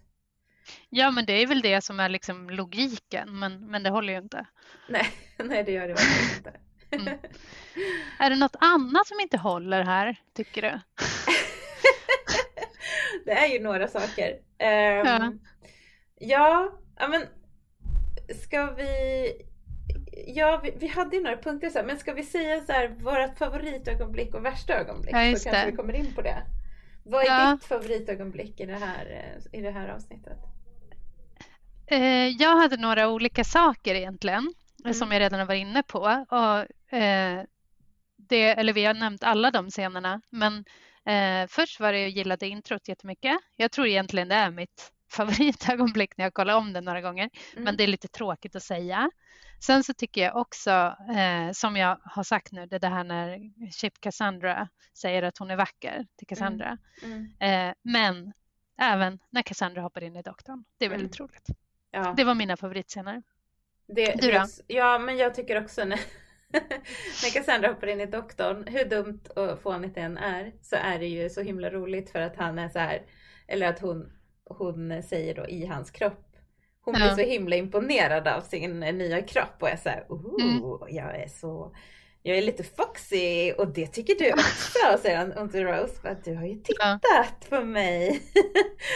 Ja, 0.90 1.12
men 1.12 1.26
det 1.26 1.34
är 1.34 1.48
väl 1.48 1.62
det 1.62 1.82
som 1.82 2.00
är 2.00 2.10
liksom 2.10 2.50
logiken, 2.50 3.40
men, 3.40 3.68
men 3.68 3.84
det 3.84 3.90
håller 3.90 4.14
ju 4.14 4.20
inte. 4.20 4.46
Nej, 4.90 5.12
nej 5.38 5.64
det 5.64 5.72
gör 5.72 5.88
det 5.88 5.94
verkligen 5.94 6.38
inte. 6.38 6.54
Mm. 6.92 7.20
Är 8.20 8.30
det 8.30 8.36
något 8.36 8.56
annat 8.60 9.08
som 9.08 9.20
inte 9.20 9.38
håller 9.38 9.84
här, 9.84 10.16
tycker 10.34 10.62
du? 10.62 10.80
det 13.26 13.32
är 13.32 13.48
ju 13.48 13.60
några 13.60 13.88
saker. 13.88 14.32
Um, 14.32 15.40
ja. 16.20 16.80
ja, 16.98 17.08
men 17.08 17.22
ska 18.42 18.72
vi... 18.72 19.32
Ja, 20.28 20.62
vi, 20.64 20.74
vi 20.80 20.88
hade 20.88 21.16
ju 21.16 21.24
några 21.24 21.38
punkter 21.38 21.70
så 21.70 21.80
här, 21.80 21.86
men 21.86 21.98
ska 21.98 22.14
vi 22.14 22.24
säga 22.24 22.62
så 22.62 22.72
här, 22.72 22.88
vårt 22.88 23.38
favoritögonblick 23.38 24.34
och 24.34 24.46
värsta 24.46 24.74
ögonblick? 24.74 25.16
Ja, 25.16 25.36
så 25.36 25.44
kanske 25.44 25.66
det. 25.66 25.72
vi 25.72 25.78
kommer 25.78 25.94
in 25.94 26.14
på 26.14 26.22
det. 26.22 26.44
Vad 27.04 27.22
är 27.22 27.28
ja. 27.28 27.54
ditt 27.54 27.66
favoritögonblick 27.66 28.60
i 28.60 28.66
det 28.66 28.76
här, 28.76 29.06
eh, 29.06 29.60
i 29.60 29.62
det 29.62 29.72
här 29.72 29.90
avsnittet? 29.90 30.38
Eh, 31.88 32.28
jag 32.28 32.58
hade 32.58 32.78
några 32.78 33.10
olika 33.10 33.44
saker 33.44 33.96
egentligen 33.96 34.54
mm. 34.84 34.94
som 34.94 35.12
jag 35.12 35.20
redan 35.20 35.40
har 35.40 35.48
varit 35.48 35.62
inne 35.62 35.84
på. 35.84 36.26
Och, 36.30 36.94
eh, 36.98 37.44
det, 38.16 38.44
eller 38.44 38.74
vi 38.74 38.86
har 38.86 38.94
nämnt 38.94 39.24
alla 39.24 39.52
de 39.52 39.70
scenerna 39.70 40.22
men 40.30 40.66
eh, 41.06 41.48
först 41.48 41.80
var 41.80 41.94
det 41.94 42.00
jag 42.00 42.10
gillade 42.10 42.48
introt 42.48 42.88
jättemycket. 42.88 43.38
Jag 43.56 43.72
tror 43.72 43.88
egentligen 43.88 44.28
det 44.28 44.36
är 44.36 44.52
mitt 44.52 44.92
favoritögonblick 45.12 46.18
när 46.18 46.26
jag 46.26 46.34
kollar 46.34 46.56
om 46.56 46.74
det 46.74 46.82
några 46.82 47.02
gånger 47.02 47.30
mm. 47.54 47.64
men 47.64 47.78
det 47.78 47.84
är 47.84 47.88
lite 47.88 48.08
tråkigt 48.08 48.56
att 48.56 48.64
säga. 48.64 49.12
Sen 49.60 49.84
så 49.84 49.94
tycker 49.94 50.22
jag 50.22 50.36
också, 50.36 50.96
eh, 51.16 51.52
som 51.54 51.78
jag 51.78 52.00
har 52.04 52.24
sagt 52.24 52.52
nu, 52.52 52.66
det, 52.66 52.80
det 52.80 52.88
här 52.88 53.04
när 53.04 53.40
Chip 53.72 54.02
Cassandra 54.02 54.70
säger 54.94 55.24
att 55.24 55.38
hon 55.38 55.52
är 55.52 55.56
vacker 55.56 56.06
till 56.18 56.28
Cassandra. 56.28 56.78
Mm. 57.04 57.34
Mm. 57.40 57.70
Eh, 57.70 57.76
men 57.82 58.34
även 58.78 59.20
när 59.30 59.42
Cassandra 59.42 59.82
hoppar 59.82 60.04
in 60.04 60.16
i 60.16 60.22
doktorn. 60.22 60.64
Det 60.78 60.86
är 60.86 60.90
väldigt 60.90 61.20
mm. 61.20 61.28
roligt. 61.28 61.48
Ja. 61.92 62.14
Det 62.18 62.24
var 62.24 62.36
mina 62.36 62.58
favoritscener. 62.58 63.24
Det, 63.88 64.16
du 64.22 64.32
då? 64.32 64.46
ja, 64.68 65.00
men 65.00 65.18
jag 65.18 65.36
tycker 65.36 65.64
också 65.64 65.86
när, 65.86 66.00
när 67.24 67.34
Cassandra 67.34 67.68
hoppar 67.68 67.88
in 67.88 68.02
i 68.02 68.06
doktorn, 68.06 68.68
hur 68.68 68.86
dumt 68.86 69.22
och 69.36 69.60
fånigt 69.60 69.96
det 69.96 70.02
än 70.02 70.18
är, 70.18 70.54
så 70.62 70.76
är 70.76 71.00
det 71.00 71.08
ju 71.08 71.30
så 71.30 71.42
himla 71.42 71.70
roligt 71.70 72.10
för 72.10 72.20
att 72.20 72.36
han 72.36 72.60
är 72.60 72.70
så 72.70 72.80
här, 72.80 73.02
eller 73.48 73.68
att 73.68 73.80
hon, 73.80 74.12
hon 74.46 75.04
säger 75.04 75.36
då 75.36 75.48
i 75.48 75.66
hans 75.66 75.92
kropp, 75.92 76.28
hon 76.82 76.94
blir 76.94 77.10
så 77.10 77.22
himla 77.22 77.56
imponerad 77.56 78.28
av 78.28 78.42
sin 78.42 78.80
nya 78.80 79.22
kropp 79.22 79.56
och 79.60 79.70
är 79.70 79.76
så 79.76 79.90
här, 79.90 80.06
oh, 80.10 80.44
mm. 80.44 80.96
jag 80.96 81.16
är 81.16 81.28
så 81.28 81.76
jag 82.28 82.38
är 82.38 82.42
lite 82.42 82.64
foxy 82.64 83.52
och 83.52 83.68
det 83.68 83.88
tycker 83.88 84.16
du 84.16 84.34
också, 84.34 85.02
säger 85.02 85.34
han 85.36 85.50
till 85.50 85.64
Rose. 85.64 86.10
Att 86.10 86.24
du 86.24 86.36
har 86.36 86.46
ju 86.46 86.56
tittat 86.56 87.02
ja. 87.02 87.26
på 87.50 87.66
mig. 87.66 88.10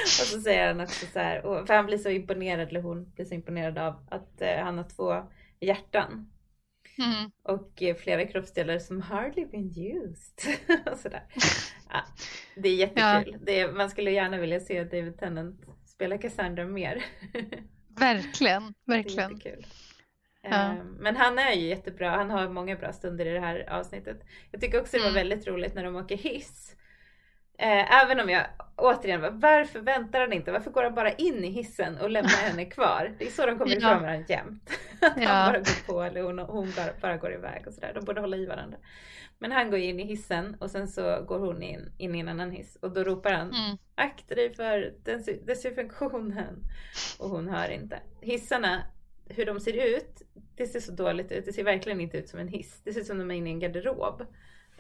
och 0.04 0.08
så 0.08 0.42
säger 0.42 0.68
han 0.68 0.82
också 0.82 1.06
så 1.14 1.20
här, 1.20 1.46
och, 1.46 1.68
för 1.68 1.74
han 1.74 1.86
blir 1.86 1.98
så 1.98 2.10
imponerad, 2.10 2.70
eller 2.70 2.82
hon 2.82 3.12
blir 3.12 3.26
så 3.26 3.34
imponerad 3.34 3.78
av 3.78 4.08
att 4.10 4.42
eh, 4.42 4.58
han 4.58 4.78
har 4.78 4.86
två 4.96 5.24
hjärtan. 5.60 6.32
Mm. 6.98 7.32
Och 7.44 7.82
eh, 7.82 7.96
flera 7.96 8.26
kroppsdelar 8.26 8.80
som 8.80 9.02
hardly 9.02 9.46
been 9.46 9.74
used. 9.78 10.58
och 10.92 10.98
sådär. 10.98 11.24
Ja, 11.90 12.04
det 12.56 12.70
är 12.70 12.76
jättekul. 12.76 13.34
Ja. 13.34 13.38
Det 13.46 13.60
är, 13.60 13.72
man 13.72 13.90
skulle 13.90 14.12
gärna 14.12 14.38
vilja 14.38 14.60
se 14.60 14.84
David 14.84 15.20
Tennant 15.20 15.62
spela 15.86 16.18
Cassandra 16.18 16.66
mer. 16.66 17.06
verkligen, 17.88 18.74
verkligen. 18.86 19.38
Det 19.38 19.48
är 19.48 19.52
jättekul. 19.52 19.66
Ja. 20.42 20.50
Ehm, 20.50 20.98
men 21.00 21.16
han 21.16 21.40
är 21.40 21.54
ju 21.54 21.68
jättebra, 21.68 22.10
han 22.10 22.30
har 22.30 22.50
många 22.50 22.76
bra 22.76 22.94
stunder 22.94 23.26
i 23.26 23.34
det 23.34 23.40
här 23.40 23.70
avsnittet. 23.70 24.24
Jag 24.52 24.62
tycker 24.62 24.82
också 24.82 24.98
det 24.98 25.04
var 25.04 25.10
mm. 25.10 25.28
väldigt 25.28 25.48
roligt 25.48 25.76
när 25.76 25.84
de 25.84 25.96
åker 25.96 26.18
hiss. 26.18 26.76
Eh, 27.58 28.04
även 28.04 28.20
om 28.20 28.30
jag 28.30 28.46
återigen 28.76 29.22
bara, 29.22 29.32
varför 29.32 29.80
väntar 29.80 30.20
han 30.20 30.34
inte? 30.34 30.52
Varför 30.52 30.72
går 30.72 30.84
han 30.84 30.96
bara 30.96 31.12
in 31.12 31.44
i 31.44 31.50
hissen 31.50 31.98
och 31.98 32.10
lämnar 32.10 32.30
henne 32.50 32.66
kvar? 32.66 33.16
Det 33.18 33.28
är 33.28 33.32
så 33.32 33.46
de 33.46 33.58
kommer 33.58 33.78
ifrån 33.78 33.92
ja. 33.92 34.00
varandra 34.00 34.26
jämt. 34.28 34.70
Att 35.02 35.22
ja. 35.22 35.30
han 35.30 35.54
bara 35.54 35.60
går 35.60 35.94
på 35.94 36.02
eller 36.02 36.22
hon, 36.22 36.40
hon 36.40 36.74
bara, 36.76 36.92
bara 37.02 37.18
går 37.18 37.34
iväg 37.34 37.68
och 37.68 37.74
sådär. 37.74 37.92
De 37.94 38.06
borde 38.06 38.22
hålla 38.22 38.38
i 38.38 38.46
varandra. 38.46 38.78
Men 39.40 39.52
han 39.52 39.72
går 39.72 39.80
in 39.80 40.00
i 40.00 40.04
hissen 40.04 40.56
och 40.60 40.72
sen 40.72 40.88
så 40.88 41.22
går 41.22 41.40
hon 41.40 41.64
in, 41.64 41.92
in 41.98 42.16
i 42.16 42.20
en 42.20 42.30
annan 42.30 42.52
hiss 42.52 42.78
och 42.82 42.92
då 42.92 43.04
ropar 43.04 43.32
han 43.32 43.54
mm. 43.54 43.78
akta 43.96 44.36
dig 44.36 44.56
för 44.56 44.94
desinfektionen. 45.46 46.64
Och 47.20 47.30
hon 47.30 47.50
hör 47.50 47.70
inte. 47.70 48.00
Hissarna 48.22 48.84
hur 49.36 49.46
de 49.46 49.60
ser 49.60 49.98
ut, 49.98 50.22
det 50.56 50.68
ser 50.68 50.80
så 50.80 50.92
dåligt 50.92 51.32
ut. 51.32 51.46
Det 51.46 51.54
ser 51.54 51.64
verkligen 51.64 52.02
inte 52.02 52.18
ut 52.18 52.30
som 52.30 52.40
en 52.40 52.48
hiss. 52.48 52.82
Det 52.84 52.94
ser 52.94 53.02
ut 53.02 53.08
som 53.08 53.20
de 53.20 53.32
är 53.32 53.36
inne 53.36 53.50
i 53.50 53.54
en 53.54 53.60
garderob. 53.60 54.26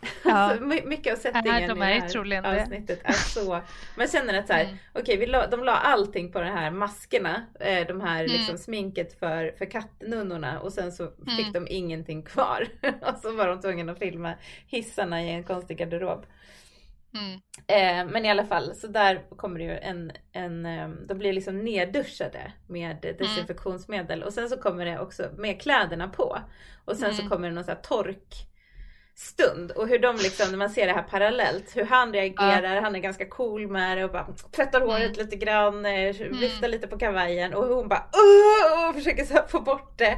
Ja. 0.26 0.32
alltså, 0.32 0.64
mycket 0.64 1.14
av 1.14 1.18
settingen 1.18 1.70
de 1.70 1.82
är 1.82 1.95
i 1.95 2.30
det 2.30 2.36
här 2.36 2.62
avsnittet 2.62 2.99
är 3.04 3.14
så. 3.14 3.62
Man 3.97 4.08
känner 4.08 4.39
att 4.39 4.47
så 4.47 4.54
här, 4.54 4.64
mm. 4.64 4.76
okej, 4.93 5.18
okay, 5.18 5.47
de 5.52 5.64
la 5.64 5.72
allting 5.72 6.32
på 6.32 6.41
de 6.41 6.47
här 6.47 6.72
maskerna, 6.72 7.45
eh, 7.60 7.88
de 7.88 8.02
här 8.02 8.24
mm. 8.24 8.32
liksom 8.32 8.58
sminket 8.58 9.20
för, 9.20 9.54
för 9.58 9.66
kattnunnorna 9.66 10.60
och 10.60 10.74
sen 10.74 10.91
så 10.91 11.12
fick 11.38 11.47
mm. 11.47 11.54
de 11.54 11.68
ingenting 11.68 12.24
kvar. 12.24 12.68
och 13.02 13.18
så 13.22 13.32
var 13.32 13.47
de 13.47 13.62
tvungna 13.62 13.91
att 13.91 13.99
filma 13.99 14.34
hissarna 14.68 15.24
i 15.24 15.30
en 15.30 15.43
konstig 15.43 15.78
garderob. 15.78 16.26
Mm. 17.14 17.41
Eh, 17.68 18.12
men 18.12 18.26
i 18.26 18.30
alla 18.30 18.45
fall, 18.45 18.76
så 18.76 18.88
där 18.88 19.38
kommer 19.38 19.59
det 19.59 19.66
ju 19.66 19.78
en, 19.78 20.12
en 20.32 20.66
eh, 20.66 20.89
de 20.89 21.18
blir 21.18 21.34
liksom 21.34 21.59
nedduschade 21.59 22.51
med 22.68 23.05
mm. 23.05 23.18
desinfektionsmedel 23.18 24.18
mm. 24.18 24.28
och 24.28 24.34
sen 24.34 24.49
så 24.49 24.57
kommer 24.57 24.86
det 24.86 24.99
också 24.99 25.30
med 25.38 25.62
kläderna 25.62 26.07
på. 26.07 26.38
Och 26.86 26.95
sen 26.95 27.09
mm. 27.09 27.18
så 27.18 27.30
kommer 27.30 27.49
det 27.49 27.55
någon 27.55 27.64
sån 27.64 27.76
här 27.76 27.82
torkstund 27.82 29.72
och 29.72 29.88
hur 29.88 29.99
de 29.99 30.16
liksom, 30.16 30.51
när 30.51 30.57
man 30.57 30.70
ser 30.70 30.88
det 30.88 30.93
här 30.93 31.03
parallellt, 31.03 31.76
hur 31.76 31.86
han 31.86 32.14
reagerar, 32.14 32.76
ja. 32.76 32.82
han 32.82 32.95
är 32.95 32.99
ganska 32.99 33.28
cool 33.28 33.68
med 33.68 33.97
det 33.97 34.03
och 34.03 34.12
bara 34.12 34.28
tvättar 34.55 34.82
håret 34.82 35.18
mm. 35.18 35.26
lite 35.26 35.36
grann, 35.36 35.86
eh, 35.86 36.14
viftar 36.14 36.57
mm. 36.57 36.72
lite 36.72 36.88
på 36.88 36.99
kavajen 36.99 37.53
och 37.53 37.66
hon 37.66 37.88
bara 37.88 38.09
och 38.89 38.95
försöker 38.95 39.26
så 39.26 39.43
få 39.47 39.62
bort 39.62 39.97
det. 39.97 40.18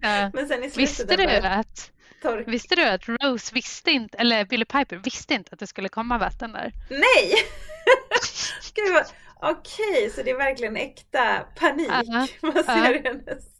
Ja. 0.00 0.30
Men 0.34 0.48
sen 0.48 0.64
i 0.64 0.70
slutet 0.70 0.76
Visste 0.76 1.16
du 1.16 1.26
bara, 1.26 1.48
att 1.48 1.93
tork. 2.24 2.48
Visste 2.48 2.74
du 2.74 2.84
att 2.84 3.08
Rose 3.08 3.54
visste 3.54 3.90
inte, 3.90 4.18
eller 4.18 4.44
Billy 4.44 4.64
Piper 4.64 4.96
visste 4.96 5.34
inte 5.34 5.52
att 5.52 5.58
det 5.58 5.66
skulle 5.66 5.88
komma 5.88 6.18
vatten 6.18 6.52
där? 6.52 6.72
Nej! 6.90 7.34
Gud, 8.74 9.04
okej, 9.36 10.10
så 10.10 10.22
det 10.22 10.30
är 10.30 10.36
verkligen 10.36 10.76
äkta 10.76 11.46
panik. 11.56 11.88
Uh 11.88 11.94
-huh. 12.02 12.28
Man 12.40 12.52
ser 12.52 12.94
uh 12.94 13.00
-huh. 13.00 13.04
hennes... 13.04 13.54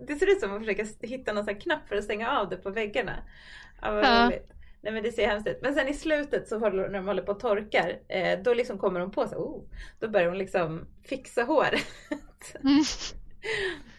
Det 0.06 0.14
ser 0.14 0.30
ut 0.30 0.40
som 0.40 0.48
att 0.48 0.54
man 0.54 0.60
försöker 0.60 1.06
hitta 1.06 1.32
någon 1.32 1.54
knapp 1.54 1.88
för 1.88 1.96
att 1.96 2.04
stänga 2.04 2.30
av 2.30 2.48
det 2.48 2.56
på 2.56 2.70
väggarna. 2.70 3.12
Ja, 3.82 3.90
vad 3.90 4.04
uh. 4.04 4.26
roligt. 4.26 4.50
Nej 4.82 4.92
men 4.92 5.02
det 5.02 5.12
ser 5.12 5.26
hemskt 5.26 5.48
ut. 5.48 5.58
Men 5.62 5.74
sen 5.74 5.88
i 5.88 5.94
slutet 5.94 6.48
så 6.48 6.58
när 6.58 6.88
de 6.88 7.06
håller 7.06 7.22
på 7.22 7.32
och 7.32 7.40
torkar, 7.40 7.98
eh, 8.08 8.38
då 8.42 8.54
liksom 8.54 8.78
kommer 8.78 9.00
de 9.00 9.10
på 9.10 9.28
sig, 9.28 9.38
oh, 9.38 9.64
då 10.00 10.08
börjar 10.08 10.28
hon 10.28 10.38
liksom 10.38 10.86
fixa 11.08 11.42
håret. 11.42 11.86
Mm. 12.62 12.84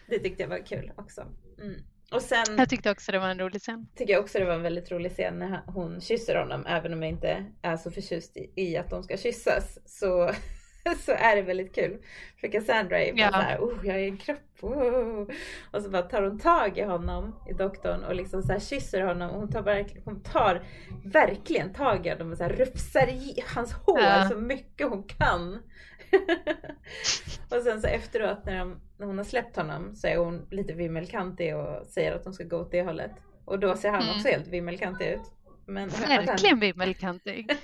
Det 0.06 0.18
tyckte 0.18 0.42
jag 0.42 0.48
var 0.48 0.66
kul 0.66 0.92
också. 0.96 1.26
Mm. 1.60 1.80
Och 2.12 2.22
sen, 2.22 2.44
jag 2.58 2.68
tyckte 2.68 2.90
också 2.90 3.12
det 3.12 3.18
var 3.18 3.28
en 3.28 3.38
rolig 3.38 3.60
scen. 3.60 3.88
Tycker 3.96 4.12
jag 4.12 4.22
också 4.22 4.38
det 4.38 4.44
var 4.44 4.54
en 4.54 4.62
väldigt 4.62 4.90
rolig 4.90 5.12
scen 5.12 5.38
när 5.38 5.62
hon 5.66 6.00
kysser 6.00 6.34
honom. 6.36 6.66
Även 6.66 6.92
om 6.92 7.02
jag 7.02 7.12
inte 7.12 7.44
är 7.62 7.76
så 7.76 7.90
förtjust 7.90 8.36
i, 8.36 8.52
i 8.56 8.76
att 8.76 8.90
de 8.90 9.02
ska 9.02 9.16
kyssas. 9.16 9.78
Så, 9.86 10.30
så 11.04 11.12
är 11.12 11.36
det 11.36 11.42
väldigt 11.42 11.74
kul. 11.74 11.98
För 12.40 12.48
Cassandra 12.48 13.02
är 13.02 13.12
bara 13.12 13.20
ja. 13.20 13.32
såhär, 13.32 13.58
oh 13.58 13.86
jag 13.86 13.96
är 13.96 14.08
en 14.08 14.16
kropp. 14.16 14.38
Oh. 14.60 15.28
Och 15.72 15.82
så 15.82 15.90
bara 15.90 16.02
tar 16.02 16.22
hon 16.22 16.38
tag 16.38 16.78
i 16.78 16.82
honom, 16.82 17.36
i 17.50 17.52
doktorn 17.52 18.04
och 18.04 18.14
liksom 18.14 18.42
så 18.42 18.52
här 18.52 18.60
kysser 18.60 19.00
honom. 19.00 19.30
Och 19.30 19.40
hon 19.40 19.50
tar, 19.52 19.62
verkligen, 19.62 20.02
hon 20.04 20.22
tar 20.22 20.62
verkligen 21.04 21.72
tag 21.72 22.06
i 22.06 22.10
honom 22.10 22.30
och 22.32 22.36
så 22.38 22.44
här 22.44 22.52
rufsar 22.52 23.08
i 23.08 23.42
hans 23.54 23.72
hår 23.72 24.00
ja. 24.00 24.28
så 24.28 24.36
mycket 24.36 24.88
hon 24.88 25.02
kan. 25.02 25.62
och 27.50 27.62
sen 27.62 27.80
så 27.80 27.86
efteråt 27.86 28.44
när, 28.44 28.58
de, 28.58 28.80
när 28.98 29.06
hon 29.06 29.18
har 29.18 29.24
släppt 29.24 29.56
honom 29.56 29.96
så 29.96 30.06
är 30.06 30.16
hon 30.16 30.46
lite 30.50 30.72
vimmelkantig 30.72 31.56
och 31.56 31.86
säger 31.86 32.12
att 32.12 32.24
de 32.24 32.32
ska 32.32 32.44
gå 32.44 32.56
åt 32.56 32.70
det 32.70 32.82
hållet. 32.82 33.12
Och 33.44 33.58
då 33.58 33.76
ser 33.76 33.90
han 33.90 34.02
mm. 34.02 34.16
också 34.16 34.28
helt 34.28 34.48
vimmelkantig 34.48 35.06
ut. 35.06 35.32
Men, 35.66 35.88
Verkligen 35.88 36.60
vimmelkantig. 36.60 37.56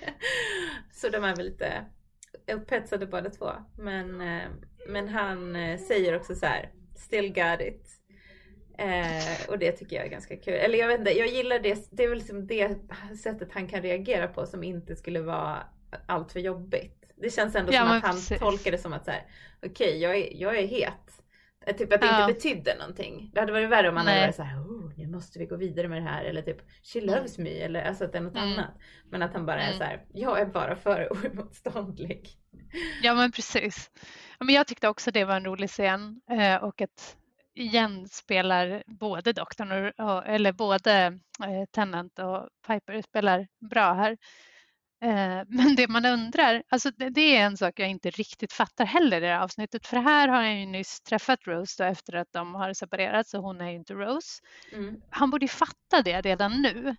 så 0.93 1.09
de 1.09 1.24
är 1.24 1.37
väl 1.37 1.47
lite 1.47 1.85
upphetsade 2.53 3.07
båda 3.07 3.30
två. 3.30 3.51
Men, 3.78 4.20
eh, 4.20 4.49
men 4.89 5.09
han 5.09 5.57
eh, 5.57 5.78
säger 5.78 6.16
också 6.16 6.35
så 6.35 6.47
här, 6.47 6.70
still 6.97 7.28
got 7.28 7.61
it. 7.61 7.89
Eh, 8.78 9.49
och 9.49 9.59
det 9.59 9.72
tycker 9.72 9.97
jag 9.97 10.05
är 10.07 10.11
ganska 10.11 10.37
kul. 10.37 10.55
Eller 10.55 10.78
jag 10.78 10.89
vet 10.89 10.99
inte, 10.99 11.18
jag 11.18 11.28
gillar 11.28 11.59
det. 11.59 11.89
Det 11.91 12.05
är 12.05 12.09
väl 12.09 12.18
liksom 12.18 12.47
det 12.47 12.76
sättet 13.22 13.49
han 13.53 13.66
kan 13.68 13.83
reagera 13.83 14.28
på 14.28 14.47
som 14.47 14.64
inte 14.64 14.97
skulle 14.97 15.20
vara 15.20 15.62
allt 16.07 16.33
för 16.33 16.41
jobbigt. 16.41 17.03
Det 17.16 17.30
känns 17.30 17.55
ändå 17.55 17.72
ja, 17.72 17.80
som 17.80 17.91
att 17.91 18.03
han 18.03 18.14
precis. 18.14 18.39
tolkar 18.39 18.70
det 18.70 18.78
som 18.78 18.93
att 18.93 19.05
så 19.05 19.11
här, 19.11 19.26
okej, 19.57 19.70
okay, 19.70 19.99
jag, 19.99 20.16
är, 20.16 20.43
jag 20.43 20.59
är 20.59 20.66
het. 20.66 21.22
Typ 21.67 21.93
att 21.93 22.01
det 22.01 22.07
ja. 22.07 22.21
inte 22.21 22.35
betydde 22.35 22.75
någonting. 22.79 23.31
Det 23.35 23.41
hade 23.41 23.53
varit 23.53 23.69
värre 23.69 23.89
om 23.89 23.95
man 23.95 24.05
Nej. 24.05 24.15
hade 24.15 24.27
varit 24.27 24.37
såhär, 24.37 24.59
oh, 24.59 24.93
nu 24.97 25.07
måste 25.07 25.39
vi 25.39 25.47
gå 25.47 25.57
vidare 25.57 25.89
med 25.89 26.03
det 26.03 26.09
här. 26.09 26.25
Eller 26.25 26.43
typ, 26.43 26.59
she 26.83 26.99
mm. 26.99 27.15
loves 27.15 27.39
me. 27.39 27.51
Eller 27.51 27.83
alltså 27.83 28.05
att 28.05 28.13
det 28.13 28.19
är 28.19 28.23
något 28.23 28.37
mm. 28.37 28.53
annat. 28.53 28.79
Men 29.11 29.23
att 29.23 29.33
han 29.33 29.47
bara 29.47 29.63
mm. 29.63 29.75
är 29.75 29.79
så 29.79 29.85
här, 29.85 30.05
jag 30.13 30.41
är 30.41 30.47
bara 30.47 30.77
för 30.77 31.09
oemotståndlig. 31.13 32.29
Ja 33.03 33.15
men 33.15 33.33
precis. 33.33 33.91
men 34.39 34.55
jag 34.55 34.67
tyckte 34.67 34.89
också 34.89 35.11
det 35.11 35.25
var 35.25 35.37
en 35.37 35.45
rolig 35.45 35.71
scen. 35.71 36.21
Eh, 36.31 36.57
och 36.57 36.81
att 36.81 37.17
igen 37.55 38.09
spelar 38.09 38.83
både 38.87 39.33
doktorn 39.33 39.93
och, 39.99 40.27
eller 40.27 40.53
både 40.53 41.07
eh, 41.45 41.65
Tennant 41.71 42.19
och 42.19 42.49
Piper 42.67 43.03
spelar 43.03 43.49
bra 43.71 43.93
här. 43.93 44.17
Eh, 45.03 45.42
men 45.48 45.76
det 45.76 45.88
man 45.88 46.07
undrar, 46.07 46.62
alltså 46.68 46.90
det 46.90 47.36
är 47.36 47.40
en 47.40 47.57
sak 47.57 47.80
jag 47.80 47.88
inte 47.88 48.11
riktigt 48.11 48.53
fattar 48.53 48.84
heller 48.84 49.16
i 49.16 49.20
det 49.20 49.26
här 49.26 49.40
avsnittet. 49.40 49.86
För 49.86 49.96
här 49.96 50.28
har 50.28 50.42
jag 50.42 50.61
ju 50.61 50.66
nyss 50.66 51.00
träffat 51.00 51.38
Rose 51.46 51.82
då 51.82 51.88
efter 51.90 52.16
att 52.16 52.32
de 52.32 52.55
har 52.55 52.72
separerat 52.72 53.28
så 53.28 53.38
hon 53.38 53.61
är 53.61 53.70
ju 53.70 53.76
inte 53.76 53.94
Rose. 53.94 54.42
Mm. 54.72 55.00
Han 55.11 55.30
borde 55.30 55.44
ju 55.44 55.48
fatta 55.48 56.03
det 56.05 56.20
redan 56.20 56.62
nu. 56.62 56.96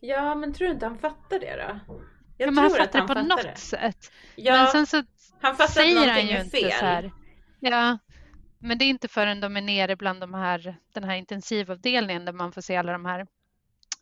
Ja 0.00 0.34
men 0.34 0.52
tror 0.52 0.68
du 0.68 0.74
inte 0.74 0.86
han 0.86 0.98
fattar 0.98 1.38
det 1.38 1.56
då? 1.56 1.94
Jag 2.38 2.46
men 2.46 2.54
tror 2.54 2.62
han 2.62 2.70
fattar 2.70 3.00
det 3.00 3.06
på 3.06 3.08
fattar 3.08 3.22
något 3.22 3.42
det. 3.42 3.56
sätt. 3.56 4.12
Ja, 4.36 4.52
men 4.52 4.66
sen 4.66 4.86
så 4.86 5.04
han 5.40 5.56
fattar 5.56 5.72
säger 5.72 6.10
han 6.10 6.26
ju 6.26 6.40
inte 6.40 6.56
fel. 6.56 6.72
så 6.72 6.84
här. 6.84 7.12
Ja, 7.60 7.98
men 8.58 8.78
det 8.78 8.84
är 8.84 8.86
inte 8.86 9.08
förrän 9.08 9.40
de 9.40 9.56
är 9.56 9.60
nere 9.60 9.96
bland 9.96 10.20
de 10.20 10.34
här, 10.34 10.76
den 10.92 11.04
här 11.04 11.16
intensivavdelningen 11.16 12.24
där 12.24 12.32
man 12.32 12.52
får 12.52 12.60
se 12.60 12.76
alla 12.76 12.92
de 12.92 13.04
här 13.04 13.26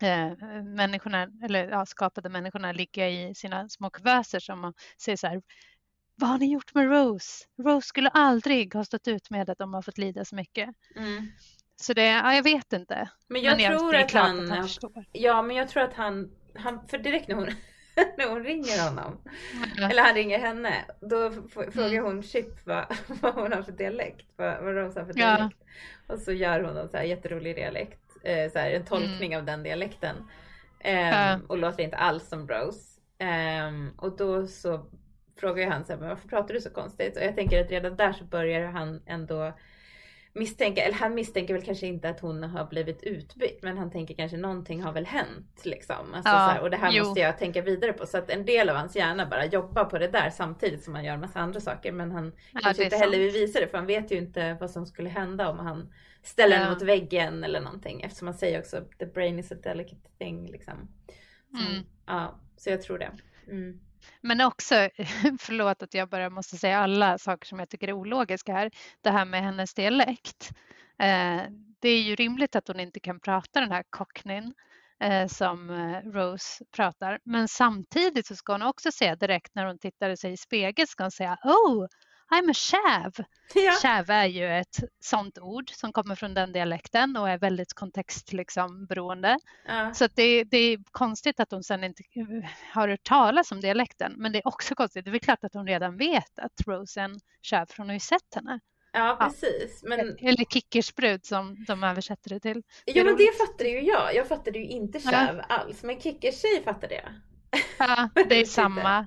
eh, 0.03 0.32
människorna, 0.64 1.28
eller 1.42 1.68
ja, 1.68 1.86
skapade 1.86 2.28
människorna 2.28 2.72
ligga 2.72 3.09
i 3.09 3.34
sina 3.34 3.68
små 3.68 3.90
kuvöser 3.90 4.40
som 4.40 4.61
man 4.61 4.74
säger 4.99 5.16
så 5.16 5.26
här, 5.26 5.42
vad 6.16 6.30
har 6.30 6.38
ni 6.38 6.53
gjort 6.53 6.74
med 6.74 6.90
Rose? 6.90 7.45
Rose 7.59 7.86
skulle 7.88 8.09
aldrig 8.09 8.74
ha 8.74 8.84
stått 8.84 9.09
ut 9.09 9.30
med 9.30 9.51
att 9.51 9.59
de 9.59 9.74
har 9.74 9.82
fått 9.82 9.99
lida 9.99 10.24
så 10.24 10.36
mycket. 10.36 10.68
Mm. 10.97 11.26
Så 11.76 11.92
det, 11.92 12.07
ja, 12.07 12.34
jag 12.34 12.42
vet 12.42 12.72
inte. 12.72 13.11
Men 13.28 13.42
jag 13.42 13.57
men 13.57 13.78
tror 13.78 13.95
att 13.95 14.12
han, 14.12 14.53
att 14.53 14.82
han 14.82 15.05
ja 15.12 15.42
men 15.42 15.57
jag 15.57 15.68
tror 15.68 15.82
att 15.82 15.95
han, 15.95 16.30
han 16.55 16.88
för 16.88 16.99
direkt 16.99 17.28
när 17.28 17.34
hon, 17.34 17.47
när 18.18 18.28
hon 18.28 18.45
ringer 18.45 18.88
honom, 18.88 19.20
mm. 19.76 19.90
eller 19.90 20.03
han 20.03 20.14
ringer 20.14 20.38
henne, 20.38 20.84
då 21.01 21.30
frågar 21.51 21.88
mm. 21.88 22.05
hon 22.05 22.22
Chip 22.22 22.66
vad, 22.66 22.86
vad 23.20 23.34
hon 23.34 23.53
har 23.53 23.62
för 23.62 23.72
dialekt, 23.72 24.26
vad, 24.36 24.64
vad 24.64 24.74
Rose 24.74 25.01
har 25.01 25.07
för 25.07 25.12
dialekt. 25.12 25.57
Ja. 26.07 26.14
Och 26.14 26.20
så 26.20 26.32
gör 26.32 26.61
hon 26.61 26.76
en 26.76 26.88
så 26.88 26.97
här 26.97 27.05
jätterolig 27.05 27.57
dialekt 27.57 28.03
eh, 28.25 28.53
så 28.53 28.59
här, 28.59 28.70
en 28.70 28.85
tolkning 28.85 29.33
mm. 29.33 29.39
av 29.39 29.47
den 29.47 29.62
dialekten. 29.62 30.16
Eh, 30.81 31.39
och 31.47 31.59
låter 31.59 31.83
inte 31.83 31.97
alls 31.97 32.29
som 32.29 32.49
Rose. 32.49 33.01
Eh, 33.18 33.72
och 33.97 34.16
då 34.16 34.47
så 34.47 34.87
frågar 35.41 35.70
han 35.70 35.85
så 35.85 35.93
här, 35.93 36.01
men 36.01 36.09
varför 36.09 36.29
pratar 36.29 36.55
du 36.55 36.61
så 36.61 36.70
konstigt? 36.70 37.16
Och 37.16 37.22
jag 37.22 37.37
tänker 37.37 37.64
att 37.64 37.70
redan 37.70 37.97
där 37.97 38.12
så 38.12 38.25
börjar 38.25 38.66
han 38.66 39.03
ändå 39.07 39.53
misstänka, 40.35 40.83
eller 40.83 40.95
han 40.95 41.14
misstänker 41.14 41.55
väl 41.55 41.62
kanske 41.62 41.87
inte 41.87 42.09
att 42.09 42.20
hon 42.20 42.43
har 42.43 42.64
blivit 42.64 43.03
utbytt 43.03 43.62
men 43.62 43.79
han 43.79 43.91
tänker 43.91 44.14
kanske 44.14 44.37
någonting 44.37 44.83
har 44.83 44.93
väl 44.93 45.07
hänt 45.07 45.61
liksom. 45.64 46.14
Alltså, 46.14 46.33
ja, 46.33 46.37
här, 46.37 46.61
och 46.61 46.70
det 46.70 46.77
här 46.77 46.93
jo. 46.93 47.05
måste 47.05 47.20
jag 47.20 47.39
tänka 47.39 47.62
vidare 47.62 47.93
på. 47.93 48.07
Så 48.07 48.18
att 48.18 48.31
en 48.31 48.45
del 48.45 48.68
av 48.68 48.77
hans 48.77 48.97
hjärna 48.97 49.27
bara 49.27 49.47
jobbar 49.47 49.85
på 49.85 49.99
det 49.99 50.09
där 50.09 50.31
samtidigt 50.31 50.85
som 50.85 50.95
han 50.95 51.05
gör 51.05 51.16
massa 51.16 51.41
andra 51.41 51.61
saker. 51.61 51.93
Men 51.93 52.12
han 52.12 52.33
ja, 52.53 52.61
kanske 52.62 52.85
inte 52.85 52.97
heller 52.97 53.18
vill 53.18 53.33
visa 53.33 53.61
det 53.61 53.66
för 53.66 53.79
han 53.79 53.87
vet 53.87 54.11
ju 54.11 54.16
inte 54.16 54.57
vad 54.61 54.70
som 54.70 54.87
skulle 54.87 55.09
hända 55.09 55.49
om 55.49 55.59
han 55.59 55.93
ställer 56.25 56.57
ja. 56.57 56.62
den 56.62 56.72
mot 56.72 56.83
väggen 56.83 57.45
eller 57.45 57.61
någonting. 57.61 58.03
Eftersom 58.03 58.29
han 58.29 58.39
säger 58.39 58.61
också 58.61 58.85
the 58.99 59.07
brain 59.07 59.39
is 59.39 59.53
a 59.53 59.55
delicate 59.55 60.09
thing 60.18 60.51
liksom. 60.51 60.89
Så, 61.51 61.72
mm. 61.72 61.85
Ja, 62.07 62.41
så 62.57 62.70
jag 62.70 62.83
tror 62.83 62.99
det. 62.99 63.11
Mm. 63.49 63.81
Men 64.20 64.41
också, 64.41 64.75
förlåt 65.41 65.83
att 65.83 65.95
jag 65.95 66.09
bara 66.09 66.31
måste 66.31 66.57
säga 66.57 66.79
alla 66.79 67.18
saker 67.18 67.47
som 67.47 67.59
jag 67.59 67.68
tycker 67.68 67.89
är 67.89 67.93
ologiska 67.93 68.53
här, 68.53 68.70
det 69.01 69.11
här 69.11 69.25
med 69.25 69.43
hennes 69.43 69.75
dialekt. 69.75 70.51
Eh, 70.99 71.43
det 71.81 71.89
är 71.89 72.03
ju 72.03 72.14
rimligt 72.14 72.57
att 72.57 72.68
hon 72.68 72.81
inte 72.81 73.01
kan 73.01 73.20
prata 73.20 73.61
den 73.61 73.72
här 73.72 73.85
cockneyn 73.91 74.55
eh, 75.01 75.27
som 75.27 75.70
eh, 75.70 76.11
Rose 76.11 76.64
pratar, 76.77 77.18
men 77.25 77.49
samtidigt 77.49 78.27
så 78.27 78.37
ska 78.37 78.53
hon 78.53 78.62
också 78.62 78.93
säga 78.93 79.16
direkt 79.16 79.55
när 79.55 79.66
hon 79.66 79.79
tittar 79.79 80.16
sig 80.16 80.33
i 80.33 80.37
spegeln 80.37 80.87
ska 80.87 81.05
hon 81.05 81.11
säga 81.11 81.39
Oh, 81.45 81.87
I'm 82.31 82.51
a 82.51 82.55
chav. 82.55 83.25
Ja. 83.55 83.72
Chav 83.72 84.11
är 84.11 84.27
ju 84.27 84.59
ett 84.59 84.77
sånt 85.01 85.39
ord 85.39 85.70
som 85.70 85.93
kommer 85.93 86.14
från 86.14 86.35
den 86.35 86.53
dialekten 86.53 87.16
och 87.16 87.31
är 87.31 87.39
väldigt 87.39 87.72
kontextberoende. 87.75 89.33
Liksom, 89.33 89.77
ja. 89.77 89.95
Så 89.95 90.09
det, 90.14 90.45
det, 90.45 90.57
är 90.59 90.79
konstigt 90.91 91.41
att 91.41 91.51
hon 91.51 91.64
sen 91.64 91.85
inte 91.85 92.03
har 92.72 92.89
hört 92.89 93.03
talas 93.03 93.53
om 93.53 93.61
dialekten. 93.61 94.14
Men 94.16 94.33
det 94.33 94.39
är 94.39 94.49
också 94.49 94.75
konstigt, 94.75 95.05
det 95.05 95.09
är 95.09 95.12
väl 95.12 95.20
klart 95.20 95.45
att 95.45 95.55
hon 95.55 95.66
redan 95.66 95.97
vet 95.97 96.39
att 96.39 96.53
Rose 96.66 97.01
är 97.01 97.05
en 97.05 97.20
chav 97.43 97.66
för 97.66 97.77
hon 97.79 97.87
har 97.87 97.95
ju 97.95 98.01
sett 98.01 98.35
henne. 98.35 98.61
Ja 98.93 99.16
precis. 99.20 99.83
Men... 99.83 100.01
Eller 100.01 100.45
kickersbrud 100.45 101.25
som 101.25 101.64
de 101.64 101.85
översätter 101.85 102.31
det 102.31 102.41
till. 102.41 102.62
Det 102.85 102.93
ja 102.93 103.05
men 103.05 103.16
det 103.16 103.39
fattade 103.39 103.70
ju 103.70 103.81
jag. 103.81 104.14
Jag 104.14 104.29
fattade 104.29 104.59
ju 104.59 104.64
inte 104.64 105.01
chav 105.01 105.37
ja. 105.37 105.43
alls. 105.49 105.83
Men 105.83 106.01
kickerstjej 106.01 106.62
fattade 106.64 106.95
jag. 106.95 107.12
Ja, 107.79 108.09
det 108.29 108.41
är 108.41 108.45
samma. 108.45 109.07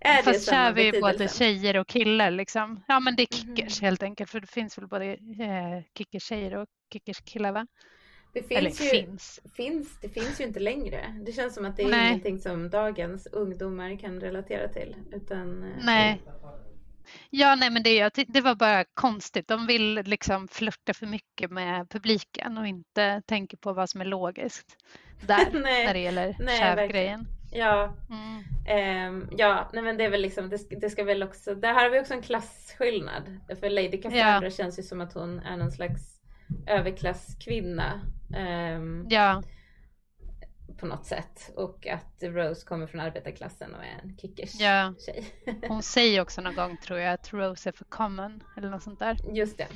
Är 0.00 0.22
Fast 0.22 0.50
kär 0.50 0.72
vi 0.72 1.00
både 1.00 1.28
tjejer 1.28 1.76
och 1.76 1.88
killar 1.88 2.30
liksom. 2.30 2.84
Ja 2.88 3.00
men 3.00 3.16
det 3.16 3.22
är 3.22 3.36
kickers 3.36 3.80
mm. 3.80 3.86
helt 3.86 4.02
enkelt 4.02 4.30
för 4.30 4.40
det 4.40 4.46
finns 4.46 4.78
väl 4.78 4.86
både 4.86 5.06
eh, 5.12 5.82
kickers 5.98 6.22
tjejer 6.22 6.56
och 6.56 6.68
kickers 6.92 7.20
killar 7.20 7.52
va? 7.52 7.66
Det 8.32 8.42
finns 8.42 8.58
Eller 8.58 8.70
ju, 8.70 9.04
finns. 9.04 9.40
finns. 9.56 9.98
Det 10.00 10.08
finns 10.08 10.40
ju 10.40 10.44
inte 10.44 10.60
längre. 10.60 11.14
Det 11.26 11.32
känns 11.32 11.54
som 11.54 11.64
att 11.64 11.76
det 11.76 11.82
är 11.82 11.88
Nej. 11.88 12.08
ingenting 12.08 12.38
som 12.38 12.70
dagens 12.70 13.26
ungdomar 13.26 13.98
kan 13.98 14.20
relatera 14.20 14.68
till. 14.68 14.96
Utan, 15.12 15.62
eh, 15.62 15.84
nej. 15.84 16.22
Ja, 17.30 17.54
nej, 17.54 17.70
men 17.70 17.82
det, 17.82 18.14
det 18.28 18.40
var 18.40 18.54
bara 18.54 18.84
konstigt. 18.94 19.48
De 19.48 19.66
vill 19.66 19.94
liksom 19.94 20.48
flirta 20.48 20.94
för 20.94 21.06
mycket 21.06 21.50
med 21.50 21.90
publiken 21.90 22.58
och 22.58 22.66
inte 22.66 23.22
tänker 23.26 23.56
på 23.56 23.72
vad 23.72 23.90
som 23.90 24.00
är 24.00 24.04
logiskt 24.04 24.76
där 25.26 25.52
när 25.62 25.94
det 25.94 26.00
gäller 26.00 26.36
kärvgrejen. 26.58 27.26
Ja. 27.50 27.96
Mm. 28.10 28.44
Um, 29.08 29.28
ja, 29.38 29.70
nej 29.72 29.82
men 29.82 29.96
det 29.96 30.04
är 30.04 30.10
väl 30.10 30.22
liksom, 30.22 30.48
det, 30.48 30.80
det, 30.80 30.90
ska 30.90 31.04
väl 31.04 31.22
också, 31.22 31.54
där 31.54 31.74
har 31.74 31.90
vi 31.90 32.00
också 32.00 32.14
en 32.14 32.22
klasskillnad. 32.22 33.40
För 33.60 33.70
Lady 33.70 34.02
Cassandra 34.02 34.44
ja. 34.44 34.50
känns 34.50 34.78
ju 34.78 34.82
som 34.82 35.00
att 35.00 35.12
hon 35.12 35.38
är 35.38 35.56
någon 35.56 35.72
slags 35.72 36.20
överklasskvinna. 36.66 38.00
Um, 38.76 39.06
ja. 39.10 39.42
På 40.80 40.86
något 40.86 41.06
sätt. 41.06 41.52
Och 41.56 41.86
att 41.86 42.22
Rose 42.22 42.66
kommer 42.66 42.86
från 42.86 43.00
arbetarklassen 43.00 43.74
och 43.74 43.84
är 43.84 44.00
en 44.02 44.16
kickers 44.18 44.60
ja. 44.60 44.94
tjej. 45.06 45.24
Hon 45.68 45.82
säger 45.82 46.20
också 46.22 46.40
någon 46.40 46.54
gång 46.54 46.76
tror 46.76 46.98
jag 46.98 47.14
att 47.14 47.32
Rose 47.32 47.68
är 47.68 47.72
för 47.72 47.84
common 47.84 48.42
eller 48.56 48.70
något 48.70 48.82
sånt 48.82 48.98
där. 48.98 49.16
Just 49.32 49.58
det. 49.58 49.66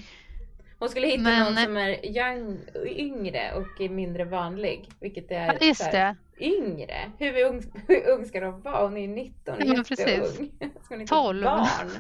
Hon 0.79 0.89
skulle 0.89 1.07
hitta 1.07 1.23
Men... 1.23 1.45
någon 1.45 1.65
som 1.65 1.77
är 1.77 2.07
young, 2.07 2.59
yngre 2.87 3.53
och 3.53 3.91
mindre 3.91 4.25
vanlig. 4.25 4.91
Vilket 5.01 5.31
är 5.31 5.47
ja, 5.47 5.67
just 5.67 5.93
det. 5.93 6.17
Yngre. 6.43 7.13
Hur 7.19 7.45
ung, 7.45 7.63
hur 7.89 8.09
ung 8.11 8.27
ska 8.27 8.41
de 8.41 8.61
vara? 8.61 8.83
Hon 8.83 8.97
är 8.97 9.01
ju 9.01 9.09
19, 9.09 9.57
ja, 9.59 9.85
precis. 9.89 10.35
Ska 10.59 10.95
hon 10.95 11.01
inte 11.01 11.15
12. 11.15 11.45
barn? 11.45 11.91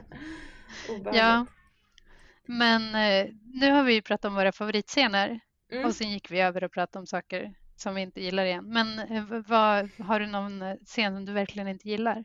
ja. 1.14 1.47
Men 2.47 2.82
eh, 2.95 3.30
nu 3.45 3.70
har 3.70 3.82
vi 3.82 3.95
ju 3.95 4.03
pratat 4.03 4.24
om 4.24 4.34
våra 4.34 4.53
favoritscener 4.53 5.40
mm. 5.72 5.84
och 5.84 5.95
sen 5.95 6.11
gick 6.11 6.30
vi 6.30 6.40
över 6.40 6.64
och 6.64 6.72
pratade 6.72 7.01
om 7.01 7.07
saker 7.07 7.55
som 7.76 7.95
vi 7.95 8.03
inte 8.03 8.22
gillar 8.22 8.45
igen. 8.45 8.64
Men 8.68 8.99
eh, 8.99 9.24
vad, 9.47 9.90
har 9.99 10.20
du 10.20 10.26
någon 10.26 10.62
eh, 10.62 10.74
scen 10.84 11.14
som 11.14 11.24
du 11.24 11.32
verkligen 11.32 11.68
inte 11.68 11.88
gillar? 11.88 12.24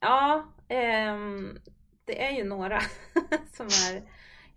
Ja, 0.00 0.52
ehm, 0.68 1.58
det 2.04 2.24
är 2.24 2.30
ju 2.30 2.44
några 2.44 2.80
som 3.52 3.66
är 3.66 4.02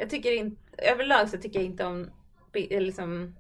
jag 0.02 0.10
tycker 0.10 0.32
inte, 0.32 0.62
överlag 0.78 1.30
så 1.30 1.38
tycker 1.38 1.60
jag 1.60 1.66
inte 1.66 1.86
om 1.86 2.12
liksom, 2.54 3.36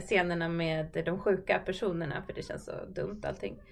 scenerna 0.00 0.48
med 0.48 1.02
de 1.04 1.18
sjuka 1.18 1.58
personerna 1.58 2.22
för 2.26 2.32
det 2.32 2.42
känns 2.42 2.64
så 2.64 2.84
dumt 2.84 3.20
allting. 3.24 3.62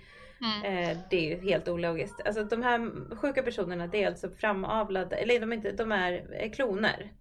Mm. 0.41 0.65
Eh, 0.65 0.99
det 1.11 1.17
är 1.17 1.37
ju 1.37 1.51
helt 1.51 1.69
ologiskt. 1.69 2.27
Alltså 2.27 2.45
de 2.45 2.63
här 2.63 2.91
sjuka 3.17 3.43
personerna 3.43 3.87
det 3.87 4.03
är 4.03 4.07
alltså 4.07 4.31
framavlade, 4.31 5.17
eller 5.17 5.41
de 5.41 5.53
är, 5.53 5.57
inte, 5.57 5.73
de 5.73 5.93
är, 5.93 6.13
är 6.33 6.49
kloner. 6.49 7.13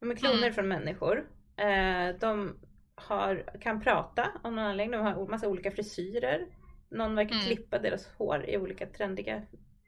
De 0.00 0.10
är 0.10 0.14
kloner 0.14 0.38
mm. 0.38 0.54
från 0.54 0.68
människor. 0.68 1.28
Eh, 1.56 2.16
de 2.20 2.56
har, 2.94 3.60
kan 3.60 3.80
prata 3.80 4.28
om 4.42 4.56
någon 4.56 4.64
anledning, 4.64 5.00
de 5.00 5.06
har 5.06 5.26
massa 5.26 5.48
olika 5.48 5.70
frisyrer. 5.70 6.46
Någon 6.90 7.14
verkar 7.14 7.34
mm. 7.34 7.46
klippa 7.46 7.78
deras 7.78 8.06
hår 8.06 8.44
i 8.48 8.58
olika 8.58 8.86
trendiga 8.86 9.42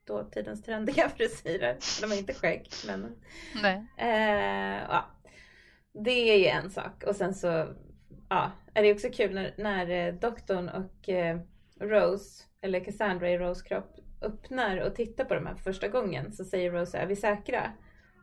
dåtidens 0.06 0.62
trendiga 0.62 1.08
frisyrer. 1.16 1.76
De 2.00 2.10
har 2.10 2.18
inte 2.18 2.34
skägg 2.34 2.68
men. 2.86 3.16
Nej. 3.62 3.86
Eh, 3.98 4.82
ja. 4.88 5.04
Det 6.04 6.10
är 6.10 6.38
ju 6.38 6.46
en 6.46 6.70
sak 6.70 7.04
och 7.06 7.16
sen 7.16 7.34
så 7.34 7.74
ja, 8.34 8.50
är 8.74 8.82
det 8.82 8.92
också 8.92 9.08
kul 9.12 9.34
när, 9.34 9.54
när 9.58 9.90
eh, 9.90 10.14
doktorn 10.14 10.68
och 10.68 11.08
eh, 11.08 11.38
Rose, 11.80 12.44
eller 12.60 12.84
Cassandra 12.84 13.30
i 13.30 13.38
Rose 13.38 13.64
kropp 13.68 13.96
öppnar 14.22 14.78
och 14.78 14.94
tittar 14.94 15.24
på 15.24 15.34
de 15.34 15.46
här 15.46 15.54
för 15.54 15.62
första 15.62 15.88
gången 15.88 16.32
så 16.32 16.44
säger 16.44 16.70
Rose 16.70 16.98
är 16.98 17.06
vi 17.06 17.16
säkra? 17.16 17.72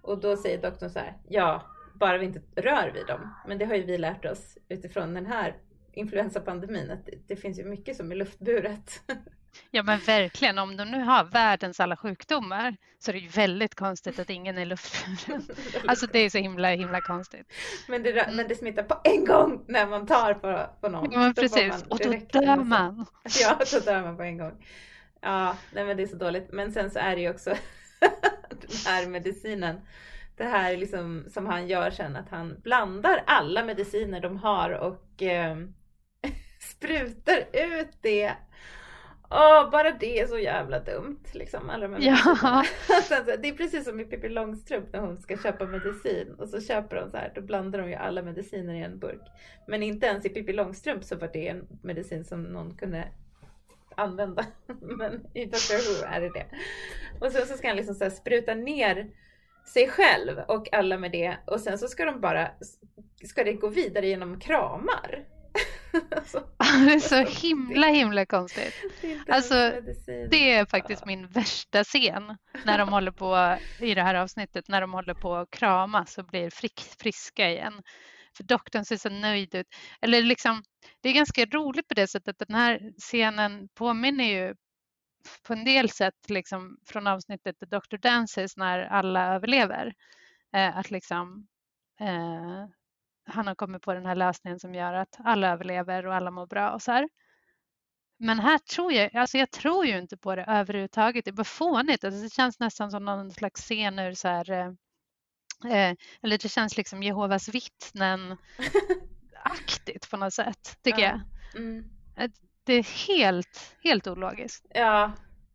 Och 0.02 0.22
då 0.22 0.38
säger 0.38 0.62
doktorn 0.62 0.90
så 0.90 1.00
här, 1.00 1.18
ja, 1.30 1.66
bara 2.00 2.18
vi 2.18 2.26
inte 2.26 2.42
rör 2.56 2.92
vid 2.94 3.08
dem. 3.08 3.36
Men 3.48 3.58
det 3.58 3.66
har 3.66 3.76
ju 3.76 3.84
vi 3.84 3.98
lärt 3.98 4.26
oss 4.26 4.58
utifrån 4.70 5.14
den 5.14 5.26
här 5.26 5.58
influensapandemin 5.94 6.92
att 6.92 7.06
det, 7.06 7.28
det 7.28 7.36
finns 7.36 7.60
ju 7.60 7.64
mycket 7.64 7.98
som 7.98 8.12
är 8.12 8.16
luftburet. 8.16 9.02
Ja 9.72 9.84
men 9.84 10.00
verkligen, 10.00 10.58
om 10.58 10.78
de 10.78 10.86
nu 10.86 11.04
har 11.04 11.24
världens 11.24 11.80
alla 11.80 11.98
sjukdomar 11.98 12.78
så 13.00 13.12
är 13.12 13.14
det 13.14 13.20
ju 13.20 13.28
väldigt 13.28 13.76
konstigt 13.76 14.20
att 14.20 14.30
ingen 14.30 14.58
är 14.58 14.66
luftburen. 14.66 15.48
Alltså 15.88 16.08
det 16.08 16.20
är 16.20 16.30
så 16.30 16.38
himla 16.38 16.70
himla 16.70 17.02
konstigt. 17.02 17.54
Men 17.88 18.04
det, 18.04 18.30
men 18.36 18.48
det 18.48 18.56
smittar 18.56 18.84
på 18.84 19.02
en 19.04 19.26
gång 19.26 19.66
när 19.68 19.88
man 19.88 20.08
tar 20.08 20.34
på, 20.34 20.70
på 20.82 20.90
någon. 20.90 21.12
Ja 21.12 21.20
men 21.20 21.34
precis, 21.34 21.84
och 21.90 22.00
då 22.00 22.10
dör 22.10 22.64
man. 22.64 23.06
Ja, 23.42 23.60
då 23.72 23.80
dör 23.80 24.02
man 24.02 24.18
på 24.18 24.24
en 24.24 24.38
gång. 24.38 24.66
Ja, 25.22 25.58
nej 25.74 25.86
men 25.86 25.98
det 25.98 26.04
är 26.04 26.08
så 26.08 26.16
dåligt. 26.16 26.52
Men 26.52 26.72
sen 26.72 26.92
så 26.92 27.00
är 27.00 27.16
det 27.16 27.22
ju 27.22 27.30
också 27.30 27.50
den 28.50 28.78
här 28.86 29.08
medicinen. 29.08 29.82
Det 30.38 30.44
här 30.44 30.78
liksom 30.78 31.26
som 31.34 31.46
han 31.46 31.68
gör 31.68 31.92
sen 31.92 32.16
att 32.16 32.30
han 32.30 32.62
blandar 32.64 33.24
alla 33.28 33.64
mediciner 33.64 34.20
de 34.20 34.38
har 34.38 34.70
och 34.70 35.22
eh, 35.22 35.58
sprutar 36.60 37.38
ut 37.54 37.98
det 38.02 38.34
Åh, 39.34 39.70
bara 39.70 39.92
det 39.92 40.20
är 40.20 40.28
så 40.28 40.40
jävla 40.40 40.80
dumt. 40.80 41.24
Liksom, 41.34 41.70
alla 41.70 41.88
de 41.88 42.02
ja. 42.02 42.16
det 43.42 43.48
är 43.48 43.58
precis 43.58 43.86
som 43.86 44.00
i 44.00 44.06
Pippi 44.06 44.30
Långstrump 44.30 44.94
när 44.94 45.00
hon 45.00 45.22
ska 45.22 45.38
köpa 45.38 45.66
medicin 45.66 46.36
och 46.38 46.50
så 46.50 46.62
köper 46.62 47.02
hon 47.02 47.12
så 47.12 47.18
här, 47.18 47.32
då 47.36 47.42
blandar 47.42 47.80
de 47.80 47.90
ju 47.90 47.96
alla 47.96 48.22
mediciner 48.22 48.74
i 48.74 48.82
en 48.82 49.00
burk. 49.00 49.22
Men 49.68 49.84
inte 49.84 50.06
ens 50.06 50.26
i 50.26 50.30
Pippi 50.30 50.54
Långstrump 50.54 51.04
så 51.04 51.16
var 51.16 51.30
det 51.34 51.48
en 51.48 51.68
medicin 51.84 52.26
som 52.26 52.44
någon 52.44 52.78
kunde 52.78 53.08
använda. 53.96 54.46
Men 54.82 55.28
i 55.34 55.46
Doctor 55.46 56.04
Who 56.04 56.14
är 56.16 56.22
det 56.22 56.30
det. 56.30 56.46
Och 57.20 57.32
sen 57.32 57.48
så 57.48 57.58
ska 57.58 57.68
han 57.68 57.78
liksom 57.78 57.96
så 57.96 58.10
spruta 58.10 58.56
ner 58.56 59.10
sig 59.74 59.88
själv 59.88 60.40
och 60.48 60.74
alla 60.74 60.98
med 60.98 61.12
det 61.12 61.38
och 61.46 61.62
sen 61.62 61.78
så 61.78 61.88
ska 61.88 62.06
de 62.06 62.22
bara, 62.22 62.52
ska 63.24 63.44
det 63.44 63.54
gå 63.54 63.68
vidare 63.68 64.08
genom 64.08 64.40
kramar. 64.40 65.26
Alltså, 66.16 66.40
det 66.86 66.94
är 66.94 67.00
så 67.00 67.48
himla 67.48 67.88
himla 67.88 68.26
konstigt. 68.26 68.74
Det 69.02 69.20
alltså, 69.30 69.54
det 70.30 70.52
är 70.52 70.66
faktiskt 70.66 71.06
min 71.06 71.28
värsta 71.28 71.84
scen 71.84 72.38
när 72.66 72.78
de 72.78 72.90
håller 72.90 73.12
på 73.12 73.58
i 73.80 73.94
det 73.94 74.04
här 74.04 74.16
avsnittet 74.16 74.68
när 74.68 74.82
de 74.82 74.94
håller 74.94 75.14
på 75.14 75.36
att 75.36 75.52
kramas 75.52 76.18
och 76.18 76.26
blir 76.26 76.50
friska 77.00 77.50
igen. 77.50 77.74
För 78.38 78.44
doktorn 78.44 78.86
ser 78.86 78.98
så 78.98 79.10
nöjd 79.10 79.56
ut. 79.56 79.68
Eller 80.02 80.22
liksom, 80.22 80.64
det 81.02 81.10
är 81.10 81.14
ganska 81.14 81.46
roligt 81.46 81.88
på 81.88 81.94
det 81.94 82.08
sättet 82.08 82.42
att 82.42 82.48
den 82.48 82.58
här 82.58 82.92
scenen 82.98 83.70
påminner 83.74 84.24
ju 84.24 84.56
på 85.48 85.54
en 85.54 85.66
del 85.66 85.90
sätt 85.90 86.30
liksom 86.30 86.78
från 86.86 87.08
avsnittet 87.08 87.56
Dr. 87.60 87.98
Dances 87.98 88.58
när 88.58 88.80
alla 88.80 89.36
överlever. 89.36 89.94
Eh, 90.54 90.78
att 90.78 90.92
liksom 90.92 91.48
eh, 92.00 92.66
han 93.32 93.48
har 93.48 93.56
kommit 93.56 93.82
på 93.82 93.94
den 93.94 94.06
här 94.06 94.16
lösningen 94.16 94.60
som 94.60 94.76
gör 94.76 94.94
att 94.94 95.16
alla 95.20 95.52
överlever 95.52 96.06
och 96.06 96.16
alla 96.16 96.32
mår 96.32 96.48
bra 96.48 96.72
och 96.72 96.82
så 96.82 96.92
här. 96.92 97.10
Men 98.20 98.40
här 98.40 98.58
tror 98.58 98.94
jag, 98.94 99.16
alltså 99.16 99.38
jag 99.38 99.52
tror 99.52 99.86
ju 99.86 99.98
inte 99.98 100.18
på 100.18 100.36
det 100.36 100.44
överhuvudtaget. 100.48 101.26
Det 101.26 101.32
är 101.32 101.34
bara 101.34 101.44
fånigt. 101.44 102.04
Alltså 102.04 102.22
det 102.22 102.34
känns 102.34 102.60
nästan 102.60 102.92
som 102.92 103.06
någon 103.06 103.32
slags 103.32 103.62
scen 103.62 104.00
ur 104.00 104.14
så 104.14 104.28
här, 104.28 104.52
eh, 104.52 104.68
eh, 105.72 105.96
eller 106.22 106.38
det 106.38 106.50
känns 106.50 106.78
liksom 106.78 107.04
Jehovas 107.04 107.50
vittnen 107.50 108.38
aktigt 109.44 110.10
på 110.10 110.18
något 110.18 110.34
sätt, 110.34 110.78
tycker 110.84 111.02
ja. 111.02 111.20
jag. 111.54 111.62
Mm. 111.62 111.86
Det 112.64 112.74
är 112.74 113.08
helt, 113.08 113.76
helt 113.84 114.08
ologiskt. 114.08 114.66
Ja, 114.70 115.12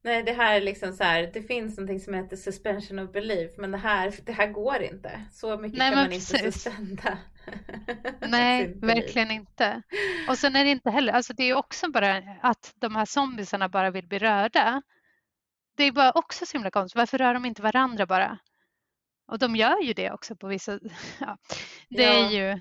Nej, 0.07 0.22
det 0.22 0.33
här 0.33 0.57
är 0.57 0.61
liksom 0.61 0.93
så 0.93 1.05
här, 1.05 1.31
det 1.33 1.43
finns 1.43 1.77
någonting 1.77 2.01
som 2.01 2.14
heter 2.14 2.37
suspension 2.37 2.99
of 2.99 3.12
belief, 3.12 3.51
men 3.59 3.70
det 3.70 3.79
här, 3.79 4.14
det 4.24 4.33
här 4.33 4.47
går 4.47 4.83
inte. 4.83 5.20
Så 5.33 5.59
mycket 5.59 5.79
Nej, 5.79 5.91
kan 5.91 5.99
man 5.99 6.09
precis. 6.09 6.35
inte 6.35 6.53
suspenda. 6.53 7.18
Nej, 8.20 8.74
verkligen 8.80 9.30
inte. 9.30 9.82
Och 10.28 10.38
sen 10.38 10.57
är 10.57 10.64
det 10.64 10.70
inte 10.70 10.90
heller, 10.90 11.12
alltså 11.12 11.32
det 11.32 11.44
är 11.44 11.55
också 11.55 11.90
bara 11.90 12.22
att 12.42 12.74
de 12.74 12.97
här 12.97 13.05
zombisarna 13.05 13.68
bara 13.68 13.90
vill 13.90 14.07
bli 14.07 14.18
rörda. 14.18 14.82
Det 15.76 15.84
är 15.84 15.92
bara 15.92 16.12
också 16.12 16.47
så 16.47 16.53
himla 16.53 16.70
konstigt. 16.70 16.97
Varför 16.97 17.18
rör 17.18 17.34
de 17.34 17.44
inte 17.44 17.62
varandra 17.62 18.07
bara? 18.07 18.38
Och 19.26 19.38
de 19.38 19.57
gör 19.57 19.82
ju 19.82 19.92
det 19.92 20.11
också 20.11 20.36
på 20.36 20.47
vissa... 20.47 20.72
Ja, 21.20 21.38
det 21.88 22.03
ja. 22.03 22.11
är 22.11 22.30
ju 22.30 22.61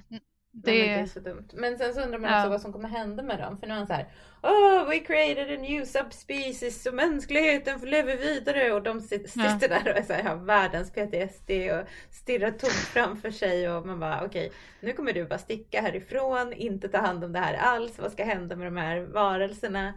det... 0.56 0.72
det 0.72 0.90
är 0.90 1.06
så 1.06 1.20
dumt. 1.20 1.48
Men 1.54 1.78
sen 1.78 1.94
så 1.94 2.02
undrar 2.02 2.20
man 2.20 2.40
också 2.40 2.50
vad 2.50 2.62
som 2.62 2.74
kommer 2.74 2.90
hända 2.90 3.24
med 3.24 3.40
dem. 3.40 3.58
För 3.58 3.68
nu 3.68 3.74
är 3.74 3.78
han 3.78 3.88
så 3.88 3.94
här. 3.94 4.08
Oh, 4.42 4.90
we 4.90 5.00
created 5.00 5.60
a 5.60 5.62
new 5.62 5.86
subspecies 5.86 6.86
och 6.86 6.94
mänskligheten 6.94 7.80
får 7.80 7.88
leva 7.88 8.16
vidare. 8.16 8.74
Och 8.74 8.84
de 8.84 9.02
sitter 9.02 9.44
ja. 9.44 9.58
där 9.68 9.92
och 9.92 9.98
är 9.98 10.04
så 10.04 10.14
här, 10.14 10.24
har 10.24 10.36
världens 10.36 10.92
PTSD 10.92 11.52
och 11.52 11.88
stirrar 12.12 12.52
tomt 12.52 12.74
framför 12.74 13.32
sig. 13.32 13.70
Och 13.70 13.86
man 13.86 14.00
bara 14.00 14.18
okej, 14.26 14.48
okay, 14.48 14.60
nu 14.80 14.94
kommer 14.94 15.14
du 15.14 15.26
bara 15.26 15.40
sticka 15.40 15.82
härifrån, 15.82 16.54
inte 16.54 16.90
ta 16.90 16.98
hand 16.98 17.24
om 17.24 17.34
det 17.34 17.40
här 17.40 17.54
alls. 17.54 18.00
Vad 18.00 18.12
ska 18.12 18.24
hända 18.24 18.56
med 18.56 18.68
de 18.68 18.78
här 18.78 19.00
varelserna? 19.00 19.94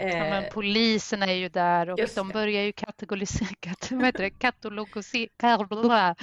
Ja, 0.00 0.06
men 0.06 0.44
eh, 0.44 0.50
polisen 0.50 1.22
är 1.22 1.32
ju 1.32 1.48
där 1.48 1.90
och 1.90 1.98
de 2.14 2.28
börjar 2.28 2.62
ju 2.62 2.72
kategorisera, 2.72 3.48
katalogisera. 3.60 4.30
Katalogisera, 4.30 6.14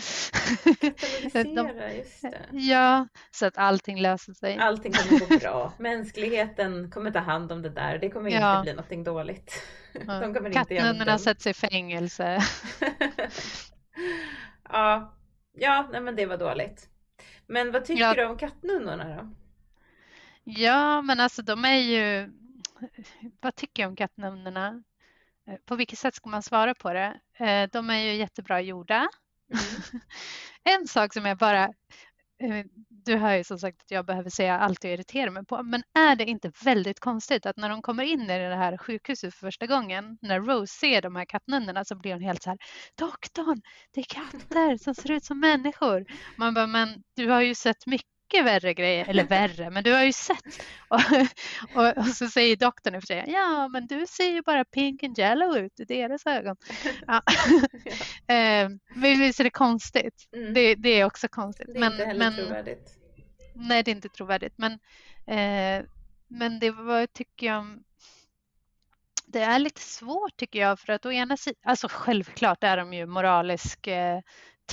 just 1.97 2.21
det. 2.21 2.45
Ja, 2.51 3.07
så 3.31 3.45
att 3.45 3.57
allting 3.57 4.01
löser 4.01 4.33
sig. 4.33 4.57
Allting 4.57 4.93
kommer 4.93 5.19
gå 5.19 5.37
bra. 5.37 5.73
Mänskligheten 5.79 6.91
kommer 6.91 7.11
ta 7.11 7.19
hand 7.19 7.51
om 7.51 7.61
det 7.61 7.69
där. 7.69 7.97
Det 7.97 8.09
kommer 8.09 8.31
ja. 8.31 8.51
inte 8.51 8.63
bli 8.63 8.73
någonting 8.73 9.03
dåligt. 9.03 9.63
De 9.93 10.33
kommer 10.33 10.51
Kattnunnorna 10.51 11.17
sätts 11.17 11.47
i 11.47 11.53
fängelse. 11.53 12.39
ja, 14.69 15.15
ja 15.53 15.89
nej, 15.91 16.01
men 16.01 16.15
det 16.15 16.25
var 16.25 16.37
dåligt. 16.37 16.89
Men 17.47 17.71
vad 17.71 17.85
tycker 17.85 18.01
ja. 18.01 18.13
du 18.13 18.25
om 18.25 18.37
kattnunnorna 18.37 19.15
då? 19.15 19.31
Ja, 20.43 21.01
men 21.01 21.19
alltså 21.19 21.41
de 21.41 21.65
är 21.65 21.77
ju 21.77 22.31
vad 23.41 23.55
tycker 23.55 23.83
jag 23.83 23.89
om 23.89 23.95
kattnamnen? 23.95 24.83
Eh, 25.47 25.55
på 25.65 25.75
vilket 25.75 25.99
sätt 25.99 26.15
ska 26.15 26.29
man 26.29 26.43
svara 26.43 26.75
på 26.75 26.93
det? 26.93 27.19
Eh, 27.37 27.69
de 27.71 27.89
är 27.89 27.97
ju 27.97 28.13
jättebra 28.13 28.61
gjorda. 28.61 29.07
Mm. 29.53 30.01
en 30.79 30.87
sak 30.87 31.13
som 31.13 31.25
jag 31.25 31.37
bara 31.37 31.63
eh, 32.39 32.65
du 33.05 33.15
hör 33.15 33.35
ju 33.35 33.43
som 33.43 33.59
sagt 33.59 33.81
att 33.81 33.91
jag 33.91 34.05
behöver 34.05 34.29
säga 34.29 34.59
allt 34.59 34.83
jag 34.83 34.93
irriterar 34.93 35.31
mig 35.31 35.45
på. 35.45 35.63
Men 35.63 35.83
är 35.93 36.15
det 36.15 36.25
inte 36.25 36.51
väldigt 36.63 36.99
konstigt 36.99 37.45
att 37.45 37.57
när 37.57 37.69
de 37.69 37.81
kommer 37.81 38.03
in 38.03 38.21
i 38.21 38.39
det 38.39 38.55
här 38.55 38.77
sjukhuset 38.77 39.33
för 39.33 39.47
första 39.47 39.67
gången, 39.67 40.17
när 40.21 40.41
Rose 40.41 40.73
ser 40.73 41.01
de 41.01 41.15
här 41.15 41.25
kattnunnorna 41.25 41.85
så 41.85 41.95
blir 41.95 42.13
hon 42.13 42.21
helt 42.21 42.43
så 42.43 42.49
här, 42.49 42.59
doktorn, 42.95 43.61
det 43.91 43.99
är 43.99 44.03
katter 44.03 44.77
som 44.77 44.95
ser 44.95 45.11
ut 45.11 45.23
som 45.25 45.39
människor. 45.39 46.05
Man 46.37 46.53
bara, 46.53 46.67
men 46.67 47.03
du 47.15 47.29
har 47.29 47.41
ju 47.41 47.55
sett 47.55 47.85
mycket 47.85 48.14
mycket 48.25 48.45
värre 48.45 48.73
grejer, 48.73 49.09
eller 49.09 49.23
värre, 49.23 49.69
men 49.69 49.83
du 49.83 49.93
har 49.93 50.03
ju 50.03 50.13
sett. 50.13 50.37
Och, 50.87 51.01
och, 51.75 51.97
och 51.97 52.05
så 52.05 52.27
säger 52.27 52.55
doktorn 52.55 53.01
för 53.01 53.07
sig, 53.07 53.23
ja 53.27 53.67
men 53.67 53.87
du 53.87 54.05
ser 54.07 54.31
ju 54.31 54.41
bara 54.41 54.65
pink 54.65 55.03
and 55.03 55.19
yellow 55.19 55.57
ut 55.57 55.79
i 55.79 55.85
deras 55.85 56.25
ögon. 56.25 56.55
Ja. 57.07 57.21
eh, 58.35 58.69
men 58.95 59.19
visst 59.19 59.39
är 59.39 59.43
det 59.43 59.49
konstigt? 59.49 60.29
Mm. 60.35 60.53
Det, 60.53 60.75
det, 60.75 60.89
är 60.89 61.05
också 61.05 61.27
konstigt. 61.27 61.67
Det 61.67 61.77
är 61.77 61.79
men, 61.79 61.91
inte 61.91 62.05
heller 62.05 62.19
men, 62.19 62.35
trovärdigt. 62.35 62.89
Nej, 63.55 63.83
det 63.83 63.91
är 63.91 63.95
inte 63.95 64.09
trovärdigt. 64.09 64.55
Men, 64.57 64.71
eh, 65.27 65.85
men 66.27 66.59
det 66.59 66.71
var, 66.71 67.05
tycker 67.05 67.47
jag, 67.47 67.79
det 69.27 69.41
är 69.41 69.59
lite 69.59 69.81
svårt 69.81 70.37
tycker 70.37 70.59
jag 70.59 70.79
för 70.79 70.93
att 70.93 71.05
å 71.05 71.11
ena 71.11 71.37
sidan, 71.37 71.61
alltså 71.63 71.87
självklart 71.91 72.63
är 72.63 72.77
de 72.77 72.93
ju 72.93 73.05
moraliskt 73.05 73.87
eh, 73.87 74.19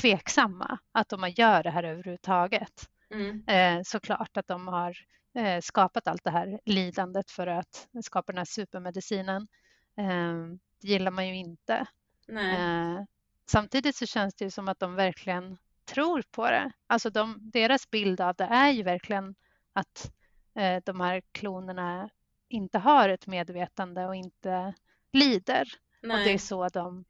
tveksamma 0.01 0.79
att 0.93 1.09
de 1.09 1.33
gör 1.37 1.63
det 1.63 1.71
här 1.71 1.83
överhuvudtaget. 1.83 2.89
Mm. 3.13 3.45
Eh, 3.47 3.83
såklart 3.85 4.37
att 4.37 4.47
de 4.47 4.69
har 4.69 4.97
eh, 5.35 5.61
skapat 5.61 6.09
allt 6.09 6.25
det 6.25 6.31
här 6.31 6.61
lidandet 6.65 7.31
för 7.31 7.47
att 7.47 7.89
skapa 8.03 8.33
den 8.33 8.39
här 8.39 8.45
supermedicinen. 8.45 9.49
Eh, 9.97 10.37
det 10.81 10.89
gillar 10.89 11.11
man 11.11 11.29
ju 11.29 11.37
inte. 11.37 11.87
Eh, 12.29 13.05
samtidigt 13.47 13.97
så 13.97 14.07
känns 14.07 14.35
det 14.35 14.45
ju 14.45 14.51
som 14.51 14.69
att 14.69 14.79
de 14.79 14.95
verkligen 14.95 15.59
tror 15.85 16.23
på 16.31 16.51
det. 16.51 16.73
Alltså 16.87 17.11
de, 17.11 17.51
deras 17.53 17.91
bild 17.91 18.21
av 18.21 18.35
det 18.35 18.45
är 18.45 18.71
ju 18.71 18.83
verkligen 18.83 19.35
att 19.73 20.13
eh, 20.55 20.83
de 20.85 21.01
här 21.01 21.23
klonerna 21.33 22.11
inte 22.49 22.79
har 22.79 23.09
ett 23.09 23.27
medvetande 23.27 24.07
och 24.07 24.17
inte 24.17 24.75
lider. 25.13 25.69
Nej. 26.03 26.19
Och 26.19 26.25
det 26.25 26.33
är 26.33 26.39
så 26.39 26.69
de 26.69 27.05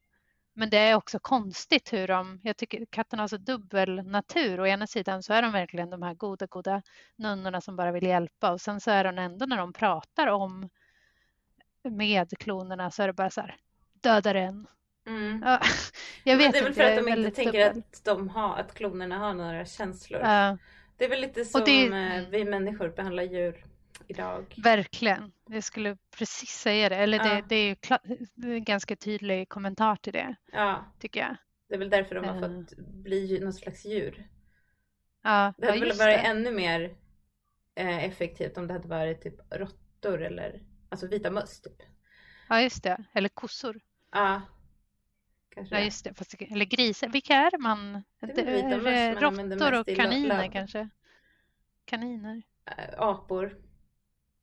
men 0.55 0.71
det 0.71 0.79
är 0.79 0.95
också 0.95 1.19
konstigt 1.19 1.93
hur 1.93 2.09
de, 2.09 2.41
jag 2.43 2.57
tycker 2.57 2.87
katten 2.91 3.19
har 3.19 3.29
så 3.29 3.37
dubbel 3.37 4.03
natur. 4.03 4.61
Å 4.61 4.67
ena 4.67 4.87
sidan 4.87 5.23
så 5.23 5.33
är 5.33 5.43
de 5.43 5.53
verkligen 5.53 5.91
de 5.91 6.03
här 6.03 6.15
goda, 6.15 6.47
goda 6.47 6.83
nunnorna 7.17 7.61
som 7.61 7.77
bara 7.77 7.93
vill 7.93 8.05
hjälpa 8.05 8.53
och 8.53 8.61
sen 8.61 8.81
så 8.81 8.91
är 8.91 9.05
de 9.05 9.19
ändå 9.19 9.47
när 9.47 9.57
de 9.57 9.73
pratar 9.73 10.27
om 10.27 10.69
med 11.85 12.39
klonerna 12.39 12.91
så 12.91 13.03
är 13.03 13.07
det 13.07 13.13
bara 13.13 13.31
så 13.31 13.41
här, 13.41 13.57
döda 14.01 14.33
den. 14.33 14.67
Mm. 15.07 15.43
Ja, 15.45 15.61
jag 16.25 16.37
vet 16.37 16.53
det 16.53 16.59
är 16.59 16.63
väl 16.63 16.75
för 16.75 16.83
att 16.83 17.05
de 17.05 17.09
inte 17.09 17.31
tänker 17.31 17.67
dubbel. 17.67 17.83
att, 17.93 18.05
de 18.05 18.29
har, 18.29 18.57
att 18.57 18.75
klonerna 18.75 19.19
har 19.19 19.35
några 19.35 19.65
känslor. 19.65 20.21
Uh, 20.21 20.55
det 20.97 21.05
är 21.05 21.09
väl 21.09 21.21
lite 21.21 21.45
som 21.45 21.65
det, 21.65 21.87
eh, 21.87 22.29
vi 22.31 22.45
människor 22.45 22.89
behandlar 22.89 23.23
djur 23.23 23.65
idag. 24.09 24.55
Verkligen. 24.57 25.33
Jag 25.49 25.65
skulle 25.65 25.97
precis 26.19 26.51
säga 26.51 26.89
det. 26.89 26.97
Eller 26.97 27.19
ja. 27.19 27.25
det, 27.25 27.45
det, 27.49 27.57
är 27.57 27.69
ju 27.69 27.77
det 28.35 28.49
är 28.49 28.55
en 28.55 28.65
ganska 28.65 28.97
tydlig 28.97 29.49
kommentar 29.49 29.97
till 29.97 30.13
det. 30.13 30.35
Ja. 30.53 30.85
Tycker 30.99 31.21
jag. 31.21 31.37
Det 31.69 31.75
är 31.75 31.79
väl 31.79 31.91
därför 31.91 32.15
de 32.15 32.25
har 32.25 32.35
uh. 32.35 32.41
fått 32.41 32.77
bli 32.77 33.41
någon 33.41 33.53
slags 33.53 33.85
djur. 33.85 34.29
Ja, 35.23 35.55
det 35.59 35.67
hade 35.67 35.79
ja, 35.79 35.85
väl 35.85 35.99
varit 35.99 36.23
det. 36.23 36.29
ännu 36.29 36.53
mer 36.53 36.97
eh, 37.75 38.05
effektivt 38.05 38.59
om 38.59 38.67
det 38.67 38.73
hade 38.73 38.89
varit 38.89 39.23
typ 39.23 39.35
råttor 39.51 40.23
eller 40.23 40.63
alltså 40.89 41.07
vita 41.07 41.31
möss 41.31 41.61
typ. 41.61 41.83
Ja 42.49 42.63
just 42.63 42.83
det, 42.83 43.05
eller 43.13 43.29
kossor. 43.29 43.81
Ja. 44.13 44.43
Kanske. 45.55 45.75
Ja 45.75 45.81
just 45.85 46.05
det, 46.05 46.15
Fast, 46.15 46.35
eller 46.35 46.65
grisar. 46.65 47.09
Vilka 47.09 47.35
är 47.35 47.51
det 47.51 47.59
man? 47.59 48.05
Det 48.21 48.41
är 48.41 48.81
det, 48.81 49.21
råttor 49.21 49.81
och 49.81 49.87
kaniner 49.97 50.53
kanske? 50.53 50.89
Kaniner. 51.85 52.43
Äh, 52.67 52.99
apor. 52.99 53.59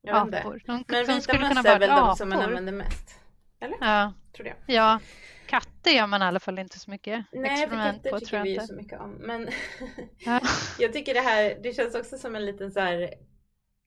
Jag 0.02 0.34
apor. 0.34 0.62
De, 0.66 0.84
Men 0.88 1.06
de 1.06 1.12
vita 1.12 1.38
möss 1.38 1.64
är 1.64 1.78
väl 1.78 1.88
de 1.88 2.16
som 2.16 2.28
man 2.28 2.42
använder 2.42 2.72
mest? 2.72 3.20
Eller? 3.60 3.76
Ja. 3.80 4.12
Tror 4.32 4.48
jag. 4.48 4.56
Ja. 4.66 5.00
Katter 5.46 5.90
gör 5.90 6.06
man 6.06 6.22
i 6.22 6.24
alla 6.24 6.40
fall 6.40 6.58
inte 6.58 6.78
så 6.78 6.90
mycket 6.90 7.24
Nej, 7.32 7.50
experiment 7.50 8.02
för 8.02 8.10
katter 8.10 8.10
på, 8.10 8.18
tycker 8.20 8.42
vi 8.42 8.54
ju 8.54 8.60
så 8.60 8.74
mycket 8.74 9.00
om. 9.00 9.10
Men 9.10 9.48
ja. 10.18 10.40
jag 10.78 10.92
tycker 10.92 11.14
det 11.14 11.20
här, 11.20 11.58
det 11.62 11.72
känns 11.72 11.94
också 11.94 12.18
som 12.18 12.36
en 12.36 12.46
liten 12.46 12.70
så 12.72 12.80
här, 12.80 13.14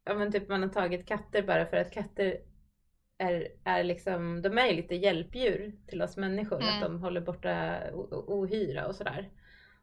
ja 0.06 0.14
men 0.14 0.32
typ 0.32 0.50
man 0.50 0.64
har 0.64 0.70
tagit 0.70 1.08
katter 1.08 1.42
bara 1.42 1.66
för 1.66 1.78
att 1.78 1.92
katter 1.92 2.38
är, 3.18 3.48
är 3.64 3.84
liksom, 3.84 4.42
de 4.42 4.58
är 4.58 4.68
ju 4.68 4.76
lite 4.76 4.96
hjälpdjur 4.96 5.76
till 5.88 6.02
oss 6.02 6.18
människor. 6.18 6.62
Mm. 6.62 6.76
Att 6.76 6.82
de 6.82 7.00
håller 7.00 7.22
borta 7.22 7.78
ohyra 8.12 8.88
och 8.88 8.96
sådär. 8.96 9.30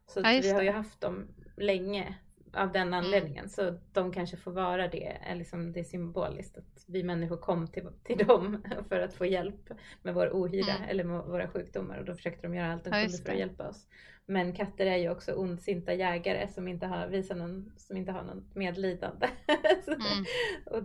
Så 0.07 0.19
ja, 0.19 0.39
vi 0.41 0.51
har 0.51 0.61
ju 0.61 0.71
haft 0.71 1.01
dem 1.01 1.27
länge 1.57 2.15
av 2.53 2.71
den 2.71 2.87
mm. 2.87 2.93
anledningen. 2.93 3.49
Så 3.49 3.79
de 3.93 4.13
kanske 4.13 4.37
får 4.37 4.51
vara 4.51 4.87
det, 4.87 5.17
är 5.21 5.35
liksom 5.35 5.71
det 5.71 5.79
är 5.79 5.83
symboliskt 5.83 6.57
att 6.57 6.85
vi 6.87 7.03
människor 7.03 7.37
kom 7.37 7.67
till, 7.67 7.87
till 8.03 8.17
dem 8.17 8.63
för 8.89 8.99
att 8.99 9.13
få 9.13 9.25
hjälp 9.25 9.69
med 10.01 10.13
vår 10.13 10.29
ohyra 10.33 10.75
mm. 10.75 10.89
eller 10.89 11.03
med 11.03 11.21
våra 11.21 11.47
sjukdomar 11.47 11.97
och 11.97 12.05
då 12.05 12.15
försökte 12.15 12.47
de 12.47 12.55
göra 12.55 12.73
allt 12.73 12.83
de 12.83 12.89
ja, 12.89 13.01
kunde 13.01 13.17
för 13.17 13.31
att 13.31 13.39
hjälpa 13.39 13.69
oss. 13.69 13.87
Men 14.25 14.55
katter 14.55 14.85
är 14.85 14.97
ju 14.97 15.09
också 15.09 15.33
ondsinta 15.33 15.93
jägare 15.93 16.47
som 16.47 16.67
inte 16.67 16.85
har, 16.85 17.07
visar 17.07 17.35
någon, 17.35 17.71
som 17.77 17.97
inte 17.97 18.11
har 18.11 18.23
något 18.23 18.55
medlidande. 18.55 19.29
mm. 19.87 20.25
och 20.65 20.83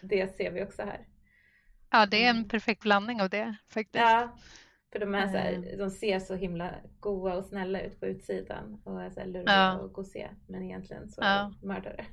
det 0.00 0.36
ser 0.36 0.50
vi 0.50 0.64
också 0.64 0.82
här. 0.82 1.06
Ja, 1.90 2.06
det 2.06 2.24
är 2.24 2.30
en 2.30 2.36
mm. 2.36 2.48
perfekt 2.48 2.82
blandning 2.82 3.22
av 3.22 3.30
det 3.30 3.56
faktiskt. 3.68 4.04
Ja, 4.04 4.36
för 4.92 4.98
de, 4.98 5.14
är 5.14 5.28
så 5.28 5.36
här, 5.36 5.76
de 5.78 5.90
ser 5.90 6.18
så 6.18 6.34
himla 6.34 6.74
goa 7.00 7.34
och 7.34 7.44
snälla 7.44 7.80
ut 7.80 8.00
på 8.00 8.06
utsidan 8.06 8.82
och 8.84 9.02
är 9.02 9.10
så 9.10 9.20
här 9.20 9.26
luriga 9.26 9.52
ja. 9.52 9.78
och 9.78 9.92
gosiga. 9.92 10.30
Men 10.48 10.62
egentligen 10.62 11.08
så 11.08 11.20
ja. 11.22 11.54
mördare. 11.62 12.04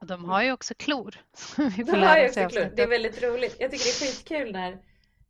Och 0.00 0.06
de 0.06 0.24
har 0.24 0.42
ju 0.42 0.52
också 0.52 0.74
klor. 0.74 1.14
de 1.86 2.02
har 2.02 2.18
ju 2.18 2.26
också 2.26 2.48
klor. 2.48 2.70
Det 2.76 2.82
är 2.82 2.88
väldigt 2.88 3.22
roligt. 3.22 3.56
Jag 3.58 3.70
tycker 3.70 3.84
det 3.84 4.06
är 4.06 4.12
skitkul 4.12 4.52
när 4.52 4.78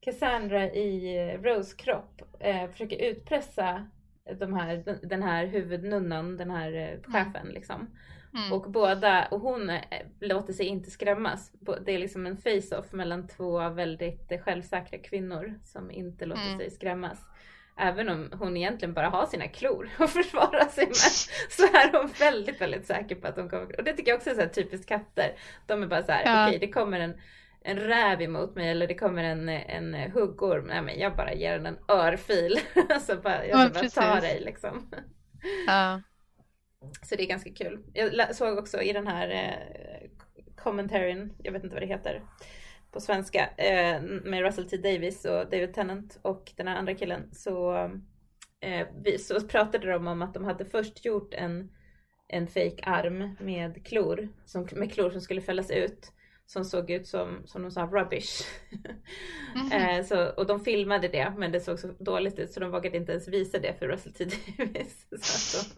Cassandra 0.00 0.70
i 0.72 1.36
Rose 1.36 1.76
kropp 1.76 2.22
eh, 2.40 2.70
försöker 2.70 3.10
utpressa 3.10 3.86
de 4.38 4.54
här, 4.54 4.98
den 5.02 5.22
här 5.22 5.46
huvudnunnan, 5.46 6.36
den 6.36 6.50
här 6.50 6.72
eh, 6.72 6.88
mm. 6.88 7.02
chefen 7.02 7.48
liksom. 7.48 7.98
Mm. 8.34 8.52
Och 8.52 8.70
båda, 8.70 9.26
och 9.30 9.40
hon 9.40 9.70
eh, 9.70 9.80
låter 10.20 10.52
sig 10.52 10.66
inte 10.66 10.90
skrämmas. 10.90 11.52
Det 11.84 11.92
är 11.92 11.98
liksom 11.98 12.26
en 12.26 12.36
face-off 12.36 12.92
mellan 12.92 13.28
två 13.28 13.68
väldigt 13.68 14.42
självsäkra 14.44 14.98
kvinnor 14.98 15.60
som 15.64 15.90
inte 15.90 16.26
låter 16.26 16.46
mm. 16.46 16.58
sig 16.58 16.70
skrämmas. 16.70 17.18
även 17.78 18.08
om 18.08 18.32
hon 18.38 18.56
egentligen 18.56 18.94
bara 18.94 19.08
har 19.08 19.26
sina 19.26 19.48
klor 19.48 19.90
att 19.98 20.10
försvara 20.10 20.64
sig 20.68 20.86
med, 20.86 20.96
så 21.50 21.62
är 21.62 21.92
hon 21.92 22.10
väldigt, 22.18 22.60
väldigt 22.60 22.86
säker 22.86 23.14
på 23.14 23.26
att 23.26 23.36
hon 23.36 23.48
kommer... 23.48 23.78
Och 23.78 23.84
det 23.84 23.92
tycker 23.92 24.10
jag 24.10 24.16
också 24.16 24.30
är 24.30 24.34
så 24.34 24.48
typiskt 24.54 24.88
katter. 24.88 25.32
De 25.66 25.82
är 25.82 25.86
bara 25.86 26.02
så 26.02 26.12
här, 26.12 26.24
ja. 26.24 26.46
okej 26.46 26.56
okay, 26.56 26.66
det 26.66 26.72
kommer 26.72 27.00
en, 27.00 27.14
en 27.62 27.76
räv 27.76 28.22
emot 28.22 28.54
mig 28.54 28.70
eller 28.70 28.86
det 28.86 28.94
kommer 28.94 29.24
en, 29.24 29.48
en 29.48 29.94
huggorm. 29.94 30.66
Nej 30.66 30.82
men 30.82 30.98
jag 30.98 31.16
bara 31.16 31.34
ger 31.34 31.52
den 31.52 31.66
en 31.66 31.78
örfil. 31.88 32.58
alltså 32.88 33.16
bara, 33.16 33.46
jag 33.46 33.76
ska 33.76 34.02
bara 34.02 34.14
ta 34.14 34.20
dig 34.20 34.40
liksom. 34.40 34.90
Ja. 35.66 36.00
Så 37.02 37.16
det 37.16 37.22
är 37.22 37.26
ganska 37.26 37.50
kul. 37.50 37.82
Jag 37.92 38.36
såg 38.36 38.58
också 38.58 38.82
i 38.82 38.92
den 38.92 39.06
här 39.06 39.28
eh, 39.28 40.08
commentaryn, 40.56 41.32
jag 41.42 41.52
vet 41.52 41.64
inte 41.64 41.74
vad 41.74 41.82
det 41.82 41.86
heter 41.86 42.22
på 42.94 43.00
svenska, 43.00 43.48
eh, 43.56 44.02
med 44.02 44.42
Russell 44.42 44.68
T 44.68 44.76
Davis 44.76 45.24
och 45.24 45.50
David 45.50 45.74
Tennant 45.74 46.18
och 46.22 46.52
den 46.56 46.68
här 46.68 46.76
andra 46.76 46.94
killen 46.94 47.30
så, 47.32 47.74
eh, 48.60 48.86
vi, 49.04 49.18
så 49.18 49.40
pratade 49.40 49.92
de 49.92 50.06
om 50.06 50.22
att 50.22 50.34
de 50.34 50.44
hade 50.44 50.64
först 50.64 51.04
gjort 51.04 51.34
en, 51.34 51.70
en 52.28 52.46
fake 52.46 52.82
arm 52.82 53.36
med 53.40 53.86
klor, 53.86 54.28
som, 54.44 54.68
med 54.72 54.92
klor 54.92 55.10
som 55.10 55.20
skulle 55.20 55.40
fällas 55.40 55.70
ut 55.70 56.12
som 56.54 56.64
såg 56.64 56.90
ut 56.90 57.06
som, 57.06 57.42
som 57.46 57.62
de 57.62 57.70
sa, 57.70 57.86
rubbish. 57.86 58.42
Mm. 59.56 59.72
eh, 59.98 60.04
så, 60.04 60.28
och 60.28 60.46
de 60.46 60.60
filmade 60.60 61.08
det 61.08 61.32
men 61.36 61.52
det 61.52 61.60
såg 61.60 61.78
så 61.78 61.88
dåligt 61.98 62.38
ut 62.38 62.52
så 62.52 62.60
de 62.60 62.70
vågade 62.70 62.96
inte 62.96 63.12
ens 63.12 63.28
visa 63.28 63.58
det 63.58 63.78
för 63.78 63.88
Russell 63.88 64.12
T 64.12 64.24
Davis. 64.24 65.06
så 65.22 65.58
att 65.58 65.76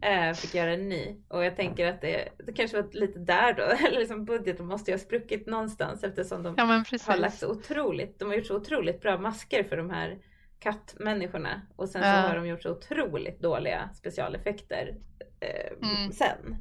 de 0.00 0.06
eh, 0.06 0.34
fick 0.34 0.54
göra 0.54 0.72
en 0.72 0.88
ny. 0.88 1.16
Och 1.28 1.44
jag 1.44 1.56
tänker 1.56 1.86
att 1.86 2.00
det, 2.00 2.28
det 2.46 2.52
kanske 2.52 2.82
var 2.82 2.88
lite 2.92 3.18
där 3.18 3.52
då, 3.52 3.62
eller 3.86 3.98
liksom 3.98 4.24
budgeten 4.24 4.66
måste 4.66 4.90
ju 4.90 4.96
ha 4.96 4.98
spruckit 4.98 5.46
någonstans 5.46 6.04
eftersom 6.04 6.42
de 6.42 6.54
ja, 6.58 6.64
har 6.64 7.16
lagt 7.16 7.38
så 7.38 7.50
otroligt, 7.50 8.18
de 8.18 8.28
har 8.28 8.36
gjort 8.36 8.46
så 8.46 8.56
otroligt 8.56 9.00
bra 9.00 9.18
masker 9.18 9.64
för 9.64 9.76
de 9.76 9.90
här 9.90 10.18
kattmänniskorna 10.58 11.62
och 11.76 11.88
sen 11.88 12.02
så 12.02 12.08
ja. 12.08 12.14
har 12.14 12.36
de 12.36 12.46
gjort 12.46 12.62
så 12.62 12.70
otroligt 12.70 13.40
dåliga 13.40 13.90
specialeffekter 13.94 14.94
eh, 15.40 15.90
mm. 15.90 16.12
sen. 16.12 16.56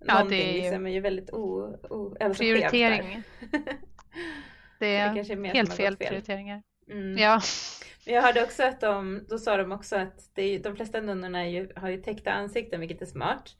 Ja, 0.00 0.14
Någonting 0.14 0.38
det 0.38 0.58
är, 0.58 0.62
liksom 0.62 0.86
är 0.86 0.90
ju 0.90 1.00
väldigt 1.00 1.30
o, 1.30 1.76
o, 1.90 2.16
alltså 2.20 2.42
prioritering. 2.42 3.22
det 4.78 4.96
är, 4.96 5.14
det 5.14 5.20
är 5.20 5.54
helt 5.54 5.74
fel, 5.74 5.76
fel, 5.76 5.96
prioriteringar. 5.96 6.62
Mm. 6.90 7.18
Ja. 7.18 7.40
Jag 8.04 8.22
hörde 8.22 8.42
också 8.42 8.62
att 8.62 8.80
de, 8.80 9.24
då 9.28 9.38
sa 9.38 9.56
de 9.56 9.72
också 9.72 9.96
att 9.96 10.30
det 10.34 10.42
är, 10.42 10.58
de 10.58 10.76
flesta 10.76 11.00
nunnorna 11.00 11.48
ju, 11.48 11.68
har 11.76 11.88
ju 11.88 12.02
täckta 12.02 12.32
ansikten 12.32 12.80
vilket 12.80 13.02
är 13.02 13.06
smart. 13.06 13.56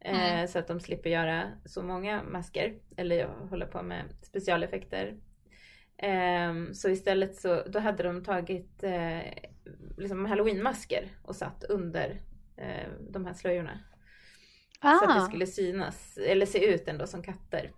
Eh, 0.00 0.30
mm. 0.30 0.44
Eh, 0.44 0.50
så 0.50 0.58
att 0.58 0.68
de 0.68 0.80
slipper 0.80 1.10
göra 1.10 1.52
så 1.64 1.82
många 1.82 2.22
masker 2.22 2.74
eller 2.96 3.26
hålla 3.26 3.66
på 3.66 3.82
med 3.82 4.04
specialeffekter. 4.22 5.16
Eh, 5.96 6.72
så 6.72 6.88
istället 6.88 7.36
så 7.36 7.62
då 7.62 7.78
hade 7.78 8.02
de 8.02 8.24
tagit 8.24 8.82
eh, 8.82 9.20
liksom 9.98 10.26
halloweenmasker 10.26 11.08
och 11.22 11.36
satt 11.36 11.64
under 11.64 12.20
eh, 12.56 12.88
de 13.10 13.26
här 13.26 13.34
slöjorna. 13.34 13.80
Ah. 14.80 14.98
Så 14.98 15.04
att 15.04 15.16
det 15.16 15.22
ah. 15.22 15.26
skulle 15.26 15.46
synas, 15.46 16.18
eller 16.18 16.46
se 16.46 16.64
ut 16.64 16.88
ändå 16.88 17.06
som 17.06 17.22
katter. 17.22 17.72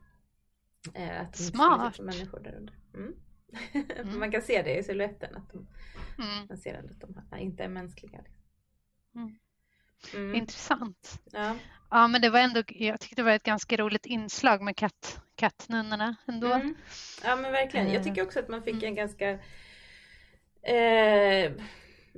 Eh, 0.95 1.21
att 1.21 1.33
de 1.33 1.39
Smart! 1.39 1.97
Som 1.97 2.07
människor 2.07 2.41
där 2.41 2.55
under. 2.55 2.75
Mm. 2.95 3.15
Mm. 3.99 4.19
man 4.19 4.31
kan 4.31 4.43
se 4.43 4.63
det 4.63 4.77
i 4.77 4.83
siluetten. 4.83 5.37
Att 5.37 5.53
de, 5.53 5.67
mm. 6.23 6.47
Man 6.49 6.59
ser 6.59 6.75
att 6.75 7.01
de 7.01 7.39
inte 7.39 7.65
är 7.65 7.69
mänskliga. 7.69 8.19
Liksom. 8.19 8.43
Mm. 9.15 9.37
mm. 10.15 10.35
Intressant. 10.35 11.21
Ja. 11.33 11.57
ja 11.91 12.09
men 12.09 12.21
det 12.21 12.31
var 12.31 12.41
ändå, 12.41 12.63
jag 12.69 13.01
tyckte 13.01 13.17
det 13.17 13.23
var 13.23 13.33
ett 13.33 13.43
ganska 13.43 13.77
roligt 13.77 14.07
inslag 14.07 14.63
med 14.63 14.77
katt, 14.77 15.21
kattnunnorna 15.35 16.17
ändå. 16.27 16.53
Mm. 16.53 16.75
Ja 17.25 17.37
men 17.37 17.53
verkligen. 17.53 17.93
Jag 17.93 18.05
tycker 18.05 18.23
också 18.23 18.39
att 18.39 18.49
man 18.49 18.63
fick 18.63 18.83
en 18.83 18.95
ganska 18.95 19.31
eh, 20.63 21.53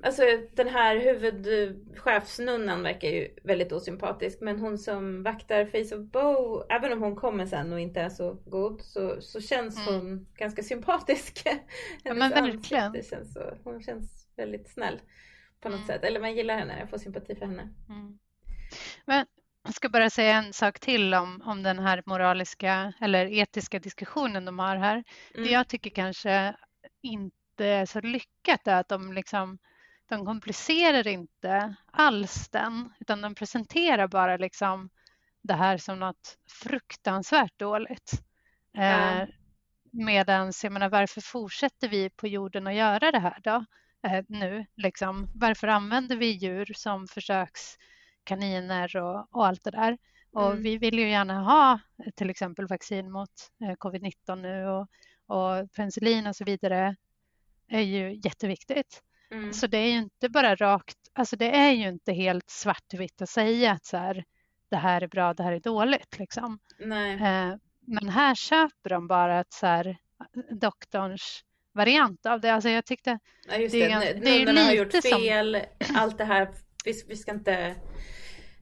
Alltså 0.03 0.22
den 0.55 0.68
här 0.68 0.97
huvudchefsnunnan 0.97 2.82
verkar 2.82 3.09
ju 3.09 3.28
väldigt 3.42 3.72
osympatisk 3.72 4.40
men 4.40 4.59
hon 4.59 4.78
som 4.78 5.22
vaktar 5.22 5.64
Face 5.64 5.97
of 5.97 6.11
Bow, 6.11 6.66
även 6.70 6.92
om 6.92 7.03
hon 7.03 7.16
kommer 7.16 7.47
sen 7.47 7.72
och 7.72 7.80
inte 7.80 8.01
är 8.01 8.09
så 8.09 8.34
god 8.47 8.80
så, 8.82 9.20
så 9.20 9.40
känns 9.40 9.88
mm. 9.88 10.01
hon 10.01 10.26
ganska 10.34 10.62
sympatisk. 10.62 11.42
ja 12.03 12.14
men 12.14 12.30
verkligen. 12.30 12.92
Det 12.92 13.07
känns 13.07 13.32
så, 13.32 13.55
hon 13.64 13.82
känns 13.82 14.28
väldigt 14.36 14.68
snäll 14.68 15.01
på 15.61 15.68
något 15.68 15.76
mm. 15.76 15.86
sätt. 15.86 16.05
Eller 16.05 16.20
man 16.20 16.34
gillar 16.34 16.59
henne, 16.59 16.78
jag 16.78 16.90
får 16.90 16.99
sympati 16.99 17.34
för 17.34 17.47
henne. 17.47 17.68
Mm. 17.88 18.18
Men 19.05 19.26
jag 19.64 19.74
ska 19.74 19.88
bara 19.88 20.11
säga 20.11 20.34
en 20.36 20.53
sak 20.53 20.80
till 20.80 21.14
om, 21.14 21.42
om 21.45 21.62
den 21.62 21.78
här 21.78 22.03
moraliska 22.07 22.92
eller 23.01 23.26
etiska 23.26 23.78
diskussionen 23.78 24.45
de 24.45 24.59
har 24.59 24.76
här. 24.76 25.05
Det 25.32 25.38
mm. 25.38 25.53
jag 25.53 25.68
tycker 25.68 25.90
kanske 25.90 26.57
inte 27.03 27.66
är 27.66 27.86
så 27.86 28.01
lyckat 28.01 28.66
är 28.66 28.80
att 28.80 28.88
de 28.88 29.12
liksom 29.12 29.59
de 30.09 30.26
komplicerar 30.26 31.07
inte 31.07 31.74
alls 31.92 32.48
den, 32.48 32.92
utan 33.00 33.20
de 33.20 33.34
presenterar 33.34 34.09
bara 34.09 34.36
liksom 34.36 34.90
det 35.42 35.55
här 35.55 35.78
som 35.78 35.98
något 35.98 36.38
fruktansvärt 36.62 37.59
dåligt. 37.59 38.22
Ja. 38.72 39.20
Eh, 39.20 39.28
Medan, 39.96 40.52
jag 40.62 40.72
menar, 40.72 40.88
varför 40.88 41.20
fortsätter 41.20 41.88
vi 41.88 42.11
på 42.11 42.28
jorden 42.28 42.66
att 42.66 42.74
göra 42.74 43.12
det 43.12 43.18
här 43.18 43.40
då? 43.42 43.64
Eh, 44.09 44.24
nu, 44.28 44.66
liksom. 44.76 45.30
Varför 45.34 45.68
använder 45.68 46.16
vi 46.16 46.26
djur 46.26 46.72
som 46.74 47.07
försökskaniner 47.07 48.96
och, 48.96 49.28
och 49.30 49.46
allt 49.46 49.64
det 49.64 49.70
där? 49.70 49.98
Och 50.32 50.50
mm. 50.50 50.62
vi 50.62 50.78
vill 50.78 50.98
ju 50.98 51.09
gärna 51.09 51.42
ha 51.42 51.80
till 52.14 52.30
exempel 52.30 52.66
vaccin 52.66 53.11
mot 53.11 53.30
eh, 53.64 53.76
covid-19 53.76 54.36
nu 54.36 54.66
och, 54.66 54.88
och 55.26 55.72
penicillin 55.72 56.26
och 56.26 56.36
så 56.36 56.44
vidare 56.44 56.96
är 57.68 57.80
ju 57.80 58.20
jätteviktigt. 58.24 59.02
Mm. 59.31 59.53
Så 59.53 59.66
det 59.66 59.79
är 59.79 59.87
ju 59.87 59.99
inte 59.99 60.29
bara 60.29 60.55
rakt, 60.55 60.99
alltså 61.12 61.37
det 61.37 61.57
är 61.57 61.72
ju 61.72 61.89
inte 61.89 62.12
helt 62.12 62.51
svartvitt 62.51 63.22
att 63.22 63.29
säga 63.29 63.72
att 63.72 63.85
så 63.85 63.97
här, 63.97 64.25
det 64.68 64.77
här 64.77 65.01
är 65.01 65.09
bra, 65.09 65.35
det 65.35 65.43
här 65.43 65.53
är 65.53 65.61
dåligt. 65.61 66.18
Liksom. 66.18 66.59
Eh, 66.81 67.57
men 67.87 68.09
här 68.09 68.35
köper 68.35 68.91
de 68.91 69.07
bara 69.07 69.39
att 69.39 69.53
så 69.53 69.66
här, 69.66 69.97
doktorns 70.51 71.45
variant 71.72 72.27
av 72.27 72.41
det. 72.41 72.55
Alltså 72.55 72.68
jag 72.68 72.87
tyckte... 72.87 73.18
Ja, 73.49 73.57
just 73.57 73.72
det, 73.72 73.85
det, 73.85 73.89
ganska, 73.89 74.14
det 74.14 74.31
är 74.31 74.39
ju 74.39 74.47
lite 74.47 74.61
har 74.61 74.72
gjort 74.72 74.93
fel, 74.93 75.61
som... 75.81 75.97
allt 75.97 76.18
det 76.18 76.25
här, 76.25 76.49
vi, 76.85 76.93
vi, 77.09 77.16
ska 77.16 77.33
inte... 77.33 77.75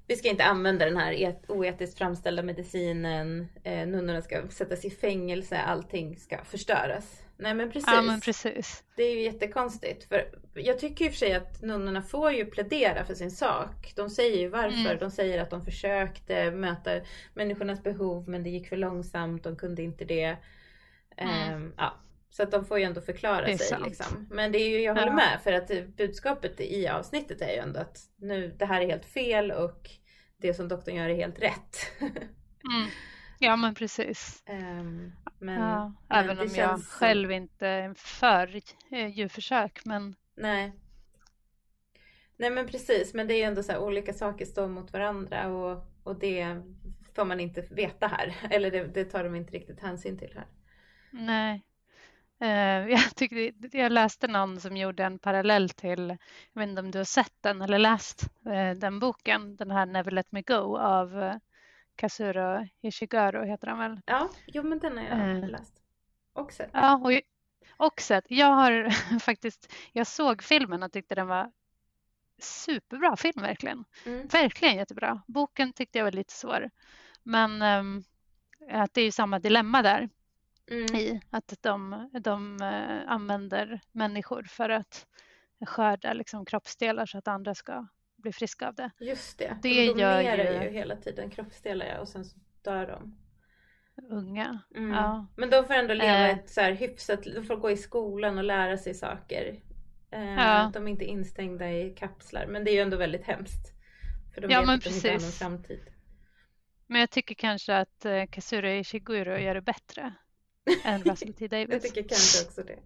Vi 0.06 0.16
ska 0.16 0.28
inte 0.28 0.44
använda 0.44 0.84
den 0.84 0.96
här 0.96 1.36
oetiskt 1.48 1.98
framställda 1.98 2.42
medicinen. 2.42 3.48
Eh, 3.64 3.86
nunnorna 3.86 4.22
ska 4.22 4.48
sättas 4.48 4.84
i 4.84 4.90
fängelse. 4.90 5.58
Allting 5.58 6.16
ska 6.16 6.44
förstöras. 6.44 7.22
Nej 7.42 7.54
men 7.54 7.70
precis. 7.70 7.90
Ja, 7.92 8.02
men 8.02 8.20
precis. 8.20 8.84
Det 8.96 9.02
är 9.02 9.14
ju 9.14 9.22
jättekonstigt. 9.22 10.08
För 10.08 10.24
jag 10.54 10.78
tycker 10.78 11.04
och 11.04 11.10
för 11.10 11.18
sig 11.18 11.34
att 11.34 11.62
nunnorna 11.62 12.02
får 12.02 12.32
ju 12.32 12.46
plädera 12.46 13.04
för 13.04 13.14
sin 13.14 13.30
sak. 13.30 13.92
De 13.96 14.10
säger 14.10 14.38
ju 14.38 14.48
varför. 14.48 14.90
Mm. 14.90 14.98
De 14.98 15.10
säger 15.10 15.42
att 15.42 15.50
de 15.50 15.64
försökte 15.64 16.50
möta 16.50 16.90
människornas 17.34 17.82
behov 17.82 18.28
men 18.28 18.42
det 18.42 18.50
gick 18.50 18.68
för 18.68 18.76
långsamt. 18.76 19.44
De 19.44 19.56
kunde 19.56 19.82
inte 19.82 20.04
det. 20.04 20.36
Mm. 21.16 21.54
Um, 21.54 21.74
ja. 21.76 21.98
Så 22.30 22.42
att 22.42 22.50
de 22.50 22.64
får 22.64 22.78
ju 22.78 22.84
ändå 22.84 23.00
förklara 23.00 23.58
sig. 23.58 23.78
Liksom. 23.84 24.28
Men 24.30 24.52
det 24.52 24.58
är 24.58 24.68
ju, 24.68 24.80
jag 24.80 24.94
håller 24.94 25.06
ja. 25.06 25.14
med 25.14 25.40
för 25.44 25.52
att 25.52 25.96
budskapet 25.96 26.60
i 26.60 26.88
avsnittet 26.88 27.40
är 27.40 27.52
ju 27.52 27.58
ändå 27.58 27.80
att 27.80 27.98
nu 28.16 28.54
det 28.58 28.66
här 28.66 28.80
är 28.80 28.86
helt 28.86 29.06
fel 29.06 29.50
och 29.50 29.90
det 30.36 30.54
som 30.54 30.68
doktorn 30.68 30.94
gör 30.94 31.08
är 31.08 31.14
helt 31.14 31.42
rätt. 31.42 31.76
mm. 32.00 32.88
Ja 33.38 33.56
men 33.56 33.74
precis. 33.74 34.42
Um, 34.48 35.12
men, 35.42 35.60
ja, 35.60 35.92
men 36.08 36.20
även 36.20 36.38
om 36.38 36.54
jag 36.54 36.80
så... 36.80 36.86
själv 36.86 37.32
inte 37.32 37.66
är 37.66 37.94
för 37.94 38.60
djurförsök 38.90 39.84
men 39.84 40.14
Nej. 40.34 40.72
Nej 42.36 42.50
men 42.50 42.66
precis 42.66 43.14
men 43.14 43.28
det 43.28 43.34
är 43.34 43.46
ändå 43.46 43.62
så 43.62 43.78
olika 43.78 44.12
saker 44.12 44.44
står 44.44 44.68
mot 44.68 44.92
varandra 44.92 45.48
och, 45.48 45.84
och 46.02 46.18
det 46.18 46.62
får 47.14 47.24
man 47.24 47.40
inte 47.40 47.60
veta 47.70 48.06
här. 48.06 48.36
Eller 48.50 48.70
det, 48.70 48.84
det 48.84 49.04
tar 49.04 49.24
de 49.24 49.34
inte 49.34 49.52
riktigt 49.52 49.80
hänsyn 49.80 50.18
till 50.18 50.32
här. 50.34 50.46
Nej. 51.10 51.62
Uh, 52.42 52.90
jag, 52.92 53.16
tyckte, 53.16 53.78
jag 53.78 53.92
läste 53.92 54.28
någon 54.28 54.60
som 54.60 54.76
gjorde 54.76 55.04
en 55.04 55.18
parallell 55.18 55.68
till, 55.68 56.16
jag 56.52 56.60
vet 56.60 56.68
inte 56.68 56.80
om 56.80 56.90
du 56.90 56.98
har 56.98 57.04
sett 57.04 57.36
den 57.40 57.62
eller 57.62 57.78
läst 57.78 58.22
den 58.76 58.98
boken, 58.98 59.56
den 59.56 59.70
här 59.70 59.86
Never 59.86 60.10
Let 60.10 60.32
Me 60.32 60.42
Go 60.42 60.78
av 60.78 61.38
Kazuro 62.02 62.66
Ishiguro 62.80 63.44
heter 63.44 63.66
han 63.66 63.78
väl? 63.78 64.00
Ja, 64.06 64.30
jo 64.46 64.62
men 64.62 64.78
den 64.78 64.98
har 64.98 65.04
jag 65.04 65.38
eh. 65.38 65.48
läst. 65.48 65.82
Och 66.32 66.52
sett. 66.52 66.70
Ja, 66.72 66.96
och, 66.96 67.12
och 67.76 68.00
sett. 68.00 68.24
Jag 68.28 68.46
har 68.46 68.90
faktiskt, 69.20 69.72
jag 69.92 70.06
såg 70.06 70.42
filmen 70.42 70.82
och 70.82 70.92
tyckte 70.92 71.14
den 71.14 71.26
var 71.26 71.52
superbra 72.38 73.16
film 73.16 73.42
verkligen. 73.42 73.84
Mm. 74.06 74.26
Verkligen 74.26 74.76
jättebra. 74.76 75.22
Boken 75.26 75.72
tyckte 75.72 75.98
jag 75.98 76.04
var 76.04 76.12
lite 76.12 76.32
svår. 76.32 76.70
Men 77.22 77.62
um, 77.62 78.04
att 78.70 78.94
det 78.94 79.00
är 79.00 79.04
ju 79.04 79.12
samma 79.12 79.38
dilemma 79.38 79.82
där. 79.82 80.08
Mm. 80.70 80.96
I 80.96 81.20
att 81.30 81.54
de, 81.60 82.10
de 82.12 82.62
uh, 82.62 83.12
använder 83.12 83.80
människor 83.92 84.42
för 84.42 84.68
att 84.68 85.06
skörda 85.66 86.12
liksom, 86.12 86.44
kroppsdelar 86.44 87.06
så 87.06 87.18
att 87.18 87.28
andra 87.28 87.54
ska 87.54 87.86
bli 88.22 88.32
friska 88.32 88.68
av 88.68 88.74
det. 88.74 88.90
Just 89.00 89.38
det, 89.38 89.56
det 89.62 89.68
de 89.68 89.88
donerar 89.88 90.62
ju... 90.62 90.68
ju 90.68 90.70
hela 90.70 90.96
tiden 90.96 91.30
kroppsdelar 91.30 91.98
och 91.98 92.08
sen 92.08 92.24
så 92.24 92.36
dör 92.62 92.86
de. 92.86 93.18
Unga, 94.10 94.60
mm. 94.74 94.90
ja. 94.90 95.26
Men 95.36 95.50
de 95.50 95.64
får 95.64 95.74
ändå 95.74 95.94
leva 95.94 96.28
eh. 96.28 96.38
ett 96.38 96.50
så 96.50 96.60
här 96.60 96.72
hyfsat, 96.72 97.22
de 97.22 97.42
får 97.42 97.56
gå 97.56 97.70
i 97.70 97.76
skolan 97.76 98.38
och 98.38 98.44
lära 98.44 98.78
sig 98.78 98.94
saker. 98.94 99.60
Eh, 100.12 100.34
ja. 100.34 100.70
De 100.74 100.86
är 100.86 100.90
inte 100.90 101.04
instängda 101.04 101.72
i 101.72 101.90
kapslar. 101.90 102.46
Men 102.46 102.64
det 102.64 102.70
är 102.70 102.72
ju 102.72 102.80
ändå 102.80 102.96
väldigt 102.96 103.24
hemskt. 103.24 103.72
För 104.34 104.40
de 104.40 104.50
ja, 104.50 104.58
vet 104.58 104.66
men 104.66 104.76
att 104.76 104.84
precis. 104.84 105.02
de 105.02 105.08
inte 105.08 105.24
har 105.24 105.30
någon 105.30 105.32
framtid. 105.32 105.80
Men 106.86 107.00
jag 107.00 107.10
tycker 107.10 107.34
kanske 107.34 107.76
att 107.76 108.04
eh, 108.04 108.26
Kazura 108.30 108.74
Ishiguro 108.74 109.38
gör 109.38 109.54
det 109.54 109.60
bättre 109.60 110.14
än 110.84 111.02
Russell 111.02 111.34
T 111.34 111.48
Davis. 111.48 111.68
jag 111.70 111.82
tycker 111.82 112.08
kanske 112.08 112.46
också 112.46 112.62
det. 112.62 112.78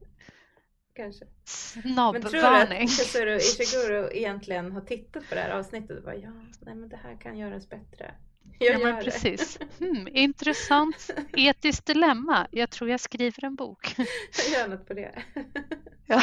Kanske. 0.96 1.24
Snabbvarning. 1.44 2.88
Men 2.98 3.06
tror 3.12 3.26
du 3.26 3.36
att 3.36 3.42
Ishiguro 3.42 4.12
egentligen 4.12 4.72
har 4.72 4.80
tittat 4.80 5.28
på 5.28 5.34
det 5.34 5.40
här 5.40 5.50
avsnittet 5.50 5.98
och 5.98 6.04
bara 6.04 6.16
ja, 6.16 6.30
nej 6.60 6.74
men 6.74 6.88
det 6.88 6.96
här 6.96 7.20
kan 7.20 7.38
göras 7.38 7.68
bättre. 7.68 8.14
Jag 8.58 8.74
ja, 8.74 8.78
men 8.78 9.04
precis. 9.04 9.58
Hmm, 9.78 10.08
intressant. 10.12 11.10
Etiskt 11.32 11.86
dilemma. 11.86 12.46
Jag 12.50 12.70
tror 12.70 12.90
jag 12.90 13.00
skriver 13.00 13.44
en 13.44 13.54
bok. 13.54 13.94
Jag 13.96 14.60
gör 14.60 14.68
något 14.68 14.86
på 14.86 14.94
det. 14.94 15.22
ja. 16.06 16.22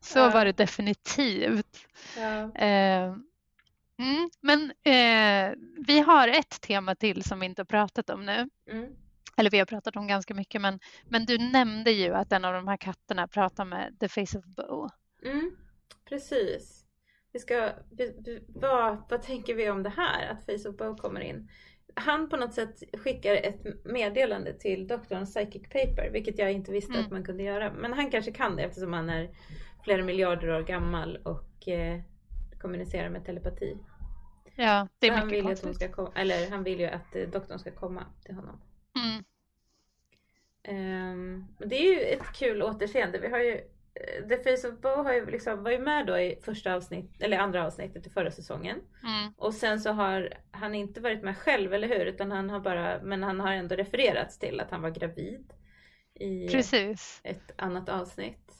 Så 0.00 0.18
ja. 0.18 0.30
var 0.30 0.44
det 0.44 0.52
definitivt. 0.52 1.86
Ja. 2.16 2.54
Eh, 2.54 3.14
mm, 3.98 4.30
men 4.40 4.70
eh, 4.70 5.58
vi 5.86 6.00
har 6.00 6.28
ett 6.28 6.60
tema 6.60 6.94
till 6.94 7.24
som 7.24 7.40
vi 7.40 7.46
inte 7.46 7.60
har 7.60 7.66
pratat 7.66 8.10
om 8.10 8.26
nu. 8.26 8.48
Mm. 8.70 8.96
Eller 9.36 9.50
vi 9.50 9.58
har 9.58 9.66
pratat 9.66 9.96
om 9.96 10.06
ganska 10.06 10.34
mycket 10.34 10.60
men, 10.60 10.78
men 11.04 11.24
du 11.24 11.38
nämnde 11.38 11.90
ju 11.90 12.14
att 12.14 12.32
en 12.32 12.44
av 12.44 12.54
de 12.54 12.68
här 12.68 12.76
katterna 12.76 13.28
pratar 13.28 13.64
med 13.64 13.96
The 14.00 14.08
Face 14.08 14.38
of 14.38 14.44
Bo. 14.44 14.88
Mm, 15.24 15.56
precis. 16.08 16.84
Vi 17.32 17.38
ska, 17.38 17.72
vi, 17.90 18.14
vi, 18.24 18.44
vad, 18.48 19.02
vad 19.10 19.22
tänker 19.22 19.54
vi 19.54 19.70
om 19.70 19.82
det 19.82 19.92
här 19.96 20.28
att 20.28 20.46
Face 20.46 20.68
of 20.68 20.76
Bo 20.76 20.96
kommer 20.96 21.20
in? 21.20 21.48
Han 21.94 22.28
på 22.28 22.36
något 22.36 22.54
sätt 22.54 22.82
skickar 22.98 23.34
ett 23.34 23.84
meddelande 23.84 24.52
till 24.52 24.86
doktorn 24.86 25.26
Psychic 25.26 25.62
Paper, 25.62 26.10
vilket 26.12 26.38
jag 26.38 26.52
inte 26.52 26.72
visste 26.72 26.92
mm. 26.92 27.04
att 27.04 27.12
man 27.12 27.24
kunde 27.24 27.42
göra. 27.42 27.72
Men 27.72 27.92
han 27.92 28.10
kanske 28.10 28.32
kan 28.32 28.56
det 28.56 28.62
eftersom 28.62 28.92
han 28.92 29.10
är 29.10 29.30
flera 29.84 30.02
miljarder 30.02 30.50
år 30.50 30.62
gammal 30.62 31.16
och 31.16 31.68
eh, 31.68 32.00
kommunicerar 32.60 33.08
med 33.08 33.24
telepati. 33.24 33.76
Ja, 34.56 34.88
det 34.98 35.06
är 35.06 35.10
Så 35.10 35.14
mycket 35.14 35.18
han 35.18 35.28
vill 35.28 35.42
konstigt. 35.42 35.64
Att 35.64 35.64
hon 35.64 35.74
ska 35.74 35.88
komma, 35.88 36.10
eller 36.14 36.50
han 36.50 36.62
vill 36.62 36.80
ju 36.80 36.86
att 36.86 37.16
eh, 37.16 37.22
doktorn 37.22 37.58
ska 37.58 37.70
komma 37.70 38.04
till 38.24 38.34
honom. 38.34 38.60
Mm. 38.96 39.24
Um, 40.68 41.48
det 41.58 41.76
är 41.76 41.94
ju 41.94 42.00
ett 42.00 42.32
kul 42.32 42.62
återseende. 42.62 43.18
Vi 43.18 43.28
har 43.28 43.38
ju 43.38 43.52
eh, 43.94 44.28
The 44.28 44.36
Face 44.36 44.68
of 44.68 44.80
Bo 44.80 44.88
har 44.88 45.12
ju 45.12 45.26
liksom, 45.26 45.62
var 45.62 45.70
ju 45.70 45.78
med 45.78 46.06
då 46.06 46.18
i 46.18 46.38
första 46.42 46.74
avsnitt, 46.74 47.22
eller 47.22 47.38
andra 47.38 47.66
avsnittet 47.66 48.06
i 48.06 48.10
förra 48.10 48.30
säsongen. 48.30 48.80
Mm. 49.02 49.32
Och 49.36 49.54
sen 49.54 49.80
så 49.80 49.92
har 49.92 50.38
han 50.50 50.74
inte 50.74 51.00
varit 51.00 51.22
med 51.22 51.36
själv, 51.36 51.74
eller 51.74 51.88
hur? 51.88 52.06
Utan 52.06 52.32
han 52.32 52.50
har 52.50 52.60
bara, 52.60 53.02
men 53.02 53.22
han 53.22 53.40
har 53.40 53.52
ändå 53.52 53.74
refererats 53.74 54.38
till 54.38 54.60
att 54.60 54.70
han 54.70 54.82
var 54.82 54.90
gravid. 54.90 55.52
I 56.14 56.48
Precis. 56.48 57.20
ett 57.24 57.52
annat 57.56 57.88
avsnitt. 57.88 58.52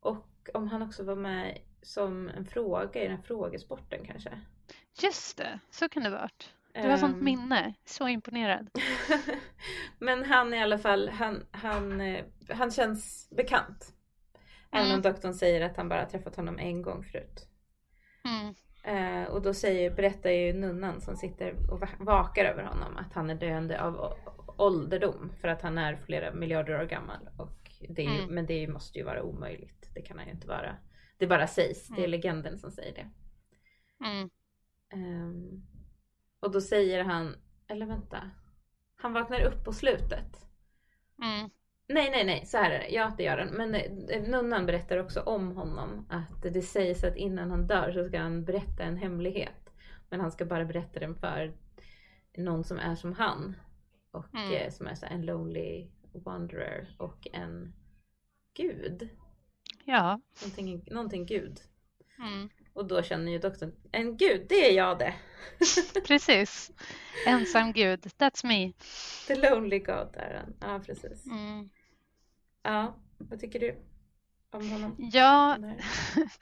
Och 0.00 0.50
om 0.54 0.68
han 0.68 0.82
också 0.82 1.04
var 1.04 1.16
med 1.16 1.58
som 1.82 2.28
en 2.28 2.46
fråga 2.46 3.00
i 3.00 3.06
den 3.08 3.16
här 3.16 3.22
frågesporten 3.22 4.06
kanske. 4.06 4.40
Just 5.02 5.36
det, 5.36 5.58
så 5.70 5.88
kan 5.88 6.02
det 6.02 6.10
varit. 6.10 6.53
Du 6.82 6.90
har 6.90 6.96
sånt 6.96 7.16
ehm. 7.16 7.24
minne, 7.24 7.74
så 7.84 8.08
imponerad. 8.08 8.70
Men 9.98 10.24
han 10.24 10.54
i 10.54 10.62
alla 10.62 10.78
fall, 10.78 11.08
han, 11.08 11.46
han, 11.50 12.00
eh, 12.00 12.24
han 12.48 12.70
känns 12.70 13.30
bekant. 13.36 13.94
Även 14.72 14.86
mm. 14.86 14.96
om 14.96 15.02
doktorn 15.02 15.34
säger 15.34 15.60
att 15.60 15.76
han 15.76 15.88
bara 15.88 16.06
träffat 16.06 16.36
honom 16.36 16.58
en 16.58 16.82
gång 16.82 17.04
förut. 17.04 17.48
Mm. 18.24 18.54
Eh, 18.84 19.28
och 19.28 19.42
då 19.42 19.54
säger, 19.54 19.90
berättar 19.90 20.30
ju 20.30 20.52
nunnan 20.52 21.00
som 21.00 21.16
sitter 21.16 21.72
och 21.72 21.82
vakar 21.98 22.44
över 22.44 22.62
honom 22.62 22.96
att 22.96 23.12
han 23.12 23.30
är 23.30 23.34
döende 23.34 23.82
av 23.82 24.14
ålderdom. 24.56 25.32
För 25.40 25.48
att 25.48 25.62
han 25.62 25.78
är 25.78 25.96
flera 25.96 26.34
miljarder 26.34 26.80
år 26.80 26.84
gammal. 26.84 27.28
Och 27.38 27.70
det 27.88 28.02
ju, 28.02 28.18
mm. 28.18 28.34
Men 28.34 28.46
det 28.46 28.68
måste 28.68 28.98
ju 28.98 29.04
vara 29.04 29.22
omöjligt. 29.22 29.90
Det 29.94 30.02
kan 30.02 30.18
han 30.18 30.26
ju 30.26 30.32
inte 30.32 30.48
vara. 30.48 30.76
Det 31.18 31.26
bara 31.26 31.46
sägs, 31.46 31.88
det 31.88 31.94
är 31.94 31.98
mm. 31.98 32.10
legenden 32.10 32.58
som 32.58 32.70
säger 32.70 32.94
det. 32.94 33.10
Um, 34.94 35.66
och 36.44 36.50
då 36.50 36.60
säger 36.60 37.04
han, 37.04 37.36
eller 37.68 37.86
vänta. 37.86 38.30
Han 38.96 39.12
vaknar 39.12 39.40
upp 39.40 39.64
på 39.64 39.72
slutet. 39.72 40.46
Mm. 41.22 41.50
Nej, 41.88 42.10
nej, 42.10 42.24
nej, 42.24 42.46
så 42.46 42.56
här 42.56 42.70
är 42.70 42.78
det. 42.78 42.88
Ja, 42.88 43.12
det 43.16 43.22
gör 43.22 43.38
han. 43.38 43.48
Men 43.48 43.74
eh, 43.74 44.22
nunnan 44.22 44.66
berättar 44.66 44.98
också 44.98 45.20
om 45.20 45.56
honom. 45.56 46.06
Att 46.10 46.42
det 46.42 46.62
sägs 46.62 47.04
att 47.04 47.16
innan 47.16 47.50
han 47.50 47.66
dör 47.66 47.92
så 47.92 48.04
ska 48.04 48.18
han 48.18 48.44
berätta 48.44 48.82
en 48.82 48.96
hemlighet. 48.96 49.72
Men 50.08 50.20
han 50.20 50.32
ska 50.32 50.44
bara 50.44 50.64
berätta 50.64 51.00
den 51.00 51.14
för 51.14 51.52
någon 52.36 52.64
som 52.64 52.78
är 52.78 52.94
som 52.94 53.12
han. 53.12 53.56
Och 54.10 54.34
mm. 54.34 54.52
eh, 54.52 54.70
som 54.70 54.86
är 54.86 54.94
så 54.94 55.06
en 55.06 55.26
lonely 55.26 55.88
wanderer 56.12 56.96
och 56.98 57.28
en 57.32 57.72
gud. 58.54 59.08
Ja. 59.84 60.20
Någonting, 60.42 60.84
någonting 60.90 61.26
gud. 61.26 61.60
Mm. 62.18 62.48
Och 62.74 62.86
då 62.86 63.02
känner 63.02 63.32
ju 63.32 63.38
doktorn, 63.38 63.72
en 63.92 64.16
gud, 64.16 64.46
det 64.48 64.70
är 64.70 64.72
jag 64.72 64.98
det. 64.98 65.14
precis. 66.06 66.70
Ensam 67.26 67.72
gud, 67.72 68.00
that's 68.00 68.46
me. 68.46 68.72
The 69.26 69.50
lonely 69.50 69.78
god 69.78 70.16
är 70.16 70.34
han. 70.34 70.54
Ja, 70.60 70.80
precis. 70.86 71.26
Mm. 71.26 71.70
Ja, 72.62 72.96
vad 73.18 73.40
tycker 73.40 73.60
du 73.60 73.76
om 74.50 74.70
honom? 74.70 74.96
Ja, 74.98 75.58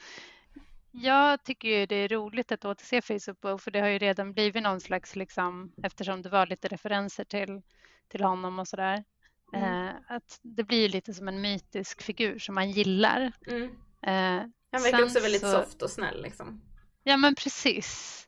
jag 0.91 1.45
tycker 1.45 1.69
ju 1.69 1.87
det 1.87 1.97
är 1.97 2.09
roligt 2.09 2.53
att 2.53 2.65
återse 2.65 3.03
Facebook 3.03 3.61
för 3.61 3.71
det 3.71 3.81
har 3.81 3.89
ju 3.89 3.99
redan 3.99 4.33
blivit 4.33 4.63
någon 4.63 4.81
slags, 4.81 5.17
liksom, 5.17 5.73
eftersom 5.83 6.23
det 6.23 6.29
var 6.29 6.47
lite 6.47 6.69
referenser 6.69 7.25
till, 7.25 7.63
till 8.09 8.23
honom 8.25 8.59
och 8.59 8.69
sådär, 8.69 9.05
mm. 9.53 9.87
eh, 9.87 9.95
att 10.09 10.41
det 10.43 10.65
blir 10.65 10.89
lite 10.89 11.15
som 11.15 11.29
en 11.29 11.41
mytisk 11.41 12.03
figur 12.03 12.39
som 12.39 12.55
man 12.55 12.71
gillar. 12.71 13.33
Mm. 13.47 13.71
Eh, 14.07 14.47
han 14.73 14.83
verkar 14.83 15.03
också 15.03 15.21
väldigt 15.21 15.41
så... 15.41 15.51
soft 15.51 15.83
och 15.83 15.91
snäll 15.91 16.23
liksom. 16.23 16.63
Ja 17.03 17.17
men 17.17 17.35
precis. 17.35 18.19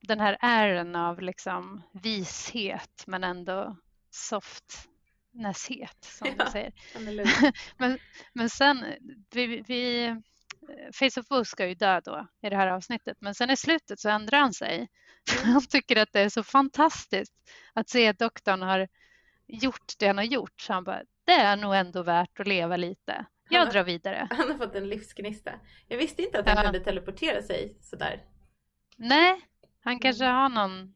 Den 0.00 0.20
här 0.20 0.38
ären 0.40 0.96
av 0.96 1.20
liksom 1.20 1.82
vishet 1.92 3.04
men 3.06 3.24
ändå 3.24 3.76
softnesshet 4.10 6.04
som 6.04 6.28
ja, 6.38 6.44
du 6.44 6.50
säger. 6.50 6.72
men, 7.78 7.98
men 8.32 8.50
sen, 8.50 8.84
vi, 9.30 9.64
vi, 9.66 10.14
Face 10.92 11.20
of 11.20 11.28
Boo 11.28 11.44
ska 11.44 11.66
ju 11.66 11.74
dö 11.74 12.00
då 12.00 12.26
i 12.42 12.50
det 12.50 12.56
här 12.56 12.66
avsnittet 12.66 13.16
men 13.20 13.34
sen 13.34 13.50
i 13.50 13.56
slutet 13.56 14.00
så 14.00 14.08
ändrar 14.08 14.38
han 14.38 14.52
sig. 14.52 14.76
Mm. 14.76 15.52
Han 15.52 15.66
tycker 15.66 15.96
att 15.96 16.12
det 16.12 16.20
är 16.20 16.28
så 16.28 16.42
fantastiskt 16.42 17.34
att 17.72 17.88
se 17.88 18.08
att 18.08 18.18
doktorn 18.18 18.62
har 18.62 18.88
gjort 19.46 19.92
det 19.98 20.06
han 20.06 20.18
har 20.18 20.24
gjort 20.24 20.60
så 20.60 20.72
han 20.72 20.84
bara, 20.84 21.02
det 21.24 21.32
är 21.32 21.56
nog 21.56 21.74
ändå 21.74 22.02
värt 22.02 22.40
att 22.40 22.46
leva 22.46 22.76
lite. 22.76 23.26
Jag 23.50 23.60
har, 23.60 23.72
drar 23.72 23.84
vidare. 23.84 24.28
Han 24.36 24.50
har 24.50 24.58
fått 24.58 24.74
en 24.74 24.88
livsgnista. 24.88 25.52
Jag 25.88 25.98
visste 25.98 26.22
inte 26.22 26.40
att 26.40 26.48
han 26.48 26.56
ja. 26.56 26.62
kunde 26.62 26.80
teleportera 26.80 27.42
sig 27.42 27.76
sådär. 27.80 28.24
Nej, 28.96 29.40
han 29.80 29.92
mm. 29.92 30.00
kanske 30.00 30.24
har 30.24 30.48
någon 30.48 30.94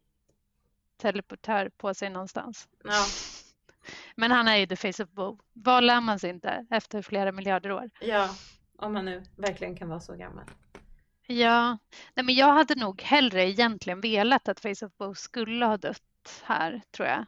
teleportör 0.96 1.68
på 1.68 1.94
sig 1.94 2.10
någonstans. 2.10 2.68
Ja. 2.84 3.04
Men 4.16 4.30
han 4.30 4.48
är 4.48 4.56
ju 4.56 4.66
the 4.66 4.76
face 4.76 5.02
of 5.02 5.10
Bo. 5.10 5.38
Vad 5.52 5.84
lär 5.84 6.00
man 6.00 6.18
sig 6.18 6.30
inte 6.30 6.66
efter 6.70 7.02
flera 7.02 7.32
miljarder 7.32 7.72
år? 7.72 7.90
Ja, 8.00 8.30
om 8.78 8.92
man 8.92 9.04
nu 9.04 9.22
verkligen 9.36 9.76
kan 9.76 9.88
vara 9.88 10.00
så 10.00 10.16
gammal. 10.16 10.44
Ja, 11.26 11.78
Nej, 12.14 12.24
men 12.24 12.34
jag 12.34 12.52
hade 12.52 12.74
nog 12.74 13.02
hellre 13.02 13.50
egentligen 13.50 14.00
velat 14.00 14.48
att 14.48 14.60
Face 14.60 14.86
of 14.86 14.96
Bo 14.98 15.14
skulle 15.14 15.66
ha 15.66 15.76
dött 15.76 16.02
här 16.44 16.82
tror 16.90 17.08
jag. 17.08 17.26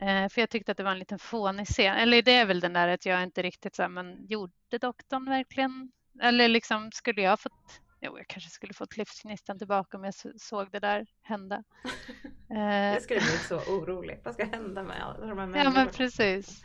Mm. 0.00 0.30
för 0.30 0.40
jag 0.40 0.50
tyckte 0.50 0.72
att 0.72 0.78
det 0.78 0.84
var 0.84 0.90
en 0.90 0.98
liten 0.98 1.18
fånig 1.18 1.66
scen. 1.66 1.96
Eller 1.96 2.22
det 2.22 2.32
är 2.32 2.46
väl 2.46 2.60
den 2.60 2.72
där 2.72 2.88
att 2.88 3.06
jag 3.06 3.22
inte 3.22 3.42
riktigt 3.42 3.74
så 3.74 3.82
här, 3.82 3.88
men 3.88 4.26
gjorde 4.26 4.78
doktorn 4.80 5.24
verkligen? 5.24 5.92
Eller 6.22 6.48
liksom 6.48 6.92
skulle 6.92 7.22
jag 7.22 7.40
fått 7.40 7.80
Jo, 8.00 8.18
jag 8.18 8.26
kanske 8.26 8.50
skulle 8.50 8.74
fått 8.74 8.96
livsgnistan 8.96 9.58
tillbaka 9.58 9.96
om 9.96 10.04
jag 10.04 10.14
såg 10.40 10.70
det 10.72 10.78
där 10.78 11.06
hända. 11.22 11.64
jag 12.48 13.02
skulle 13.02 13.20
bli 13.20 13.28
så 13.28 13.56
orolig. 13.56 14.20
Vad 14.24 14.34
ska 14.34 14.44
hända 14.44 14.82
med 14.82 15.02
alla 15.02 15.26
de 15.26 15.38
här 15.38 15.46
människorna? 15.46 15.64
Ja, 15.64 15.70
men 15.70 15.88
precis. 15.88 16.62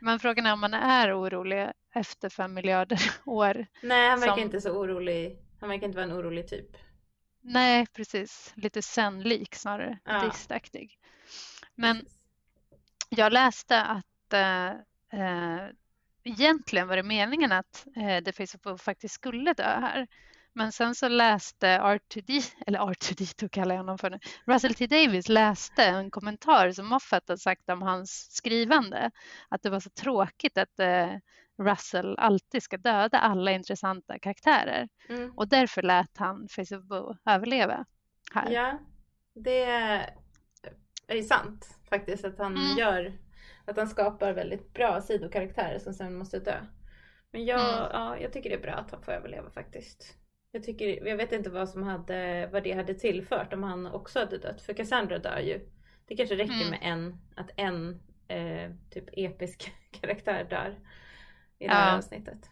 Men 0.00 0.18
frågan 0.18 0.46
är 0.46 0.52
om 0.52 0.60
man 0.60 0.74
är 0.74 1.20
orolig 1.20 1.70
efter 1.94 2.28
fem 2.28 2.54
miljarder 2.54 3.00
år. 3.24 3.66
Nej, 3.82 4.10
han 4.10 4.20
verkar 4.20 4.34
som... 4.34 4.42
inte 4.42 4.60
så 4.60 4.70
orolig. 4.70 5.38
Han 5.60 5.68
verkar 5.68 5.86
inte 5.86 5.96
vara 5.96 6.06
en 6.06 6.18
orolig 6.18 6.48
typ. 6.48 6.76
Nej, 7.40 7.86
precis. 7.86 8.52
Lite 8.56 8.82
zen-lik 8.82 9.54
snarare. 9.54 9.98
Ja. 10.04 10.24
Distaktig. 10.24 10.98
Men 11.74 12.06
jag 13.08 13.32
läste 13.32 13.82
att 13.82 14.32
äh, 14.32 15.66
egentligen 16.22 16.88
var 16.88 16.96
det 16.96 17.02
meningen 17.02 17.52
att 17.52 17.86
äh, 17.96 18.24
The 18.24 18.32
Face 18.32 18.56
of 18.56 18.62
Bob 18.62 18.80
faktiskt 18.80 19.14
skulle 19.14 19.52
dö 19.52 19.80
här. 19.80 20.06
Men 20.52 20.72
sen 20.72 20.94
så 20.94 21.08
läste 21.08 21.66
R2D, 21.78 22.52
eller 22.66 22.78
R2D2 22.78 23.48
kallar 23.48 23.74
jag 23.74 23.80
honom 23.80 23.98
för 23.98 24.10
nu, 24.10 24.18
Russell 24.44 24.74
T 24.74 24.86
Davis 24.86 25.28
läste 25.28 25.84
en 25.84 26.10
kommentar 26.10 26.70
som 26.70 26.86
Moffat 26.86 27.28
hade 27.28 27.38
sagt 27.38 27.70
om 27.70 27.82
hans 27.82 28.28
skrivande. 28.30 29.10
Att 29.48 29.62
det 29.62 29.70
var 29.70 29.80
så 29.80 29.90
tråkigt 29.90 30.58
att 30.58 30.80
eh, 30.80 31.10
Russell 31.58 32.18
alltid 32.18 32.62
ska 32.62 32.76
döda 32.76 33.18
alla 33.18 33.52
intressanta 33.52 34.18
karaktärer. 34.18 34.88
Mm. 35.08 35.32
Och 35.36 35.48
därför 35.48 35.82
lät 35.82 36.16
han 36.16 36.48
Face 36.48 36.76
of 36.76 36.84
Boo 36.84 37.16
överleva 37.26 37.84
här. 38.32 38.50
Ja, 38.50 38.78
det 39.34 39.64
är 41.08 41.22
sant 41.22 41.78
faktiskt 41.88 42.24
att 42.24 42.38
han 42.38 42.56
mm. 42.56 42.78
gör 42.78 43.18
att 43.64 43.76
han 43.76 43.88
skapar 43.88 44.32
väldigt 44.32 44.74
bra 44.74 45.00
sidokaraktärer 45.00 45.78
som 45.78 45.94
sen 45.94 46.14
måste 46.14 46.38
dö. 46.38 46.56
Men 47.32 47.44
jag, 47.44 47.60
mm. 47.60 47.90
ja, 47.92 48.18
jag 48.18 48.32
tycker 48.32 48.50
det 48.50 48.56
är 48.56 48.62
bra 48.62 48.72
att 48.72 48.90
han 48.90 49.02
får 49.02 49.12
överleva 49.12 49.50
faktiskt. 49.50 50.19
Jag, 50.52 50.62
tycker, 50.62 51.06
jag 51.06 51.16
vet 51.16 51.32
inte 51.32 51.50
vad, 51.50 51.68
som 51.68 51.82
hade, 51.82 52.48
vad 52.52 52.62
det 52.62 52.72
hade 52.72 52.94
tillfört 52.94 53.52
om 53.52 53.62
han 53.62 53.86
också 53.86 54.18
hade 54.18 54.38
dött. 54.38 54.62
För 54.62 54.72
Cassandra 54.72 55.18
dör 55.18 55.38
ju. 55.38 55.70
Det 56.06 56.16
kanske 56.16 56.36
räcker 56.36 56.54
mm. 56.54 56.70
med 56.70 56.78
en, 56.82 57.20
att 57.34 57.50
en 57.56 58.02
eh, 58.28 58.70
typ 58.90 59.04
episk 59.12 59.72
karaktär 60.00 60.46
dör 60.50 60.78
i 61.58 61.66
det 61.66 61.74
här 61.74 61.90
ja. 61.90 61.96
avsnittet. 61.98 62.50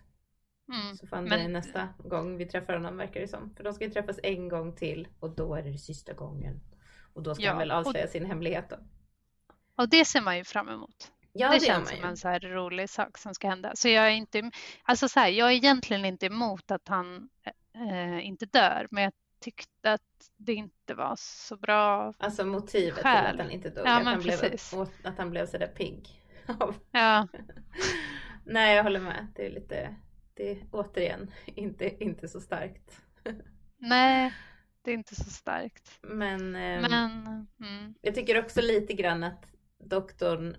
Mm. 0.73 0.97
Så 0.97 1.07
fan 1.07 1.25
Men... 1.25 1.39
det 1.39 1.49
nästa 1.49 1.89
gång 1.99 2.37
vi 2.37 2.47
träffar 2.47 2.73
honom 2.73 2.97
verkar 2.97 3.21
det 3.21 3.29
som. 3.29 3.55
För 3.57 3.65
de 3.65 3.73
ska 3.73 3.85
ju 3.85 3.91
träffas 3.91 4.21
en 4.23 4.49
gång 4.49 4.77
till 4.77 5.09
och 5.21 5.31
då 5.31 5.55
är 5.55 5.63
det, 5.63 5.71
det 5.71 5.79
sista 5.79 6.13
gången. 6.13 6.61
Och 7.13 7.23
då 7.23 7.35
ska 7.35 7.45
ja, 7.45 7.51
han 7.51 7.59
väl 7.59 7.71
avslöja 7.71 8.05
och... 8.05 8.11
sin 8.11 8.27
hemlighet 8.27 8.71
då. 8.71 8.77
Och 9.77 9.89
det 9.89 10.05
ser 10.05 10.21
man 10.21 10.37
ju 10.37 10.45
fram 10.45 10.69
emot. 10.69 11.13
Ja, 11.33 11.49
det, 11.49 11.55
det 11.55 11.65
känns 11.65 11.89
som 11.89 12.05
en 12.05 12.17
så 12.17 12.29
här 12.29 12.41
rolig 12.41 12.91
sak 12.91 13.19
som 13.19 13.35
ska 13.35 13.49
hända. 13.49 13.73
Så 13.75 13.89
jag 13.89 14.07
är 14.07 14.11
inte, 14.11 14.51
alltså 14.83 15.09
så 15.09 15.21
här, 15.21 15.29
jag 15.29 15.49
är 15.49 15.55
egentligen 15.55 16.05
inte 16.05 16.27
emot 16.27 16.71
att 16.71 16.89
han 16.89 17.29
eh, 17.79 18.27
inte 18.27 18.47
dör, 18.47 18.89
men 18.91 19.05
jag 19.05 19.13
tyckte 19.41 19.93
att 19.93 20.31
det 20.37 20.55
inte 20.55 20.95
var 20.95 21.17
så 21.19 21.57
bra 21.57 22.15
Alltså 22.19 22.45
motivet 22.45 22.99
skäl. 22.99 23.25
till 23.25 23.41
att 23.41 23.47
han 23.47 23.51
inte 23.51 23.71
dog, 23.71 23.87
ja, 23.87 23.99
att, 23.99 24.05
han 24.05 24.21
blev, 24.21 24.57
att 25.05 25.19
han 25.19 25.31
blev 25.31 25.47
sådär 25.47 25.67
pigg. 25.67 26.23
ja. 26.91 27.29
Nej, 28.45 28.77
jag 28.77 28.83
håller 28.83 29.01
med. 29.01 29.27
Det 29.35 29.47
är 29.47 29.51
lite, 29.51 29.95
det 30.35 30.51
är 30.51 30.59
återigen 30.73 31.31
inte, 31.47 32.05
inte 32.05 32.29
så 32.29 32.41
starkt. 32.41 33.03
Nej, 33.77 34.35
det 34.83 34.91
är 34.91 34.95
inte 34.95 35.15
så 35.15 35.31
starkt. 35.31 35.99
Men, 36.03 36.41
eh, 36.57 36.81
Men 36.81 36.93
mm. 37.61 37.95
jag 38.01 38.15
tycker 38.15 38.39
också 38.39 38.61
lite 38.61 38.93
grann 38.93 39.25
att 39.25 39.47
doktorn 39.79 40.57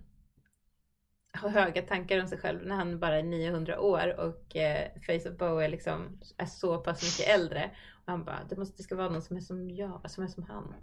har 1.34 1.49
höga 1.49 1.82
tankar 1.82 2.21
om 2.21 2.27
sig 2.27 2.38
själv 2.38 2.65
när 2.65 2.75
han 2.75 2.99
bara 2.99 3.17
är 3.17 3.23
900 3.23 3.80
år 3.80 4.19
och 4.19 4.55
eh, 4.55 4.91
Face 5.05 5.30
of 5.30 5.38
Bow 5.38 5.61
är 5.63 5.69
liksom 5.69 6.19
är 6.38 6.45
så 6.45 6.77
pass 6.77 7.03
mycket 7.03 7.36
äldre. 7.36 7.71
Och 7.91 8.11
han 8.11 8.23
bara, 8.23 8.39
det, 8.49 8.57
måste, 8.57 8.77
det 8.77 8.84
ska 8.84 8.95
vara 8.95 9.09
någon 9.09 9.21
som 9.21 9.38
är 9.38 9.41
som 9.41 9.69
jag, 9.69 10.11
som 10.11 10.23
är 10.23 10.27
som 10.27 10.43
han. 10.43 10.73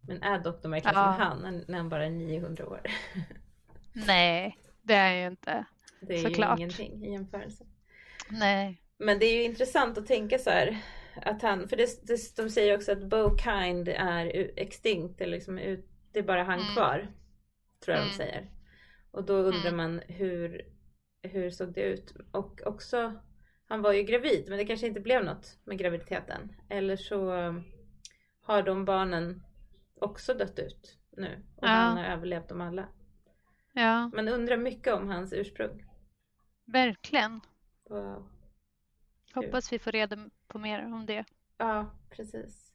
Men 0.00 0.22
är 0.22 0.38
doktorn 0.38 0.72
verkligen 0.72 0.96
ja. 0.96 1.14
som 1.14 1.22
han 1.22 1.64
när 1.68 1.78
han 1.78 1.88
bara 1.88 2.06
är 2.06 2.10
900 2.10 2.66
år? 2.66 2.80
Nej, 3.92 4.58
det 4.82 4.94
är 4.94 5.20
ju 5.20 5.26
inte. 5.26 5.64
Det 6.00 6.14
är 6.14 6.22
Såklart. 6.22 6.58
ju 6.58 6.62
ingenting 6.62 7.04
i 7.04 7.12
jämförelse. 7.12 7.64
Nej. 8.30 8.82
Men 8.98 9.18
det 9.18 9.26
är 9.26 9.36
ju 9.36 9.42
intressant 9.42 9.98
att 9.98 10.06
tänka 10.06 10.38
så 10.38 10.50
här. 10.50 10.78
Att 11.22 11.42
han, 11.42 11.68
för 11.68 11.76
det, 11.76 12.06
det, 12.06 12.36
de 12.36 12.50
säger 12.50 12.76
också 12.76 12.92
att 12.92 13.04
Bowkind 13.04 13.88
är 13.88 14.50
extinkt, 14.56 15.20
eller 15.20 15.32
liksom 15.32 15.58
ut, 15.58 15.86
det 16.12 16.18
är 16.18 16.22
bara 16.22 16.42
han 16.42 16.60
mm. 16.60 16.74
kvar. 16.74 17.08
Tror 17.84 17.96
jag 17.96 18.04
mm. 18.04 18.08
de 18.08 18.16
säger. 18.16 18.48
Och 19.10 19.24
då 19.24 19.34
undrar 19.34 19.72
mm. 19.72 19.76
man 19.76 20.00
hur, 20.08 20.68
hur 21.22 21.50
såg 21.50 21.72
det 21.72 21.82
ut? 21.82 22.14
Och 22.32 22.60
också, 22.66 23.20
han 23.64 23.82
var 23.82 23.92
ju 23.92 24.02
gravid 24.02 24.44
men 24.48 24.58
det 24.58 24.64
kanske 24.64 24.86
inte 24.86 25.00
blev 25.00 25.24
något 25.24 25.58
med 25.64 25.78
graviditeten. 25.78 26.54
Eller 26.68 26.96
så 26.96 27.30
har 28.40 28.62
de 28.62 28.84
barnen 28.84 29.42
också 29.94 30.34
dött 30.34 30.58
ut 30.58 30.98
nu 31.10 31.42
och 31.56 31.66
ja. 31.66 31.68
han 31.68 31.96
har 31.96 32.04
överlevt 32.04 32.48
dem 32.48 32.60
alla. 32.60 32.88
Ja. 33.72 34.10
Man 34.14 34.28
undrar 34.28 34.56
mycket 34.56 34.94
om 34.94 35.08
hans 35.08 35.32
ursprung. 35.32 35.84
Verkligen. 36.64 37.40
Wow. 37.88 38.30
Hoppas 39.34 39.72
vi 39.72 39.78
får 39.78 39.92
reda 39.92 40.30
på 40.48 40.58
mer 40.58 40.84
om 40.84 41.06
det. 41.06 41.24
Ja, 41.56 41.90
precis. 42.10 42.72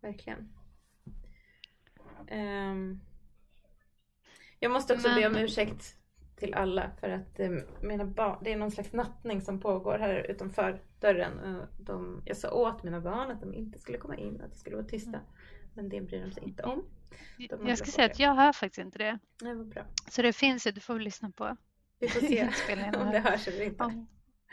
Verkligen. 0.00 0.52
Um, 2.30 3.00
jag 4.62 4.70
måste 4.70 4.94
också 4.94 5.08
Men... 5.08 5.20
be 5.20 5.26
om 5.26 5.36
ursäkt 5.36 5.96
till 6.36 6.54
alla 6.54 6.90
för 7.00 7.08
att 7.10 7.40
eh, 7.40 7.50
mina 7.82 8.04
barn, 8.04 8.38
det 8.44 8.52
är 8.52 8.56
någon 8.56 8.70
slags 8.70 8.92
nattning 8.92 9.40
som 9.40 9.60
pågår 9.60 9.98
här 9.98 10.30
utanför 10.30 10.82
dörren. 11.00 11.62
De, 11.80 12.22
jag 12.24 12.36
sa 12.36 12.50
åt 12.50 12.82
mina 12.82 13.00
barn 13.00 13.30
att 13.30 13.40
de 13.40 13.54
inte 13.54 13.78
skulle 13.78 13.98
komma 13.98 14.16
in, 14.16 14.40
att 14.40 14.50
de 14.50 14.58
skulle 14.58 14.76
vara 14.76 14.86
tysta. 14.86 15.18
Mm. 15.18 15.24
Men 15.74 15.88
det 15.88 16.00
bryr 16.00 16.20
de 16.20 16.32
sig 16.32 16.42
inte 16.44 16.62
om. 16.62 16.84
De 17.48 17.66
jag 17.68 17.78
ska 17.78 17.86
säga 17.86 18.06
att 18.06 18.18
jag 18.18 18.34
hör 18.34 18.52
faktiskt 18.52 18.78
inte 18.78 18.98
det. 18.98 19.18
Nej, 19.42 19.54
vad 19.54 19.68
bra. 19.68 19.82
Så 20.08 20.22
det 20.22 20.32
finns 20.32 20.66
ju, 20.66 20.70
du 20.70 20.80
får 20.80 20.94
väl 20.94 21.02
lyssna 21.02 21.30
på. 21.30 21.56
Vi 21.98 22.08
får 22.08 22.20
se 22.20 22.48
om 22.98 23.10
det 23.10 23.18
hörs 23.18 23.48
eller 23.48 23.64
inte. 23.64 23.76
Ja. 23.84 24.06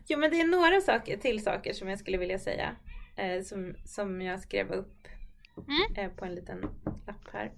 Jo 0.07 0.20
men 0.20 0.32
det 0.32 0.41
är 0.41 0.47
några 0.47 0.82
saker, 0.82 1.18
till 1.18 1.43
saker 1.43 1.74
som 1.74 1.89
jag 1.89 1.99
skulle 1.99 2.18
vilja 2.18 2.39
säga. 2.39 2.76
Eh, 3.16 3.43
som, 3.43 3.76
som 3.86 4.22
jag 4.22 4.39
skrev 4.39 4.72
upp 4.72 5.07
mm. 5.57 6.05
eh, 6.05 6.16
på 6.16 6.26
en 6.26 6.36
liten 6.36 6.62
lapp 7.07 7.28
här. 7.34 7.51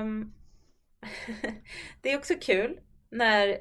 Um, 0.00 0.34
det 2.00 2.12
är 2.12 2.18
också 2.18 2.34
kul 2.40 2.80
när 3.10 3.58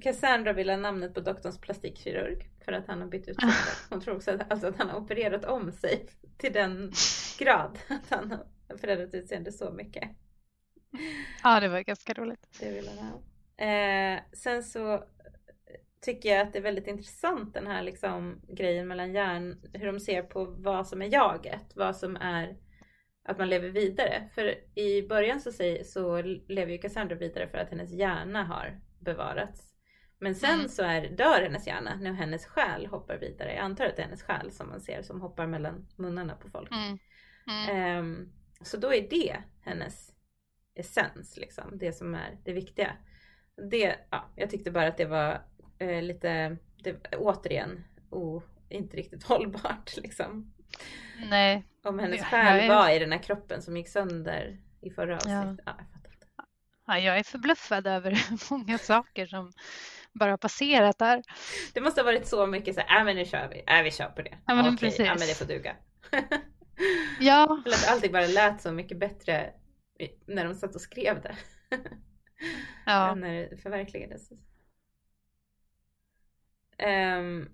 Cassandra 0.00 0.52
vill 0.52 0.70
ha 0.70 0.76
namnet 0.76 1.14
på 1.14 1.20
doktorns 1.20 1.60
plastikkirurg 1.60 2.50
för 2.64 2.72
att 2.72 2.86
han 2.86 3.00
har 3.00 3.08
bytt 3.08 3.28
utseende. 3.28 3.54
Hon 3.90 4.00
tror 4.00 4.16
också 4.16 4.30
att, 4.30 4.52
alltså 4.52 4.66
att 4.66 4.76
han 4.76 4.88
har 4.90 5.00
opererat 5.00 5.44
om 5.44 5.72
sig 5.72 6.08
till 6.38 6.52
den 6.52 6.92
grad 7.38 7.78
att 7.88 8.10
han 8.10 8.30
har 8.30 8.76
förändrat 8.76 9.14
utseende 9.14 9.52
så 9.52 9.72
mycket. 9.72 10.10
Ja, 11.42 11.60
det 11.60 11.68
var 11.68 11.80
ganska 11.80 12.14
roligt. 12.14 12.56
Det 12.60 12.70
vill 12.70 12.88
han 12.88 12.98
ha. 12.98 13.20
Eh, 13.66 14.20
sen 14.32 14.62
så 14.62 15.04
tycker 16.00 16.28
jag 16.28 16.40
att 16.40 16.52
det 16.52 16.58
är 16.58 16.62
väldigt 16.62 16.86
intressant 16.86 17.54
den 17.54 17.66
här 17.66 17.82
liksom 17.82 18.40
grejen 18.48 18.88
mellan 18.88 19.12
hjärn, 19.12 19.60
hur 19.72 19.86
de 19.86 20.00
ser 20.00 20.22
på 20.22 20.44
vad 20.44 20.86
som 20.86 21.02
är 21.02 21.12
jaget, 21.12 21.72
vad 21.74 21.96
som 21.96 22.16
är 22.16 22.56
att 23.24 23.38
man 23.38 23.48
lever 23.48 23.68
vidare. 23.68 24.28
För 24.34 24.54
i 24.78 25.02
början 25.08 25.40
så, 25.40 25.52
säger, 25.52 25.84
så 25.84 26.22
lever 26.48 26.72
ju 26.72 26.78
Cassandra 26.78 27.16
vidare 27.16 27.48
för 27.48 27.58
att 27.58 27.70
hennes 27.70 27.92
hjärna 27.92 28.44
har 28.44 28.80
bevarats. 28.98 29.74
Men 30.18 30.34
sen 30.34 30.54
mm. 30.54 30.68
så 30.68 30.82
är, 30.82 31.08
dör 31.08 31.42
hennes 31.42 31.66
hjärna 31.66 31.94
när 32.00 32.12
hennes 32.12 32.46
själ 32.46 32.86
hoppar 32.86 33.16
vidare. 33.16 33.54
Jag 33.54 33.64
antar 33.64 33.84
att 33.84 33.96
det 33.96 34.02
är 34.02 34.06
hennes 34.06 34.22
själ 34.22 34.50
som 34.52 34.68
man 34.68 34.80
ser 34.80 35.02
som 35.02 35.20
hoppar 35.20 35.46
mellan 35.46 35.86
munnarna 35.96 36.34
på 36.34 36.50
folk. 36.50 36.70
Mm. 36.72 36.98
Mm. 37.46 37.98
Um, 37.98 38.32
så 38.62 38.76
då 38.76 38.94
är 38.94 39.08
det 39.10 39.36
hennes 39.60 40.12
essens, 40.74 41.36
liksom, 41.36 41.78
det 41.78 41.92
som 41.92 42.14
är 42.14 42.38
det 42.44 42.52
viktiga. 42.52 42.96
Det, 43.70 43.96
ja, 44.10 44.30
jag 44.36 44.50
tyckte 44.50 44.70
bara 44.70 44.86
att 44.86 44.96
det 44.96 45.04
var 45.04 45.42
eh, 45.78 46.02
lite, 46.02 46.56
det, 46.82 47.16
återigen, 47.16 47.84
oh, 48.10 48.42
inte 48.68 48.96
riktigt 48.96 49.24
hållbart. 49.28 49.96
Liksom. 49.96 50.53
Nej. 51.30 51.64
Om 51.84 51.98
hennes 51.98 52.24
själ 52.24 52.60
är... 52.60 52.68
var 52.68 52.90
i 52.90 52.98
den 52.98 53.12
här 53.12 53.22
kroppen 53.22 53.62
som 53.62 53.76
gick 53.76 53.88
sönder 53.88 54.58
i 54.80 54.90
förra 54.90 55.16
avsnittet. 55.16 55.64
Ja. 55.66 55.76
Ja, 56.86 56.98
ja, 56.98 56.98
jag 56.98 57.18
är 57.18 57.22
förbluffad 57.22 57.86
över 57.86 58.24
många 58.50 58.78
saker 58.78 59.26
som 59.26 59.52
bara 60.12 60.30
har 60.30 60.36
passerat 60.36 60.98
där. 60.98 61.22
Det 61.74 61.80
måste 61.80 62.00
ha 62.00 62.04
varit 62.04 62.26
så 62.26 62.46
mycket 62.46 62.74
så 62.74 62.80
här, 62.80 62.98
äh, 62.98 63.04
men 63.04 63.16
nu 63.16 63.24
kör 63.24 63.48
vi, 63.48 63.64
äh, 63.66 63.82
vi 63.82 63.90
kör 63.90 64.08
på 64.08 64.22
det. 64.22 64.38
Ja 64.46 64.54
men 64.54 64.66
Okej, 64.66 64.76
precis. 64.78 65.06
Ja 65.06 65.16
men 65.18 65.28
det 65.28 65.38
får 65.38 65.44
duga. 65.44 65.76
ja. 67.20 67.62
Att 67.66 67.88
allting 67.88 68.12
bara 68.12 68.26
lät 68.26 68.62
så 68.62 68.72
mycket 68.72 68.98
bättre 68.98 69.52
när 70.26 70.44
de 70.44 70.54
satt 70.54 70.74
och 70.74 70.80
skrev 70.80 71.22
det. 71.22 71.36
ja. 72.86 73.10
Än 73.12 73.20
när 73.20 73.34
det 73.34 73.56
förverkligades. 73.56 74.30
Um, 76.78 77.50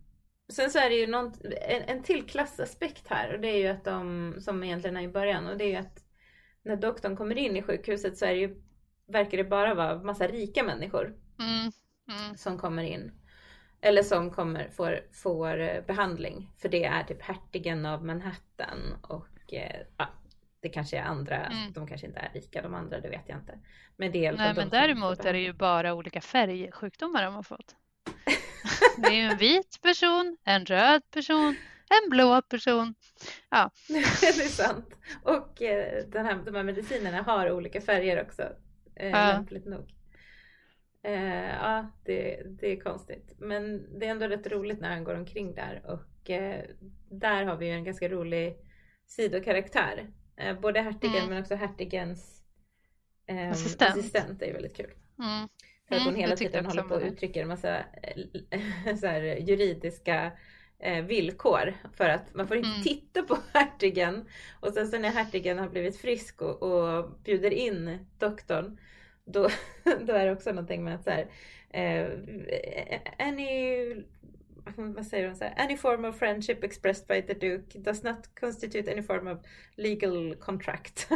Sen 0.51 0.71
så 0.71 0.79
är 0.79 0.91
det 0.91 0.97
ju 0.97 1.07
någon, 1.07 1.33
en, 1.61 1.83
en 1.83 2.03
till 2.03 2.27
klassaspekt 2.27 3.09
här 3.09 3.35
och 3.35 3.41
det 3.41 3.49
är 3.49 3.59
ju 3.59 3.69
att 3.69 3.85
de, 3.85 4.35
som 4.41 4.65
egentligen 4.65 4.97
är 4.97 5.03
i 5.03 5.09
början, 5.09 5.47
och 5.47 5.57
det 5.57 5.65
är 5.65 5.69
ju 5.69 5.77
att 5.77 6.05
när 6.63 6.77
doktorn 6.77 7.17
kommer 7.17 7.39
in 7.39 7.57
i 7.57 7.63
sjukhuset 7.63 8.19
så 8.19 8.25
är 8.25 8.31
det 8.31 8.41
ju, 8.41 8.63
verkar 9.07 9.39
det 9.39 9.45
bara 9.45 9.75
vara 9.75 10.03
massa 10.03 10.27
rika 10.27 10.63
människor 10.63 11.17
mm. 11.39 11.73
Mm. 12.09 12.37
som 12.37 12.59
kommer 12.59 12.83
in. 12.83 13.13
Eller 13.81 14.03
som 14.03 14.31
kommer, 14.31 14.69
får, 14.69 15.01
får 15.13 15.61
eh, 15.61 15.85
behandling. 15.87 16.51
För 16.59 16.69
det 16.69 16.85
är 16.85 17.03
typ 17.03 17.23
hertigen 17.23 17.87
av 17.87 18.05
Manhattan 18.05 18.79
och 19.03 19.55
eh, 19.55 19.81
ja, 19.97 20.09
det 20.61 20.69
kanske 20.69 20.99
är 20.99 21.03
andra, 21.03 21.47
mm. 21.47 21.73
de 21.73 21.87
kanske 21.87 22.07
inte 22.07 22.21
är 22.21 22.31
rika 22.35 22.63
de 22.63 22.75
andra, 22.75 23.01
det 23.01 23.09
vet 23.09 23.29
jag 23.29 23.39
inte. 23.39 23.59
Men 23.97 24.13
det 24.13 24.27
är 24.27 24.33
Nej 24.33 24.55
men 24.57 24.69
däremot 24.69 25.25
är 25.25 25.33
det 25.33 25.39
ju 25.39 25.53
bara 25.53 25.95
olika 25.95 26.21
färgsjukdomar 26.21 27.23
de 27.23 27.35
har 27.35 27.43
fått. 27.43 27.77
Det 28.97 29.21
är 29.21 29.31
en 29.31 29.39
vit 29.39 29.79
person, 29.83 30.37
en 30.45 30.65
röd 30.65 31.03
person, 31.11 31.57
en 31.91 32.11
blå 32.11 32.43
person. 32.43 32.95
Ja. 33.51 33.71
det 33.89 34.27
är 34.27 34.49
sant. 34.49 34.95
Och 35.23 35.63
eh, 35.63 36.05
den 36.07 36.27
här, 36.27 36.43
de 36.45 36.55
här 36.55 36.63
medicinerna 36.63 37.23
har 37.23 37.51
olika 37.51 37.81
färger 37.81 38.23
också. 38.23 38.43
Eh, 38.97 39.11
ja. 39.11 39.33
Lämpligt 39.33 39.67
nog. 39.67 39.95
Eh, 41.03 41.49
ja, 41.49 41.91
det, 42.05 42.43
det 42.47 42.67
är 42.67 42.81
konstigt. 42.81 43.33
Men 43.39 43.99
det 43.99 44.07
är 44.07 44.11
ändå 44.11 44.27
rätt 44.27 44.47
roligt 44.47 44.81
när 44.81 44.91
han 44.91 45.05
går 45.05 45.15
omkring 45.15 45.55
där. 45.55 45.83
Och 45.87 46.31
eh, 46.31 46.65
där 47.11 47.45
har 47.45 47.57
vi 47.57 47.67
ju 47.67 47.73
en 47.73 47.85
ganska 47.85 48.09
rolig 48.09 48.57
sidokaraktär. 49.07 50.11
Eh, 50.37 50.61
både 50.61 50.81
hertigen 50.81 51.17
mm. 51.17 51.29
men 51.29 51.43
också 51.43 51.55
hertigens 51.55 52.43
eh, 53.27 53.51
assistent. 53.51 53.91
assistent 53.91 54.43
är 54.43 54.53
väldigt 54.53 54.77
kul. 54.77 54.91
Mm. 55.19 55.49
För 55.91 55.97
att 55.97 56.03
hon 56.03 56.15
mm, 56.15 56.21
hela 56.21 56.37
tiden 56.37 56.67
håller 56.67 56.83
på 56.83 56.95
och 56.95 57.03
uttrycker 57.03 57.43
en 57.43 57.49
massa 57.49 57.79
eh, 57.79 59.45
juridiska 59.49 60.33
eh, 60.79 61.05
villkor. 61.05 61.75
För 61.97 62.09
att 62.09 62.35
man 62.35 62.49
får 62.49 62.57
inte 62.57 62.69
mm. 62.69 62.83
titta 62.83 63.23
på 63.23 63.39
hertigen. 63.53 64.29
Och 64.61 64.73
sen 64.73 64.89
så 64.89 64.99
när 64.99 65.09
hertigen 65.09 65.59
har 65.59 65.69
blivit 65.69 65.97
frisk 65.97 66.43
och, 66.43 66.63
och 66.63 67.11
bjuder 67.25 67.51
in 67.51 68.07
doktorn. 68.19 68.81
då, 69.25 69.49
då 70.01 70.13
är 70.13 70.27
det 70.27 70.33
också 70.33 70.51
någonting 70.51 70.85
med 70.85 70.95
att 70.95 71.05
så 71.05 71.11
här, 71.11 71.27
eh, 71.71 72.11
any 73.19 73.95
vad 74.77 75.07
säger 75.07 75.27
hon 75.27 75.37
så 75.37 75.45
här, 75.45 75.65
any 75.65 75.77
form 75.77 76.05
of 76.05 76.19
friendship 76.19 76.65
expressed 76.65 77.07
by 77.07 77.23
the 77.23 77.35
Duke 77.49 77.79
does 77.79 78.03
not 78.03 78.41
constitute 78.41 78.93
any 78.93 79.03
form 79.03 79.27
of 79.27 79.39
legal 79.77 80.37
contract. 80.37 81.09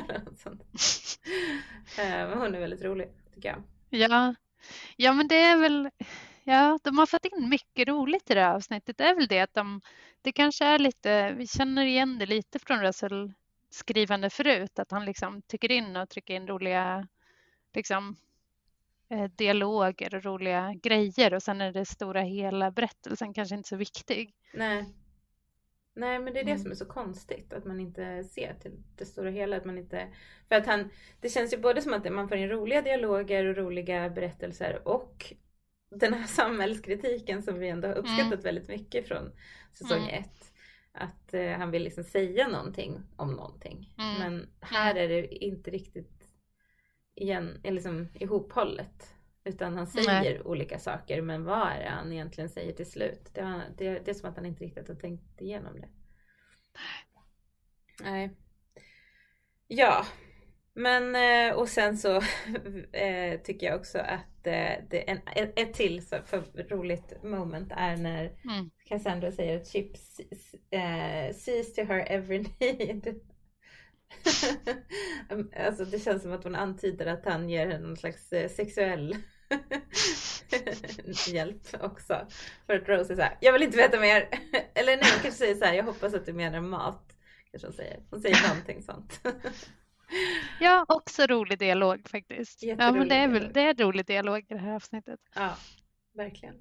Eh, 1.99 2.29
men 2.29 2.39
hon 2.39 2.55
är 2.55 2.61
väldigt 2.61 2.83
rolig 2.83 3.09
tycker 3.35 3.49
jag. 3.49 3.63
Ja, 3.91 4.35
ja 4.97 5.12
men 5.12 5.28
det 5.28 5.41
är 5.41 5.57
väl, 5.57 5.91
ja 6.45 6.78
de 6.82 6.99
har 6.99 7.07
fått 7.07 7.24
in 7.24 7.49
mycket 7.49 7.89
roligt 7.89 8.31
i 8.31 8.35
det 8.35 8.41
här 8.41 8.55
avsnittet. 8.55 8.99
Det 8.99 9.05
är 9.05 9.15
väl 9.15 9.27
det 9.27 9.41
att 9.41 9.55
de, 9.55 9.81
det 10.23 10.32
kanske 10.32 10.65
är 10.65 10.78
lite, 10.78 11.32
vi 11.32 11.47
känner 11.47 11.86
igen 11.86 12.19
det 12.19 12.27
lite 12.27 12.59
från 12.59 12.81
Russell 12.81 13.32
skrivande 13.70 14.31
förut, 14.31 14.78
att 14.78 14.91
han 14.91 15.05
liksom 15.05 15.43
tycker 15.43 15.73
in 15.73 15.97
och 15.97 16.09
trycker 16.09 16.35
in 16.35 16.49
roliga 16.49 17.09
liksom, 17.74 18.16
eh, 19.09 19.24
dialoger 19.24 20.15
och 20.15 20.24
roliga 20.24 20.74
grejer 20.74 21.35
och 21.35 21.43
sen 21.43 21.61
är 21.61 21.73
det 21.73 21.86
stora 21.86 22.20
hela 22.20 22.70
berättelsen 22.70 23.35
kanske 23.35 23.55
inte 23.55 23.69
så 23.69 23.77
viktig. 23.77 24.35
Nej. 24.55 24.85
Nej 25.97 26.19
men 26.19 26.33
det 26.33 26.41
är 26.41 26.45
det 26.45 26.51
mm. 26.51 26.62
som 26.62 26.71
är 26.71 26.75
så 26.75 26.87
konstigt 26.87 27.53
att 27.53 27.65
man 27.65 27.81
inte 27.81 28.25
ser 28.25 28.55
till 28.55 28.83
det 28.97 29.05
stora 29.05 29.31
hela. 29.31 29.57
Att 29.57 29.65
man 29.65 29.79
inte, 29.79 30.09
för 30.49 30.57
att 30.57 30.66
han, 30.66 30.91
det 31.21 31.29
känns 31.29 31.53
ju 31.53 31.59
både 31.59 31.83
som 31.83 31.93
att 31.93 32.12
man 32.12 32.29
får 32.29 32.37
in 32.37 32.49
roliga 32.49 32.83
dialoger 32.83 33.45
och 33.45 33.57
roliga 33.57 34.11
berättelser 34.11 34.89
och 34.89 35.35
den 35.91 36.15
här 36.15 36.27
samhällskritiken 36.27 37.43
som 37.43 37.59
vi 37.59 37.69
ändå 37.69 37.89
har 37.89 37.95
uppskattat 37.95 38.33
mm. 38.33 38.43
väldigt 38.43 38.69
mycket 38.69 39.09
från 39.09 39.33
säsong 39.73 40.03
mm. 40.03 40.23
ett. 40.23 40.53
Att 40.93 41.35
eh, 41.35 41.51
han 41.51 41.71
vill 41.71 41.83
liksom 41.83 42.05
säga 42.05 42.49
någonting 42.49 43.03
om 43.16 43.33
någonting. 43.33 43.95
Mm. 43.99 44.19
Men 44.19 44.49
här 44.61 44.91
mm. 44.91 45.05
är 45.05 45.09
det 45.09 45.45
inte 45.45 45.71
riktigt 45.71 46.29
igen, 47.15 47.61
liksom 47.65 48.09
ihophållet. 48.15 49.14
Utan 49.45 49.77
han 49.77 49.87
säger 49.87 50.07
Nej. 50.07 50.41
olika 50.45 50.79
saker 50.79 51.23
men 51.23 51.45
vad 51.45 51.69
är 51.69 51.79
det 51.79 51.89
han 51.89 52.12
egentligen 52.12 52.51
säger 52.51 52.73
till 52.73 52.91
slut? 52.91 53.31
Det, 53.33 53.43
var, 53.43 53.62
det, 53.77 53.99
det 53.99 54.11
är 54.11 54.15
som 54.15 54.31
att 54.31 54.37
han 54.37 54.47
inte 54.47 54.65
riktigt 54.65 54.89
har 54.89 54.95
tänkt 54.95 55.41
igenom 55.41 55.81
det. 55.81 55.89
Nej. 58.03 58.31
Ja. 59.66 60.07
Men 60.75 61.16
och 61.55 61.69
sen 61.69 61.99
så 61.99 62.16
äh, 62.93 63.41
tycker 63.45 63.66
jag 63.66 63.81
också 63.81 63.99
att 63.99 64.47
äh, 64.47 64.73
det, 64.91 65.11
en, 65.11 65.21
ett, 65.57 65.75
till 65.75 66.07
så 66.07 66.16
för 66.25 66.69
roligt 66.69 67.23
moment 67.23 67.73
är 67.77 67.97
när 67.97 68.25
mm. 68.25 68.71
Cassandra 68.85 69.33
säger 69.33 69.61
att 69.61 69.69
Chip 69.69 69.93
äh, 70.71 71.35
sees 71.35 71.75
to 71.75 71.83
her 71.83 72.05
every 72.09 72.39
need. 72.39 73.21
alltså 75.66 75.85
det 75.85 75.99
känns 75.99 76.23
som 76.23 76.33
att 76.33 76.45
hon 76.45 76.55
antyder 76.55 77.07
att 77.07 77.25
han 77.25 77.51
ger 77.51 77.66
henne 77.66 77.87
någon 77.87 77.97
slags 77.97 78.29
sexuell 78.29 79.16
hjälp 81.35 81.66
också. 81.81 82.26
För 82.66 82.74
att 82.74 82.89
Rose 82.89 83.12
är 83.12 83.16
såhär, 83.16 83.39
jag 83.40 83.52
vill 83.52 83.62
inte 83.62 83.76
veta 83.76 84.01
mer. 84.01 84.28
Eller 84.74 84.97
nej, 84.97 85.10
hon 85.12 85.22
kanske 85.22 85.31
säger 85.31 85.55
såhär, 85.55 85.74
jag 85.74 85.85
hoppas 85.85 86.14
att 86.14 86.26
du 86.26 86.32
menar 86.32 86.60
mat. 86.60 87.16
Kanske 87.51 87.66
hon 87.66 87.76
säger. 87.76 88.01
Hon 88.10 88.20
säger 88.20 88.48
någonting 88.48 88.82
sånt. 88.82 89.20
ja, 90.60 90.85
också 90.89 91.26
rolig 91.26 91.59
dialog 91.59 92.09
faktiskt. 92.09 92.62
Ja, 92.62 92.93
men 92.93 93.09
det 93.09 93.14
är 93.14 93.28
väl 93.28 93.52
det 93.52 93.60
är 93.60 93.74
rolig 93.74 94.06
dialog 94.06 94.39
i 94.39 94.55
det 94.55 94.59
här 94.59 94.74
avsnittet. 94.74 95.20
Ja, 95.35 95.56
verkligen. 96.14 96.55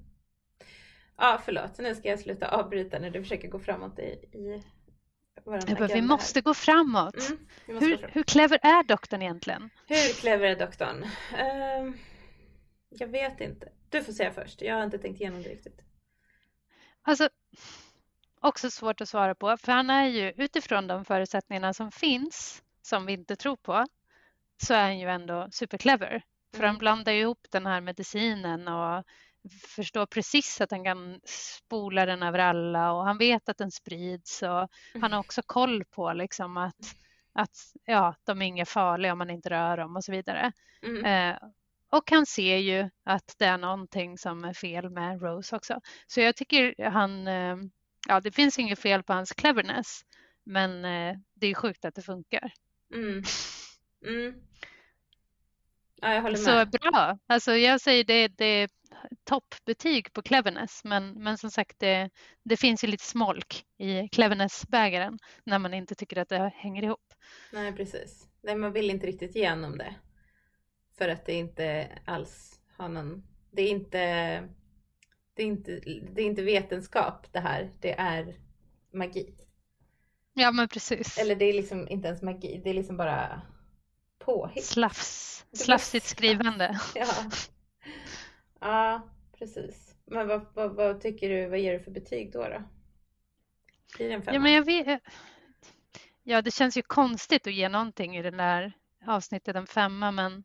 Ja, 1.16 1.40
förlåt. 1.44 1.78
Nu 1.78 1.94
ska 1.94 2.08
jag 2.08 2.20
sluta 2.20 2.48
avbryta 2.48 2.98
när 2.98 3.10
du 3.10 3.22
försöker 3.22 3.48
gå 3.48 3.58
framåt 3.58 3.98
i, 3.98 4.02
i 4.38 4.62
bara, 5.44 5.86
vi 5.86 6.02
måste 6.02 6.40
gå 6.40 6.54
framåt. 6.54 7.16
Mm, 7.16 7.46
måste 7.66 7.86
hur, 7.86 7.92
gå 7.92 7.98
framåt. 7.98 8.16
hur 8.16 8.22
clever 8.22 8.58
är 8.62 8.82
doktorn 8.82 9.22
egentligen? 9.22 9.70
Hur 9.86 10.20
clever 10.20 10.46
är 10.46 10.56
doktorn? 10.56 11.02
Uh, 11.02 11.94
jag 13.00 13.08
vet 13.08 13.40
inte. 13.40 13.68
Du 13.90 14.02
får 14.02 14.12
säga 14.12 14.32
först. 14.32 14.62
Jag 14.62 14.74
har 14.74 14.84
inte 14.84 14.98
tänkt 14.98 15.20
igenom 15.20 15.42
det 15.42 15.48
riktigt. 15.48 15.84
Alltså, 17.02 17.28
också 18.40 18.70
svårt 18.70 19.00
att 19.00 19.08
svara 19.08 19.34
på, 19.34 19.56
för 19.56 19.72
han 19.72 19.90
är 19.90 20.06
ju 20.06 20.32
utifrån 20.36 20.86
de 20.86 21.04
förutsättningarna 21.04 21.74
som 21.74 21.90
finns, 21.90 22.62
som 22.82 23.06
vi 23.06 23.12
inte 23.12 23.36
tror 23.36 23.56
på, 23.56 23.86
så 24.62 24.74
är 24.74 24.82
han 24.82 24.98
ju 24.98 25.10
ändå 25.10 25.48
superclever. 25.50 26.22
För 26.52 26.60
han 26.60 26.68
mm. 26.68 26.78
blandar 26.78 27.12
ju 27.12 27.20
ihop 27.20 27.46
den 27.50 27.66
här 27.66 27.80
medicinen 27.80 28.68
och 28.68 29.04
förstår 29.76 30.06
precis 30.06 30.60
att 30.60 30.70
han 30.70 30.84
kan 30.84 31.20
spola 31.24 32.06
den 32.06 32.22
över 32.22 32.38
alla 32.38 32.92
och 32.92 33.04
han 33.04 33.18
vet 33.18 33.48
att 33.48 33.58
den 33.58 33.70
sprids 33.70 34.42
och 34.42 34.68
han 35.00 35.12
har 35.12 35.20
också 35.20 35.42
koll 35.46 35.84
på 35.84 36.12
liksom 36.12 36.56
att, 36.56 36.96
att 37.32 37.56
ja, 37.84 38.14
de 38.24 38.42
är 38.42 38.46
inga 38.46 38.66
farliga 38.66 39.12
om 39.12 39.18
man 39.18 39.30
inte 39.30 39.50
rör 39.50 39.76
dem 39.76 39.96
och 39.96 40.04
så 40.04 40.12
vidare. 40.12 40.52
Mm. 40.82 41.04
Eh, 41.04 41.38
och 41.94 42.10
han 42.10 42.26
ser 42.26 42.56
ju 42.56 42.90
att 43.04 43.34
det 43.38 43.44
är 43.44 43.58
någonting 43.58 44.18
som 44.18 44.44
är 44.44 44.52
fel 44.52 44.90
med 44.90 45.22
Rose 45.22 45.56
också. 45.56 45.80
Så 46.06 46.20
jag 46.20 46.36
tycker 46.36 46.84
han, 46.90 47.28
eh, 47.28 47.56
ja 48.08 48.20
det 48.20 48.32
finns 48.32 48.58
inget 48.58 48.78
fel 48.78 49.02
på 49.02 49.12
hans 49.12 49.32
cleverness, 49.32 50.00
men 50.44 50.84
eh, 50.84 51.16
det 51.34 51.46
är 51.46 51.54
sjukt 51.54 51.84
att 51.84 51.94
det 51.94 52.02
funkar. 52.02 52.52
Mm. 52.94 53.22
Mm. 54.06 54.34
Ja, 55.96 56.14
jag 56.14 56.22
håller 56.22 56.38
med. 56.38 56.72
Så 56.72 56.78
bra. 56.78 57.18
Alltså 57.26 57.52
jag 57.52 57.80
säger 57.80 58.04
det, 58.04 58.28
det 58.28 58.44
är 58.44 58.68
toppbetyg 59.24 60.12
på 60.12 60.22
cleverness, 60.22 60.80
men, 60.84 61.22
men 61.22 61.38
som 61.38 61.50
sagt 61.50 61.78
det, 61.78 62.10
det 62.42 62.56
finns 62.56 62.84
ju 62.84 62.88
lite 62.88 63.04
smolk 63.04 63.64
i 63.78 64.08
cleverness-bägaren 64.08 65.18
när 65.44 65.58
man 65.58 65.74
inte 65.74 65.94
tycker 65.94 66.18
att 66.18 66.28
det 66.28 66.52
hänger 66.54 66.82
ihop. 66.82 67.14
Nej, 67.52 67.72
precis. 67.72 68.28
Nej, 68.42 68.56
man 68.56 68.72
vill 68.72 68.90
inte 68.90 69.06
riktigt 69.06 69.36
igenom 69.36 69.78
det. 69.78 69.94
För 70.98 71.08
att 71.08 71.26
det 71.26 71.32
inte 71.32 71.88
alls 72.04 72.60
har 72.76 72.88
någon, 72.88 73.22
det 73.50 73.62
är 73.62 73.70
inte, 73.70 73.98
det 75.34 75.42
är 75.42 75.46
inte, 75.46 75.80
det 76.12 76.22
är 76.22 76.26
inte 76.26 76.42
vetenskap 76.42 77.32
det 77.32 77.40
här, 77.40 77.70
det 77.80 77.92
är 77.92 78.34
magi. 78.92 79.34
Ja 80.34 80.52
men 80.52 80.68
precis. 80.68 81.18
Eller 81.18 81.36
det 81.36 81.44
är 81.44 81.52
liksom 81.52 81.88
inte 81.88 82.08
ens 82.08 82.22
magi, 82.22 82.60
det 82.64 82.70
är 82.70 82.74
liksom 82.74 82.96
bara 82.96 83.42
påhitt. 84.18 84.64
Slafs, 84.64 85.46
slafsigt 85.52 86.06
skrivande. 86.06 86.80
ja. 86.94 87.30
ja, 88.60 89.08
precis. 89.38 89.94
Men 90.04 90.28
vad, 90.28 90.46
vad, 90.54 90.74
vad, 90.76 91.00
tycker 91.00 91.28
du, 91.28 91.48
vad 91.48 91.58
ger 91.58 91.72
du 91.72 91.80
för 91.80 91.90
betyg 91.90 92.32
då? 92.32 92.42
då? 92.42 92.62
Blir 93.96 94.08
det 94.08 94.14
en 94.14 94.22
femma? 94.22 94.34
Ja, 94.34 94.40
men 94.40 94.52
jag 94.52 94.64
vet, 94.64 95.02
ja, 96.22 96.42
det 96.42 96.50
känns 96.50 96.76
ju 96.76 96.82
konstigt 96.82 97.46
att 97.46 97.54
ge 97.54 97.68
någonting 97.68 98.16
i 98.16 98.22
det 98.22 98.30
där 98.30 98.72
avsnittet 99.06 99.56
en 99.56 99.66
femma, 99.66 100.10
men 100.10 100.44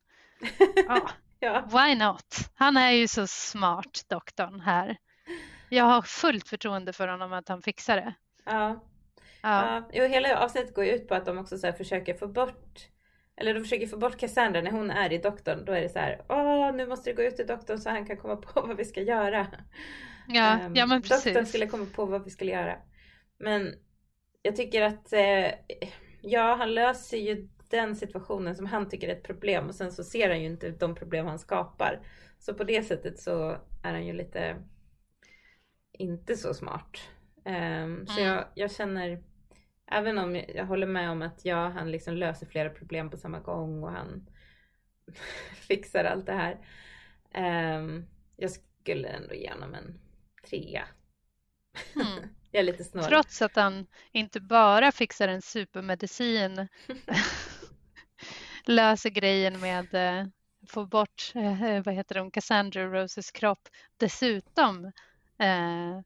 ja, 0.87 1.09
ja. 1.39 1.67
why 1.71 1.95
not? 1.95 2.51
Han 2.55 2.77
är 2.77 2.91
ju 2.91 3.07
så 3.07 3.27
smart, 3.27 4.05
doktorn 4.09 4.59
här. 4.59 4.97
Jag 5.69 5.83
har 5.83 6.01
fullt 6.01 6.47
förtroende 6.47 6.93
för 6.93 7.07
honom 7.07 7.33
att 7.33 7.49
han 7.49 7.61
fixar 7.61 7.95
det. 7.95 8.13
Ja. 8.45 8.83
Ja. 9.41 9.75
ja. 9.75 9.89
Jo, 9.93 10.05
hela 10.05 10.39
avsnittet 10.39 10.75
går 10.75 10.85
ju 10.85 10.91
ut 10.91 11.07
på 11.07 11.15
att 11.15 11.25
de 11.25 11.37
också 11.37 11.57
så 11.57 11.73
försöker 11.73 12.13
få 12.13 12.27
bort 12.27 12.89
eller 13.39 13.53
de 13.53 13.59
försöker 13.59 13.87
få 13.87 13.97
bort 13.97 14.17
Cassandra 14.17 14.61
när 14.61 14.71
hon 14.71 14.91
är 14.91 15.13
i 15.13 15.17
doktorn. 15.17 15.65
Då 15.65 15.73
är 15.73 15.81
det 15.81 15.89
så 15.89 15.99
här, 15.99 16.21
åh 16.29 16.75
nu 16.75 16.87
måste 16.87 17.09
du 17.09 17.15
gå 17.15 17.21
ut 17.21 17.35
till 17.35 17.47
doktorn 17.47 17.77
så 17.77 17.89
han 17.89 18.05
kan 18.05 18.17
komma 18.17 18.35
på 18.35 18.61
vad 18.67 18.77
vi 18.77 18.85
ska 18.85 19.01
göra. 19.01 19.47
Ja, 20.27 20.59
um, 20.65 20.75
ja 20.75 20.85
men 20.85 21.01
precis. 21.01 21.23
Doktorn 21.23 21.45
skulle 21.45 21.67
komma 21.67 21.85
på 21.95 22.05
vad 22.05 22.23
vi 22.23 22.29
skulle 22.29 22.51
göra. 22.51 22.77
Men 23.39 23.73
jag 24.41 24.55
tycker 24.55 24.81
att, 24.81 25.13
eh, 25.13 25.51
ja 26.21 26.55
han 26.55 26.73
löser 26.73 27.17
ju 27.17 27.49
den 27.69 27.95
situationen 27.95 28.55
som 28.55 28.65
han 28.65 28.89
tycker 28.89 29.07
är 29.07 29.15
ett 29.15 29.23
problem 29.23 29.67
och 29.67 29.75
sen 29.75 29.91
så 29.91 30.03
ser 30.03 30.29
han 30.29 30.41
ju 30.41 30.45
inte 30.45 30.71
de 30.71 30.95
problem 30.95 31.25
han 31.25 31.39
skapar. 31.39 31.99
Så 32.39 32.53
på 32.53 32.63
det 32.63 32.83
sättet 32.83 33.19
så 33.19 33.49
är 33.83 33.91
han 33.91 34.05
ju 34.05 34.13
lite 34.13 34.63
inte 35.91 36.37
så 36.37 36.53
smart. 36.53 36.97
Um, 37.45 37.53
mm. 37.53 38.07
Så 38.07 38.21
jag, 38.21 38.45
jag, 38.55 38.71
känner, 38.71 39.23
även 39.91 40.17
om 40.17 40.35
jag 40.35 40.65
håller 40.65 40.87
med 40.87 41.09
om 41.09 41.21
att 41.21 41.45
ja, 41.45 41.69
han 41.69 41.91
liksom 41.91 42.15
löser 42.15 42.45
flera 42.45 42.69
problem 42.69 43.09
på 43.09 43.17
samma 43.17 43.39
gång 43.39 43.83
och 43.83 43.91
han 43.91 44.29
fixar 45.67 46.03
allt 46.03 46.25
det 46.25 46.33
här. 46.33 46.57
Um, 47.77 48.05
jag 48.37 48.51
skulle 48.51 49.07
ändå 49.07 49.33
ge 49.33 49.51
honom 49.51 49.73
en 49.73 49.99
trea. 50.49 50.83
Mm. 51.95 52.29
jag 52.51 52.59
är 52.59 52.63
lite 52.63 52.83
snål. 52.83 53.03
Trots 53.03 53.41
att 53.41 53.55
han 53.55 53.87
inte 54.11 54.39
bara 54.39 54.91
fixar 54.91 55.27
en 55.27 55.41
supermedicin 55.41 56.67
löser 58.63 59.09
grejen 59.09 59.59
med 59.59 59.93
eh, 59.93 60.25
få 60.67 60.85
bort 60.85 61.31
eh, 61.35 61.83
vad 61.83 61.93
heter 61.93 62.23
det, 62.23 62.31
Cassandra 62.31 62.85
Roses 62.85 63.31
kropp. 63.31 63.69
Dessutom 63.97 64.85
eh, 65.39 65.99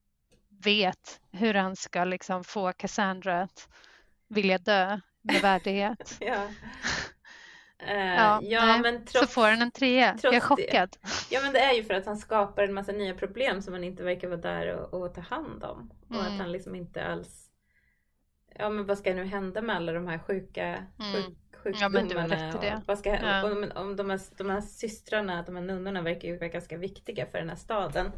vet 0.63 1.19
hur 1.31 1.53
han 1.53 1.75
ska 1.75 2.03
liksom 2.03 2.43
få 2.43 2.73
Cassandra 2.73 3.41
att 3.41 3.69
vilja 4.27 4.57
dö 4.57 4.99
med 5.21 5.41
värdighet. 5.41 6.17
ja. 6.19 6.47
Uh, 7.83 7.89
ja, 8.15 8.39
ja 8.43 8.77
men 8.77 9.05
trots, 9.05 9.27
så 9.27 9.27
får 9.27 9.47
han 9.47 9.61
en 9.61 9.71
trea. 9.71 10.17
Jag 10.23 10.33
är 10.33 10.39
chockad. 10.39 10.97
Det. 11.01 11.09
Ja 11.35 11.41
men 11.41 11.53
det 11.53 11.59
är 11.59 11.73
ju 11.73 11.83
för 11.83 11.93
att 11.93 12.05
han 12.05 12.17
skapar 12.17 12.63
en 12.63 12.73
massa 12.73 12.91
nya 12.91 13.13
problem 13.13 13.61
som 13.61 13.73
han 13.73 13.83
inte 13.83 14.03
verkar 14.03 14.27
vara 14.27 14.41
där 14.41 14.67
och, 14.75 15.01
och 15.01 15.13
ta 15.13 15.21
hand 15.21 15.63
om. 15.63 15.91
Och 16.09 16.15
mm. 16.15 16.33
att 16.33 16.39
han 16.39 16.51
liksom 16.51 16.75
inte 16.75 17.05
alls 17.05 17.43
Ja 18.55 18.69
men 18.69 18.85
vad 18.85 18.97
ska 18.97 19.13
nu 19.13 19.25
hända 19.25 19.61
med 19.61 19.75
alla 19.75 19.91
de 19.91 20.07
här 20.07 20.19
sjuka, 20.19 20.65
mm. 20.65 21.13
sjuk, 21.13 21.37
sjukdomarna. 21.63 22.51
Ja, 22.61 22.77
och 22.77 22.83
vad 22.87 22.99
ska, 22.99 23.09
ja. 23.09 23.51
om, 23.51 23.71
om 23.75 23.95
de, 23.95 24.09
här, 24.09 24.19
de 24.37 24.49
här 24.49 24.61
systrarna, 24.61 25.43
de 25.43 25.55
här 25.55 25.63
nunnorna 25.63 26.01
verkar 26.01 26.27
ju 26.27 26.37
vara 26.37 26.49
ganska 26.49 26.77
viktiga 26.77 27.25
för 27.25 27.37
den 27.37 27.49
här 27.49 27.55
staden. 27.55 28.11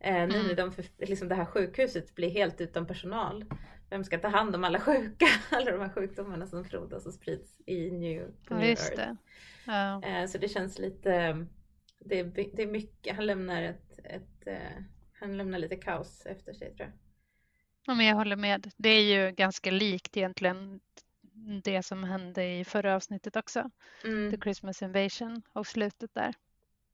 Eh, 0.00 0.12
nu 0.12 0.34
mm. 0.34 0.46
när 0.46 0.54
de, 0.54 0.72
liksom 0.98 1.28
det 1.28 1.34
här 1.34 1.44
sjukhuset 1.44 2.14
blir 2.14 2.30
helt 2.30 2.60
utan 2.60 2.86
personal. 2.86 3.44
Vem 3.90 4.04
ska 4.04 4.18
ta 4.18 4.28
hand 4.28 4.54
om 4.54 4.64
alla 4.64 4.80
sjuka? 4.80 5.26
Alla 5.50 5.70
de 5.70 5.80
här 5.80 5.88
sjukdomarna 5.88 6.46
som 6.46 6.64
frodas 6.64 7.06
och 7.06 7.14
sprids 7.14 7.60
i 7.66 7.90
New, 7.90 8.30
New 8.50 8.62
Earth. 8.62 8.96
Det. 8.96 9.16
Ja. 9.66 10.02
Eh, 10.02 10.26
så 10.26 10.38
det 10.38 10.48
känns 10.48 10.78
lite, 10.78 11.46
det 11.98 12.18
är, 12.18 12.24
det 12.56 12.62
är 12.62 12.66
mycket, 12.66 13.16
han 13.16 13.26
lämnar 13.26 13.62
ett, 13.62 13.98
ett 14.04 14.46
eh, 14.46 14.82
han 15.20 15.36
lämnar 15.36 15.58
lite 15.58 15.76
kaos 15.76 16.26
efter 16.26 16.52
sig 16.52 16.74
tror 16.76 16.88
jag. 16.88 16.92
Ja, 17.86 17.94
men 17.94 18.06
jag 18.06 18.16
håller 18.16 18.36
med. 18.36 18.70
Det 18.76 18.88
är 18.88 19.02
ju 19.02 19.32
ganska 19.32 19.70
likt 19.70 20.16
egentligen 20.16 20.80
det 21.64 21.82
som 21.82 22.04
hände 22.04 22.44
i 22.44 22.64
förra 22.64 22.94
avsnittet 22.96 23.36
också. 23.36 23.70
Mm. 24.04 24.30
The 24.30 24.38
Christmas 24.40 24.82
Invasion 24.82 25.42
och 25.52 25.66
slutet 25.66 26.14
där. 26.14 26.34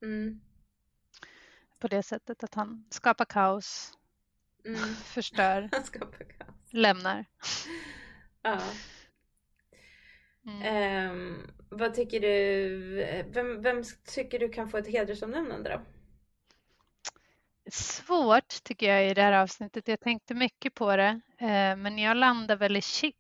Mm. 0.03 0.41
På 1.79 1.89
det 1.89 2.03
sättet 2.03 2.45
att 2.45 2.55
han 2.55 2.85
skapar 2.91 3.25
kaos, 3.25 3.99
mm. 4.65 4.79
förstör, 5.05 5.69
kaos. 6.39 6.57
lämnar. 6.71 7.25
Ja. 8.43 8.61
Um, 10.47 11.51
vad 11.69 11.95
tycker 11.95 12.21
du, 12.21 12.79
vem, 13.29 13.63
vem 13.63 13.83
tycker 14.15 14.39
du 14.39 14.49
kan 14.49 14.69
få 14.69 14.77
ett 14.77 14.89
hedersomnämnande 14.89 15.71
då? 15.71 15.81
Svårt 17.71 18.65
tycker 18.65 18.89
jag 18.89 19.11
i 19.11 19.15
det 19.15 19.23
här 19.23 19.33
avsnittet. 19.33 19.89
Jag 19.89 20.01
tänkte 20.01 20.35
mycket 20.35 20.75
på 20.75 20.97
det, 20.97 21.21
eh, 21.39 21.77
men 21.77 21.99
jag 21.99 22.17
landar 22.17 22.57
väl 22.57 22.77
i 22.77 22.83
Chip. 22.83 23.17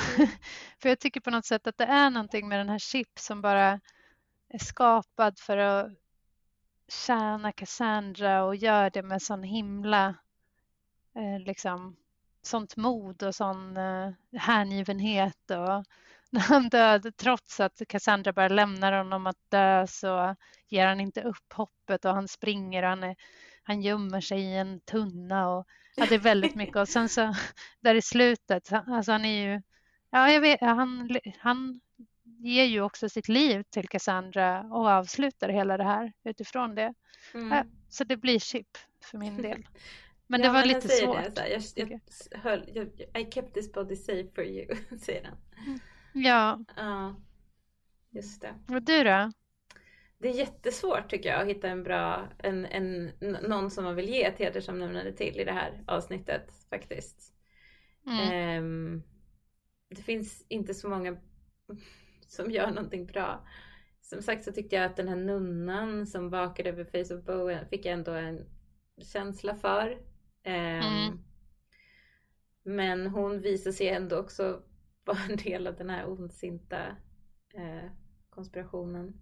För 0.78 0.88
jag 0.88 0.98
tycker 0.98 1.20
på 1.20 1.30
något 1.30 1.46
sätt 1.46 1.66
att 1.66 1.78
det 1.78 1.84
är 1.84 2.10
någonting 2.10 2.48
med 2.48 2.60
den 2.60 2.68
här 2.68 2.78
Chip 2.78 3.18
som 3.18 3.40
bara 3.42 3.80
är 4.48 4.58
skapad 4.58 5.38
för 5.38 5.56
att 5.56 5.92
tjäna 6.88 7.52
Cassandra 7.52 8.44
och 8.44 8.56
gör 8.56 8.90
det 8.90 9.02
med 9.02 9.22
sån 9.22 9.42
himla 9.42 10.14
eh, 11.14 11.40
liksom 11.46 11.96
sånt 12.42 12.76
mod 12.76 13.22
och 13.22 13.34
sån 13.34 13.76
eh, 13.76 14.10
hängivenhet 14.32 15.50
och 15.50 15.84
när 16.30 16.40
han 16.40 16.68
död, 16.68 17.16
trots 17.16 17.60
att 17.60 17.82
Cassandra 17.88 18.32
bara 18.32 18.48
lämnar 18.48 18.92
honom 18.92 19.26
att 19.26 19.50
dö 19.50 19.86
så 19.86 20.36
ger 20.68 20.86
han 20.86 21.00
inte 21.00 21.22
upp 21.22 21.52
hoppet 21.52 22.04
och 22.04 22.14
han 22.14 22.28
springer 22.28 22.82
och 22.82 22.88
han, 22.88 23.04
är, 23.04 23.16
han 23.62 23.82
gömmer 23.82 24.20
sig 24.20 24.40
i 24.40 24.56
en 24.56 24.80
tunna 24.80 25.48
och 25.48 25.66
ja, 25.96 26.06
det 26.08 26.14
är 26.14 26.18
väldigt 26.18 26.54
mycket. 26.54 26.76
Och 26.76 26.88
sen 26.88 27.08
så 27.08 27.34
där 27.80 27.94
i 27.94 28.02
slutet, 28.02 28.72
alltså 28.72 29.12
han 29.12 29.24
är 29.24 29.42
ju, 29.42 29.62
ja 30.10 30.30
jag 30.30 30.40
vet, 30.40 30.60
han, 30.60 31.18
han 31.38 31.80
ger 32.38 32.64
ju 32.64 32.80
också 32.80 33.08
sitt 33.08 33.28
liv 33.28 33.62
till 33.70 33.88
Cassandra 33.88 34.60
och 34.60 34.88
avslutar 34.88 35.48
hela 35.48 35.76
det 35.76 35.84
här 35.84 36.12
utifrån 36.24 36.74
det. 36.74 36.94
Mm. 37.34 37.48
Ja, 37.52 37.64
så 37.88 38.04
det 38.04 38.16
blir 38.16 38.38
Chip 38.38 38.78
för 39.04 39.18
min 39.18 39.42
del. 39.42 39.66
Men 40.26 40.40
ja, 40.40 40.46
det 40.46 40.52
var 40.52 40.60
men 40.60 40.68
lite 40.68 40.88
svårt. 40.88 41.34
Det, 41.34 41.48
jag, 41.48 41.62
jag, 41.74 42.00
höll, 42.38 42.64
jag, 42.74 42.86
I 43.22 43.30
kept 43.30 43.54
this 43.54 43.72
body 43.72 43.96
safe 43.96 44.28
for 44.34 44.44
you, 44.44 44.76
säger 45.00 45.24
han. 45.24 45.36
Mm. 45.66 45.80
Ja. 46.12 46.64
Ja, 46.76 47.16
just 48.10 48.42
det. 48.42 48.74
Och 48.74 48.82
du 48.82 49.04
då? 49.04 49.32
Det 50.18 50.28
är 50.28 50.32
jättesvårt 50.32 51.10
tycker 51.10 51.28
jag 51.28 51.40
att 51.40 51.48
hitta 51.48 51.68
en 51.68 51.82
bra, 51.82 52.28
en, 52.38 52.66
en, 52.66 53.12
någon 53.20 53.70
som 53.70 53.84
man 53.84 53.96
vill 53.96 54.08
ge 54.08 54.24
ett 54.24 54.38
hedersomnämnande 54.38 55.12
till 55.12 55.40
i 55.40 55.44
det 55.44 55.52
här 55.52 55.84
avsnittet 55.86 56.52
faktiskt. 56.70 57.34
Mm. 58.06 58.64
Um, 58.64 59.02
det 59.90 60.02
finns 60.02 60.46
inte 60.48 60.74
så 60.74 60.88
många 60.88 61.16
som 62.26 62.50
gör 62.50 62.70
någonting 62.70 63.06
bra. 63.06 63.46
Som 64.00 64.22
sagt 64.22 64.44
så 64.44 64.52
tyckte 64.52 64.76
jag 64.76 64.84
att 64.84 64.96
den 64.96 65.08
här 65.08 65.16
nunnan 65.16 66.06
som 66.06 66.30
vakade 66.30 66.68
över 66.68 66.84
Face 66.84 67.14
of 67.14 67.24
Bowen 67.24 67.68
fick 67.68 67.84
jag 67.84 67.92
ändå 67.92 68.12
en 68.12 68.46
känsla 69.02 69.54
för. 69.54 69.90
Um, 70.46 70.52
mm. 70.54 71.18
Men 72.62 73.06
hon 73.06 73.40
visar 73.40 73.72
sig 73.72 73.88
ändå 73.88 74.16
också 74.16 74.62
vara 75.04 75.18
en 75.28 75.36
del 75.36 75.66
av 75.66 75.76
den 75.76 75.90
här 75.90 76.08
ondsinta 76.08 76.86
eh, 77.54 77.90
konspirationen. 78.30 79.20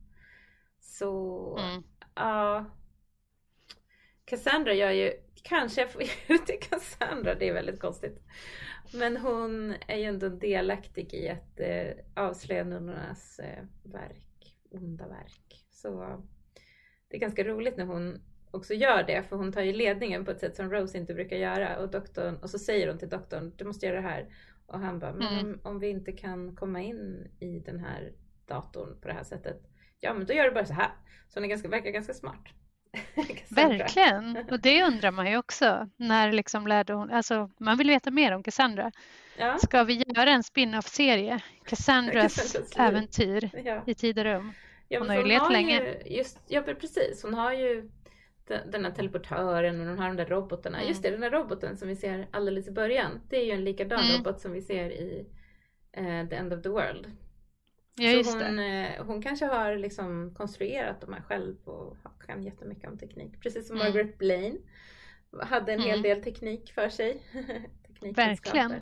Så 0.81 1.57
mm. 1.59 1.83
ja. 2.15 2.65
Cassandra 4.29 4.75
gör 4.75 4.91
ju, 4.91 5.13
kanske 5.43 5.81
jag 5.81 5.91
får 5.91 6.03
ut 6.29 6.47
till 6.47 6.61
Cassandra, 6.61 7.35
det 7.35 7.49
är 7.49 7.53
väldigt 7.53 7.81
konstigt. 7.81 8.21
Men 8.95 9.17
hon 9.17 9.75
är 9.87 9.97
ju 9.97 10.05
ändå 10.05 10.29
delaktig 10.29 11.15
i 11.15 11.29
att 11.29 11.61
eh, 11.61 12.25
avslöja 12.25 12.65
nunnornas 12.65 13.39
eh, 13.39 13.65
verk, 13.83 14.57
onda 14.71 15.09
verk. 15.09 15.67
Så 15.71 16.23
det 17.09 17.17
är 17.17 17.21
ganska 17.21 17.45
roligt 17.45 17.77
när 17.77 17.85
hon 17.85 18.21
också 18.51 18.75
gör 18.75 19.03
det, 19.03 19.23
för 19.23 19.37
hon 19.37 19.53
tar 19.53 19.63
ju 19.63 19.73
ledningen 19.73 20.25
på 20.25 20.31
ett 20.31 20.41
sätt 20.41 20.57
som 20.57 20.71
Rose 20.71 20.99
inte 20.99 21.15
brukar 21.15 21.37
göra. 21.37 21.79
Och, 21.79 21.91
doktorn, 21.91 22.37
och 22.37 22.51
så 22.51 22.59
säger 22.59 22.89
hon 22.89 22.99
till 22.99 23.09
doktorn, 23.09 23.53
du 23.57 23.65
måste 23.65 23.87
göra 23.87 23.97
det 23.97 24.09
här. 24.09 24.29
Och 24.67 24.81
han 24.81 24.99
bara, 24.99 25.13
men 25.13 25.39
mm. 25.39 25.47
om, 25.47 25.61
om, 25.63 25.79
vi 25.79 25.89
inte 25.89 26.13
kan 26.13 26.57
komma 26.57 26.83
in 26.83 27.31
i 27.41 27.59
den 27.59 27.79
här 27.79 28.13
datorn 28.47 29.01
på 29.01 29.09
det 29.09 29.15
här 29.15 29.25
sättet, 29.25 29.63
ja 30.01 30.15
men 30.15 30.27
då 30.27 30.33
gör 30.33 30.45
du 30.45 30.51
bara 30.51 30.67
så 30.67 30.75
här. 30.75 30.91
Så 31.29 31.37
hon 31.41 31.45
är 31.45 31.49
ganska, 31.49 31.69
verkar 31.69 31.91
ganska 31.91 32.15
smart. 32.15 32.45
Verkligen, 33.49 34.37
och 34.51 34.61
det 34.61 34.83
undrar 34.83 35.11
man 35.11 35.31
ju 35.31 35.37
också. 35.37 35.89
När 35.97 36.33
liksom 36.33 36.67
lärde 36.67 36.93
hon, 36.93 37.11
alltså, 37.11 37.51
man 37.59 37.79
vill 37.79 37.89
veta 37.89 38.11
mer 38.11 38.35
om 38.35 38.43
Cassandra. 38.43 38.93
Ja. 39.39 39.59
Ska 39.59 39.85
vi 39.85 40.05
göra 40.07 40.31
en 40.31 40.43
spin-off-serie? 40.43 41.41
Cassandras, 41.65 42.37
Cassandras 42.37 42.77
äventyr 42.77 43.51
ja. 43.65 43.83
i 43.87 43.95
tid 43.95 44.19
och 44.19 44.25
rum. 44.25 44.53
Ja, 44.89 44.99
hon 44.99 45.09
har 45.09 45.17
ju 45.17 45.25
levt 45.25 45.53
länge. 45.53 45.97
Just, 46.07 46.41
ja 46.47 46.63
precis, 46.63 47.23
hon 47.23 47.35
har 47.35 47.53
ju 47.53 47.91
den 48.49 48.85
här 48.85 48.93
teleportören 48.93 49.81
och 49.81 49.87
de 49.87 49.99
har 49.99 50.07
de 50.07 50.17
där 50.17 50.27
robotarna. 50.27 50.77
Mm. 50.77 50.89
Just 50.89 51.03
det, 51.03 51.11
den 51.11 51.21
där 51.21 51.31
roboten 51.31 51.77
som 51.77 51.89
vi 51.89 51.97
ser 51.97 52.29
alldeles 52.31 52.69
i 52.69 52.71
början. 52.71 53.21
Det 53.29 53.37
är 53.37 53.45
ju 53.45 53.53
en 53.53 53.65
likadan 53.65 54.01
mm. 54.01 54.17
robot 54.17 54.41
som 54.41 54.53
vi 54.53 54.63
ser 54.63 54.91
i 54.91 55.27
uh, 55.99 56.29
The 56.29 56.37
End 56.37 56.53
of 56.53 56.63
the 56.63 56.69
World. 56.69 57.07
Ja, 57.99 58.25
så 58.25 58.39
hon, 58.39 58.59
uh, 58.59 59.05
hon 59.07 59.23
kanske 59.23 59.47
har 59.47 59.77
liksom 59.77 60.35
konstruerat 60.35 61.01
de 61.01 61.13
här 61.13 61.21
själv 61.21 61.57
och 61.65 61.97
kan 62.27 62.43
jättemycket 62.43 62.91
om 62.91 62.99
teknik. 62.99 63.41
Precis 63.43 63.67
som 63.67 63.77
mm. 63.77 63.87
Margaret 63.87 64.19
Blaine 64.19 64.59
hade 65.43 65.73
en 65.73 65.81
hel 65.81 65.99
mm. 65.99 66.03
del 66.03 66.23
teknik 66.23 66.73
för 66.73 66.89
sig. 66.89 67.23
Verkligen. 68.01 68.75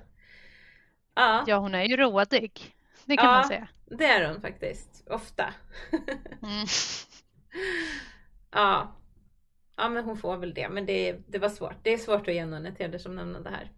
Ja. 1.14 1.44
ja, 1.46 1.56
hon 1.56 1.74
är 1.74 1.84
ju 1.84 1.96
rådig. 1.96 2.74
Det 3.04 3.16
kan 3.16 3.26
ja, 3.26 3.32
man 3.32 3.44
säga. 3.44 3.68
det 3.84 4.04
är 4.04 4.28
hon 4.28 4.40
faktiskt. 4.40 5.04
Ofta. 5.10 5.54
Mm. 6.42 6.66
ja, 8.50 8.96
Ja 9.76 9.88
men 9.88 10.04
hon 10.04 10.16
får 10.16 10.36
väl 10.36 10.54
det. 10.54 10.68
Men 10.68 10.86
det, 10.86 11.16
det 11.26 11.38
var 11.38 11.48
svårt. 11.48 11.76
Det 11.82 11.92
är 11.92 11.98
svårt 11.98 12.28
att 12.28 12.34
ge 12.34 12.46
någon 12.46 12.66
ett 12.66 12.78
hedersomnämnande 12.78 13.50
här. 13.50 13.70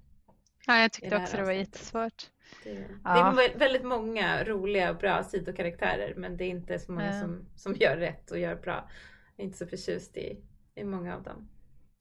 Ja 0.69 0.79
jag 0.79 0.93
tyckte 0.93 1.11
det 1.11 1.23
också 1.23 1.37
det 1.37 1.43
var 1.43 1.53
jättesvårt. 1.53 2.31
Det, 2.65 2.89
ja. 3.05 3.33
det, 3.37 3.45
är 3.45 3.59
väldigt 3.59 3.85
många 3.85 4.45
roliga 4.45 4.91
och 4.91 4.97
bra 4.97 5.25
sidokaraktärer 5.25 6.15
men 6.17 6.37
det 6.37 6.45
är 6.45 6.49
inte 6.49 6.79
så 6.79 6.93
många 6.93 7.21
som, 7.21 7.49
som 7.57 7.75
gör 7.75 7.97
rätt 7.97 8.31
och 8.31 8.39
gör 8.39 8.57
bra. 8.57 8.89
Jag 9.37 9.45
är 9.45 9.47
inte 9.47 9.59
så 9.59 9.67
förtjust 9.67 10.17
i, 10.17 10.41
i 10.75 10.85
många 10.85 11.15
av 11.15 11.23
dem. 11.23 11.49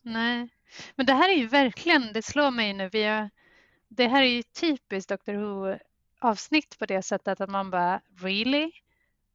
Nej, 0.02 0.49
men 0.95 1.06
det 1.06 1.14
här 1.14 1.30
är 1.30 1.38
ju 1.38 1.48
verkligen, 1.48 2.14
det 2.14 2.22
slår 2.22 2.52
mig 2.52 2.73
nu, 2.73 2.89
vi 2.89 3.03
har, 3.03 3.30
det 3.88 4.07
här 4.07 4.23
är 4.23 4.27
ju 4.27 4.44
typiskt 4.44 5.10
Dr 5.10 5.34
Who 5.34 5.77
avsnitt 6.19 6.80
på 6.80 6.85
det 6.85 7.02
sättet 7.02 7.41
att 7.41 7.49
man 7.49 7.69
bara 7.69 8.02
really? 8.22 8.72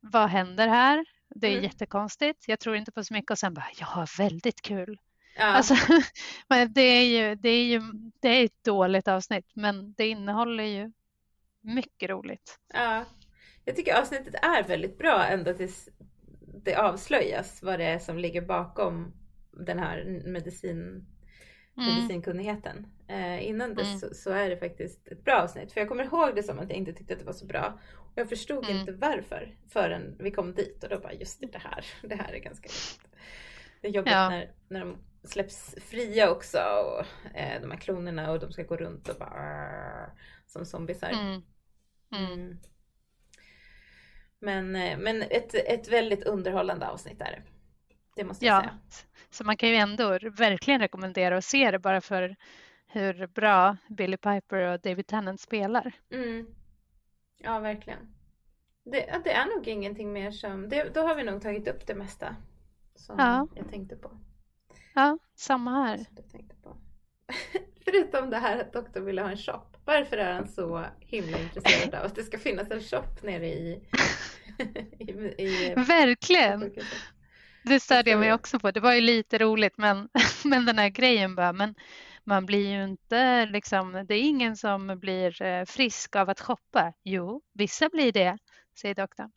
Vad 0.00 0.28
händer 0.28 0.68
här? 0.68 1.04
Det 1.34 1.46
är 1.46 1.52
mm. 1.52 1.64
jättekonstigt. 1.64 2.48
Jag 2.48 2.60
tror 2.60 2.76
inte 2.76 2.92
på 2.92 3.04
så 3.04 3.14
mycket 3.14 3.30
och 3.30 3.38
sen 3.38 3.54
bara, 3.54 3.68
jag 3.78 3.86
har 3.86 4.18
väldigt 4.18 4.62
kul. 4.62 4.98
Ja. 5.36 5.44
Alltså, 5.44 5.74
det, 6.68 6.80
är 6.80 7.04
ju, 7.04 7.34
det, 7.34 7.48
är 7.48 7.64
ju, 7.64 7.80
det 8.20 8.28
är 8.28 8.44
ett 8.44 8.64
dåligt 8.64 9.08
avsnitt 9.08 9.50
men 9.54 9.92
det 9.92 10.08
innehåller 10.08 10.64
ju 10.64 10.92
mycket 11.60 12.10
roligt. 12.10 12.58
Ja, 12.74 13.04
jag 13.64 13.76
tycker 13.76 14.00
avsnittet 14.00 14.34
är 14.34 14.62
väldigt 14.62 14.98
bra 14.98 15.26
ända 15.26 15.54
tills 15.54 15.88
det 16.64 16.76
avslöjas 16.76 17.62
vad 17.62 17.78
det 17.78 17.84
är 17.84 17.98
som 17.98 18.18
ligger 18.18 18.42
bakom 18.42 19.12
den 19.52 19.78
här 19.78 20.22
medicin, 20.24 20.78
mm. 20.78 21.04
medicinkunnigheten. 21.74 22.86
Eh, 23.08 23.48
innan 23.48 23.74
dess 23.74 23.86
mm. 23.86 23.98
så, 23.98 24.14
så, 24.14 24.30
är 24.30 24.50
det 24.50 24.56
faktiskt 24.56 25.08
ett 25.08 25.24
bra 25.24 25.42
avsnitt. 25.42 25.72
För 25.72 25.80
jag 25.80 25.88
kommer 25.88 26.04
ihåg 26.04 26.34
det 26.34 26.42
som 26.42 26.58
att 26.58 26.68
jag 26.68 26.78
inte 26.78 26.92
tyckte 26.92 27.12
att 27.12 27.18
det 27.18 27.26
var 27.26 27.32
så 27.32 27.46
bra. 27.46 27.78
Och 27.96 28.12
jag 28.14 28.28
förstod 28.28 28.64
mm. 28.64 28.76
inte 28.76 28.92
varför 28.92 29.56
förrän 29.68 30.16
vi 30.18 30.30
kom 30.30 30.54
dit 30.54 30.84
och 30.84 30.90
då 30.90 30.98
bara 30.98 31.12
just 31.12 31.40
det, 31.40 31.46
det 31.46 31.58
här, 31.58 31.84
det 32.08 32.14
här 32.14 32.32
är 32.32 32.38
ganska 32.38 32.68
jobbigt. 32.68 33.08
Det 33.80 33.88
är 33.88 33.92
jobbigt 33.92 34.12
ja. 34.12 34.28
när, 34.28 34.50
när 34.68 34.80
de 34.80 34.98
släpps 35.24 35.74
fria 35.80 36.30
också 36.30 36.58
och 36.58 37.04
eh, 37.36 37.60
de 37.60 37.70
här 37.70 37.78
klonerna 37.78 38.30
och 38.30 38.40
de 38.40 38.52
ska 38.52 38.62
gå 38.62 38.76
runt 38.76 39.08
och 39.08 39.16
bara 39.18 40.10
som 40.46 40.66
zombisar. 40.66 41.10
Mm. 41.10 41.42
Mm. 42.12 42.32
mm. 42.32 42.58
Men, 44.38 44.76
eh, 44.76 44.98
men 44.98 45.22
ett, 45.22 45.54
ett 45.54 45.88
väldigt 45.88 46.24
underhållande 46.24 46.88
avsnitt 46.88 47.20
är 47.20 47.30
det. 47.30 47.42
Det 48.16 48.24
måste 48.24 48.46
jag 48.46 48.56
ja. 48.56 48.60
säga. 48.60 48.78
Så 49.30 49.44
man 49.44 49.56
kan 49.56 49.68
ju 49.68 49.74
ändå 49.74 50.08
verkligen 50.18 50.80
rekommendera 50.80 51.36
att 51.36 51.44
se 51.44 51.70
det 51.70 51.78
bara 51.78 52.00
för 52.00 52.36
hur 52.86 53.26
bra 53.26 53.76
Billy 53.88 54.16
Piper 54.16 54.72
och 54.72 54.80
David 54.80 55.06
Tennant 55.06 55.40
spelar. 55.40 55.92
Mm. 56.10 56.46
Ja, 57.38 57.58
verkligen. 57.58 58.14
Det, 58.84 59.20
det, 59.24 59.32
är 59.32 59.56
nog 59.56 59.68
ingenting 59.68 60.12
mer 60.12 60.30
som, 60.30 60.68
det, 60.68 60.94
då 60.94 61.00
har 61.00 61.14
vi 61.14 61.24
nog 61.24 61.42
tagit 61.42 61.68
upp 61.68 61.86
det 61.86 61.94
mesta 61.94 62.36
som 62.94 63.18
ja. 63.18 63.48
jag 63.56 63.70
tänkte 63.70 63.96
på. 63.96 64.10
Ja, 64.94 65.18
samma 65.34 65.86
här. 65.86 66.06
På. 66.62 66.76
Förutom 67.84 68.30
det 68.30 68.38
här 68.38 68.60
att 68.60 68.72
doktorn 68.72 69.04
ville 69.04 69.22
ha 69.22 69.30
en 69.30 69.36
shop. 69.36 69.66
Varför 69.84 70.16
är 70.16 70.32
han 70.32 70.48
så 70.48 70.84
himla 71.00 71.38
intresserad 71.38 71.94
av 71.94 72.06
att 72.06 72.14
det 72.14 72.22
ska 72.22 72.38
finnas 72.38 72.70
en 72.70 72.80
shop 72.80 73.22
nere 73.22 73.46
i... 73.46 73.82
i, 74.98 75.10
i 75.42 75.74
Verkligen! 75.76 76.72
Det 77.64 77.80
störde 77.80 78.10
jag 78.10 78.20
mig 78.20 78.32
också 78.32 78.58
på. 78.58 78.70
Det 78.70 78.80
var 78.80 78.94
ju 78.94 79.00
lite 79.00 79.38
roligt 79.38 79.78
men, 79.78 80.08
men 80.44 80.66
den 80.66 80.78
här 80.78 80.88
grejen 80.88 81.34
bara, 81.34 81.52
men 81.52 81.74
man 82.24 82.46
blir 82.46 82.70
ju 82.70 82.84
inte 82.84 83.46
liksom, 83.46 84.04
det 84.08 84.14
är 84.14 84.20
ingen 84.20 84.56
som 84.56 84.98
blir 84.98 85.42
eh, 85.42 85.64
frisk 85.64 86.16
av 86.16 86.30
att 86.30 86.40
shoppa. 86.40 86.92
Jo, 87.04 87.42
vissa 87.52 87.88
blir 87.88 88.12
det, 88.12 88.38
säger 88.80 88.94
doktorn. 88.94 89.30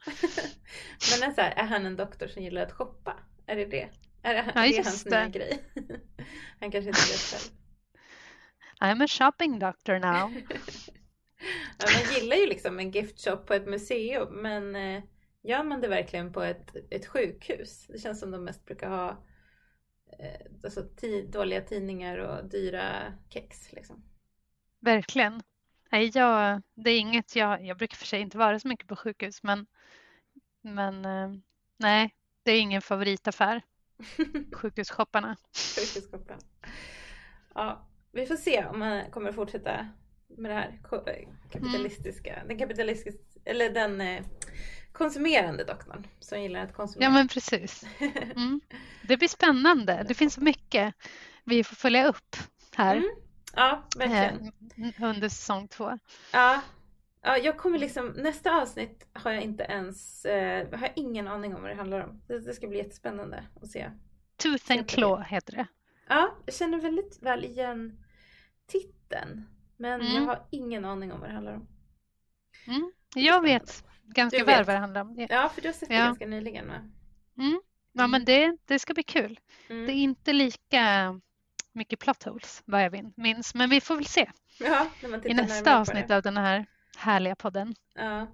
men 1.11 1.29
är, 1.29 1.33
så 1.33 1.41
här, 1.41 1.51
är 1.51 1.63
han 1.63 1.85
en 1.85 1.95
doktor 1.95 2.27
som 2.27 2.43
gillar 2.43 2.61
att 2.61 2.71
shoppa? 2.71 3.13
Är 3.47 3.55
det 3.55 3.65
det? 3.65 3.89
Är 4.25 4.33
det, 4.33 4.51
ja, 4.55 4.61
det 4.61 4.85
hans 4.85 5.05
nya 5.05 5.27
grej? 5.27 5.63
han 6.59 6.71
kanske 6.71 6.89
inte 6.89 7.11
vet 7.11 7.19
själv. 7.19 7.51
I'm 8.81 9.03
a 9.03 9.07
shopping 9.07 9.59
doctor 9.59 9.99
now. 9.99 10.31
ja, 11.79 11.87
man 11.93 12.15
gillar 12.15 12.35
ju 12.35 12.47
liksom 12.47 12.79
en 12.79 12.91
gift 12.91 13.23
shop 13.23 13.37
på 13.37 13.53
ett 13.53 13.67
museum 13.67 14.41
men 14.41 14.75
eh, 14.75 15.03
gör 15.43 15.63
man 15.63 15.81
det 15.81 15.87
verkligen 15.87 16.33
på 16.33 16.41
ett, 16.41 16.75
ett 16.89 17.05
sjukhus? 17.05 17.87
Det 17.87 17.99
känns 17.99 18.19
som 18.19 18.31
de 18.31 18.43
mest 18.43 18.65
brukar 18.65 18.89
ha 18.89 19.09
eh, 20.19 20.47
alltså, 20.63 20.81
dåliga 21.27 21.61
tidningar 21.61 22.17
och 22.17 22.45
dyra 22.45 23.13
kex. 23.29 23.73
Liksom. 23.73 24.03
Verkligen. 24.79 25.41
Nej, 25.91 26.11
jag, 26.13 26.61
det 26.75 26.91
är 26.91 26.99
inget 26.99 27.35
jag, 27.35 27.65
jag 27.65 27.77
brukar 27.77 27.95
för 27.95 28.05
sig 28.05 28.21
inte 28.21 28.37
vara 28.37 28.59
så 28.59 28.67
mycket 28.67 28.87
på 28.87 28.95
sjukhus 28.95 29.43
men, 29.43 29.65
men 30.61 31.05
eh, 31.05 31.29
nej, 31.77 32.15
det 32.43 32.51
är 32.51 32.61
ingen 32.61 32.81
favoritaffär. 32.81 33.61
Sjukhusshopparna. 34.53 35.37
Sjukhusshopparna. 35.75 36.41
Ja, 37.53 37.87
vi 38.11 38.25
får 38.25 38.35
se 38.35 38.65
om 38.65 38.79
man 38.79 39.11
kommer 39.11 39.29
att 39.29 39.35
fortsätta 39.35 39.87
med 40.27 40.51
det 40.51 40.55
här 40.55 40.79
kapitalistiska, 41.51 42.35
mm. 42.35 42.47
den 42.47 42.57
kapitalistiska, 42.57 43.21
eller 43.45 43.69
den 43.69 44.01
eh, 44.01 44.23
konsumerande 44.91 45.63
doktorn 45.63 46.07
som 46.19 46.41
gillar 46.41 46.59
att 46.59 46.73
konsumera. 46.73 47.09
Ja 47.09 47.13
men 47.13 47.27
precis. 47.27 47.85
Mm. 48.35 48.61
Det 49.07 49.17
blir 49.17 49.27
spännande. 49.27 50.05
Det 50.07 50.13
finns 50.13 50.33
så 50.33 50.41
mycket 50.41 50.95
vi 51.43 51.63
får 51.63 51.75
följa 51.75 52.07
upp 52.07 52.35
här. 52.75 52.95
Mm. 52.95 53.09
Ja, 53.55 53.83
verkligen. 53.97 54.51
Eh, 54.97 55.03
under 55.03 55.29
säsong 55.29 55.67
två. 55.67 55.99
Ja. 56.31 56.61
Ja, 57.25 57.37
jag 57.37 57.57
kommer 57.57 57.79
liksom, 57.79 58.07
nästa 58.07 58.61
avsnitt 58.61 59.07
har 59.13 59.31
jag 59.31 59.43
inte 59.43 59.63
ens, 59.63 60.25
eh, 60.25 60.67
har 60.71 60.87
jag 60.87 60.93
ingen 60.95 61.27
aning 61.27 61.55
om 61.55 61.61
vad 61.61 61.71
det 61.71 61.75
handlar 61.75 61.99
om. 61.99 62.21
Det, 62.27 62.39
det 62.39 62.53
ska 62.53 62.67
bli 62.67 62.77
jättespännande 62.77 63.43
att 63.61 63.67
se. 63.67 63.91
Tooth 64.37 64.71
and 64.71 64.89
Claw 64.89 65.23
heter 65.23 65.55
det. 65.55 65.67
Ja, 66.07 66.37
jag 66.45 66.55
känner 66.55 66.77
väldigt 66.77 67.21
väl 67.21 67.45
igen 67.45 68.03
titeln. 68.67 69.45
Men 69.77 70.01
mm. 70.01 70.13
jag 70.13 70.21
har 70.21 70.47
ingen 70.51 70.85
aning 70.85 71.11
om 71.11 71.19
vad 71.19 71.29
det 71.29 71.33
handlar 71.33 71.53
om. 71.53 71.67
Mm. 72.67 72.91
Jag 73.15 73.41
vet 73.41 73.85
ganska 74.03 74.37
vet. 74.37 74.47
väl 74.47 74.65
vad 74.65 74.75
det 74.75 74.79
handlar 74.79 75.01
om. 75.01 75.27
Ja, 75.29 75.49
för 75.49 75.61
du 75.61 75.67
har 75.67 75.73
sett 75.73 75.89
det 75.89 75.95
ganska 75.95 76.27
nyligen 76.27 76.67
va? 76.67 76.75
Mm. 77.37 77.61
Ja, 77.91 78.01
mm. 78.01 78.11
men 78.11 78.25
det, 78.25 78.57
det 78.65 78.79
ska 78.79 78.93
bli 78.93 79.03
kul. 79.03 79.39
Mm. 79.69 79.85
Det 79.85 79.93
är 79.93 79.95
inte 79.95 80.33
lika 80.33 81.15
mycket 81.71 81.99
plot 81.99 82.23
holes 82.23 82.63
vad 82.65 82.83
jag 82.83 83.11
minns, 83.15 83.55
men 83.55 83.69
vi 83.69 83.81
får 83.81 83.95
väl 83.95 84.05
se. 84.05 84.31
Ja, 84.59 84.87
I 85.23 85.33
nästa 85.33 85.79
avsnitt 85.79 86.11
av 86.11 86.21
den 86.21 86.37
här 86.37 86.65
härliga 86.97 87.35
podden. 87.35 87.75
Ja. 87.95 88.27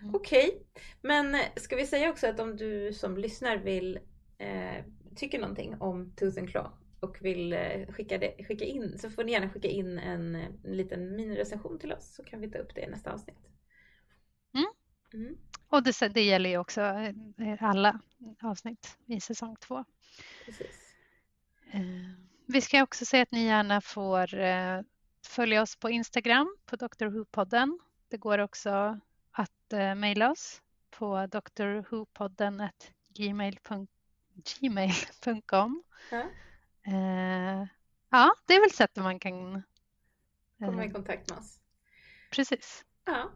Mm. 0.00 0.14
Okej, 0.14 0.46
okay. 0.46 0.82
men 1.00 1.36
ska 1.56 1.76
vi 1.76 1.86
säga 1.86 2.10
också 2.10 2.26
att 2.26 2.40
om 2.40 2.56
du 2.56 2.92
som 2.92 3.16
lyssnar 3.16 3.56
vill 3.56 3.98
eh, 4.38 4.84
tycker 5.16 5.38
någonting 5.38 5.74
om 5.80 6.12
Tooth 6.16 6.38
and 6.38 6.50
Claw 6.50 6.70
och 7.00 7.18
vill 7.20 7.52
eh, 7.52 7.86
skicka, 7.88 8.18
det, 8.18 8.44
skicka 8.44 8.64
in 8.64 8.98
så 8.98 9.10
får 9.10 9.24
ni 9.24 9.32
gärna 9.32 9.50
skicka 9.50 9.68
in 9.68 9.98
en, 9.98 10.34
en 10.34 10.76
liten 10.76 11.16
minirecension 11.16 11.78
till 11.78 11.92
oss 11.92 12.14
så 12.14 12.24
kan 12.24 12.40
vi 12.40 12.50
ta 12.50 12.58
upp 12.58 12.74
det 12.74 12.80
i 12.80 12.86
nästa 12.86 13.12
avsnitt. 13.12 13.48
Mm. 14.54 14.66
Mm. 15.14 15.36
Och 15.68 15.82
det, 15.82 16.08
det 16.14 16.22
gäller 16.22 16.50
ju 16.50 16.58
också 16.58 16.80
eh, 16.80 17.62
alla 17.62 18.00
avsnitt 18.42 18.98
i 19.06 19.20
säsong 19.20 19.56
två. 19.56 19.84
Precis. 20.44 20.94
Eh, 21.72 21.80
vi 22.46 22.60
ska 22.60 22.82
också 22.82 23.04
säga 23.04 23.22
att 23.22 23.32
ni 23.32 23.44
gärna 23.44 23.80
får 23.80 24.34
följa 25.26 25.62
oss 25.62 25.76
på 25.76 25.90
Instagram 25.90 26.56
på 26.66 26.76
Dr 26.76 27.06
Who-podden. 27.06 27.78
Det 28.08 28.16
går 28.16 28.38
också 28.38 29.00
att 29.30 29.72
mejla 29.96 30.30
oss 30.30 30.62
på 30.90 31.28
drwhopodden 31.54 32.68
gmail.com. 34.60 35.82
Ja. 36.10 36.22
Eh, 36.86 37.66
ja, 38.10 38.34
det 38.46 38.54
är 38.54 38.60
väl 38.60 38.70
sättet 38.70 39.02
man 39.02 39.18
kan 39.18 39.54
eh, 39.54 39.62
komma 40.66 40.84
i 40.84 40.90
kontakt 40.90 41.30
med 41.30 41.38
oss. 41.38 41.60
Precis. 42.30 42.84
Ja. 43.04 43.30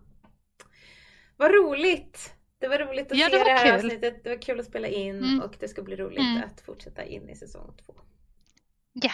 Vad 1.36 1.50
roligt! 1.50 2.34
Det 2.58 2.68
var 2.68 2.78
roligt 2.78 3.12
att 3.12 3.18
ja, 3.18 3.28
se 3.30 3.38
det, 3.38 3.44
det 3.44 3.50
här 3.50 3.64
kul. 3.64 3.74
avsnittet. 3.74 4.24
Det 4.24 4.30
var 4.30 4.42
kul 4.42 4.60
att 4.60 4.66
spela 4.66 4.88
in 4.88 5.18
mm. 5.18 5.40
och 5.40 5.56
det 5.60 5.68
ska 5.68 5.82
bli 5.82 5.96
roligt 5.96 6.18
mm. 6.18 6.42
att 6.42 6.60
fortsätta 6.60 7.04
in 7.04 7.28
i 7.28 7.36
säsong 7.36 7.74
två. 7.86 7.94
Ja. 8.92 9.12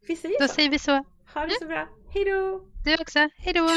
Vi 0.00 0.16
säger 0.16 0.40
då 0.40 0.48
så. 0.48 0.54
säger 0.54 0.70
vi 0.70 0.78
så. 0.78 1.04
Ha 1.34 1.46
det 1.46 1.58
så 1.60 1.66
bra. 1.66 1.88
Hej 2.14 2.24
då! 2.24 2.60
Du 2.84 2.94
också. 2.94 3.28
Hej 3.36 3.52
då! 3.54 3.68